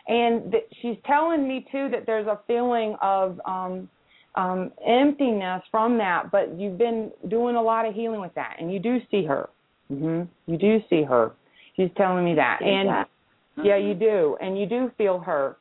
And 0.08 0.50
th- 0.50 0.64
she's 0.80 0.96
telling 1.06 1.46
me 1.46 1.66
too 1.70 1.88
that 1.90 2.06
there's 2.06 2.26
a 2.26 2.40
feeling 2.46 2.96
of 3.02 3.40
um 3.44 3.88
um 4.36 4.72
emptiness 4.86 5.62
from 5.70 5.98
that, 5.98 6.30
but 6.30 6.58
you've 6.58 6.78
been 6.78 7.10
doing 7.28 7.56
a 7.56 7.62
lot 7.62 7.86
of 7.86 7.94
healing 7.94 8.20
with 8.20 8.34
that, 8.34 8.56
and 8.58 8.72
you 8.72 8.78
do 8.78 8.98
see 9.10 9.24
her. 9.24 9.50
Mhm. 9.92 10.28
You 10.46 10.56
do 10.56 10.82
see 10.88 11.02
her. 11.02 11.32
She's 11.76 11.90
telling 11.96 12.24
me 12.24 12.34
that, 12.34 12.62
and 12.62 12.88
that. 12.88 13.08
yeah, 13.56 13.76
Mhm. 13.76 13.88
you 13.88 13.94
do, 13.94 14.36
and 14.40 14.58
you 14.58 14.66
do 14.66 14.90
feel 14.96 15.18
her. 15.18 15.56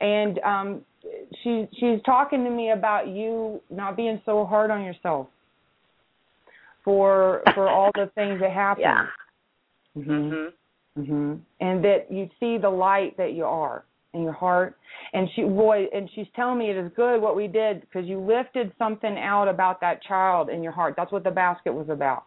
And 0.00 0.38
um 0.40 0.84
she 1.42 1.66
she's 1.72 2.00
talking 2.02 2.44
to 2.44 2.50
me 2.50 2.70
about 2.70 3.08
you 3.08 3.60
not 3.70 3.96
being 3.96 4.20
so 4.24 4.44
hard 4.44 4.70
on 4.70 4.84
yourself 4.84 5.26
for 6.84 7.42
for 7.54 7.68
all 7.68 7.90
the 7.94 8.10
things 8.14 8.40
that 8.40 8.50
happen. 8.64 8.82
Yeah. 8.82 9.06
Mhm. 9.96 10.52
Mhm. 10.98 11.40
And 11.60 11.84
that 11.84 12.10
you 12.10 12.28
see 12.40 12.58
the 12.58 12.70
light 12.70 13.16
that 13.16 13.32
you 13.32 13.44
are 13.44 13.84
in 14.14 14.22
your 14.22 14.32
heart. 14.32 14.76
And 15.14 15.28
she 15.34 15.42
boy 15.42 15.86
and 15.94 16.08
she's 16.14 16.26
telling 16.34 16.58
me 16.58 16.70
it 16.70 16.76
is 16.76 16.90
good 16.94 17.20
what 17.20 17.36
we 17.36 17.46
did 17.48 17.80
because 17.80 18.06
you 18.06 18.18
lifted 18.20 18.72
something 18.78 19.18
out 19.18 19.48
about 19.48 19.80
that 19.80 20.02
child 20.02 20.48
in 20.50 20.62
your 20.62 20.72
heart. 20.72 20.94
That's 20.96 21.12
what 21.12 21.24
the 21.24 21.30
basket 21.30 21.72
was 21.72 21.88
about. 21.88 22.24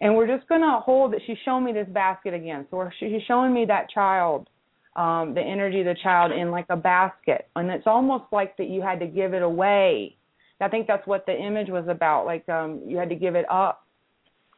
And 0.00 0.16
we're 0.16 0.26
just 0.26 0.48
going 0.48 0.60
to 0.60 0.80
hold 0.84 1.14
it. 1.14 1.22
She's 1.26 1.38
showing 1.44 1.64
me 1.64 1.72
this 1.72 1.88
basket 1.88 2.34
again. 2.34 2.66
So 2.70 2.88
she's 2.98 3.22
showing 3.26 3.54
me 3.54 3.64
that 3.66 3.88
child, 3.90 4.48
um, 4.96 5.34
the 5.34 5.40
energy 5.40 5.80
of 5.80 5.86
the 5.86 5.94
child 6.02 6.32
in 6.32 6.50
like 6.50 6.66
a 6.68 6.76
basket. 6.76 7.46
And 7.54 7.70
it's 7.70 7.86
almost 7.86 8.24
like 8.32 8.56
that 8.56 8.68
you 8.68 8.82
had 8.82 8.98
to 9.00 9.06
give 9.06 9.34
it 9.34 9.42
away. 9.42 10.16
I 10.60 10.68
think 10.68 10.86
that's 10.86 11.06
what 11.06 11.26
the 11.26 11.36
image 11.36 11.68
was 11.68 11.86
about. 11.88 12.26
Like 12.26 12.48
um, 12.48 12.80
you 12.86 12.96
had 12.96 13.08
to 13.10 13.14
give 13.14 13.34
it 13.34 13.44
up. 13.50 13.83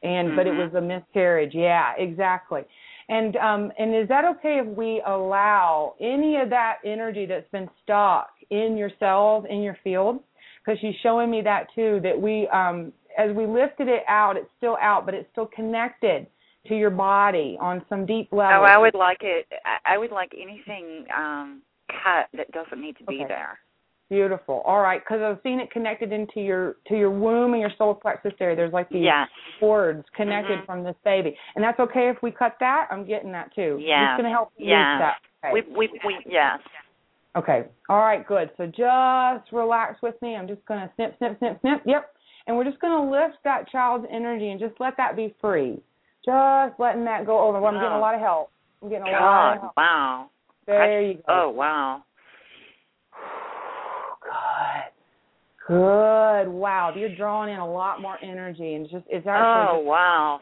And 0.06 0.36
but 0.36 0.46
it 0.46 0.52
Mhm. 0.54 0.58
was 0.58 0.74
a 0.74 0.80
miscarriage. 0.80 1.54
Yeah, 1.54 1.94
exactly. 1.96 2.64
And 3.08 3.36
um 3.36 3.72
and 3.78 3.94
is 3.94 4.08
that 4.08 4.24
okay 4.24 4.58
if 4.58 4.66
we 4.66 5.00
allow 5.06 5.94
any 6.00 6.36
of 6.36 6.48
that 6.50 6.78
energy 6.84 7.26
that's 7.26 7.48
been 7.50 7.68
stuck 7.82 8.30
in 8.50 8.76
your 8.76 8.90
cells 8.98 9.44
in 9.48 9.62
your 9.62 9.74
field? 9.82 10.22
Because 10.64 10.78
she's 10.80 10.96
showing 10.96 11.30
me 11.30 11.40
that 11.42 11.72
too. 11.74 12.00
That 12.00 12.20
we 12.20 12.48
um 12.48 12.92
as 13.18 13.32
we 13.34 13.46
lifted 13.46 13.88
it 13.88 14.04
out, 14.08 14.36
it's 14.36 14.50
still 14.58 14.76
out, 14.80 15.06
but 15.06 15.14
it's 15.14 15.30
still 15.32 15.46
connected 15.46 16.26
to 16.66 16.74
your 16.76 16.90
body 16.90 17.56
on 17.60 17.84
some 17.88 18.04
deep 18.04 18.32
level. 18.32 18.62
Oh, 18.62 18.64
I 18.64 18.76
would 18.76 18.94
like 18.94 19.22
it. 19.22 19.46
I- 19.64 19.94
I 19.94 19.98
would 19.98 20.10
like 20.12 20.34
anything 20.34 21.06
um 21.16 21.62
cut 21.88 22.28
that 22.34 22.50
doesn't 22.52 22.80
need 22.80 22.96
to 22.98 23.04
be 23.04 23.16
Okay. 23.20 23.28
there. 23.28 23.58
Beautiful. 24.08 24.62
All 24.64 24.80
right, 24.80 25.00
because 25.02 25.20
I've 25.20 25.42
seen 25.42 25.58
it 25.58 25.70
connected 25.72 26.12
into 26.12 26.40
your 26.40 26.76
to 26.88 26.96
your 26.96 27.10
womb 27.10 27.54
and 27.54 27.60
your 27.60 27.72
solar 27.76 27.94
plexus 27.94 28.32
area. 28.38 28.54
There's 28.54 28.72
like 28.72 28.88
these 28.88 29.02
Yes. 29.02 29.28
cords 29.58 30.08
connected 30.14 30.60
Mhm. 30.60 30.66
from 30.66 30.84
this 30.84 30.94
baby, 31.04 31.36
and 31.56 31.64
that's 31.64 31.80
okay 31.80 32.08
if 32.08 32.22
we 32.22 32.30
cut 32.30 32.56
that. 32.60 32.86
I'm 32.92 33.04
getting 33.04 33.32
that 33.32 33.52
too. 33.52 33.78
Yeah. 33.80 34.06
Just 34.10 34.18
gonna 34.18 34.30
help 34.30 34.52
release 34.56 34.70
Yeah. 34.70 34.98
that. 34.98 35.18
Okay. 35.44 35.52
We 35.54 35.60
we 35.88 36.00
we 36.04 36.18
yes. 36.24 36.60
Okay. 37.34 37.64
All 37.88 37.98
right, 37.98 38.24
good. 38.26 38.50
So 38.56 38.66
just 38.66 39.50
relax 39.52 40.00
with 40.02 40.20
me. 40.22 40.36
I'm 40.36 40.46
just 40.48 40.64
going 40.64 40.80
to 40.80 40.90
snip, 40.94 41.18
snip, 41.18 41.38
snip, 41.38 41.60
snip. 41.60 41.82
Yep. 41.84 42.10
And 42.46 42.56
we're 42.56 42.64
just 42.64 42.78
going 42.78 42.94
to 42.94 43.10
lift 43.10 43.36
that 43.44 43.68
child's 43.68 44.06
energy 44.10 44.48
and 44.48 44.58
just 44.58 44.80
let 44.80 44.96
that 44.96 45.16
be 45.16 45.34
free. 45.38 45.78
Just 46.24 46.80
letting 46.80 47.04
that 47.04 47.26
go 47.26 47.38
over. 47.40 47.60
Well, 47.60 47.74
I'm 47.74 47.78
getting 47.78 47.92
a 47.92 48.00
lot 48.00 48.14
of 48.14 48.22
help. 48.22 48.50
I'm 48.82 48.88
getting 48.88 49.06
a 49.06 49.10
lot 49.10 49.18
of 49.18 49.20
God, 49.20 49.60
help. 49.60 49.76
wow. 49.76 50.26
There 50.64 51.02
you 51.02 51.14
go. 51.16 51.22
Oh, 51.28 51.50
wow. 51.50 52.02
Good. 55.66 56.48
Wow. 56.48 56.92
You're 56.94 57.14
drawing 57.16 57.52
in 57.52 57.58
a 57.58 57.70
lot 57.70 58.00
more 58.00 58.22
energy 58.22 58.74
and 58.74 58.84
it's 58.84 58.92
just 58.92 59.04
it's 59.08 59.26
actually 59.26 59.32
Oh, 59.32 59.74
actually 59.74 59.86
wow. 59.86 60.40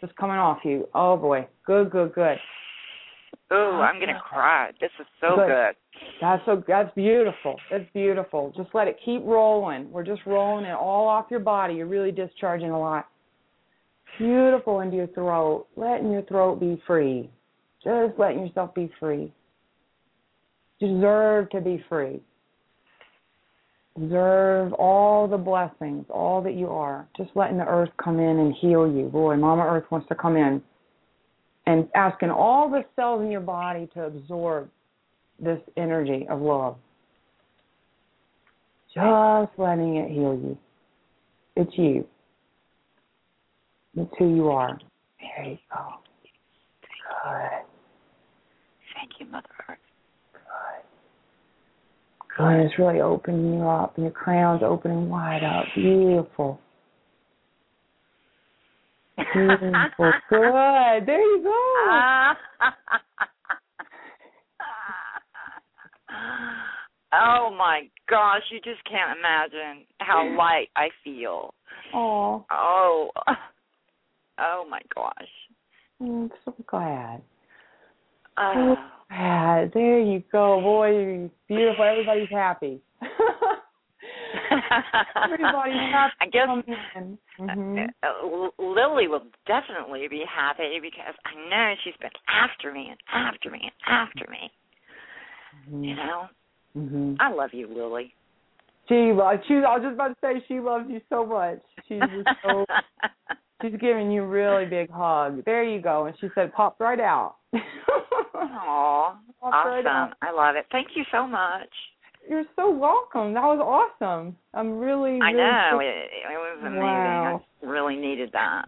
just, 0.00 0.10
just 0.10 0.18
coming 0.18 0.36
off 0.36 0.58
you. 0.64 0.88
Oh 0.94 1.16
boy. 1.16 1.46
Good, 1.66 1.90
good, 1.90 2.14
good. 2.14 2.38
Ooh, 3.52 3.80
I'm 3.80 3.98
gonna 3.98 4.20
cry. 4.20 4.70
This 4.80 4.90
is 5.00 5.06
so 5.20 5.36
Good. 5.36 5.48
good. 5.48 5.76
That's 6.20 6.44
so 6.44 6.62
that's 6.68 6.94
beautiful. 6.94 7.56
That's 7.70 7.84
beautiful. 7.94 8.52
Just 8.56 8.70
let 8.74 8.88
it 8.88 8.98
keep 9.04 9.22
rolling. 9.24 9.90
We're 9.90 10.04
just 10.04 10.20
rolling 10.26 10.64
it 10.66 10.74
all 10.74 11.06
off 11.08 11.26
your 11.30 11.40
body. 11.40 11.74
You're 11.74 11.86
really 11.86 12.12
discharging 12.12 12.70
a 12.70 12.78
lot. 12.78 13.06
Beautiful 14.18 14.80
into 14.80 14.96
your 14.96 15.06
throat. 15.08 15.66
Letting 15.76 16.10
your 16.10 16.22
throat 16.22 16.60
be 16.60 16.82
free. 16.86 17.30
Just 17.82 18.18
letting 18.18 18.40
yourself 18.40 18.74
be 18.74 18.90
free. 19.00 19.32
You 20.80 20.96
deserve 20.96 21.50
to 21.50 21.60
be 21.60 21.82
free. 21.88 22.20
Deserve 23.98 24.72
all 24.74 25.26
the 25.26 25.36
blessings, 25.36 26.04
all 26.08 26.40
that 26.42 26.54
you 26.54 26.68
are. 26.68 27.08
Just 27.16 27.30
letting 27.34 27.58
the 27.58 27.66
earth 27.66 27.90
come 28.02 28.20
in 28.20 28.38
and 28.38 28.54
heal 28.54 28.86
you. 28.86 29.06
Boy, 29.06 29.36
Mama 29.36 29.62
Earth 29.62 29.84
wants 29.90 30.06
to 30.08 30.14
come 30.14 30.36
in 30.36 30.62
and 31.66 31.88
asking 31.94 32.30
all 32.30 32.70
the 32.70 32.84
cells 32.94 33.22
in 33.22 33.30
your 33.30 33.40
body 33.40 33.88
to 33.94 34.04
absorb 34.04 34.68
this 35.40 35.58
energy 35.76 36.26
of 36.30 36.40
love. 36.40 36.76
Just 38.94 39.50
letting 39.58 39.96
it 39.96 40.10
heal 40.10 40.34
you. 40.34 40.58
It's 41.56 41.72
you. 41.76 42.06
It's 43.96 44.10
who 44.18 44.34
you 44.34 44.48
are. 44.48 44.78
There 45.20 45.52
you 45.52 45.58
go. 45.72 45.84
Good. 47.24 47.64
Thank 48.94 49.12
you, 49.18 49.26
Mother 49.26 49.48
Earth. 49.68 49.78
Good. 52.38 52.60
It's 52.60 52.78
really 52.78 53.00
opening 53.00 53.54
you 53.54 53.68
up, 53.68 53.96
and 53.96 54.04
your 54.04 54.12
crown's 54.12 54.62
opening 54.64 55.08
wide 55.08 55.42
up. 55.42 55.64
Beautiful. 55.74 56.60
Beautiful. 59.16 60.12
Good. 60.30 61.06
There 61.06 61.20
you 61.20 61.42
go. 61.42 61.50
oh 67.12 67.50
my 67.58 67.88
gosh, 68.08 68.42
you 68.52 68.60
just 68.60 68.84
can't 68.88 69.18
imagine 69.18 69.84
how 69.98 70.32
light 70.38 70.68
I 70.76 70.90
feel. 71.02 71.52
Oh, 71.92 72.44
Oh, 72.52 73.10
oh 74.38 74.64
my 74.70 74.80
gosh. 74.94 75.12
I'm 76.00 76.30
so 76.44 76.54
glad. 76.68 77.20
Oh, 78.36 78.76
Ah, 79.10 79.64
there 79.72 80.00
you 80.00 80.22
go. 80.30 80.60
Boy, 80.60 80.90
you're 80.90 81.30
beautiful. 81.48 81.84
Everybody's 81.84 82.28
happy. 82.30 82.80
Everybody's 85.24 85.92
happy. 85.92 86.14
I 86.20 86.26
guess 86.30 86.48
in. 86.96 87.18
Mhm. 87.38 87.88
uh, 88.02 88.48
Lily 88.62 89.08
will 89.08 89.22
definitely 89.46 90.08
be 90.08 90.24
happy 90.28 90.78
because 90.80 91.14
I 91.24 91.34
know 91.48 91.74
she's 91.84 91.96
been 92.00 92.10
after 92.28 92.72
me 92.72 92.88
and 92.90 92.98
after 93.12 93.50
me 93.50 93.60
and 93.62 93.72
after 93.86 94.26
me. 94.30 94.50
You 95.70 95.94
know, 95.96 96.28
Mhm. 96.76 97.16
I 97.20 97.30
love 97.30 97.54
you, 97.54 97.66
Lily. 97.66 98.14
She 98.88 99.12
loves. 99.12 99.44
She. 99.46 99.54
I 99.56 99.74
was 99.76 99.82
just 99.82 99.94
about 99.94 100.08
to 100.08 100.16
say 100.20 100.40
she 100.46 100.60
loves 100.60 100.88
you 100.90 101.00
so 101.08 101.24
much. 101.26 101.60
She's 101.86 102.00
just 102.00 102.28
so. 102.42 102.64
she's 103.62 103.76
giving 103.80 104.10
you 104.10 104.22
a 104.22 104.26
really 104.26 104.66
big 104.66 104.90
hug. 104.90 105.44
There 105.44 105.62
you 105.62 105.80
go. 105.80 106.06
And 106.06 106.18
she 106.18 106.28
said, 106.34 106.52
"Popped 106.54 106.80
right 106.80 107.00
out." 107.00 107.37
Aw, 108.34 109.16
Popped 109.40 109.66
right 109.66 109.86
out. 109.86 110.08
awesome. 110.10 110.14
I 110.22 110.30
love 110.32 110.56
it. 110.56 110.66
Thank 110.72 110.88
you 110.94 111.04
so 111.12 111.26
much. 111.26 111.68
You're 112.28 112.44
so 112.56 112.70
welcome. 112.70 113.32
That 113.34 113.42
was 113.42 113.60
awesome. 114.00 114.36
I'm 114.54 114.78
really. 114.78 115.18
I 115.22 115.30
really 115.30 115.36
know 115.36 115.78
sick- 115.78 115.86
it, 115.86 116.10
it 116.32 116.36
was 116.36 116.58
amazing. 116.60 116.82
Wow. 116.82 117.42
I 117.62 117.66
really 117.66 117.96
needed 117.96 118.30
that. 118.32 118.64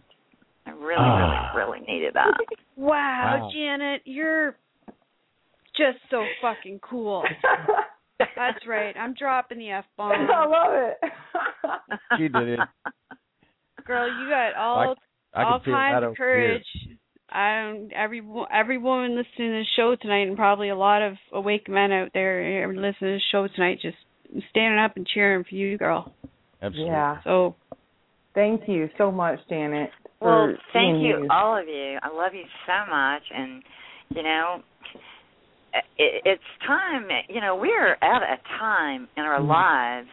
I 0.66 0.70
really, 0.70 0.94
Ah. 0.98 1.52
really, 1.54 1.72
really 1.80 1.86
needed 1.86 2.14
that. 2.14 2.34
Wow, 2.76 3.40
Wow. 3.42 3.50
Janet, 3.52 4.00
you're 4.06 4.56
just 5.76 5.98
so 6.10 6.24
fucking 6.40 6.80
cool. 6.82 7.22
That's 8.18 8.66
right. 8.66 8.94
I'm 8.98 9.12
dropping 9.12 9.58
the 9.58 9.70
F 9.70 9.84
bomb. 9.98 10.12
I 10.34 10.46
love 10.46 10.72
it. 10.72 11.12
She 12.16 12.28
did 12.28 12.48
it. 12.48 12.60
Girl, 13.86 14.06
you 14.08 14.30
got 14.30 14.54
all 14.54 14.94
I 15.34 15.42
all 15.42 15.60
kinds 15.60 16.06
of 16.06 16.16
courage. 16.16 16.64
I 16.74 17.09
don't, 17.32 17.92
every 17.92 18.22
every 18.52 18.78
woman 18.78 19.10
listening 19.16 19.50
to 19.52 19.62
the 19.62 19.64
show 19.76 19.96
tonight, 20.00 20.28
and 20.28 20.36
probably 20.36 20.68
a 20.68 20.76
lot 20.76 21.02
of 21.02 21.14
awake 21.32 21.68
men 21.68 21.92
out 21.92 22.10
there 22.14 22.64
uh, 22.64 22.68
listening 22.68 22.92
to 22.92 23.06
the 23.06 23.20
show 23.32 23.48
tonight, 23.54 23.78
just 23.80 23.96
standing 24.50 24.78
up 24.78 24.96
and 24.96 25.06
cheering 25.06 25.44
for 25.48 25.54
you, 25.54 25.78
girl. 25.78 26.12
Absolutely. 26.62 26.90
yeah. 26.90 27.18
So 27.24 27.56
Thank 28.34 28.62
you 28.68 28.88
so 28.96 29.10
much, 29.10 29.38
Janet. 29.48 29.90
Well, 30.20 30.54
thank 30.72 30.94
being 30.98 31.02
you, 31.02 31.28
all 31.30 31.60
of 31.60 31.66
you. 31.66 31.98
I 32.02 32.14
love 32.14 32.32
you 32.32 32.44
so 32.66 32.90
much, 32.90 33.22
and 33.34 33.62
you 34.14 34.22
know, 34.22 34.62
it, 35.98 36.22
it's 36.24 36.42
time. 36.66 37.08
You 37.28 37.40
know, 37.40 37.56
we're 37.56 37.92
at 37.94 38.22
a 38.22 38.36
time 38.58 39.08
in 39.16 39.24
our 39.24 39.40
Mhm. 39.40 39.48
lives, 39.48 40.08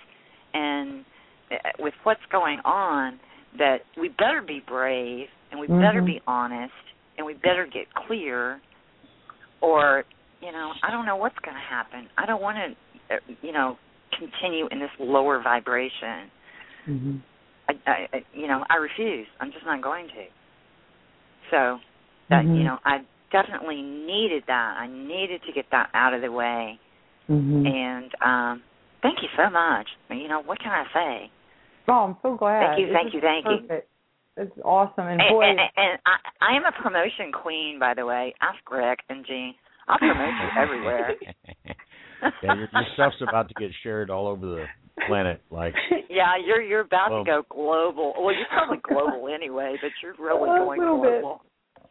and 0.53 1.05
uh, 1.51 1.55
with 1.79 1.93
what's 2.03 2.25
going 2.31 2.59
on, 2.65 3.19
that 3.57 3.81
we 3.99 4.09
better 4.09 4.41
be 4.41 4.61
brave, 4.67 5.27
and 5.51 5.59
we 5.59 5.67
better 5.67 6.01
Mhm. 6.01 6.07
be 6.07 6.21
honest, 6.25 6.73
and 7.17 7.25
we 7.25 7.33
better 7.33 7.65
get 7.65 7.85
clear, 8.07 8.59
or 9.61 10.03
you 10.41 10.51
know, 10.51 10.71
I 10.83 10.91
don't 10.91 11.05
know 11.05 11.15
what's 11.15 11.37
going 11.43 11.55
to 11.55 11.61
happen. 11.61 12.07
I 12.17 12.25
don't 12.25 12.41
want 12.41 12.57
to, 12.57 13.15
uh, 13.15 13.19
you 13.41 13.51
know, 13.51 13.77
continue 14.17 14.67
in 14.71 14.79
this 14.79 14.91
lower 14.99 15.41
vibration. 15.41 16.29
Mhm. 16.87 17.21
I, 17.69 17.73
I, 17.85 18.07
I 18.13 18.25
you 18.33 18.47
know, 18.47 18.63
I 18.69 18.75
refuse. 18.75 19.27
I'm 19.39 19.51
just 19.51 19.65
not 19.65 19.81
going 19.81 20.07
to. 20.09 20.25
So 21.51 21.79
that 22.29 22.45
Mhm. 22.45 22.57
you 22.57 22.63
know, 22.63 22.79
I 22.85 23.03
definitely 23.31 23.81
needed 23.81 24.43
that. 24.47 24.77
I 24.77 24.87
needed 24.87 25.41
to 25.43 25.51
get 25.51 25.69
that 25.71 25.89
out 25.93 26.13
of 26.13 26.21
the 26.21 26.31
way. 26.31 26.79
Mhm. 27.29 27.65
And 27.67 28.15
um 28.21 28.63
thank 29.01 29.21
you 29.21 29.29
so 29.35 29.49
much. 29.49 29.89
You 30.09 30.27
know, 30.27 30.41
what 30.41 30.59
can 30.59 30.71
I 30.71 30.85
say? 30.93 31.31
Oh, 31.87 32.03
I'm 32.03 32.17
so 32.21 32.35
glad. 32.35 32.75
Thank 32.75 32.79
you, 32.79 32.93
thank 32.93 33.13
you, 33.13 33.21
thank 33.21 33.45
you. 33.45 33.81
Perfect. 34.37 34.57
It's 34.57 34.65
awesome, 34.65 35.07
and 35.07 35.21
And, 35.21 35.29
boy, 35.29 35.43
and, 35.43 35.59
and 35.59 35.99
I, 36.05 36.53
I 36.53 36.55
am 36.57 36.63
a 36.65 36.71
promotion 36.81 37.31
queen, 37.33 37.79
by 37.79 37.93
the 37.93 38.05
way. 38.05 38.33
Ask 38.41 38.59
Rick 38.69 38.99
and 39.09 39.25
Jean. 39.25 39.55
I'll 39.87 39.97
promote 39.97 40.17
you 40.17 40.61
everywhere. 40.61 41.15
yeah, 42.43 42.55
your, 42.55 42.69
your 42.73 42.83
stuff's 42.93 43.15
about 43.27 43.47
to 43.47 43.53
get 43.59 43.71
shared 43.83 44.09
all 44.09 44.27
over 44.27 44.45
the 44.45 44.65
planet. 45.07 45.41
Like, 45.49 45.73
yeah, 46.09 46.33
you're 46.45 46.61
you're 46.61 46.81
about 46.81 47.11
Well- 47.11 47.23
to 47.23 47.29
go 47.29 47.43
global. 47.49 48.13
Well, 48.19 48.35
you're 48.35 48.47
probably 48.51 48.79
global 48.83 49.27
anyway, 49.33 49.75
but 49.81 49.91
you're 50.03 50.15
really 50.19 50.47
going 50.47 50.81
little 50.81 51.01
bit. 51.01 51.23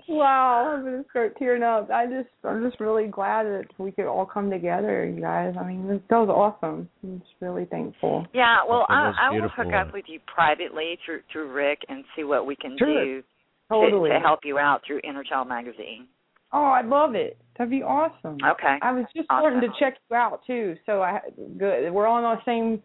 Global. 0.06 0.20
wow, 0.20 0.74
I'm 0.76 0.84
gonna 0.84 1.04
start 1.10 1.36
tearing 1.38 1.62
up. 1.62 1.90
I 1.90 2.06
just, 2.06 2.28
I'm 2.44 2.62
just 2.68 2.80
really 2.80 3.06
glad 3.08 3.44
that 3.44 3.64
we 3.78 3.92
could 3.92 4.06
all 4.06 4.26
come 4.26 4.50
together, 4.50 5.04
you 5.06 5.20
guys. 5.20 5.54
I 5.58 5.64
mean, 5.64 5.86
this, 5.88 6.00
that 6.10 6.16
was 6.18 6.28
awesome. 6.28 6.88
I'm 7.02 7.18
just 7.20 7.32
really 7.40 7.64
thankful. 7.66 8.26
Yeah, 8.32 8.58
well, 8.68 8.86
That 8.88 9.14
I, 9.18 9.28
I 9.28 9.30
will 9.30 9.48
hook 9.48 9.72
up 9.74 9.92
with 9.92 10.04
you 10.08 10.20
privately 10.32 10.98
through 11.04 11.20
through 11.32 11.52
Rick 11.52 11.80
and 11.88 12.04
see 12.16 12.24
what 12.24 12.46
we 12.46 12.56
can 12.56 12.76
Sure. 12.78 12.86
do 13.04 13.22
to, 13.22 13.24
Totally. 13.68 14.10
to 14.10 14.18
help 14.20 14.40
you 14.44 14.58
out 14.58 14.82
through 14.86 15.00
Inner 15.02 15.24
Child 15.24 15.48
Magazine. 15.48 16.06
Oh, 16.52 16.66
I'd 16.66 16.86
love 16.86 17.14
it. 17.16 17.36
That'd 17.58 17.70
be 17.70 17.82
awesome. 17.82 18.38
Okay. 18.44 18.76
I 18.80 18.92
was 18.92 19.04
just 19.14 19.26
Awesome. 19.30 19.54
wanting 19.54 19.68
to 19.70 19.76
check 19.80 19.94
you 20.08 20.16
out 20.16 20.40
too. 20.46 20.76
So 20.86 21.02
I 21.02 21.20
good. 21.58 21.90
We're 21.92 22.06
all 22.06 22.22
on 22.24 22.36
the 22.36 22.42
same 22.46 22.80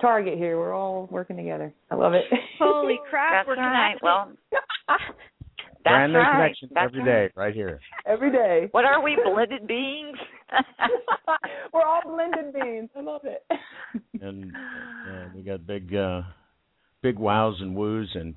target 0.00 0.36
here. 0.36 0.58
We're 0.58 0.74
all 0.74 1.08
working 1.10 1.36
together. 1.36 1.72
I 1.90 1.94
love 1.94 2.12
it. 2.12 2.24
holy 2.58 3.00
crap, 3.10 3.46
That's 3.46 3.48
we're 3.48 3.56
right. 3.56 3.96
connected. 3.98 4.04
Well, 4.04 4.32
that's 5.84 5.92
brand 5.92 6.12
new 6.12 6.18
right. 6.18 6.36
connection 6.36 6.68
That's 6.72 6.84
every 6.86 7.00
right. 7.00 7.28
day, 7.28 7.32
right 7.34 7.54
here. 7.54 7.80
Every 8.06 8.32
day. 8.32 8.68
What 8.72 8.84
are 8.84 9.02
we, 9.02 9.18
blended 9.24 9.66
beings? 9.66 10.16
We're 11.72 11.86
all 11.86 12.02
blended 12.04 12.52
beings. 12.52 12.90
I 12.96 13.00
love 13.00 13.22
it. 13.24 13.44
And 14.20 14.52
uh, 14.52 15.28
we 15.34 15.42
got 15.42 15.64
big, 15.66 15.94
uh, 15.94 16.22
big 17.02 17.18
wows 17.18 17.56
and 17.60 17.74
woos 17.76 18.10
and 18.14 18.34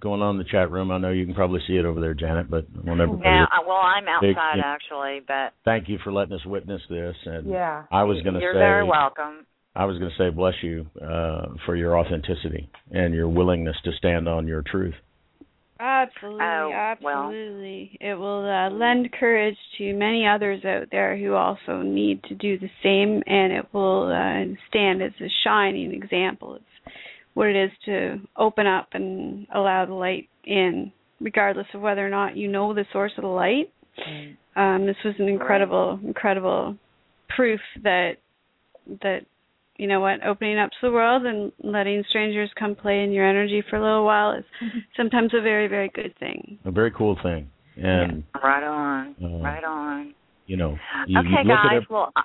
going 0.00 0.20
on 0.20 0.36
in 0.36 0.38
the 0.38 0.44
chat 0.44 0.70
room. 0.70 0.90
I 0.90 0.98
know 0.98 1.10
you 1.10 1.24
can 1.24 1.34
probably 1.34 1.60
see 1.66 1.76
it 1.76 1.86
over 1.86 2.00
there, 2.00 2.12
Janet, 2.12 2.50
but 2.50 2.66
I 2.76 2.86
won't 2.86 3.00
ever 3.00 3.16
put 3.16 3.24
yeah, 3.24 3.44
uh, 3.44 3.64
well, 3.66 3.78
I'm 3.78 4.04
Big- 4.20 4.36
outside 4.36 4.58
yeah. 4.58 4.62
actually, 4.66 5.20
but 5.26 5.54
Thank 5.64 5.88
you 5.88 5.98
for 6.04 6.12
letting 6.12 6.34
us 6.34 6.44
witness 6.44 6.82
this. 6.90 7.16
And 7.24 7.50
yeah. 7.50 7.84
I 7.90 8.04
was 8.04 8.22
going 8.22 8.34
to 8.34 8.40
say. 8.40 8.44
you're 8.44 8.52
say, 8.52 8.58
very 8.58 8.86
welcome. 8.86 9.46
I 9.74 9.84
was 9.84 9.98
going 9.98 10.10
to 10.10 10.16
say, 10.16 10.30
bless 10.30 10.54
you 10.62 10.86
uh, 11.02 11.46
for 11.64 11.76
your 11.76 11.98
authenticity 11.98 12.70
and 12.90 13.14
your 13.14 13.28
willingness 13.28 13.76
to 13.84 13.92
stand 13.98 14.28
on 14.28 14.46
your 14.46 14.62
truth. 14.62 14.94
Absolutely, 15.78 16.38
well. 16.38 16.72
absolutely. 16.72 17.98
It 18.00 18.14
will 18.14 18.48
uh, 18.48 18.70
lend 18.70 19.12
courage 19.12 19.56
to 19.78 19.92
many 19.92 20.26
others 20.26 20.64
out 20.64 20.88
there 20.90 21.18
who 21.18 21.34
also 21.34 21.82
need 21.82 22.22
to 22.24 22.34
do 22.34 22.58
the 22.58 22.70
same, 22.82 23.22
and 23.26 23.52
it 23.52 23.66
will 23.74 24.08
uh, 24.08 24.54
stand 24.68 25.02
as 25.02 25.12
a 25.20 25.28
shining 25.44 25.92
example 25.92 26.56
of 26.56 26.62
what 27.34 27.48
it 27.48 27.56
is 27.56 27.70
to 27.84 28.18
open 28.38 28.66
up 28.66 28.88
and 28.92 29.46
allow 29.54 29.84
the 29.84 29.92
light 29.92 30.28
in, 30.44 30.90
regardless 31.20 31.66
of 31.74 31.82
whether 31.82 32.06
or 32.06 32.10
not 32.10 32.36
you 32.36 32.48
know 32.48 32.72
the 32.72 32.86
source 32.92 33.12
of 33.18 33.22
the 33.22 33.28
light. 33.28 33.70
Um, 34.56 34.86
this 34.86 34.96
was 35.04 35.14
an 35.18 35.28
incredible, 35.28 36.00
incredible 36.02 36.76
proof 37.34 37.60
that 37.82 38.12
that 39.02 39.26
you 39.78 39.86
know 39.86 40.00
what 40.00 40.24
opening 40.26 40.58
up 40.58 40.70
to 40.70 40.76
the 40.82 40.90
world 40.90 41.24
and 41.26 41.52
letting 41.62 42.02
strangers 42.08 42.50
come 42.58 42.74
play 42.74 43.02
in 43.04 43.12
your 43.12 43.28
energy 43.28 43.62
for 43.68 43.76
a 43.76 43.82
little 43.82 44.04
while 44.04 44.32
is 44.32 44.44
sometimes 44.96 45.32
a 45.34 45.40
very 45.42 45.68
very 45.68 45.90
good 45.94 46.14
thing 46.18 46.58
A 46.64 46.70
very 46.70 46.90
cool 46.90 47.16
thing. 47.22 47.50
And 47.76 48.24
Right 48.42 48.62
on. 48.64 49.14
Uh, 49.22 49.42
right 49.44 49.62
on. 49.64 50.14
you 50.46 50.56
know, 50.56 50.78
you, 51.06 51.18
okay, 51.18 51.28
you 51.28 51.48
look 51.48 51.56
guys. 51.58 51.82
at 51.82 51.90
a, 51.90 51.92
well, 51.92 52.10
uh, 52.16 52.22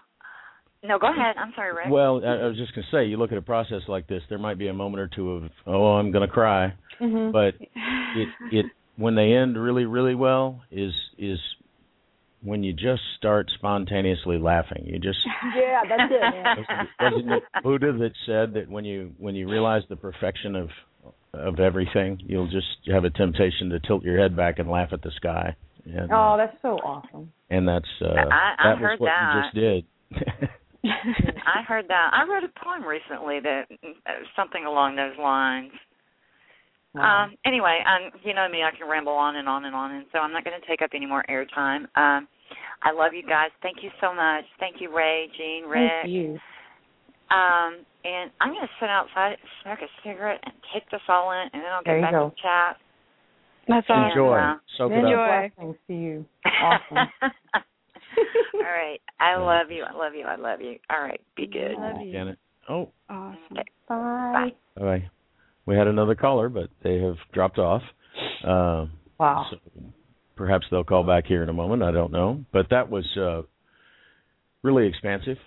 no, 0.84 0.98
go 0.98 1.11
ahead. 1.11 1.36
I'm 1.38 1.52
sorry, 1.56 1.73
Rick. 1.76 1.88
well, 1.91 2.22
I, 2.26 2.44
I 2.44 2.48
was 2.48 2.56
just 2.57 2.73
going 2.73 2.86
to 2.90 2.95
say, 2.95 3.06
you 3.06 3.18
look 3.18 3.32
at 3.34 3.38
a 3.38 3.41
process 3.41 3.82
like 3.90 4.07
this, 4.07 4.23
there 4.30 4.40
might 4.40 4.57
be 4.57 4.68
a 4.69 4.73
moment 4.73 5.02
or 5.02 5.07
two 5.14 5.32
of, 5.34 5.44
oh, 5.68 5.95
I'm 5.98 6.11
going 6.11 6.26
to 6.28 6.34
cry, 6.34 6.73
Mhm. 7.02 7.32
but 7.34 7.53
it 8.15 8.28
it 8.52 8.65
when 8.95 9.15
they 9.15 9.34
end 9.34 9.61
really 9.61 9.86
really 9.86 10.15
well 10.15 10.61
is 10.72 10.94
is 11.18 11.38
when 12.43 12.63
you 12.63 12.73
just 12.73 13.01
start 13.18 13.49
spontaneously 13.55 14.38
laughing. 14.38 14.84
You 14.85 14.99
just 14.99 15.19
yeah, 15.55 15.81
that's 15.88 16.11
it. 16.11 16.22
Man. 16.22 16.88
wasn't 17.13 17.31
it 17.34 17.43
Buddha 17.63 17.93
that 17.99 18.11
said 18.26 18.53
that 18.55 18.69
when 18.69 18.85
you 18.85 19.11
when 19.18 19.35
you 19.35 19.49
realize 19.49 19.84
the 19.89 19.95
perfection 19.95 20.55
of 20.55 20.69
of 21.34 21.59
everything, 21.59 22.19
you'll 22.26 22.49
just 22.49 22.68
have 22.91 23.05
a 23.05 23.09
temptation 23.09 23.69
to 23.69 23.80
tilt 23.80 24.03
your 24.03 24.19
head 24.19 24.35
back 24.35 24.59
and 24.59 24.69
laugh 24.69 24.89
at 24.91 25.01
the 25.01 25.11
sky. 25.15 25.55
And, 25.85 26.11
Oh, 26.11 26.35
that's 26.38 26.55
so 26.61 26.77
awesome. 26.84 27.31
and 27.49 27.68
that's 27.68 27.88
uh, 28.01 28.07
I- 28.07 28.55
I 28.59 28.63
that 28.76 28.81
was 28.81 28.81
heard 28.81 28.99
what 28.99 29.07
that. 29.07 29.34
you 29.34 29.41
just 29.41 29.55
did. 29.55 30.49
I 30.84 31.61
heard 31.68 31.85
that. 31.88 32.09
I 32.13 32.27
read 32.31 32.43
a 32.43 32.49
poem 32.63 32.84
recently 32.85 33.39
that 33.39 33.65
uh, 34.05 34.11
something 34.35 34.65
along 34.65 34.95
those 34.95 35.18
lines. 35.18 35.72
Wow. 36.93 37.23
Um, 37.23 37.35
anyway, 37.45 37.80
um, 37.88 38.11
you 38.23 38.34
know 38.34 38.49
me, 38.49 38.63
I 38.63 38.76
can 38.76 38.89
ramble 38.89 39.13
on 39.13 39.38
and 39.38 39.47
on 39.47 39.65
and 39.65 39.76
on, 39.76 39.91
and 39.91 40.05
so 40.11 40.19
I'm 40.19 40.34
not 40.34 40.43
going 40.43 40.59
to 40.59 40.68
take 40.68 40.81
up 40.81 40.91
any 40.93 41.05
more 41.05 41.23
airtime. 41.30 41.84
Um, 41.95 42.27
I 42.84 42.91
love 42.93 43.13
you 43.13 43.23
guys. 43.23 43.49
Thank 43.61 43.77
you 43.81 43.89
so 44.01 44.13
much. 44.13 44.43
Thank 44.59 44.81
you, 44.81 44.93
Ray, 44.95 45.30
Jean, 45.38 45.63
Rick. 45.65 45.89
Thank 46.03 46.11
you. 46.11 46.39
Um, 47.31 47.85
and 48.03 48.31
I'm 48.41 48.49
going 48.49 48.61
to 48.61 48.73
sit 48.80 48.89
outside, 48.89 49.38
smoke 49.63 49.80
a 49.80 49.88
cigarette, 50.03 50.41
and 50.43 50.53
take 50.73 50.89
this 50.91 51.01
all 51.07 51.31
in, 51.31 51.47
and 51.53 51.63
then 51.63 51.72
I'll 51.72 51.84
get 51.84 51.91
There 51.91 51.97
you 51.97 52.03
back 52.03 52.11
go. 52.11 52.30
to 52.30 52.35
chat. 52.41 52.77
That's 53.68 53.88
awesome. 53.89 54.09
Enjoy. 54.09 54.38
Yeah. 54.38 54.55
Soak 54.77 54.91
it 54.91 55.05
up. 55.05 55.11
Enjoy. 55.11 55.51
blessings 55.55 55.77
to 55.88 55.93
you. 55.93 56.26
Awesome. 56.61 57.09
all 58.55 58.61
right. 58.61 58.99
I 59.19 59.38
love 59.38 59.72
you. 59.72 59.84
I 59.84 59.95
love 59.95 60.13
you. 60.13 60.26
I 60.26 60.35
love 60.35 60.61
you. 60.61 60.77
All 60.89 61.01
right. 61.01 61.22
Be 61.35 61.47
good. 61.47 61.76
Love 61.77 62.01
you. 62.01 62.11
Janet. 62.11 62.38
Oh, 62.69 62.89
Awesome. 63.09 63.57
Bye. 63.88 64.53
bye. 64.76 65.09
We 65.72 65.77
had 65.77 65.88
another 65.88 66.15
caller, 66.15 66.49
but 66.49 66.69
they 66.84 66.99
have 66.99 67.15
dropped 67.31 67.57
off. 67.57 67.81
Uh, 68.45 68.88
Wow. 69.18 69.45
so 69.49 69.57
perhaps 70.35 70.65
they'll 70.69 70.84
call 70.84 71.06
back 71.06 71.26
here 71.27 71.43
in 71.43 71.48
a 71.48 71.53
moment. 71.53 71.81
I 71.81 71.91
don't 71.91 72.11
know. 72.11 72.43
But 72.52 72.65
that 72.72 72.89
was 72.89 73.06
uh, 73.15 73.43
really 74.64 74.85
expansive. 74.85 75.38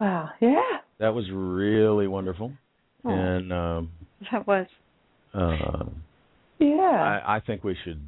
Wow. 0.00 0.30
Yeah. 0.40 0.62
That 0.98 1.12
was 1.14 1.26
really 1.30 2.06
wonderful. 2.06 2.52
Oh. 3.04 3.10
And 3.10 3.52
um, 3.52 3.90
That 4.32 4.46
was. 4.46 4.66
uh, 5.34 5.84
Yeah. 6.58 7.20
I, 7.26 7.36
I 7.36 7.40
think 7.40 7.62
we 7.62 7.76
should 7.84 8.00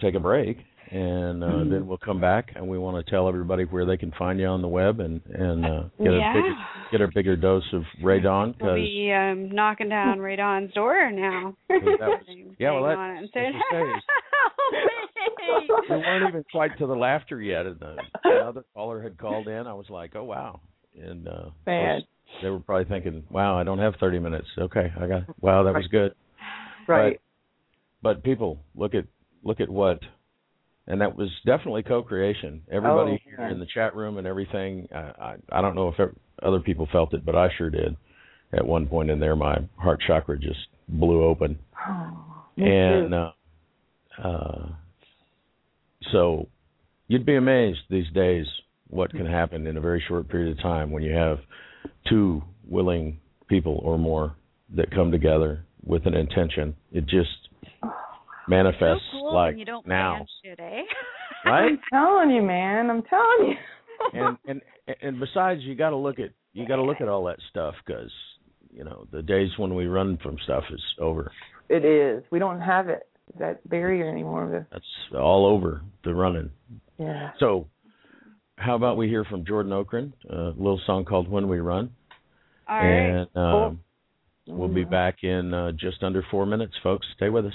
take 0.00 0.14
a 0.14 0.20
break, 0.20 0.58
and 0.92 1.42
uh, 1.42 1.46
Mhm. 1.46 1.70
then 1.70 1.86
we'll 1.86 1.96
come 1.96 2.20
back, 2.20 2.52
and 2.54 2.68
we 2.68 2.76
want 2.78 3.02
to 3.04 3.10
tell 3.10 3.26
everybody 3.26 3.64
where 3.64 3.86
they 3.86 3.96
can 3.96 4.12
find 4.18 4.38
you 4.38 4.46
on 4.46 4.60
the 4.60 4.68
web 4.68 5.00
and 5.00 5.22
and 5.26 5.64
uh, 5.64 5.82
get 5.98 6.12
yeah. 6.12 6.30
a 6.30 6.34
bigger 6.34 6.54
get 6.90 7.00
a 7.00 7.08
bigger 7.14 7.36
dose 7.36 7.64
of 7.72 7.84
Ray 8.02 8.20
Dawn 8.20 8.54
We'll 8.60 8.74
because 8.74 8.84
be 8.84 9.10
um, 9.12 9.50
knocking 9.50 9.88
down 9.88 10.20
Ray 10.20 10.36
Dawn's 10.36 10.72
door 10.74 11.10
now. 11.10 11.56
yeah, 11.70 12.72
well, 12.72 12.82
that, 12.84 12.96
Banging 12.96 12.98
on 12.98 13.10
it 13.10 13.16
and 13.16 13.24
as 13.24 13.30
saying, 13.32 13.54
you 13.54 13.62
we 15.88 15.96
weren't 15.96 16.28
even 16.28 16.44
quite 16.50 16.76
to 16.78 16.86
the 16.86 16.94
laughter 16.94 17.40
yet, 17.40 17.64
and 17.66 17.78
the, 17.80 17.96
the 18.24 18.30
other 18.46 18.64
caller 18.74 19.00
had 19.02 19.16
called 19.16 19.48
in. 19.48 19.66
I 19.66 19.72
was 19.72 19.88
like, 19.88 20.14
oh 20.14 20.24
wow, 20.24 20.60
and 21.00 21.26
uh, 21.26 21.46
Man. 21.66 22.02
they 22.42 22.50
were 22.50 22.60
probably 22.60 22.84
thinking, 22.84 23.24
wow, 23.30 23.58
I 23.58 23.64
don't 23.64 23.78
have 23.78 23.94
30 23.98 24.18
minutes. 24.18 24.48
Okay, 24.58 24.92
I 25.00 25.06
got 25.06 25.22
wow, 25.40 25.62
that 25.62 25.72
was 25.74 25.86
good. 25.90 26.14
right. 26.86 27.18
but 28.02 28.22
people 28.22 28.58
look 28.74 28.94
at 28.94 29.06
look 29.42 29.60
at 29.60 29.70
what 29.70 30.00
and 30.86 31.00
that 31.00 31.16
was 31.16 31.28
definitely 31.46 31.82
co-creation. 31.82 32.62
Everybody 32.70 33.12
Oh, 33.24 33.30
yeah. 33.38 33.50
in 33.52 33.58
the 33.60 33.66
chat 33.66 33.94
room 33.94 34.18
and 34.18 34.26
everything 34.26 34.88
I, 34.94 34.98
I 34.98 35.36
i 35.52 35.60
don't 35.60 35.74
know 35.74 35.88
if 35.88 36.10
other 36.42 36.60
people 36.60 36.88
felt 36.90 37.14
it 37.14 37.24
but 37.24 37.36
i 37.36 37.48
sure 37.56 37.70
did. 37.70 37.96
At 38.52 38.66
one 38.66 38.86
point 38.86 39.10
in 39.10 39.20
there 39.20 39.36
my 39.36 39.58
heart 39.76 40.00
chakra 40.06 40.38
just 40.38 40.60
blew 40.88 41.24
open. 41.24 41.58
Oh, 41.88 42.62
and 42.62 43.14
uh 43.14 43.30
uh 44.22 44.68
so 46.12 46.48
you'd 47.08 47.24
be 47.26 47.36
amazed 47.36 47.80
these 47.88 48.10
days 48.14 48.46
what 48.88 49.10
can 49.10 49.26
happen 49.26 49.66
in 49.66 49.76
a 49.78 49.80
very 49.80 50.04
short 50.06 50.28
period 50.28 50.52
of 50.52 50.62
time 50.62 50.90
when 50.90 51.02
you 51.02 51.12
have 51.12 51.38
two 52.08 52.42
willing 52.68 53.18
people 53.48 53.80
or 53.82 53.98
more 53.98 54.34
that 54.76 54.90
come 54.90 55.10
together 55.10 55.64
with 55.84 56.06
an 56.06 56.14
intention. 56.14 56.76
It 56.92 57.06
just 57.06 57.41
manifests 58.48 59.04
so 59.12 59.18
cool 59.18 59.34
like 59.34 59.56
you 59.56 59.64
don't 59.64 59.86
now 59.86 60.24
shit, 60.44 60.58
eh? 60.60 60.82
right 61.44 61.68
I'm 61.72 61.78
telling 61.92 62.30
you, 62.30 62.42
man. 62.42 62.90
I'm 62.90 63.02
telling 63.02 63.50
you. 63.50 63.56
and 64.14 64.36
and 64.46 64.60
and 65.00 65.20
besides 65.20 65.60
you 65.62 65.74
got 65.74 65.90
to 65.90 65.96
look 65.96 66.18
at 66.18 66.30
you 66.52 66.66
got 66.66 66.76
to 66.76 66.82
look 66.82 67.00
at 67.00 67.08
all 67.08 67.24
that 67.24 67.38
stuff 67.50 67.74
because 67.86 68.10
you 68.72 68.84
know 68.84 69.06
the 69.12 69.22
days 69.22 69.50
when 69.58 69.74
we 69.74 69.86
run 69.86 70.18
from 70.22 70.36
stuff 70.44 70.64
is 70.72 70.80
over 71.00 71.30
it 71.68 71.84
is. 71.84 72.22
We 72.30 72.38
don't 72.38 72.60
have 72.60 72.88
it 72.88 73.02
that 73.38 73.66
barrier 73.68 74.10
anymore. 74.10 74.66
that's 74.72 74.84
all 75.16 75.46
over 75.46 75.80
the 76.04 76.12
running 76.14 76.50
Yeah. 76.98 77.30
so 77.38 77.68
how 78.56 78.74
about 78.76 78.96
we 78.96 79.08
hear 79.08 79.24
from 79.24 79.44
Jordan 79.46 79.72
Okren 79.72 80.12
a 80.28 80.48
little 80.56 80.80
song 80.86 81.04
called 81.04 81.28
when 81.28 81.48
we 81.48 81.60
run 81.60 81.90
All 82.68 82.76
right. 82.78 82.84
and 82.84 83.28
um, 83.36 83.80
we'll 84.46 84.68
be 84.68 84.84
back 84.84 85.22
in 85.22 85.54
uh, 85.54 85.72
just 85.72 86.02
under 86.02 86.24
four 86.30 86.44
minutes 86.44 86.74
folks 86.82 87.06
stay 87.16 87.30
with 87.30 87.46
us 87.46 87.54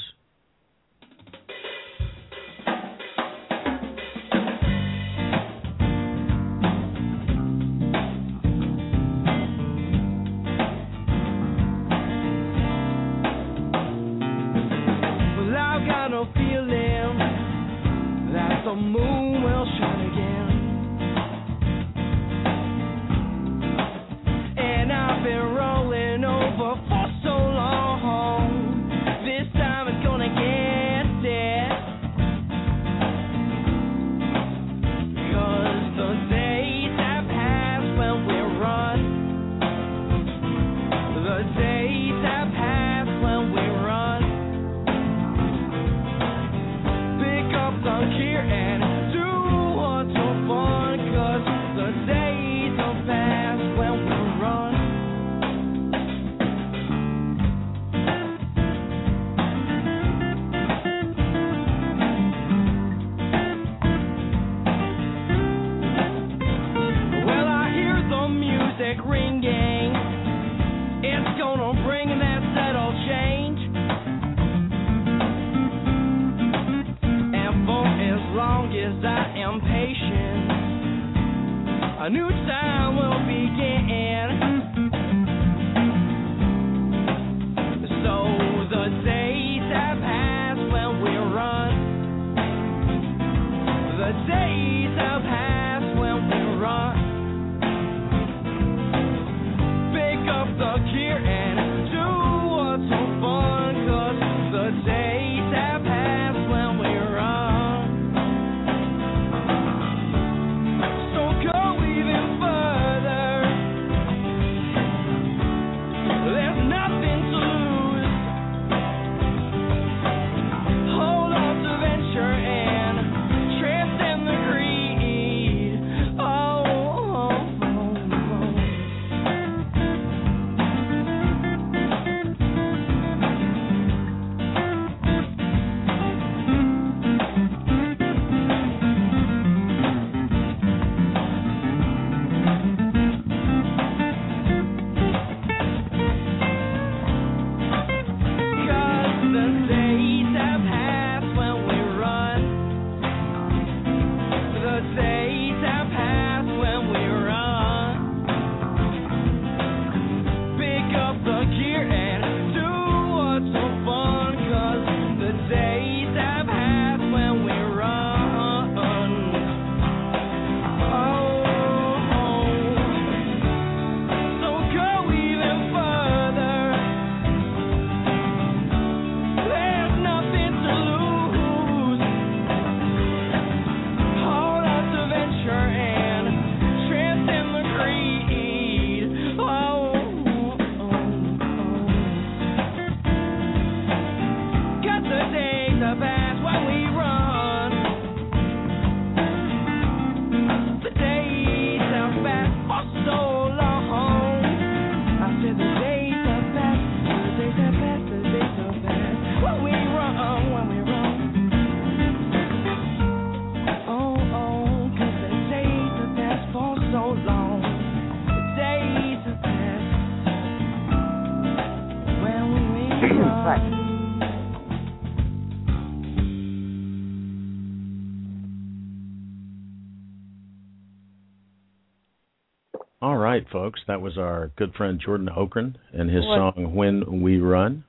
folks. 233.68 233.82
That 233.88 234.02
was 234.02 234.18
our 234.18 234.52
good 234.56 234.74
friend 234.76 235.00
Jordan 235.04 235.30
Okren 235.38 235.76
and 235.94 236.10
his 236.10 236.24
What- 236.26 236.56
song 236.56 236.74
"When 236.76 237.22
We 237.22 237.40
Run." 237.40 237.84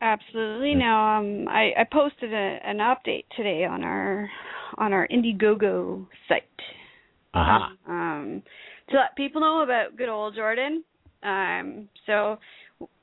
Absolutely. 0.00 0.74
Now, 0.74 1.18
um, 1.18 1.46
I, 1.48 1.72
I 1.76 1.84
posted 1.84 2.32
a, 2.32 2.58
an 2.64 2.78
update 2.78 3.24
today 3.36 3.64
on 3.64 3.82
our 3.84 4.30
on 4.78 4.92
our 4.92 5.06
Indiegogo 5.08 6.06
site. 6.28 6.44
Aha. 7.34 7.72
Um, 7.86 8.42
to 8.88 8.96
let 8.96 9.14
people 9.16 9.40
know 9.42 9.60
about 9.62 9.96
good 9.96 10.08
old 10.08 10.34
Jordan. 10.36 10.82
Um, 11.22 11.88
so 12.06 12.38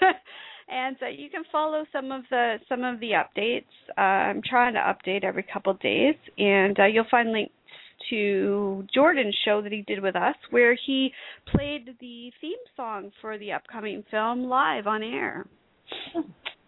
and 0.68 0.96
uh, 1.02 1.06
you 1.06 1.30
can 1.30 1.42
follow 1.50 1.84
some 1.92 2.12
of 2.12 2.22
the 2.30 2.56
some 2.68 2.84
of 2.84 3.00
the 3.00 3.10
updates. 3.12 3.64
Uh, 3.96 4.00
I'm 4.00 4.42
trying 4.42 4.74
to 4.74 4.80
update 4.80 5.24
every 5.24 5.42
couple 5.44 5.72
of 5.72 5.80
days, 5.80 6.14
and 6.38 6.78
uh, 6.78 6.86
you'll 6.86 7.06
find 7.10 7.32
links 7.32 7.52
to 8.10 8.84
Jordan's 8.92 9.36
show 9.44 9.62
that 9.62 9.72
he 9.72 9.82
did 9.82 10.02
with 10.02 10.16
us, 10.16 10.34
where 10.50 10.76
he 10.86 11.12
played 11.54 11.86
the 12.00 12.32
theme 12.40 12.52
song 12.76 13.12
for 13.20 13.38
the 13.38 13.52
upcoming 13.52 14.04
film 14.10 14.44
live 14.44 14.86
on 14.86 15.02
air. 15.02 15.46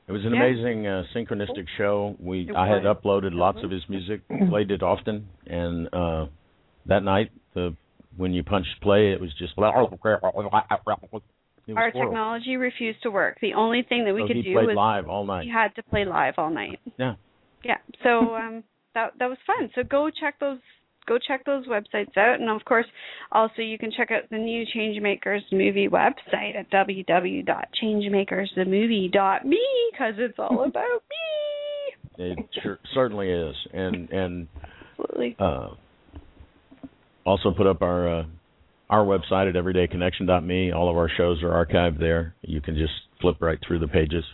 It 0.06 0.12
was 0.12 0.24
an 0.24 0.34
Yeah. 0.34 0.44
amazing 0.44 0.86
uh, 0.86 1.04
synchronistic 1.14 1.66
show. 1.78 2.14
We 2.20 2.50
I 2.54 2.68
had 2.68 2.82
uploaded 2.82 3.32
lots 3.32 3.58
of 3.62 3.70
his 3.70 3.82
music, 3.88 4.20
played 4.48 4.70
it 4.70 4.82
often, 4.82 5.28
and 5.46 5.88
uh 5.94 6.26
that 6.86 7.02
night 7.02 7.30
the 7.54 7.74
when 8.16 8.32
you 8.32 8.44
punched 8.44 8.80
play, 8.80 9.10
it 9.12 9.20
was 9.20 9.30
just. 9.38 9.54
Our 11.68 11.90
horrible. 11.90 12.00
technology 12.00 12.56
refused 12.56 13.02
to 13.02 13.10
work. 13.10 13.38
The 13.40 13.54
only 13.54 13.82
thing 13.88 14.04
that 14.04 14.14
we 14.14 14.20
so 14.22 14.26
could 14.28 14.36
he 14.36 14.42
do 14.42 14.54
was 14.54 14.76
live 14.76 15.08
all 15.08 15.24
night. 15.24 15.46
we 15.46 15.50
had 15.50 15.74
to 15.76 15.82
play 15.82 16.04
live 16.04 16.34
all 16.36 16.50
night. 16.50 16.78
Yeah. 16.98 17.14
Yeah. 17.64 17.78
So 18.02 18.34
um 18.34 18.62
that 18.94 19.12
that 19.18 19.28
was 19.28 19.38
fun. 19.46 19.70
So 19.74 19.82
go 19.82 20.10
check 20.10 20.38
those 20.40 20.58
go 21.06 21.18
check 21.18 21.44
those 21.44 21.66
websites 21.66 22.16
out 22.16 22.40
and 22.40 22.48
of 22.50 22.64
course 22.64 22.86
also 23.32 23.60
you 23.62 23.78
can 23.78 23.90
check 23.96 24.10
out 24.10 24.22
the 24.30 24.38
new 24.38 24.64
Changemakers 24.74 25.42
movie 25.52 25.88
website 25.88 26.56
at 26.58 26.70
www.changemakersthemovie.me 26.70 29.60
cuz 29.98 30.14
it's 30.18 30.38
all 30.38 30.64
about 30.66 31.02
me. 31.10 31.16
It 32.16 32.38
sure, 32.62 32.78
certainly 32.94 33.28
is, 33.30 33.56
and 33.72 34.08
and 34.10 34.46
Absolutely. 34.98 35.36
uh, 35.38 35.70
also 37.26 37.50
put 37.50 37.66
up 37.66 37.82
our 37.82 38.20
uh, 38.20 38.24
our 38.90 39.04
website 39.04 39.48
at 39.48 39.54
everydayconnection.me. 39.54 40.72
All 40.72 40.90
of 40.90 40.96
our 40.96 41.08
shows 41.08 41.42
are 41.42 41.64
archived 41.64 41.98
there. 41.98 42.34
You 42.42 42.60
can 42.60 42.76
just 42.76 42.92
flip 43.20 43.36
right 43.40 43.58
through 43.66 43.78
the 43.78 43.88
pages. 43.88 44.24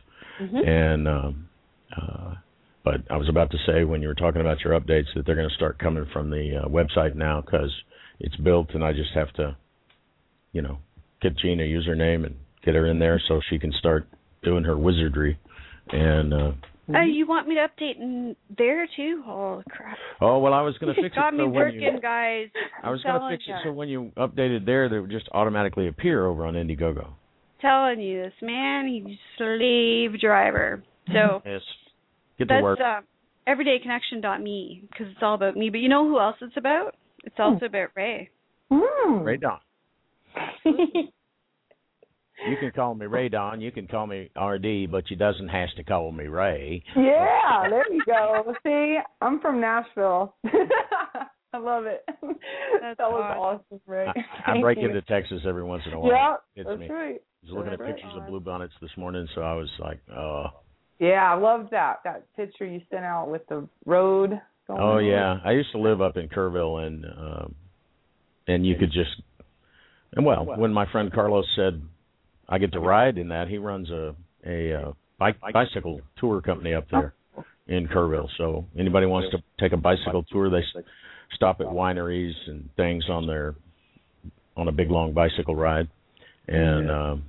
Mhm. 0.40 0.66
And 0.66 1.09
um, 1.09 1.48
uh, 1.97 2.35
but 2.85 3.02
I 3.10 3.16
was 3.16 3.28
about 3.28 3.51
to 3.51 3.59
say 3.66 3.85
when 3.85 4.01
you 4.02 4.09
were 4.09 4.14
talking 4.14 4.40
about 4.40 4.60
your 4.64 4.78
updates 4.78 5.12
that 5.14 5.27
they're 5.27 5.36
going 5.36 5.48
to 5.48 5.55
start 5.55 5.78
coming 5.78 6.06
from 6.12 6.31
the 6.31 6.62
uh, 6.64 6.68
website 6.68 7.14
now 7.14 7.40
because 7.40 7.70
it's 8.18 8.36
built, 8.36 8.70
and 8.74 8.82
I 8.82 8.93
just 8.93 9.12
have 9.14 9.32
to, 9.35 9.56
you 10.52 10.62
know, 10.62 10.78
get 11.20 11.36
Gina 11.36 11.62
a 11.62 11.66
username 11.66 12.24
and 12.24 12.36
get 12.64 12.74
her 12.74 12.86
in 12.86 12.98
there 12.98 13.20
so 13.28 13.40
she 13.48 13.59
can 13.59 13.72
start 13.72 14.09
doing 14.43 14.64
her 14.64 14.77
wizardry. 14.77 15.39
And 15.90 16.32
uh, 16.32 16.52
Uh, 16.93 17.02
you 17.02 17.27
want 17.27 17.47
me 17.47 17.55
to 17.55 17.61
update 17.69 17.97
in 18.01 18.35
there 18.59 18.86
too? 18.97 19.23
Oh 19.27 19.62
crap. 19.70 19.97
oh 20.20 20.39
well, 20.39 20.52
I 20.55 20.62
was 20.62 20.77
going 20.78 20.94
to 20.97 21.01
fix 21.02 21.15
Got 21.15 21.35
it 21.35 21.36
me 21.36 21.44
so 21.44 21.48
when 21.48 21.73
you 21.74 22.01
guys. 22.01 22.48
I 22.82 22.90
was 22.90 23.01
going 23.02 23.15
to 23.15 23.19
Telling 23.20 23.36
fix 23.39 23.44
it 23.48 23.55
so 23.65 23.73
when 23.73 23.89
you 23.89 24.11
updated 24.16 24.66
there, 24.66 24.89
they 24.89 24.98
would 24.98 25.11
just 25.11 25.28
automatically 25.32 25.86
appear 25.89 26.27
over 26.27 26.44
on 26.47 26.55
Indiegogo. 26.55 27.09
telling 27.61 28.01
you 28.01 28.23
this 28.23 28.32
man, 28.43 28.89
he's 28.89 29.16
slave 29.39 30.19
driver. 30.20 30.82
So 31.09 31.43
Yes. 31.47 31.61
Get 32.39 32.48
to 32.48 32.55
that's 32.55 32.62
work. 32.62 32.78
uh, 32.81 33.01
everydayconnection.me 33.48 34.85
because 34.90 35.07
it's 35.12 35.23
all 35.23 35.35
about 35.35 35.57
me. 35.57 35.70
But 35.70 35.78
you 35.78 35.89
know 35.89 36.09
who 36.09 36.19
else 36.19 36.36
it's 36.40 36.57
about? 36.57 36.97
It's 37.24 37.36
also 37.39 37.66
about 37.66 37.90
Ray. 37.94 38.31
Mm. 38.73 39.24
Ray 39.24 39.36
Dawn. 39.36 39.59
you 42.48 42.56
can 42.58 42.70
call 42.72 42.94
me 42.94 43.06
Ray 43.06 43.28
Dawn, 43.28 43.60
you 43.60 43.70
can 43.70 43.86
call 43.86 44.06
me 44.06 44.30
RD, 44.40 44.90
but 44.90 45.10
you 45.10 45.16
doesn't 45.16 45.48
have 45.48 45.68
to 45.76 45.84
call 45.84 46.12
me 46.12 46.24
Ray. 46.26 46.82
Yeah, 46.96 47.68
there 47.68 47.92
you 47.92 48.02
go. 48.06 48.54
See, 48.64 48.98
I'm 49.20 49.40
from 49.40 49.60
Nashville. 49.60 50.34
I 51.52 51.58
love 51.58 51.84
it. 51.86 52.04
That's 52.06 52.96
that 52.98 53.10
was 53.10 53.34
awesome. 53.36 53.64
awesome, 53.72 53.80
Ray. 53.86 54.06
I, 54.06 54.10
I 54.10 54.52
Thank 54.52 54.62
break 54.62 54.78
you. 54.78 54.88
into 54.88 55.02
Texas 55.02 55.40
every 55.46 55.64
once 55.64 55.82
in 55.86 55.92
a 55.92 55.98
while. 56.00 56.10
Yeah, 56.10 56.36
it's 56.54 56.68
that's 56.68 56.78
me. 56.80 56.88
right. 56.88 57.20
I 57.42 57.46
was 57.46 57.54
looking 57.56 57.72
at 57.72 57.78
That's 57.78 57.90
pictures 57.90 58.12
right. 58.16 58.28
of 58.28 58.32
bluebonnets 58.32 58.70
this 58.80 58.90
morning, 58.96 59.26
so 59.34 59.40
I 59.40 59.54
was 59.54 59.68
like, 59.78 59.98
oh, 60.14 60.46
Yeah, 60.98 61.32
I 61.32 61.34
love 61.34 61.68
that 61.70 62.00
that 62.04 62.24
picture 62.36 62.66
you 62.66 62.80
sent 62.90 63.04
out 63.04 63.28
with 63.30 63.46
the 63.48 63.66
road. 63.84 64.40
Going 64.68 64.80
oh 64.80 64.90
over. 64.92 65.02
yeah. 65.02 65.38
I 65.44 65.52
used 65.52 65.72
to 65.72 65.78
live 65.78 66.00
up 66.00 66.16
in 66.16 66.28
Kerrville, 66.28 66.86
and 66.86 67.04
um, 67.04 67.54
and 68.46 68.64
you 68.66 68.76
could 68.76 68.92
just, 68.92 69.10
and 70.14 70.24
well, 70.24 70.44
when 70.44 70.72
my 70.72 70.86
friend 70.92 71.10
Carlos 71.12 71.46
said 71.56 71.82
I 72.51 72.59
get 72.59 72.72
to 72.72 72.81
ride 72.81 73.16
in 73.16 73.28
that, 73.28 73.48
he 73.48 73.59
runs 73.59 73.89
a 73.90 74.14
a 74.44 74.74
uh, 74.74 74.93
bike 75.18 75.36
bicycle 75.52 76.01
tour 76.18 76.40
company 76.40 76.74
up 76.74 76.86
there 76.90 77.14
in 77.68 77.86
Kerrville. 77.86 78.28
So 78.36 78.66
anybody 78.78 79.06
wants 79.06 79.31
to 79.31 79.43
take 79.60 79.72
a 79.72 79.77
bicycle 79.77 80.24
tour, 80.24 80.51
they 80.51 80.64
stop 81.35 81.60
at 81.60 81.66
wineries 81.66 82.35
and 82.48 82.68
things 82.77 83.05
on 83.09 83.27
their 83.27 83.55
on 84.56 84.68
a 84.68 84.72
big 84.72 84.90
long 84.90 85.12
bicycle 85.12 85.55
ride, 85.55 85.89
and 86.48 86.90
um, 86.90 87.24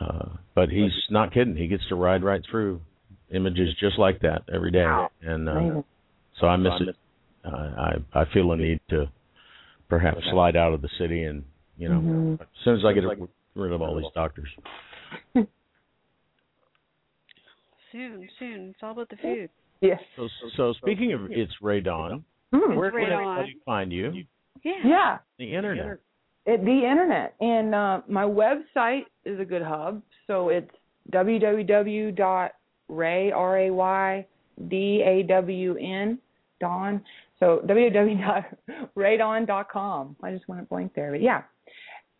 uh, 0.00 0.28
but 0.54 0.68
he's 0.68 0.92
not 1.10 1.32
kidding. 1.34 1.56
He 1.56 1.66
gets 1.66 1.86
to 1.88 1.96
ride 1.96 2.22
right 2.22 2.42
through 2.48 2.80
images 3.30 3.74
just 3.80 3.98
like 3.98 4.20
that 4.20 4.42
every 4.52 4.70
day, 4.70 4.86
and 5.22 5.48
uh, 5.48 5.82
so 6.40 6.46
I 6.46 6.56
miss 6.56 6.72
it. 6.80 6.96
Uh, 7.44 7.50
I 7.50 8.20
I 8.20 8.24
feel 8.32 8.52
a 8.52 8.56
need 8.56 8.80
to 8.90 9.10
perhaps 9.88 10.20
slide 10.30 10.54
out 10.56 10.74
of 10.74 10.82
the 10.82 10.88
city 10.98 11.24
and 11.24 11.44
you 11.78 11.88
know 11.88 12.00
Mhm. 12.00 12.40
as 12.40 12.46
soon 12.62 12.76
as 12.76 12.84
I 12.84 12.92
get 12.92 13.04
rid 13.54 13.72
of 13.72 13.82
all 13.82 13.96
these 13.96 14.06
doctors. 14.14 14.48
Soon, 17.92 18.28
soon. 18.38 18.68
It's 18.70 18.78
all 18.82 18.90
about 18.92 19.08
the 19.08 19.16
food. 19.16 19.48
Yes. 19.80 19.98
So 20.16 20.28
so 20.56 20.72
speaking 20.74 21.12
of 21.14 21.30
it's 21.30 21.52
Ray 21.62 21.80
Dawn, 21.80 22.22
Hmm. 22.52 22.74
where 22.76 22.90
can 22.90 23.08
Dawn. 23.08 23.38
everybody 23.38 23.56
find 23.64 23.90
you? 23.92 24.24
Yeah. 24.62 24.72
Yeah. 24.84 25.18
The 25.38 25.54
internet. 25.54 25.98
It, 26.44 26.62
the 26.64 26.84
internet 26.86 27.34
and 27.40 27.74
uh, 27.74 28.02
my 28.08 28.24
website 28.24 29.04
is 29.24 29.40
a 29.40 29.44
good 29.44 29.62
hub. 29.62 30.02
So 30.26 30.50
it's 30.50 30.70
www.ray 31.12 32.52
r 33.32 33.58
a 33.58 33.70
y 33.70 34.26
d 34.68 35.02
a 35.02 35.22
w 35.22 35.76
n 35.80 36.18
dawn. 36.60 37.02
So 37.40 37.62
www.raydawn.com. 37.66 40.16
I 40.22 40.30
just 40.32 40.46
went 40.48 40.68
blank 40.68 40.92
there, 40.94 41.12
but 41.12 41.22
yeah. 41.22 41.42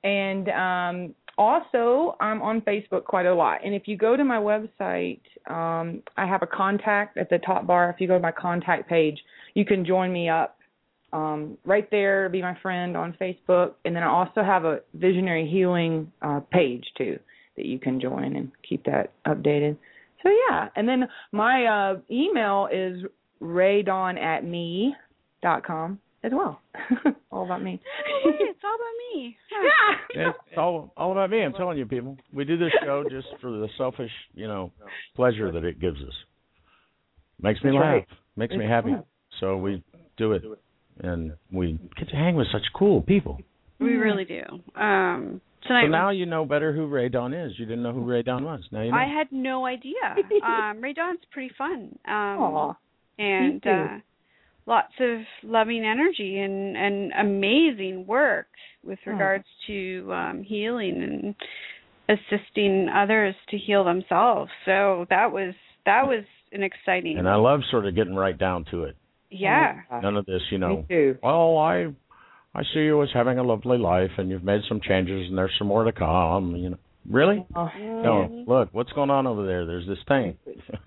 And 0.05 0.49
um, 0.49 1.15
also, 1.37 2.17
I'm 2.21 2.43
on 2.43 2.61
Facebook 2.63 3.05
quite 3.05 3.27
a 3.27 3.35
lot. 3.35 3.61
And 3.65 3.75
if 3.75 3.87
you 3.87 3.97
go 3.97 4.17
to 4.17 4.25
my 4.25 4.39
website, 4.39 5.21
um, 5.49 6.03
I 6.17 6.27
have 6.27 6.43
a 6.43 6.47
contact 6.47 7.17
at 7.17 7.31
the 7.31 7.39
top 7.39 7.67
bar. 7.67 7.91
If 7.91 8.01
you 8.01 8.09
go 8.09 8.15
to 8.15 8.21
my 8.21 8.33
contact 8.33 8.89
page, 8.89 9.19
you 9.55 9.65
can 9.65 9.85
join 9.85 10.13
me 10.13 10.29
up 10.29 10.59
um, 11.13 11.57
right 11.65 11.91
there, 11.91 12.29
be 12.29 12.43
my 12.43 12.57
friend 12.61 12.97
on 12.97 13.17
Facebook, 13.21 13.75
and 13.85 13.97
then 13.97 14.03
I 14.03 14.09
also 14.09 14.43
have 14.43 14.65
a 14.65 14.81
visionary 14.95 15.49
healing 15.49 16.13
uh, 16.23 16.41
page 16.53 16.85
too 16.97 17.19
that 17.57 17.67
you 17.67 17.79
can 17.79 18.01
join 18.01 18.37
and 18.37 18.53
keep 18.69 18.85
that 18.85 19.13
updated. 19.27 19.77
So 20.23 20.31
yeah, 20.49 20.69
and 20.77 20.89
then 20.89 21.09
my 21.33 21.65
uh, 21.65 22.01
email 22.11 22.69
is 22.71 23.05
raydawn 23.41 24.21
at 24.21 24.45
me 24.45 24.95
dot 25.41 25.65
com 25.65 25.99
as 26.25 26.33
well. 26.35 26.61
all 27.31 27.45
about 27.45 27.63
me. 27.63 27.81
It's 28.41 28.59
all 28.65 28.75
about 28.75 29.15
me. 29.15 29.37
Huh. 29.53 29.97
yeah. 30.15 30.29
It's 30.49 30.59
all 30.59 30.93
all 30.97 31.13
about 31.13 31.31
me. 31.31 31.43
I'm 31.43 31.53
telling 31.53 31.79
you, 31.79 31.87
people. 31.87 32.17
We 32.33 32.45
do 32.45 32.57
this 32.57 32.73
show 32.85 33.05
just 33.09 33.29
for 33.41 33.51
the 33.51 33.69
selfish, 33.79 34.11
you 34.35 34.47
know, 34.49 34.73
pleasure 35.17 35.53
that 35.53 35.65
it 35.65 35.81
gives 35.81 35.99
us. 36.03 36.15
Makes 37.41 37.63
me 37.63 37.71
That's 37.71 37.77
laugh. 37.83 37.93
right. 37.95 38.07
Makes 38.37 38.55
me 38.55 38.65
happy. 38.67 38.91
fun. 38.91 39.05
So 39.41 39.57
we 39.57 39.83
do 40.17 40.33
it, 40.33 40.43
and 41.01 41.33
we 41.53 41.79
get 41.97 42.09
to 42.09 42.17
hang 42.17 42.35
with 42.35 42.49
such 42.53 42.63
cool 42.75 43.03
people. 43.03 43.39
We 43.79 43.93
really 43.95 44.25
do. 44.25 44.43
Um, 44.81 45.41
tonight 45.63 45.85
So 45.85 45.89
now 45.91 46.11
you 46.11 46.27
know 46.27 46.45
better 46.45 46.73
who 46.73 46.87
Ray 46.89 47.09
Dawn 47.09 47.33
is. 47.33 47.53
You 47.59 47.65
didn't 47.67 47.85
know 47.85 47.93
who 47.93 48.05
Ray 48.05 48.23
Dawn 48.23 48.43
was. 48.45 48.61
Now 48.73 48.83
you 48.83 48.91
know. 48.91 48.97
I 48.97 49.05
had 49.07 49.29
no 49.31 49.65
idea. 49.67 49.93
Um, 50.45 50.81
Ray 50.81 50.93
Dawn's 50.95 51.21
pretty 51.31 51.53
fun. 51.57 51.97
Um, 52.07 52.15
Aw. 52.15 52.75
and 53.19 53.63
too. 53.63 53.71
uh, 53.71 53.99
lots 54.69 54.93
of 55.01 55.21
loving 55.43 55.83
energy 55.85 56.39
and, 56.39 56.77
and 56.77 57.11
amazing 57.19 58.07
work 58.07 58.47
with 58.85 58.99
Oh. 59.07 59.11
regards 59.13 59.45
to 59.67 60.13
um, 60.13 60.43
healing 60.43 61.03
and 61.03 61.35
assisting 62.09 62.89
others 62.95 63.35
to 63.51 63.57
heal 63.59 63.83
themselves. 63.85 64.51
So 64.65 65.07
that 65.11 65.33
was 65.33 65.55
that 65.87 66.07
was 66.07 66.25
an 66.53 66.63
exciting. 66.63 67.19
and 67.19 67.29
I 67.29 67.37
love 67.37 67.61
sort 67.71 67.87
of 67.87 67.95
getting 67.95 68.15
right 68.15 68.37
down 68.39 68.65
to 68.71 68.85
it. 68.85 68.97
yeah. 69.31 69.81
None 70.03 70.17
of 70.17 70.27
this, 70.27 70.43
you 70.51 70.59
know. 70.59 70.77
Me 70.79 70.85
too. 70.89 71.19
Well, 71.23 71.59
I 71.59 71.87
I 72.55 72.63
see 72.75 72.81
you 72.81 73.03
as 73.03 73.09
having 73.13 73.39
a 73.39 73.43
lovely 73.43 73.79
life, 73.79 74.11
and 74.19 74.31
you've 74.31 74.45
made 74.45 74.63
some 74.69 74.81
changes, 74.81 75.29
and 75.29 75.37
there's 75.37 75.53
some 75.59 75.67
more 75.69 75.85
to 75.85 75.93
come. 75.93 76.57
You 76.57 76.71
know, 76.71 76.79
really? 77.11 77.45
Oh, 77.55 77.69
No, 77.79 78.45
look, 78.47 78.69
what's 78.73 78.93
going 78.93 79.11
on 79.11 79.27
over 79.27 79.47
there? 79.47 79.67
There's 79.67 79.87
this 79.87 79.99
thing. 80.09 80.37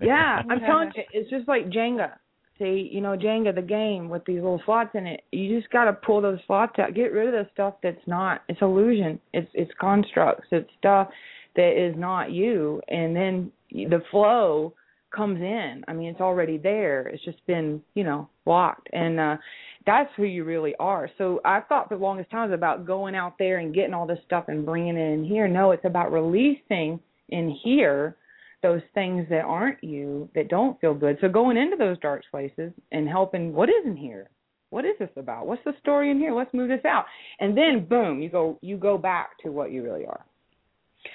Yeah, 0.00 0.42
I'm 0.50 0.60
telling 0.60 0.90
you, 0.96 1.02
it's 1.12 1.30
just 1.30 1.46
like 1.48 1.66
Jenga. 1.70 2.12
See, 2.58 2.90
you 2.92 3.00
know, 3.00 3.16
Jenga, 3.16 3.54
the 3.54 3.62
game 3.62 4.08
with 4.08 4.24
these 4.24 4.36
little 4.36 4.60
slots 4.64 4.90
in 4.94 5.06
it. 5.06 5.22
You 5.32 5.58
just 5.58 5.72
got 5.72 5.84
to 5.84 5.92
pull 5.92 6.20
those 6.20 6.38
slots 6.46 6.78
out. 6.78 6.94
Get 6.94 7.12
rid 7.12 7.28
of 7.28 7.32
the 7.32 7.50
stuff 7.52 7.74
that's 7.82 8.06
not. 8.06 8.42
It's 8.48 8.60
illusion. 8.60 9.18
It's 9.32 9.50
it's 9.54 9.72
constructs. 9.80 10.46
It's 10.52 10.70
stuff 10.78 11.08
that 11.56 11.72
is 11.76 11.94
not 11.96 12.30
you, 12.30 12.80
and 12.88 13.16
then 13.16 13.52
the 13.70 14.02
flow 14.10 14.74
comes 15.14 15.40
in. 15.40 15.82
I 15.88 15.92
mean, 15.92 16.08
it's 16.08 16.20
already 16.20 16.58
there. 16.58 17.08
It's 17.08 17.24
just 17.24 17.44
been, 17.46 17.82
you 17.94 18.04
know, 18.04 18.28
blocked, 18.44 18.88
and 18.92 19.18
uh 19.18 19.36
that's 19.84 20.10
who 20.16 20.24
you 20.24 20.44
really 20.44 20.74
are. 20.78 21.10
So 21.18 21.40
I 21.44 21.60
thought 21.60 21.88
for 21.88 21.96
the 21.96 22.02
longest 22.04 22.30
time 22.30 22.52
about 22.52 22.86
going 22.86 23.16
out 23.16 23.34
there 23.38 23.58
and 23.58 23.74
getting 23.74 23.94
all 23.94 24.06
this 24.06 24.20
stuff 24.24 24.44
and 24.48 24.64
bringing 24.64 24.96
it 24.96 25.12
in 25.12 25.24
here. 25.24 25.48
No, 25.48 25.72
it's 25.72 25.84
about 25.84 26.12
releasing 26.12 27.00
in 27.30 27.50
here 27.64 28.16
those 28.62 28.82
things 28.94 29.26
that 29.28 29.44
aren't 29.44 29.82
you 29.82 30.28
that 30.34 30.48
don't 30.48 30.80
feel 30.80 30.94
good. 30.94 31.18
So 31.20 31.28
going 31.28 31.56
into 31.56 31.76
those 31.76 31.98
dark 31.98 32.22
places 32.30 32.72
and 32.92 33.08
helping 33.08 33.52
what 33.52 33.68
is 33.68 33.84
in 33.84 33.96
here? 33.96 34.30
What 34.70 34.84
is 34.86 34.94
this 34.98 35.10
about? 35.16 35.46
What's 35.46 35.62
the 35.64 35.74
story 35.80 36.10
in 36.10 36.18
here? 36.18 36.32
Let's 36.32 36.54
move 36.54 36.68
this 36.68 36.84
out. 36.86 37.04
And 37.40 37.56
then 37.56 37.84
boom, 37.86 38.22
you 38.22 38.30
go 38.30 38.58
you 38.62 38.76
go 38.76 38.96
back 38.96 39.30
to 39.42 39.50
what 39.50 39.70
you 39.70 39.82
really 39.82 40.06
are. 40.06 40.24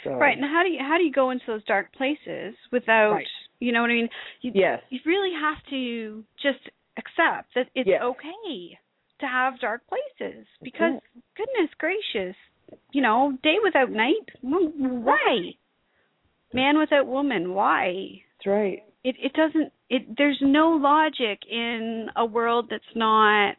So, 0.03 0.11
Right. 0.11 0.37
And 0.37 0.45
how 0.45 0.63
do 0.63 0.69
you 0.69 0.79
how 0.79 0.97
do 0.97 1.03
you 1.03 1.11
go 1.11 1.31
into 1.31 1.45
those 1.47 1.63
dark 1.63 1.91
places 1.93 2.55
without 2.71 3.13
Right. 3.13 3.27
you 3.59 3.71
know 3.71 3.81
what 3.81 3.89
I 3.89 3.95
mean? 3.95 4.09
You 4.41 4.51
Yes. 4.53 4.81
you 4.89 4.99
really 5.05 5.33
have 5.33 5.63
to 5.71 6.23
just 6.41 6.69
accept 6.97 7.53
that 7.55 7.69
it's 7.73 7.87
Yes. 7.87 8.01
okay 8.03 8.77
to 9.19 9.27
have 9.27 9.59
dark 9.59 9.81
places 9.87 10.45
because 10.61 10.93
goodness 11.35 11.73
gracious, 11.79 12.35
you 12.91 13.01
know, 13.01 13.37
day 13.41 13.57
without 13.63 13.89
night, 13.89 14.29
why? 14.41 15.55
Man 16.53 16.77
without 16.77 17.07
woman, 17.07 17.53
why? 17.53 18.21
That's 18.37 18.47
right. 18.47 18.83
It 19.03 19.15
it 19.19 19.33
doesn't 19.33 19.71
it 19.89 20.03
there's 20.17 20.39
no 20.41 20.69
logic 20.71 21.39
in 21.49 22.07
a 22.15 22.25
world 22.25 22.67
that's 22.69 22.83
not 22.95 23.55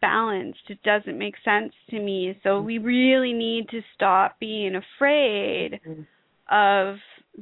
balanced. 0.00 0.60
It 0.68 0.82
doesn't 0.82 1.18
make 1.18 1.34
sense 1.44 1.72
to 1.90 1.98
me. 1.98 2.38
So 2.42 2.60
we 2.60 2.78
really 2.78 3.32
need 3.32 3.68
to 3.70 3.80
stop 3.94 4.38
being 4.38 4.74
afraid 4.76 5.80
Mm. 5.86 6.06
of 6.50 6.96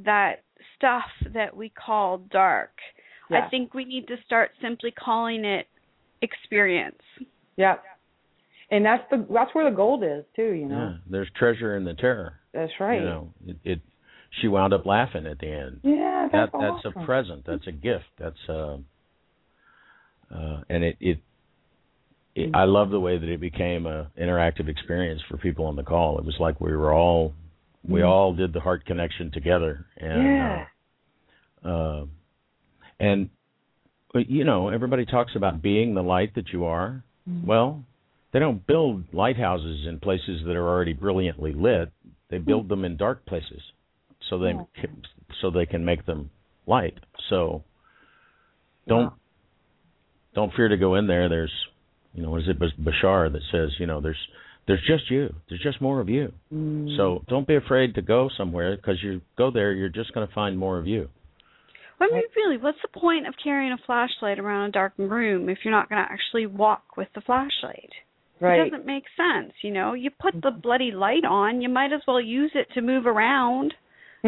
that 0.05 0.43
stuff 0.77 1.05
that 1.33 1.57
we 1.57 1.69
call 1.71 2.19
dark. 2.19 2.73
Yeah. 3.31 3.45
I 3.45 3.51
think 3.51 3.75
we 3.75 3.85
need 3.85 4.07
to 4.09 4.17
start 4.25 4.51
simply 4.63 4.91
calling 4.91 5.45
it 5.45 5.67
experience. 6.23 7.03
Yeah. 7.57 7.77
And 8.71 8.85
that's 8.85 9.05
the 9.11 9.25
that's 9.33 9.55
where 9.55 9.69
the 9.71 9.77
gold 9.77 10.03
is 10.03 10.25
too, 10.35 10.53
you 10.53 10.67
know. 10.67 10.91
Yeah, 10.91 10.97
there's 11.09 11.29
treasure 11.37 11.77
in 11.77 11.85
the 11.85 11.95
terror. 11.95 12.41
That's 12.53 12.73
right. 12.81 13.01
You 13.01 13.07
know, 13.07 13.35
it, 13.47 13.57
it. 13.65 13.81
She 14.41 14.49
wound 14.49 14.73
up 14.75 14.85
laughing 14.85 15.27
at 15.27 15.39
the 15.39 15.49
end. 15.49 15.81
Yeah, 15.83 16.29
That 16.33 16.51
that's 16.53 16.83
that's 16.85 16.97
a 16.97 17.05
present. 17.05 17.45
That's 17.47 17.67
a 17.67 17.73
gift. 17.73 18.05
That's 18.19 18.49
uh, 18.49 18.79
uh, 20.35 20.61
and 20.69 20.85
it 20.85 20.97
it. 21.01 21.19
it 22.35 22.51
I 22.55 22.65
love 22.65 22.91
the 22.91 23.01
way 23.01 23.17
that 23.19 23.29
it 23.29 23.41
became 23.41 23.87
a 23.87 24.11
interactive 24.21 24.69
experience 24.69 25.23
for 25.29 25.37
people 25.39 25.65
on 25.65 25.77
the 25.77 25.83
call. 25.83 26.19
It 26.19 26.25
was 26.25 26.37
like 26.39 26.61
we 26.61 26.77
were 26.77 26.93
all, 26.93 27.33
we 27.89 28.01
Mhm. 28.01 28.09
all 28.09 28.35
did 28.35 28.53
the 28.53 28.61
heart 28.61 28.85
connection 28.85 29.31
together, 29.31 29.87
and 29.97 30.23
Yeah. 30.23 30.67
uh, 31.65 31.69
uh, 31.69 32.07
and 33.01 33.31
you 34.15 34.45
know 34.45 34.69
everybody 34.69 35.07
talks 35.07 35.35
about 35.35 35.63
being 35.63 35.95
the 35.95 36.03
light 36.03 36.35
that 36.35 36.53
you 36.53 36.65
are. 36.65 37.03
Mm-hmm. 37.29 37.47
Well, 37.47 37.85
they 38.33 38.39
don't 38.39 38.67
build 38.67 39.05
lighthouses 39.15 39.87
in 39.87 39.99
places 40.01 40.43
that 40.45 40.57
are 40.57 40.69
already 40.69 40.93
brilliantly 40.93 41.53
lit. 41.53 41.91
They 42.29 42.39
build 42.39 42.69
them 42.69 42.85
in 42.85 42.97
dark 42.97 43.25
places, 43.25 43.63
so 44.29 44.39
they 44.39 44.53
Yeah. 44.53 44.65
can, 44.75 45.03
so 45.41 45.51
they 45.51 45.67
can 45.67 45.85
make 45.85 46.07
them 46.07 46.31
light. 46.67 46.99
So 47.29 47.65
don't 48.87 49.05
Yeah. 49.05 49.11
don't 50.35 50.53
fear 50.55 50.69
to 50.69 50.77
go 50.77 50.95
in 50.97 51.07
there. 51.07 51.29
There's 51.29 51.53
you 52.15 52.23
know 52.23 52.31
what 52.31 52.43
is 52.43 52.49
it 52.49 52.59
Bashar 52.59 53.33
that 53.33 53.43
says 53.51 53.79
you 53.79 53.87
know 53.87 54.01
there's 54.01 54.29
there's 54.67 54.83
just 54.87 55.11
you. 55.11 55.35
There's 55.49 55.63
just 55.63 55.81
more 55.81 56.01
of 56.01 56.09
you. 56.09 56.33
Mm. 56.53 56.97
So 56.97 57.23
don't 57.29 57.47
be 57.47 57.55
afraid 57.55 57.95
to 57.95 58.03
go 58.03 58.29
somewhere 58.37 58.77
because 58.77 59.03
you 59.03 59.21
go 59.39 59.51
there, 59.51 59.73
you're 59.73 59.89
just 59.89 60.13
going 60.13 60.27
to 60.27 60.35
find 60.35 60.59
more 60.59 60.79
of 60.79 60.87
you. 60.87 61.09
I 62.01 62.09
mean, 62.13 62.23
really, 62.35 62.59
what's 62.59 62.83
the 62.83 63.01
point 63.01 63.27
of 63.27 63.35
carrying 63.43 63.73
a 63.73 63.79
flashlight 63.87 64.39
around 64.39 64.69
a 64.69 64.73
darkened 64.73 65.11
room 65.11 65.49
if 65.49 65.59
you're 65.65 65.73
not 65.73 65.89
going 65.89 66.05
to 66.05 66.13
actually 66.13 66.47
walk 66.47 66.97
with 66.97 67.09
the 67.15 67.23
flashlight? 67.23 67.91
right. 68.41 68.61
It 68.61 68.71
doesn't 68.71 68.87
make 68.87 69.05
sense, 69.17 69.53
you 69.63 69.71
know. 69.71 69.95
You 69.95 70.11
put 70.11 70.35
the 70.43 70.51
bloody 70.51 70.91
light 70.91 71.25
on, 71.25 71.63
you 71.63 71.71
might 71.71 71.93
as 71.93 72.03
well 72.07 72.21
use 72.21 72.51
it 72.55 72.67
to 72.75 72.83
move 72.83 73.07
around 73.07 73.73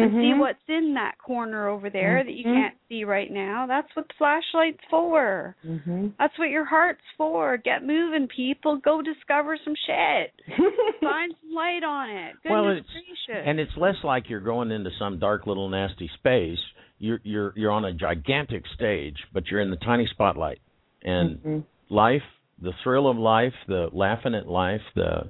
and 0.01 0.11
see 0.13 0.33
Mhm. 0.33 0.39
what's 0.39 0.67
in 0.67 0.93
that 0.95 1.17
corner 1.17 1.67
over 1.67 1.89
there 1.89 2.23
that 2.23 2.33
you 2.33 2.43
Mhm. 2.45 2.53
can't 2.53 2.77
see 2.87 3.03
right 3.03 3.29
now. 3.31 3.65
That's 3.67 3.93
what 3.95 4.07
the 4.07 4.13
flashlight's 4.15 4.83
for. 4.89 5.55
Mhm. 5.65 6.13
That's 6.17 6.37
what 6.37 6.49
your 6.49 6.65
heart's 6.65 7.03
for. 7.17 7.57
Get 7.57 7.83
moving, 7.83 8.27
people. 8.27 8.77
Go 8.77 9.01
discover 9.01 9.57
some 9.57 9.75
shit. 9.75 10.33
Shine 11.01 11.31
some 11.41 11.53
light 11.53 11.83
on 11.83 12.09
it. 12.09 12.33
Goodness 12.43 12.51
Well, 12.51 12.69
it's- 12.69 12.85
gracious. 12.91 13.43
And 13.45 13.59
it's 13.59 13.75
less 13.77 14.03
like 14.03 14.29
you're 14.29 14.39
going 14.39 14.71
into 14.71 14.91
some 14.91 15.19
dark 15.19 15.45
little 15.47 15.69
nasty 15.69 16.07
space. 16.09 16.59
You're 16.97 17.21
you're 17.23 17.53
you're 17.55 17.71
on 17.71 17.85
a 17.85 17.93
gigantic 17.93 18.67
stage, 18.67 19.25
but 19.31 19.49
you're 19.49 19.61
in 19.61 19.69
the 19.69 19.77
tiny 19.77 20.05
spotlight. 20.07 20.59
And 21.03 21.37
Mhm. 21.37 21.63
life, 21.89 22.23
the 22.61 22.73
thrill 22.83 23.07
of 23.07 23.17
life, 23.17 23.55
the 23.67 23.89
laughing 23.93 24.35
at 24.35 24.47
life, 24.47 24.83
the 24.95 25.29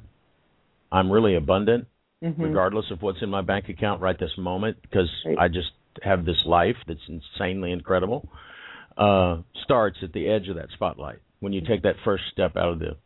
I'm 0.92 1.12
really 1.12 1.36
abundant 1.36 1.86
Mhm. 2.24 2.36
regardless 2.44 2.92
of 2.92 3.02
what's 3.02 3.22
in 3.22 3.30
my 3.30 3.42
bank 3.42 3.70
account 3.70 4.02
right 4.02 4.18
this 4.20 4.38
moment 4.38 4.82
because 4.82 5.10
Right. 5.26 5.38
I 5.40 5.48
just 5.48 5.72
have 6.04 6.26
this 6.26 6.46
life 6.46 6.78
that's 6.86 7.08
insanely 7.08 7.72
incredible. 7.72 8.30
Uh, 8.98 9.38
starts 9.64 9.98
at 10.04 10.12
the 10.12 10.28
edge 10.28 10.50
of 10.50 10.56
that 10.58 10.70
spotlight 10.72 11.20
when 11.40 11.54
you 11.54 11.62
take 11.62 11.84
that 11.84 11.96
first 12.04 12.26
step 12.32 12.58
out 12.58 12.70
of 12.70 12.80
the 12.80 12.98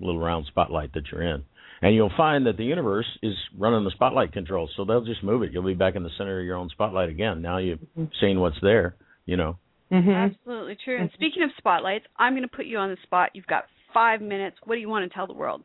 little 0.00 0.20
round 0.20 0.46
spotlight 0.46 0.92
that 0.94 1.10
you're 1.12 1.22
in, 1.22 1.44
and 1.82 1.94
you'll 1.94 2.10
find 2.16 2.46
that 2.46 2.56
the 2.56 2.64
universe 2.64 3.06
is 3.22 3.36
running 3.56 3.84
the 3.84 3.90
spotlight 3.92 4.32
controls, 4.32 4.72
so 4.74 4.84
they'll 4.84 5.00
just 5.04 5.22
move 5.22 5.42
it. 5.44 5.52
You'll 5.52 5.62
be 5.62 5.74
back 5.74 5.94
in 5.94 6.02
the 6.02 6.10
center 6.10 6.40
of 6.40 6.46
your 6.46 6.56
own 6.56 6.68
spotlight 6.70 7.08
again. 7.08 7.40
Now 7.40 7.58
you've 7.58 7.80
Mhm. 7.96 8.10
seen 8.18 8.40
what's 8.40 8.60
there, 8.60 8.96
you 9.26 9.36
know. 9.36 9.58
Mhm. 9.92 10.12
Absolutely 10.14 10.74
true. 10.76 10.98
And 10.98 11.12
speaking 11.12 11.42
of 11.44 11.52
spotlights, 11.56 12.06
I'm 12.16 12.32
going 12.32 12.42
to 12.42 12.48
put 12.48 12.66
you 12.66 12.78
on 12.78 12.90
the 12.90 12.96
spot. 13.04 13.30
You've 13.34 13.46
got 13.46 13.68
five 13.92 14.20
minutes. 14.20 14.58
What 14.64 14.74
do 14.74 14.80
you 14.80 14.88
want 14.88 15.08
to 15.08 15.14
tell 15.14 15.28
the 15.28 15.32
world? 15.34 15.62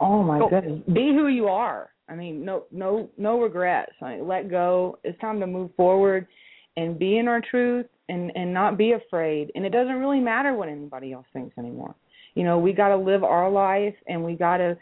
Oh 0.00 0.22
my 0.22 0.38
Go. 0.38 0.48
goodness. 0.48 0.82
Be 0.92 1.12
who 1.14 1.28
you 1.28 1.46
are. 1.46 1.90
I 2.08 2.14
mean, 2.14 2.44
no 2.44 2.64
no 2.72 3.10
no 3.18 3.40
regrets. 3.40 3.92
I 4.00 4.16
mean, 4.16 4.28
let 4.28 4.50
go. 4.50 4.98
It's 5.04 5.18
time 5.20 5.40
to 5.40 5.46
move 5.46 5.70
forward 5.76 6.26
and 6.76 6.98
be 6.98 7.18
in 7.18 7.28
our 7.28 7.40
truth 7.40 7.86
and 8.08 8.32
and 8.34 8.52
not 8.52 8.78
be 8.78 8.92
afraid. 8.92 9.52
And 9.54 9.64
it 9.64 9.70
doesn't 9.70 9.98
really 9.98 10.20
matter 10.20 10.54
what 10.54 10.68
anybody 10.68 11.12
else 11.12 11.26
thinks 11.32 11.56
anymore. 11.58 11.94
You 12.34 12.44
know, 12.44 12.58
we 12.58 12.72
got 12.72 12.88
to 12.88 12.96
live 12.96 13.24
our 13.24 13.50
life 13.50 13.94
and 14.06 14.24
we 14.24 14.34
got 14.34 14.58
to 14.58 14.76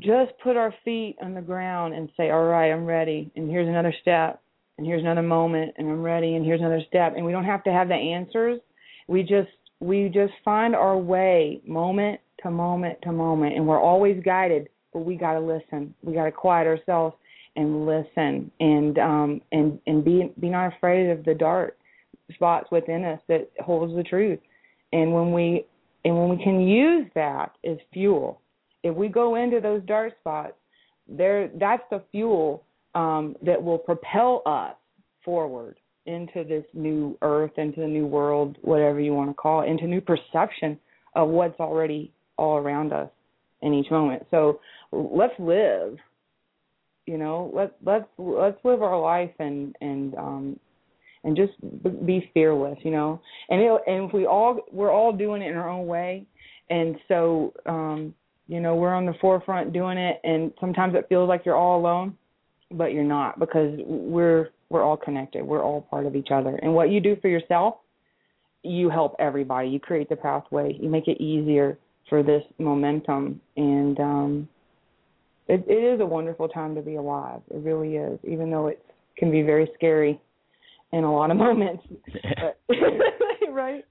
just 0.00 0.32
put 0.42 0.56
our 0.56 0.74
feet 0.84 1.16
on 1.22 1.34
the 1.34 1.40
ground 1.40 1.94
and 1.94 2.10
say, 2.16 2.30
"All 2.30 2.44
right, 2.44 2.72
I'm 2.72 2.86
ready." 2.86 3.30
And 3.36 3.50
here's 3.50 3.68
another 3.68 3.94
step. 4.02 4.42
And 4.78 4.86
here's 4.86 5.02
another 5.02 5.22
moment 5.22 5.74
and 5.78 5.88
I'm 5.88 6.02
ready 6.02 6.34
and 6.34 6.44
here's 6.44 6.60
another 6.60 6.82
step. 6.86 7.14
And 7.16 7.24
we 7.24 7.32
don't 7.32 7.44
have 7.44 7.64
to 7.64 7.72
have 7.72 7.88
the 7.88 7.94
answers. 7.94 8.60
We 9.08 9.22
just 9.22 9.48
we 9.80 10.10
just 10.12 10.32
find 10.44 10.74
our 10.74 10.98
way 10.98 11.60
moment 11.66 12.20
to 12.42 12.50
moment 12.50 12.98
to 13.02 13.12
moment. 13.12 13.56
And 13.56 13.66
we're 13.66 13.80
always 13.80 14.22
guided 14.22 14.68
but 14.96 15.04
we 15.04 15.14
got 15.14 15.34
to 15.34 15.40
listen. 15.40 15.94
We 16.02 16.14
got 16.14 16.24
to 16.24 16.32
quiet 16.32 16.66
ourselves 16.66 17.14
and 17.54 17.84
listen. 17.84 18.50
And 18.60 18.98
um 18.98 19.42
and 19.52 19.78
and 19.86 20.02
be 20.02 20.32
be 20.40 20.48
not 20.48 20.74
afraid 20.74 21.10
of 21.10 21.22
the 21.22 21.34
dark 21.34 21.76
spots 22.32 22.70
within 22.70 23.04
us 23.04 23.20
that 23.28 23.50
holds 23.60 23.94
the 23.94 24.02
truth. 24.02 24.38
And 24.94 25.12
when 25.12 25.34
we 25.34 25.66
and 26.06 26.16
when 26.16 26.30
we 26.30 26.42
can 26.42 26.66
use 26.66 27.06
that 27.14 27.52
as 27.62 27.76
fuel 27.92 28.40
if 28.82 28.94
we 28.94 29.08
go 29.08 29.34
into 29.34 29.60
those 29.60 29.82
dark 29.86 30.14
spots 30.20 30.54
there 31.08 31.50
that's 31.58 31.82
the 31.90 32.02
fuel 32.10 32.64
um 32.94 33.36
that 33.42 33.62
will 33.62 33.78
propel 33.78 34.42
us 34.46 34.74
forward 35.24 35.76
into 36.06 36.44
this 36.44 36.64
new 36.72 37.18
earth, 37.20 37.50
into 37.56 37.80
the 37.80 37.86
new 37.86 38.06
world, 38.06 38.56
whatever 38.62 39.00
you 39.00 39.12
want 39.12 39.28
to 39.28 39.34
call 39.34 39.62
it, 39.62 39.68
into 39.68 39.86
new 39.86 40.00
perception 40.00 40.78
of 41.16 41.28
what's 41.28 41.58
already 41.58 42.12
all 42.36 42.56
around 42.58 42.92
us 42.92 43.08
in 43.62 43.74
each 43.74 43.90
moment. 43.90 44.26
So 44.30 44.60
let's 44.92 45.34
live. 45.38 45.96
You 47.06 47.18
know, 47.18 47.50
let 47.54 47.76
let's 47.84 48.06
let's 48.18 48.58
live 48.64 48.82
our 48.82 49.00
life 49.00 49.30
and 49.38 49.76
and 49.80 50.14
um 50.16 50.60
and 51.22 51.36
just 51.36 51.52
be 52.04 52.30
fearless. 52.34 52.78
You 52.82 52.90
know, 52.90 53.20
and 53.48 53.60
it, 53.60 53.80
and 53.86 54.08
if 54.08 54.12
we 54.12 54.26
all 54.26 54.58
we're 54.72 54.92
all 54.92 55.12
doing 55.12 55.42
it 55.42 55.50
in 55.50 55.56
our 55.56 55.68
own 55.68 55.86
way, 55.86 56.26
and 56.68 56.96
so 57.08 57.52
um 57.66 58.14
you 58.48 58.60
know 58.60 58.74
we're 58.74 58.94
on 58.94 59.06
the 59.06 59.14
forefront 59.20 59.72
doing 59.72 59.98
it, 59.98 60.20
and 60.24 60.52
sometimes 60.60 60.94
it 60.94 61.06
feels 61.08 61.28
like 61.28 61.42
you're 61.44 61.56
all 61.56 61.78
alone, 61.78 62.16
but 62.72 62.92
you're 62.92 63.04
not 63.04 63.38
because 63.38 63.78
we're 63.84 64.50
we're 64.68 64.82
all 64.82 64.96
connected. 64.96 65.44
We're 65.44 65.62
all 65.62 65.82
part 65.82 66.06
of 66.06 66.16
each 66.16 66.28
other. 66.32 66.58
And 66.60 66.74
what 66.74 66.90
you 66.90 67.00
do 67.00 67.16
for 67.22 67.28
yourself, 67.28 67.76
you 68.64 68.90
help 68.90 69.14
everybody. 69.20 69.68
You 69.68 69.78
create 69.78 70.08
the 70.08 70.16
pathway. 70.16 70.76
You 70.80 70.88
make 70.88 71.06
it 71.06 71.22
easier 71.22 71.78
for 72.08 72.22
this 72.22 72.42
momentum. 72.58 73.40
And 73.56 73.98
um, 74.00 74.48
it, 75.48 75.64
it 75.68 75.94
is 75.94 76.00
a 76.00 76.06
wonderful 76.06 76.48
time 76.48 76.74
to 76.74 76.82
be 76.82 76.96
alive. 76.96 77.40
It 77.50 77.58
really 77.58 77.96
is, 77.96 78.18
even 78.24 78.50
though 78.50 78.68
it 78.68 78.84
can 79.16 79.30
be 79.30 79.42
very 79.42 79.68
scary 79.74 80.20
in 80.92 81.04
a 81.04 81.12
lot 81.12 81.30
of 81.30 81.36
moments. 81.38 81.84
But, 82.12 82.60
right? 83.50 83.84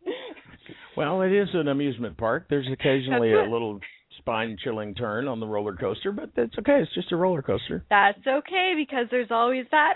Well, 0.97 1.21
it 1.21 1.31
is 1.31 1.49
an 1.53 1.67
amusement 1.67 2.17
park. 2.17 2.45
There's 2.49 2.67
occasionally 2.71 3.33
a 3.33 3.43
little 3.43 3.79
spine-chilling 4.19 4.95
turn 4.95 5.27
on 5.27 5.39
the 5.39 5.45
roller 5.45 5.75
coaster, 5.75 6.11
but 6.11 6.29
that's 6.35 6.57
okay. 6.59 6.79
It's 6.81 6.93
just 6.93 7.11
a 7.11 7.15
roller 7.15 7.41
coaster. 7.41 7.83
That's 7.89 8.25
okay 8.25 8.73
because 8.77 9.05
there's 9.11 9.29
always 9.29 9.65
that. 9.71 9.95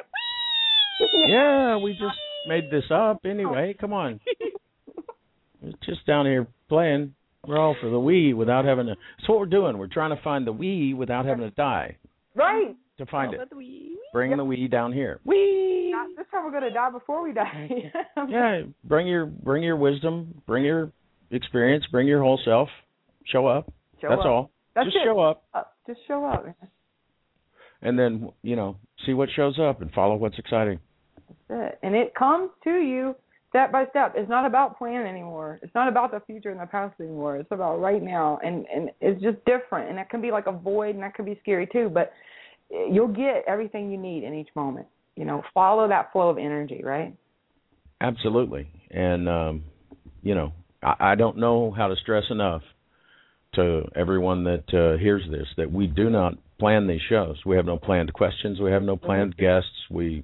Yeah, 1.27 1.77
we 1.77 1.93
just 1.93 2.17
made 2.47 2.69
this 2.69 2.83
up 2.91 3.21
anyway. 3.25 3.75
Come 3.79 3.93
on. 3.93 4.19
Just 5.85 6.05
down 6.05 6.25
here 6.25 6.47
playing. 6.67 7.15
We're 7.47 7.57
all 7.57 7.75
for 7.81 7.89
the 7.89 7.99
we 7.99 8.33
without 8.33 8.65
having 8.65 8.87
to. 8.87 8.95
That's 9.17 9.29
what 9.29 9.39
we're 9.39 9.45
doing. 9.45 9.77
We're 9.77 9.87
trying 9.87 10.15
to 10.15 10.21
find 10.23 10.45
the 10.45 10.51
we 10.51 10.93
without 10.93 11.25
having 11.25 11.49
to 11.49 11.55
die. 11.55 11.97
Right. 12.35 12.75
To 12.97 13.05
find 13.05 13.33
it, 13.33 13.39
But 13.49 13.55
we- 13.57 13.97
bring 14.11 14.35
the 14.35 14.43
we 14.43 14.67
down 14.67 14.91
here. 14.91 15.19
We. 15.23 15.89
Not 15.91 16.09
this 16.17 16.25
time 16.31 16.43
we're 16.43 16.51
going 16.51 16.63
to 16.63 16.69
die 16.71 16.89
before 16.91 17.23
we 17.23 17.31
die. 17.33 17.91
Yeah, 18.29 18.61
bring 18.83 19.07
your 19.07 19.25
bring 19.25 19.63
your 19.63 19.75
wisdom, 19.77 20.41
bring 20.45 20.63
your 20.65 20.91
experience, 21.31 21.85
bring 21.91 22.07
your 22.07 22.21
whole 22.21 22.39
self. 22.43 22.67
Show 23.25 23.47
up. 23.47 23.71
Show 24.01 24.09
That's 24.09 24.19
up. 24.21 24.25
all. 24.25 24.51
That's 24.75 24.87
just 24.87 24.97
it. 24.97 25.05
show 25.05 25.19
up, 25.21 25.43
Uh, 25.53 25.63
just 25.87 25.99
show 26.07 26.25
up. 26.25 26.45
and 27.81 27.97
then 27.97 28.29
you 28.43 28.55
know 28.55 28.77
see 29.05 29.13
what 29.13 29.29
shows 29.35 29.57
up 29.59 29.81
and 29.81 29.91
follow 29.93 30.15
what's 30.15 30.37
exciting. 30.37 30.79
That's 31.47 31.73
it. 31.73 31.79
And 31.83 31.95
it 31.95 32.13
comes 32.15 32.51
to 32.65 32.69
you 32.71 33.15
step 33.49 33.71
by 33.71 33.85
step. 33.89 34.13
It's 34.15 34.29
not 34.29 34.45
about 34.45 34.77
plan 34.77 35.05
anymore. 35.05 35.59
It's 35.61 35.73
not 35.75 35.87
about 35.87 36.11
the 36.11 36.21
future 36.21 36.51
and 36.51 36.59
the 36.59 36.65
past 36.65 36.99
anymore. 36.99 37.37
It's 37.37 37.51
about 37.51 37.79
right 37.79 38.01
now, 38.01 38.39
and 38.43 38.65
and 38.73 38.91
it's 39.01 39.21
just 39.21 39.37
different. 39.45 39.89
And 39.89 39.97
that 39.97 40.09
can 40.09 40.21
be 40.21 40.31
like 40.31 40.47
a 40.47 40.51
void, 40.51 40.95
and 40.95 41.03
that 41.03 41.15
can 41.15 41.25
be 41.25 41.37
scary 41.41 41.67
too. 41.67 41.89
But 41.89 42.13
you'll 42.69 43.07
get 43.07 43.43
everything 43.47 43.91
you 43.91 43.97
need 43.97 44.23
in 44.23 44.33
each 44.33 44.49
moment. 44.55 44.87
You 45.15 45.25
know, 45.25 45.43
follow 45.53 45.87
that 45.87 46.11
flow 46.11 46.29
of 46.29 46.37
energy, 46.37 46.81
right? 46.83 47.15
Absolutely. 48.01 48.71
And 48.91 49.27
um, 49.27 49.63
you 50.21 50.35
know, 50.35 50.53
I, 50.81 51.11
I 51.11 51.15
don't 51.15 51.37
know 51.37 51.71
how 51.71 51.87
to 51.87 51.95
stress 51.97 52.23
enough 52.29 52.61
to 53.55 53.83
everyone 53.95 54.43
that 54.43 54.73
uh, 54.73 54.97
hears 54.99 55.23
this 55.29 55.47
that 55.57 55.71
we 55.71 55.87
do 55.87 56.09
not 56.09 56.35
plan 56.59 56.87
these 56.87 57.01
shows. 57.09 57.37
We 57.45 57.55
have 57.55 57.65
no 57.65 57.77
planned 57.77 58.13
questions. 58.13 58.59
We 58.59 58.71
have 58.71 58.83
no 58.83 58.95
planned 58.95 59.35
guests. 59.37 59.71
We 59.89 60.23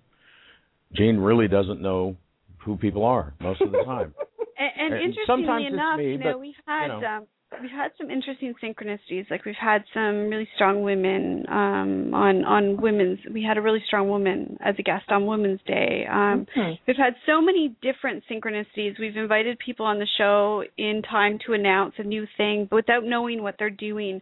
Jean 0.94 1.18
really 1.18 1.48
doesn't 1.48 1.82
know 1.82 2.18
who 2.66 2.76
people 2.78 3.06
are 3.06 3.34
most 3.40 3.62
of 3.62 3.72
the 3.72 3.84
time. 3.84 4.14
And, 4.58 4.94
and 4.94 4.94
And 5.04 5.14
interestingly 5.14 5.66
enough, 5.68 5.98
me, 5.98 6.12
you 6.14 6.18
know, 6.18 6.32
but, 6.32 6.40
we've 6.40 6.54
had 6.66 6.88
know. 6.88 7.06
um, 7.06 7.28
we've 7.62 7.70
had 7.72 7.92
some 7.98 8.10
interesting 8.10 8.54
synchronicities. 8.64 9.30
Like 9.30 9.44
we've 9.44 9.54
had 9.60 9.84
some 9.94 10.30
really 10.30 10.48
strong 10.56 10.82
women 10.82 11.44
um, 11.50 12.14
on 12.14 12.46
on 12.46 12.78
women's. 12.82 13.20
We 13.34 13.44
had 13.44 13.58
a 13.58 13.62
really 13.62 13.84
strong 13.86 14.08
woman 14.08 14.56
as 14.64 14.76
a 14.80 14.82
guest 14.82 15.06
on 15.10 15.26
Women's 15.26 15.60
Day. 15.68 16.08
Um, 16.10 16.48
Mhm. 16.56 16.80
We've 16.88 16.96
had 16.96 17.16
so 17.26 17.42
many 17.42 17.76
different 17.82 18.24
synchronicities. 18.32 18.98
We've 18.98 19.18
invited 19.18 19.60
people 19.60 19.86
on 19.86 20.00
the 20.00 20.08
show 20.18 20.64
in 20.78 21.02
time 21.02 21.38
to 21.46 21.52
announce 21.52 21.96
a 21.98 22.04
new 22.04 22.26
thing, 22.38 22.68
but 22.70 22.78
without 22.78 23.04
knowing 23.04 23.44
what 23.44 23.56
they're 23.60 23.70
doing. 23.70 24.22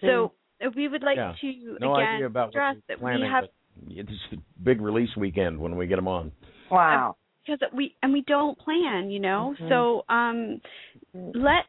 So 0.00 0.32
uh, 0.64 0.70
we 0.74 0.88
would 0.88 1.02
like 1.02 1.18
Yeah. 1.18 1.34
to 1.42 1.76
No 1.78 1.94
again 1.94 2.14
idea 2.14 2.26
about 2.26 2.50
stress 2.52 2.76
that 2.88 3.00
we're 3.02 3.10
planning, 3.10 3.22
we 3.24 3.28
have 3.28 3.44
but 3.44 3.52
it's 3.98 4.10
the 4.30 4.38
big 4.62 4.80
release 4.80 5.14
weekend 5.14 5.58
when 5.60 5.76
we 5.76 5.86
get 5.86 5.96
them 5.96 6.08
on. 6.08 6.32
Wow. 6.70 7.16
Because 7.48 7.68
we 7.74 7.94
and 8.02 8.12
we 8.12 8.22
don't 8.22 8.58
plan, 8.58 9.10
you 9.10 9.20
know. 9.20 9.54
Mhm. 9.60 9.68
So 9.68 10.04
um 10.08 10.60
let 11.14 11.64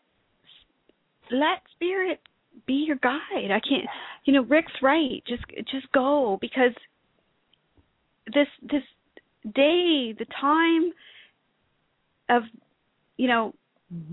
let 1.32 1.62
spirit 1.76 2.20
be 2.66 2.74
your 2.74 2.98
guide. 2.98 3.52
I 3.52 3.60
can't 3.60 3.88
you 4.26 4.34
know, 4.34 4.42
Rick's 4.44 4.82
right. 4.82 5.24
Just 5.28 5.44
just 5.72 5.92
go 5.92 6.38
because 6.42 6.74
this 8.34 8.48
this 8.62 8.84
day, 9.56 10.14
the 10.14 10.26
time 10.40 10.92
of 12.30 12.44
you 13.18 13.28
know, 13.28 13.54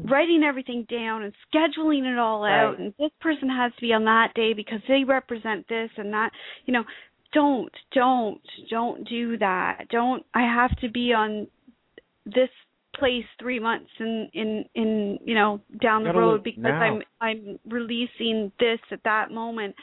writing 0.05 0.43
everything 0.43 0.87
down 0.91 1.23
and 1.23 1.33
scheduling 1.53 2.11
it 2.11 2.19
all 2.19 2.45
out 2.45 2.79
and 2.79 2.95
this 2.99 3.11
person 3.21 3.49
has 3.49 3.73
to 3.75 3.81
be 3.83 3.93
on 3.93 4.05
that 4.05 4.33
day 4.35 4.55
because 4.55 4.81
they 4.89 5.05
represent 5.05 5.69
this 5.69 5.91
and 5.99 6.13
that 6.13 6.31
you 6.65 6.73
know 6.73 6.83
don't 7.35 7.71
don't 7.93 8.41
don't 8.71 9.07
do 9.07 9.37
that 9.37 9.87
don't 9.91 10.25
i 10.33 10.41
have 10.41 10.75
to 10.79 10.89
be 10.89 11.13
on 11.13 11.47
this 12.27 12.51
place 12.95 13.25
3 13.41 13.59
months 13.61 13.91
in 14.01 14.29
in 14.33 14.65
in 14.75 15.19
you 15.25 15.35
know 15.35 15.61
down 15.83 16.05
the 16.05 16.13
road 16.13 16.43
because 16.43 16.63
now. 16.63 16.81
i'm 16.81 17.03
i'm 17.21 17.59
releasing 17.69 18.51
this 18.59 18.81
at 18.91 19.03
that 19.05 19.31
moment 19.31 19.75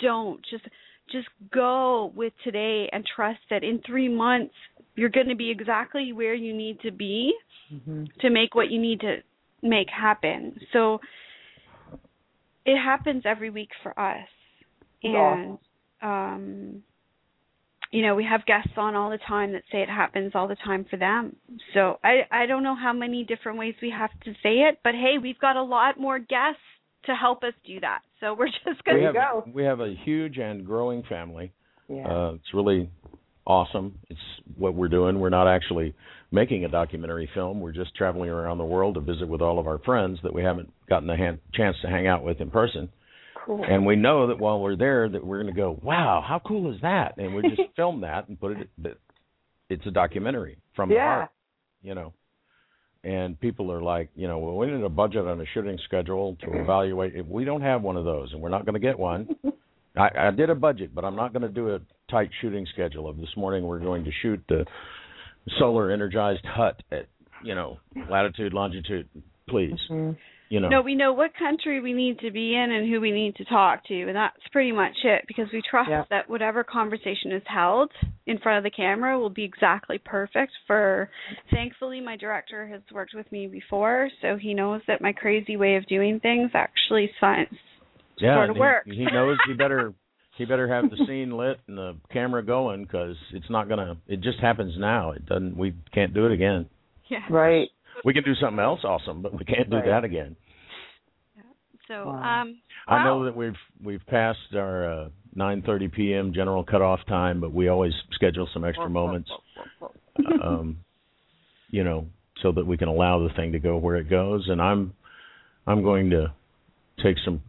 don't 0.00 0.40
just 0.50 0.64
just 1.10 1.28
go 1.52 2.12
with 2.14 2.32
today 2.44 2.88
and 2.92 3.04
trust 3.16 3.40
that 3.50 3.62
in 3.62 3.80
3 3.86 4.08
months 4.08 4.54
you're 4.94 5.10
going 5.10 5.28
to 5.28 5.34
be 5.36 5.50
exactly 5.50 6.12
where 6.12 6.34
you 6.34 6.54
need 6.54 6.80
to 6.80 6.90
be 6.90 7.32
Mm-hmm. 7.72 8.04
to 8.20 8.28
make 8.30 8.54
what 8.54 8.70
you 8.70 8.78
need 8.78 9.00
to 9.00 9.16
make 9.62 9.88
happen. 9.88 10.58
So 10.74 11.00
it 12.66 12.76
happens 12.76 13.22
every 13.24 13.48
week 13.50 13.70
for 13.82 13.98
us. 13.98 14.28
And 15.02 15.58
um 16.02 16.82
you 17.92 18.00
know, 18.00 18.14
we 18.14 18.24
have 18.24 18.44
guests 18.46 18.72
on 18.76 18.96
all 18.96 19.10
the 19.10 19.18
time 19.28 19.52
that 19.52 19.62
say 19.70 19.82
it 19.82 19.88
happens 19.88 20.32
all 20.34 20.48
the 20.48 20.56
time 20.56 20.86
for 20.88 20.96
them. 20.96 21.36
So 21.74 21.98
I 22.02 22.22
I 22.30 22.46
don't 22.46 22.62
know 22.62 22.74
how 22.74 22.92
many 22.92 23.22
different 23.22 23.58
ways 23.58 23.74
we 23.82 23.90
have 23.90 24.10
to 24.24 24.32
say 24.42 24.60
it, 24.62 24.78
but 24.82 24.94
hey, 24.94 25.16
we've 25.22 25.38
got 25.38 25.56
a 25.56 25.62
lot 25.62 26.00
more 26.00 26.18
guests 26.18 26.60
to 27.04 27.14
help 27.14 27.44
us 27.44 27.52
do 27.66 27.80
that. 27.80 28.00
So 28.20 28.34
we're 28.34 28.46
just 28.64 28.82
going 28.84 29.02
to 29.02 29.12
go. 29.12 29.44
we 29.52 29.64
have 29.64 29.80
a 29.80 29.94
huge 30.04 30.38
and 30.38 30.64
growing 30.64 31.02
family. 31.08 31.52
Yeah. 31.88 32.06
Uh, 32.06 32.32
it's 32.34 32.54
really 32.54 32.88
awesome. 33.46 33.98
It's 34.08 34.20
what 34.56 34.74
we're 34.74 34.88
doing. 34.88 35.20
We're 35.20 35.30
not 35.30 35.48
actually 35.48 35.94
making 36.30 36.64
a 36.64 36.68
documentary 36.68 37.28
film. 37.34 37.60
We're 37.60 37.72
just 37.72 37.94
traveling 37.94 38.30
around 38.30 38.58
the 38.58 38.64
world 38.64 38.94
to 38.94 39.00
visit 39.00 39.28
with 39.28 39.42
all 39.42 39.58
of 39.58 39.66
our 39.66 39.78
friends 39.80 40.18
that 40.22 40.32
we 40.32 40.42
haven't 40.42 40.72
gotten 40.88 41.10
a 41.10 41.16
hand, 41.16 41.40
chance 41.52 41.76
to 41.82 41.88
hang 41.88 42.06
out 42.06 42.24
with 42.24 42.40
in 42.40 42.50
person. 42.50 42.88
Cool. 43.44 43.64
And 43.68 43.86
we 43.86 43.96
know 43.96 44.28
that 44.28 44.38
while 44.38 44.60
we're 44.60 44.76
there, 44.76 45.08
that 45.08 45.24
we're 45.24 45.42
going 45.42 45.54
to 45.54 45.60
go, 45.60 45.78
"Wow, 45.82 46.24
how 46.26 46.40
cool 46.46 46.72
is 46.74 46.80
that?" 46.82 47.16
And 47.18 47.34
we 47.34 47.42
just 47.42 47.62
film 47.76 48.00
that 48.02 48.28
and 48.28 48.38
put 48.38 48.52
it. 48.52 48.70
It's 49.68 49.86
a 49.86 49.90
documentary 49.90 50.58
from 50.76 50.88
the 50.88 50.96
yeah. 50.96 51.14
heart, 51.14 51.30
you 51.82 51.94
know. 51.94 52.12
And 53.04 53.38
people 53.40 53.72
are 53.72 53.82
like, 53.82 54.10
you 54.14 54.28
know, 54.28 54.38
well, 54.38 54.56
we 54.56 54.66
need 54.66 54.82
a 54.84 54.88
budget 54.88 55.26
on 55.26 55.40
a 55.40 55.44
shooting 55.54 55.78
schedule 55.86 56.36
to 56.42 56.60
evaluate. 56.60 57.16
If 57.16 57.26
we 57.26 57.44
don't 57.44 57.62
have 57.62 57.82
one 57.82 57.96
of 57.96 58.04
those, 58.04 58.32
and 58.32 58.40
we're 58.40 58.48
not 58.48 58.64
going 58.64 58.74
to 58.74 58.80
get 58.80 58.98
one. 58.98 59.28
I, 59.96 60.08
I 60.28 60.30
did 60.30 60.48
a 60.48 60.54
budget, 60.54 60.94
but 60.94 61.04
I'm 61.04 61.16
not 61.16 61.32
going 61.32 61.42
to 61.42 61.48
do 61.48 61.74
a 61.74 61.80
tight 62.10 62.30
shooting 62.40 62.66
schedule. 62.72 63.08
Of 63.08 63.18
this 63.18 63.28
morning, 63.36 63.64
we're 63.64 63.80
going 63.80 64.04
to 64.04 64.10
shoot 64.22 64.42
the 64.48 64.64
solar 65.58 65.90
energized 65.90 66.44
hut 66.46 66.82
at, 66.90 67.08
you 67.44 67.54
know, 67.54 67.78
latitude, 68.08 68.54
longitude. 68.54 69.08
Please, 69.48 69.78
Mhm. 69.90 70.16
You 70.52 70.60
know. 70.60 70.68
No, 70.68 70.82
we 70.82 70.94
know 70.94 71.14
what 71.14 71.30
country 71.38 71.80
we 71.80 71.94
need 71.94 72.18
to 72.20 72.30
be 72.30 72.54
in 72.54 72.70
and 72.70 72.88
who 72.90 73.00
we 73.00 73.10
need 73.10 73.34
to 73.36 73.44
talk 73.46 73.84
to, 73.86 74.02
and 74.02 74.14
that's 74.14 74.36
pretty 74.52 74.70
much 74.70 74.94
it 75.02 75.24
because 75.26 75.46
we 75.52 75.62
trust 75.68 75.88
Yeah. 75.90 76.04
that 76.10 76.28
whatever 76.28 76.62
conversation 76.62 77.32
is 77.32 77.42
held 77.46 77.90
in 78.26 78.38
front 78.38 78.58
of 78.58 78.64
the 78.64 78.70
camera 78.70 79.18
will 79.18 79.30
be 79.30 79.44
exactly 79.44 79.96
perfect 79.98 80.52
for 80.66 81.08
thankfully 81.50 82.00
my 82.00 82.16
director 82.16 82.66
has 82.66 82.82
worked 82.92 83.14
with 83.14 83.30
me 83.32 83.46
before, 83.46 84.10
so 84.20 84.36
he 84.36 84.52
knows 84.52 84.82
that 84.86 85.00
my 85.00 85.12
crazy 85.12 85.56
way 85.56 85.76
of 85.76 85.86
doing 85.86 86.20
things 86.20 86.50
actually 86.54 87.10
si- 87.18 87.56
yeah, 88.18 88.34
sort 88.36 88.44
of 88.44 88.48
and 88.50 88.56
he- 88.56 88.60
works. 88.60 88.86
He, 88.90 89.04
knows 89.06 89.38
he 89.48 89.54
better 89.54 89.94
he 90.36 90.44
better 90.44 90.68
have 90.68 90.90
the 90.90 90.96
scene 91.06 91.36
lit 91.36 91.60
and 91.66 91.78
the 91.78 91.96
camera 92.12 92.42
going 92.44 92.82
because 92.84 93.16
it's 93.32 93.48
not 93.50 93.68
gonna. 93.70 93.96
It 94.06 94.20
just 94.20 94.38
happens 94.40 94.74
now. 94.78 95.12
It 95.12 95.24
doesn't. 95.26 95.56
We 95.56 95.74
can't 95.94 96.12
do 96.14 96.26
it 96.26 96.32
again. 96.32 96.68
yeah. 97.08 97.20
Right. 97.30 97.68
We 98.04 98.12
can 98.14 98.24
do 98.24 98.34
something 98.34 98.58
else 98.58 98.80
awesome, 98.84 99.22
but 99.22 99.32
we 99.32 99.44
can't 99.44 99.70
do 99.70 99.76
Right. 99.76 99.86
that 99.86 100.04
again. 100.04 100.36
So, 101.88 102.06
Wow. 102.06 102.42
um 102.42 102.58
I 102.88 103.04
know 103.04 103.24
that 103.24 103.36
we've 103.36 103.56
we've 103.82 104.04
passed 104.06 104.54
our 104.54 104.90
uh, 105.04 105.08
9:30 105.36 105.92
p.m. 105.92 106.32
general 106.32 106.64
cutoff 106.64 107.04
time, 107.06 107.40
but 107.40 107.52
we 107.52 107.68
always 107.68 107.92
schedule 108.12 108.46
some 108.52 108.64
extra 108.64 108.88
moments. 108.90 109.30
um, 110.42 110.78
you 111.70 111.84
know, 111.84 112.06
so 112.42 112.52
that 112.52 112.66
we 112.66 112.76
can 112.76 112.88
allow 112.88 113.26
the 113.26 113.32
thing 113.34 113.52
to 113.52 113.58
go 113.58 113.76
where 113.78 113.96
it 113.96 114.08
goes. 114.10 114.48
And 114.48 114.60
I'm 114.60 114.94
I'm 115.66 115.82
going 115.82 116.10
to 116.10 116.32
take 117.02 117.16
some 117.24 117.40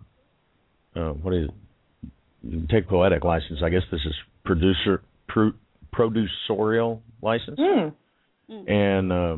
uh, 0.96 1.12
what 1.14 1.34
is 1.34 1.50
it? 1.50 2.70
Take 2.70 2.88
poetic 2.88 3.24
license. 3.24 3.60
I 3.64 3.70
guess 3.70 3.84
this 3.92 4.02
is 4.06 4.14
producer 4.44 5.02
pro, 5.28 5.52
producerial 5.94 7.00
license, 7.22 7.60
Mm. 7.60 7.94
and 8.68 9.12
uh, 9.12 9.38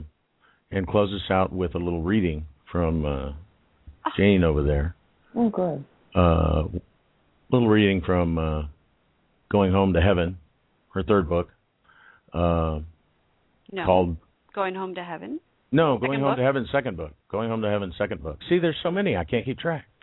and 0.72 0.88
close 0.88 1.14
us 1.14 1.32
out 1.32 1.54
with 1.54 1.76
a 1.76 1.78
little 1.78 2.02
reading 2.02 2.46
from 2.72 3.06
uh, 3.06 3.32
Jane 4.18 4.44
over 4.44 4.64
there. 4.64 4.96
Oh, 5.36 5.50
good. 5.50 5.84
Uh, 6.14 6.64
little 7.52 7.68
reading 7.68 8.02
from 8.06 8.38
uh, 8.38 8.64
Going 9.52 9.72
Home 9.72 9.94
to 9.94 10.02
Heaven, 10.02 10.38
her 10.94 11.04
third 11.04 11.30
book. 11.30 11.50
Uh, 12.34 12.80
no. 13.72 13.86
called 13.86 14.18
Going 14.54 14.76
home 14.76 14.96
to 14.96 15.04
heaven. 15.04 15.40
No, 15.72 15.96
Second 15.96 16.08
Going 16.08 16.20
Home 16.22 16.30
book? 16.32 16.38
to 16.38 16.44
Heaven, 16.44 16.68
second 16.72 16.98
book. 16.98 17.12
Going 17.30 17.50
Home 17.50 17.62
to 17.62 17.70
Heaven, 17.70 17.94
second 17.98 18.24
book. 18.24 18.40
See, 18.48 18.60
there's 18.60 18.78
so 18.82 18.92
many, 18.92 19.18
I 19.18 19.26
can't 19.26 19.44
keep 19.46 19.60
track. 19.60 19.86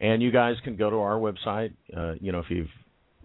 And 0.00 0.22
you 0.22 0.30
guys 0.30 0.56
can 0.62 0.76
go 0.76 0.90
to 0.90 0.96
our 0.96 1.14
website. 1.14 1.72
Uh, 1.96 2.14
you 2.20 2.32
know, 2.32 2.40
if 2.40 2.46
you've 2.50 2.68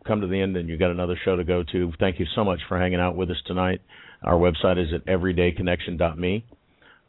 come 0.07 0.21
to 0.21 0.27
the 0.27 0.39
end 0.39 0.55
and 0.55 0.69
you've 0.69 0.79
got 0.79 0.91
another 0.91 1.19
show 1.25 1.35
to 1.35 1.43
go 1.43 1.63
to, 1.71 1.91
thank 1.99 2.19
you 2.19 2.25
so 2.33 2.43
much 2.43 2.59
for 2.67 2.79
hanging 2.79 2.99
out 2.99 3.15
with 3.15 3.29
us 3.29 3.37
tonight. 3.45 3.81
Our 4.23 4.35
website 4.35 4.81
is 4.81 4.93
at 4.93 5.05
everydayconnection.me, 5.05 6.45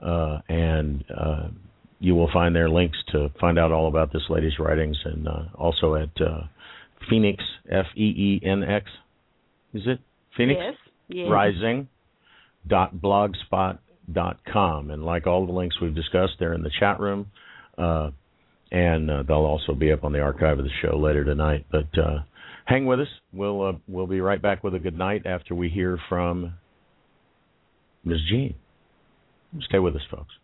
uh, 0.02 0.38
and 0.48 1.04
uh, 1.14 1.48
you 2.00 2.14
will 2.14 2.30
find 2.32 2.54
there 2.54 2.70
links 2.70 2.98
to 3.12 3.30
find 3.40 3.58
out 3.58 3.72
all 3.72 3.88
about 3.88 4.12
this 4.12 4.22
lady's 4.28 4.58
writings, 4.58 4.96
and 5.04 5.28
uh, 5.28 5.44
also 5.54 5.94
at 5.94 6.10
uh, 6.20 6.42
Phoenix 7.08 7.42
F 7.70 7.86
E 7.96 8.40
E 8.40 8.40
N 8.44 8.62
X. 8.64 8.86
Is 9.74 9.82
it 9.86 10.00
Phoenix? 10.36 10.60
Yes. 10.62 10.74
Yes. 11.08 11.28
rising 11.30 11.88
dot 12.66 12.94
blogspot 12.94 13.78
dot 14.12 14.38
com 14.50 14.90
and 14.90 15.04
like 15.04 15.26
all 15.26 15.46
the 15.46 15.52
links 15.52 15.76
we've 15.80 15.94
discussed 15.94 16.32
they're 16.38 16.54
in 16.54 16.62
the 16.62 16.70
chat 16.80 16.98
room 17.00 17.26
uh 17.76 18.10
and 18.70 19.10
uh, 19.10 19.22
they'll 19.22 19.38
also 19.38 19.74
be 19.74 19.92
up 19.92 20.04
on 20.04 20.12
the 20.12 20.20
archive 20.20 20.58
of 20.58 20.64
the 20.64 20.70
show 20.80 20.96
later 20.96 21.24
tonight 21.24 21.66
but 21.70 21.98
uh 21.98 22.18
hang 22.64 22.86
with 22.86 23.00
us 23.00 23.08
we'll 23.32 23.62
uh, 23.62 23.72
we'll 23.88 24.06
be 24.06 24.20
right 24.20 24.40
back 24.40 24.64
with 24.64 24.74
a 24.74 24.78
good 24.78 24.96
night 24.96 25.26
after 25.26 25.54
we 25.54 25.68
hear 25.68 25.98
from 26.08 26.52
Ms. 28.04 28.18
Jean 28.28 28.54
stay 29.60 29.78
with 29.78 29.94
us 29.94 30.02
folks 30.10 30.34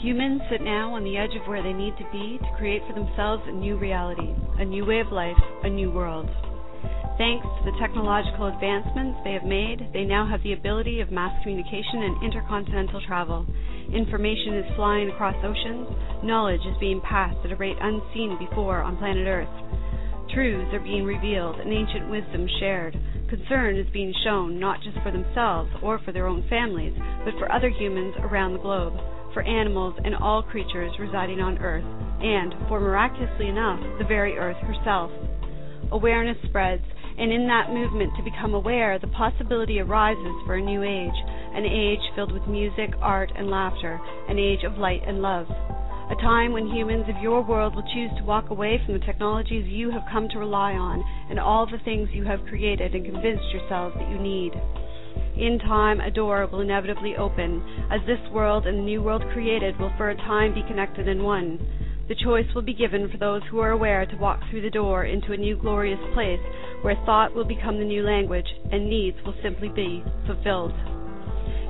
Humans 0.00 0.42
sit 0.48 0.60
now 0.62 0.94
on 0.94 1.02
the 1.02 1.16
edge 1.16 1.34
of 1.34 1.48
where 1.48 1.60
they 1.60 1.72
need 1.72 1.96
to 1.96 2.06
be 2.12 2.38
to 2.38 2.56
create 2.56 2.82
for 2.86 2.94
themselves 2.94 3.42
a 3.46 3.52
new 3.52 3.76
reality, 3.76 4.32
a 4.58 4.64
new 4.64 4.86
way 4.86 5.00
of 5.00 5.10
life, 5.10 5.36
a 5.64 5.68
new 5.68 5.90
world. 5.90 6.30
Thanks 7.18 7.44
to 7.44 7.62
the 7.66 7.76
technological 7.82 8.46
advancements 8.46 9.18
they 9.24 9.32
have 9.32 9.42
made, 9.42 9.90
they 9.92 10.04
now 10.04 10.24
have 10.30 10.40
the 10.44 10.52
ability 10.52 11.00
of 11.00 11.10
mass 11.10 11.34
communication 11.42 12.06
and 12.06 12.22
intercontinental 12.22 13.02
travel. 13.08 13.44
Information 13.92 14.54
is 14.54 14.76
flying 14.76 15.10
across 15.10 15.34
oceans, 15.42 15.88
knowledge 16.22 16.60
is 16.62 16.78
being 16.78 17.00
passed 17.00 17.44
at 17.44 17.50
a 17.50 17.56
rate 17.56 17.76
unseen 17.80 18.38
before 18.38 18.82
on 18.82 18.96
planet 18.98 19.26
Earth. 19.26 19.50
Truths 20.32 20.72
are 20.72 20.78
being 20.78 21.04
revealed 21.04 21.58
and 21.58 21.72
ancient 21.72 22.08
wisdom 22.08 22.46
shared. 22.60 22.94
Concern 23.28 23.76
is 23.76 23.90
being 23.92 24.14
shown 24.22 24.60
not 24.60 24.78
just 24.84 25.02
for 25.02 25.10
themselves 25.10 25.72
or 25.82 25.98
for 26.04 26.12
their 26.12 26.28
own 26.28 26.46
families, 26.48 26.94
but 27.24 27.34
for 27.40 27.50
other 27.50 27.68
humans 27.68 28.14
around 28.20 28.52
the 28.52 28.62
globe, 28.62 28.94
for 29.34 29.42
animals 29.42 29.98
and 30.04 30.14
all 30.14 30.40
creatures 30.40 30.92
residing 31.00 31.40
on 31.40 31.58
Earth, 31.58 31.82
and, 32.22 32.54
for 32.68 32.78
miraculously 32.78 33.48
enough, 33.48 33.80
the 33.98 34.06
very 34.06 34.38
Earth 34.38 34.58
herself. 34.58 35.10
Awareness 35.90 36.36
spreads, 36.46 36.84
and 37.18 37.32
in 37.32 37.46
that 37.48 37.70
movement 37.70 38.12
to 38.16 38.22
become 38.22 38.54
aware, 38.54 38.98
the 38.98 39.08
possibility 39.08 39.80
arises 39.80 40.34
for 40.46 40.54
a 40.54 40.62
new 40.62 40.82
age, 40.82 41.18
an 41.52 41.64
age 41.64 42.00
filled 42.14 42.32
with 42.32 42.46
music, 42.46 42.90
art, 43.00 43.32
and 43.36 43.50
laughter, 43.50 44.00
an 44.28 44.38
age 44.38 44.62
of 44.64 44.78
light 44.78 45.02
and 45.06 45.20
love. 45.20 45.46
A 46.10 46.14
time 46.22 46.52
when 46.52 46.70
humans 46.70 47.04
of 47.08 47.20
your 47.20 47.42
world 47.42 47.74
will 47.74 47.82
choose 47.92 48.10
to 48.16 48.24
walk 48.24 48.50
away 48.50 48.80
from 48.84 48.94
the 48.94 49.04
technologies 49.04 49.66
you 49.68 49.90
have 49.90 50.08
come 50.10 50.28
to 50.30 50.38
rely 50.38 50.72
on 50.72 51.04
and 51.28 51.38
all 51.38 51.66
the 51.66 51.82
things 51.84 52.08
you 52.12 52.24
have 52.24 52.46
created 52.48 52.94
and 52.94 53.04
convinced 53.04 53.52
yourselves 53.52 53.94
that 53.98 54.08
you 54.08 54.18
need. 54.18 54.52
In 55.36 55.58
time, 55.58 56.00
a 56.00 56.10
door 56.10 56.46
will 56.50 56.60
inevitably 56.60 57.16
open, 57.16 57.62
as 57.90 58.00
this 58.06 58.20
world 58.32 58.66
and 58.66 58.78
the 58.78 58.82
new 58.82 59.02
world 59.02 59.22
created 59.32 59.78
will 59.78 59.92
for 59.96 60.10
a 60.10 60.16
time 60.16 60.54
be 60.54 60.62
connected 60.62 61.08
in 61.08 61.22
one. 61.22 61.58
The 62.08 62.14
choice 62.14 62.46
will 62.54 62.62
be 62.62 62.72
given 62.72 63.10
for 63.10 63.18
those 63.18 63.42
who 63.50 63.58
are 63.58 63.70
aware 63.70 64.06
to 64.06 64.16
walk 64.16 64.40
through 64.48 64.62
the 64.62 64.70
door 64.70 65.04
into 65.04 65.32
a 65.32 65.36
new 65.36 65.56
glorious 65.56 66.00
place 66.14 66.40
where 66.80 66.96
thought 67.04 67.34
will 67.34 67.44
become 67.44 67.78
the 67.78 67.84
new 67.84 68.02
language 68.02 68.48
and 68.72 68.88
needs 68.88 69.18
will 69.26 69.34
simply 69.42 69.68
be 69.68 70.02
fulfilled. 70.26 70.72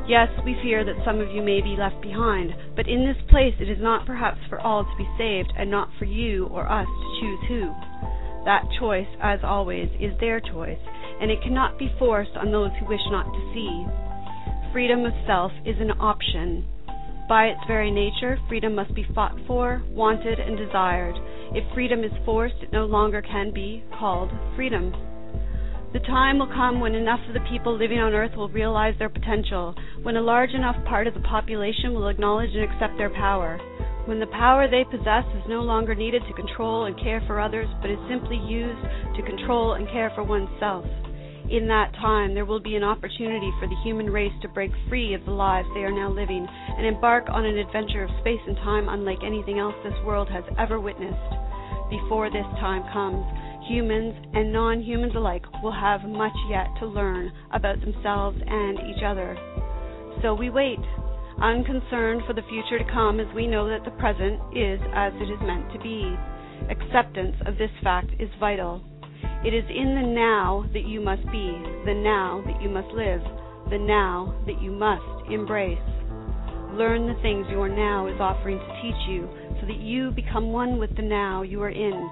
Yes, 0.09 0.29
we 0.45 0.55
fear 0.63 0.85
that 0.85 1.05
some 1.05 1.21
of 1.21 1.29
you 1.31 1.43
may 1.43 1.61
be 1.61 1.77
left 1.77 2.01
behind, 2.01 2.55
but 2.77 2.89
in 2.89 3.05
this 3.05 3.21
place 3.29 3.55
it 3.61 3.69
is 3.69 3.79
not 3.81 4.07
perhaps 4.07 4.39
for 4.49 4.61
all 4.61 4.85
to 4.85 4.97
be 4.97 5.09
saved, 5.19 5.53
and 5.59 5.71
not 5.71 5.91
for 5.99 6.07
you 6.07 6.47
or 6.47 6.71
us 6.71 6.87
to 6.87 7.21
choose 7.21 7.41
who. 7.49 7.75
That 8.47 8.65
choice, 8.79 9.09
as 9.21 9.41
always, 9.43 9.91
is 10.01 10.19
their 10.21 10.41
choice, 10.41 10.79
and 11.21 11.31
it 11.31 11.43
cannot 11.43 11.79
be 11.79 11.93
forced 11.99 12.37
on 12.37 12.53
those 12.53 12.71
who 12.79 12.87
wish 12.87 13.05
not 13.11 13.27
to 13.27 13.53
see. 13.53 13.85
Freedom 14.73 15.05
of 15.05 15.13
self 15.27 15.53
is 15.67 15.77
an 15.79 15.91
option. 16.01 16.65
By 17.29 17.49
its 17.49 17.61
very 17.67 17.91
nature, 17.91 18.39
freedom 18.49 18.75
must 18.75 18.95
be 18.95 19.07
fought 19.15 19.37
for, 19.47 19.83
wanted, 19.91 20.41
and 20.41 20.57
desired. 20.57 21.15
If 21.53 21.63
freedom 21.75 22.03
is 22.03 22.13
forced, 22.25 22.57
it 22.63 22.73
no 22.73 22.87
longer 22.87 23.21
can 23.21 23.53
be 23.53 23.85
called 23.99 24.31
freedom. 24.57 24.95
The 25.93 26.01
time 26.01 26.39
will 26.39 26.47
come 26.47 26.81
when 26.81 26.95
enough 26.95 27.21
of 27.29 27.35
the 27.35 27.47
people 27.51 27.77
living 27.77 27.99
on 27.99 28.15
earth 28.15 28.35
will 28.35 28.49
realize 28.49 28.95
their 28.99 29.11
potential, 29.11 29.75
when 30.03 30.17
a 30.17 30.23
large 30.23 30.53
enough 30.53 30.83
part 30.87 31.07
of 31.07 31.13
the 31.13 31.21
population 31.21 31.93
will 31.93 32.09
acknowledge 32.09 32.55
and 32.55 32.65
accept 32.65 32.97
their 32.97 33.11
power, 33.11 33.59
when 34.07 34.21
the 34.21 34.27
power 34.33 34.67
they 34.67 34.85
possess 34.85 35.25
is 35.37 35.45
no 35.49 35.61
longer 35.61 35.95
needed 35.95 36.23
to 36.27 36.33
control 36.33 36.87
and 36.87 36.99
care 36.99 37.23
for 37.27 37.41
others, 37.41 37.69
but 37.83 37.91
is 37.91 37.99
simply 38.09 38.37
used 38.37 38.81
to 39.17 39.23
control 39.23 39.75
and 39.75 39.87
care 39.89 40.11
for 40.15 40.25
oneself. 40.25 40.87
In 41.51 41.67
that 41.69 41.95
time, 41.95 42.35
there 42.35 42.45
will 42.45 42.61
be 42.61 42.77
an 42.77 42.85
opportunity 42.85 43.51
for 43.59 43.67
the 43.67 43.81
human 43.83 44.11
race 44.11 44.33
to 44.43 44.49
break 44.49 44.71
free 44.89 45.15
of 45.15 45.25
the 45.25 45.31
lives 45.31 45.67
they 45.73 45.81
are 45.81 45.91
now 45.91 46.11
living 46.11 46.47
and 46.47 46.85
embark 46.85 47.31
on 47.31 47.47
an 47.47 47.57
adventure 47.57 48.05
of 48.05 48.11
space 48.21 48.41
and 48.47 48.57
time 48.59 48.89
unlike 48.91 49.25
anything 49.25 49.59
else 49.59 49.75
this 49.83 49.99
world 50.05 50.29
has 50.29 50.45
ever 50.59 50.79
witnessed. 50.79 51.17
Before 51.89 52.29
this 52.29 52.45
time 52.61 52.85
comes, 52.93 53.25
humans 53.67 54.13
and 54.35 54.53
non 54.53 54.83
humans 54.83 55.15
alike 55.17 55.45
will 55.63 55.73
have 55.73 56.05
much 56.05 56.37
yet 56.51 56.69
to 56.81 56.87
learn 56.87 57.33
about 57.55 57.81
themselves 57.81 58.37
and 58.47 58.79
each 58.81 59.03
other. 59.03 59.35
So 60.21 60.35
we 60.35 60.51
wait, 60.51 60.85
unconcerned 61.41 62.23
for 62.27 62.35
the 62.35 62.45
future 62.51 62.79
to 62.79 62.93
come 62.93 63.21
as 63.21 63.35
we 63.35 63.47
know 63.47 63.67
that 63.69 63.87
the 63.87 63.97
present 63.97 64.37
is 64.55 64.81
as 64.93 65.15
it 65.17 65.33
is 65.33 65.41
meant 65.41 65.73
to 65.73 65.79
be. 65.79 66.15
Acceptance 66.69 67.37
of 67.47 67.57
this 67.57 67.71
fact 67.83 68.11
is 68.19 68.29
vital. 68.39 68.83
It 69.45 69.55
is 69.55 69.65
in 69.71 69.95
the 69.95 70.07
now 70.07 70.65
that 70.73 70.85
you 70.85 71.01
must 71.01 71.25
be, 71.31 71.55
the 71.85 71.95
now 71.95 72.43
that 72.47 72.61
you 72.63 72.69
must 72.69 72.89
live, 72.89 73.23
the 73.71 73.79
now 73.79 74.35
that 74.47 74.61
you 74.61 74.71
must 74.71 75.31
embrace. 75.31 75.79
Learn 76.73 77.07
the 77.07 77.21
things 77.23 77.47
your 77.51 77.69
now 77.69 78.07
is 78.07 78.21
offering 78.21 78.59
to 78.59 78.83
teach 78.83 79.09
you 79.09 79.29
so 79.61 79.67
that 79.67 79.81
you 79.81 80.11
become 80.11 80.53
one 80.53 80.79
with 80.79 80.95
the 80.97 81.03
now 81.03 81.43
you 81.43 81.63
are 81.63 81.71
in. 81.71 82.11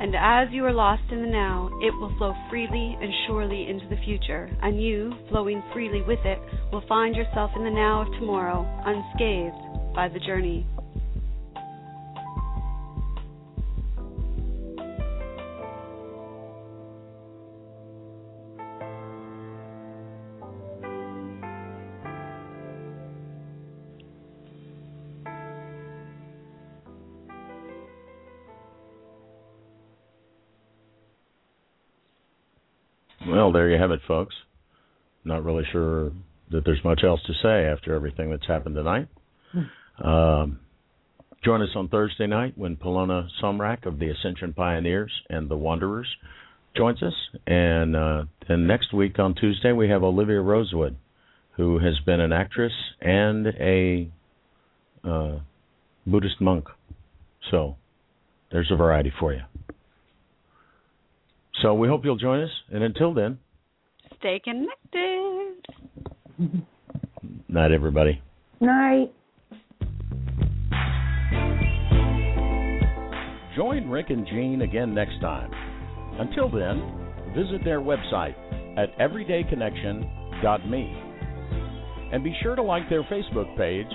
And 0.00 0.14
as 0.16 0.52
you 0.52 0.64
are 0.66 0.72
lost 0.72 1.02
in 1.10 1.22
the 1.22 1.30
now, 1.30 1.70
it 1.80 1.94
will 2.00 2.14
flow 2.18 2.34
freely 2.50 2.98
and 3.00 3.12
surely 3.26 3.68
into 3.68 3.86
the 3.88 4.00
future, 4.04 4.50
and 4.60 4.82
you, 4.82 5.14
flowing 5.30 5.62
freely 5.72 6.02
with 6.02 6.18
it, 6.24 6.38
will 6.72 6.84
find 6.88 7.14
yourself 7.14 7.52
in 7.56 7.64
the 7.64 7.70
now 7.70 8.02
of 8.02 8.08
tomorrow, 8.18 8.66
unscathed 8.84 9.94
by 9.94 10.08
the 10.08 10.18
journey. 10.18 10.66
There 33.54 33.70
you 33.70 33.80
have 33.80 33.90
it, 33.90 34.00
folks. 34.06 34.34
Not 35.24 35.44
really 35.44 35.64
sure 35.72 36.12
that 36.50 36.64
there's 36.66 36.84
much 36.84 37.00
else 37.02 37.20
to 37.26 37.32
say 37.42 37.64
after 37.66 37.94
everything 37.94 38.30
that's 38.30 38.46
happened 38.46 38.74
tonight. 38.74 39.08
Um, 40.02 40.60
join 41.42 41.62
us 41.62 41.70
on 41.74 41.88
Thursday 41.88 42.26
night 42.26 42.54
when 42.56 42.76
Polona 42.76 43.28
Somrak 43.42 43.86
of 43.86 43.98
the 43.98 44.10
Ascension 44.10 44.52
Pioneers 44.52 45.12
and 45.30 45.48
the 45.48 45.56
Wanderers 45.56 46.08
joins 46.76 47.02
us, 47.02 47.14
and 47.46 47.94
uh, 47.94 48.24
then 48.48 48.66
next 48.66 48.92
week 48.92 49.18
on 49.18 49.34
Tuesday 49.34 49.72
we 49.72 49.88
have 49.88 50.02
Olivia 50.02 50.40
Rosewood, 50.40 50.96
who 51.56 51.78
has 51.78 51.98
been 52.04 52.20
an 52.20 52.32
actress 52.32 52.72
and 53.00 53.46
a 53.46 54.10
uh, 55.04 55.38
Buddhist 56.06 56.40
monk. 56.40 56.66
So 57.50 57.76
there's 58.50 58.70
a 58.72 58.76
variety 58.76 59.12
for 59.18 59.32
you. 59.32 59.42
So 61.62 61.74
we 61.74 61.86
hope 61.88 62.04
you'll 62.04 62.16
join 62.16 62.42
us, 62.42 62.50
and 62.70 62.82
until 62.82 63.14
then, 63.14 63.38
Stay 64.24 64.40
connected. 64.42 65.68
night, 67.46 67.72
everybody. 67.72 68.22
Night. 68.58 69.12
Join 73.54 73.90
Rick 73.90 74.06
and 74.08 74.26
Jean 74.26 74.62
again 74.62 74.94
next 74.94 75.20
time. 75.20 75.50
Until 76.18 76.48
then, 76.48 76.80
visit 77.36 77.62
their 77.66 77.82
website 77.82 78.34
at 78.78 78.98
everydayconnection.me. 78.98 81.02
And 82.14 82.24
be 82.24 82.34
sure 82.42 82.56
to 82.56 82.62
like 82.62 82.88
their 82.88 83.02
Facebook 83.02 83.54
page 83.58 83.92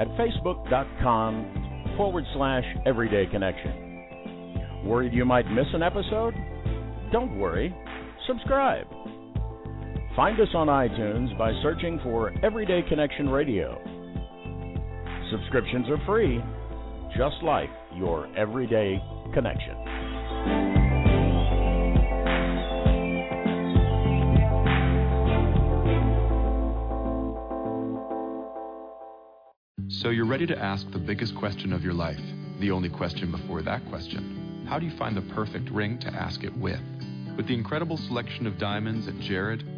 at 0.00 0.08
facebook.com 0.18 1.94
forward 1.96 2.24
slash 2.34 2.64
everydayconnection. 2.84 4.84
Worried 4.86 5.12
you 5.12 5.24
might 5.24 5.48
miss 5.48 5.66
an 5.72 5.84
episode? 5.84 6.34
Don't 7.12 7.38
worry, 7.38 7.72
subscribe. 8.26 8.88
Find 10.18 10.40
us 10.40 10.48
on 10.52 10.66
iTunes 10.66 11.38
by 11.38 11.52
searching 11.62 12.00
for 12.02 12.32
Everyday 12.42 12.82
Connection 12.88 13.28
Radio. 13.28 13.80
Subscriptions 15.30 15.88
are 15.88 16.04
free, 16.06 16.42
just 17.16 17.36
like 17.44 17.70
your 17.94 18.26
everyday 18.36 19.00
connection. 19.32 19.76
So 29.88 30.10
you're 30.10 30.26
ready 30.26 30.48
to 30.48 30.58
ask 30.58 30.90
the 30.90 30.98
biggest 30.98 31.36
question 31.36 31.72
of 31.72 31.84
your 31.84 31.94
life, 31.94 32.18
the 32.58 32.72
only 32.72 32.88
question 32.88 33.30
before 33.30 33.62
that 33.62 33.88
question. 33.88 34.66
How 34.68 34.80
do 34.80 34.84
you 34.86 34.96
find 34.98 35.16
the 35.16 35.22
perfect 35.32 35.70
ring 35.70 35.96
to 36.00 36.08
ask 36.08 36.42
it 36.42 36.56
with? 36.56 36.80
With 37.36 37.46
the 37.46 37.54
incredible 37.54 37.96
selection 37.96 38.48
of 38.48 38.58
diamonds 38.58 39.06
at 39.06 39.16
Jared 39.20 39.77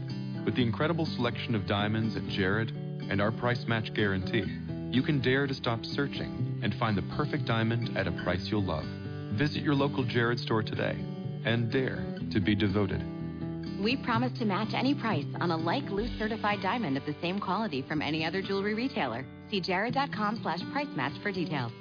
With 0.45 0.55
the 0.55 0.63
incredible 0.63 1.05
selection 1.05 1.53
of 1.53 1.67
diamonds 1.67 2.15
at 2.15 2.27
Jared 2.27 2.71
and 3.09 3.21
our 3.21 3.31
price 3.31 3.65
match 3.67 3.93
guarantee, 3.93 4.43
you 4.89 5.03
can 5.03 5.21
dare 5.21 5.45
to 5.45 5.53
stop 5.53 5.85
searching 5.85 6.59
and 6.63 6.73
find 6.75 6.97
the 6.97 7.03
perfect 7.15 7.45
diamond 7.45 7.95
at 7.95 8.07
a 8.07 8.11
price 8.23 8.47
you'll 8.47 8.63
love. 8.63 8.85
Visit 9.33 9.61
your 9.61 9.75
local 9.75 10.03
Jared 10.03 10.39
store 10.39 10.63
today 10.63 10.97
and 11.45 11.71
dare 11.71 12.03
to 12.31 12.39
be 12.39 12.55
devoted. 12.55 13.03
We 13.81 13.97
promise 13.97 14.37
to 14.39 14.45
match 14.45 14.73
any 14.73 14.95
price 14.95 15.25
on 15.39 15.51
a 15.51 15.57
like 15.57 15.89
loose 15.89 16.11
certified 16.17 16.61
diamond 16.61 16.97
of 16.97 17.05
the 17.05 17.15
same 17.21 17.39
quality 17.39 17.83
from 17.83 18.01
any 18.01 18.25
other 18.25 18.41
jewelry 18.41 18.73
retailer. 18.73 19.25
See 19.49 19.61
jared.com 19.61 20.39
slash 20.41 20.61
price 20.71 20.87
match 20.95 21.13
for 21.21 21.31
details. 21.31 21.71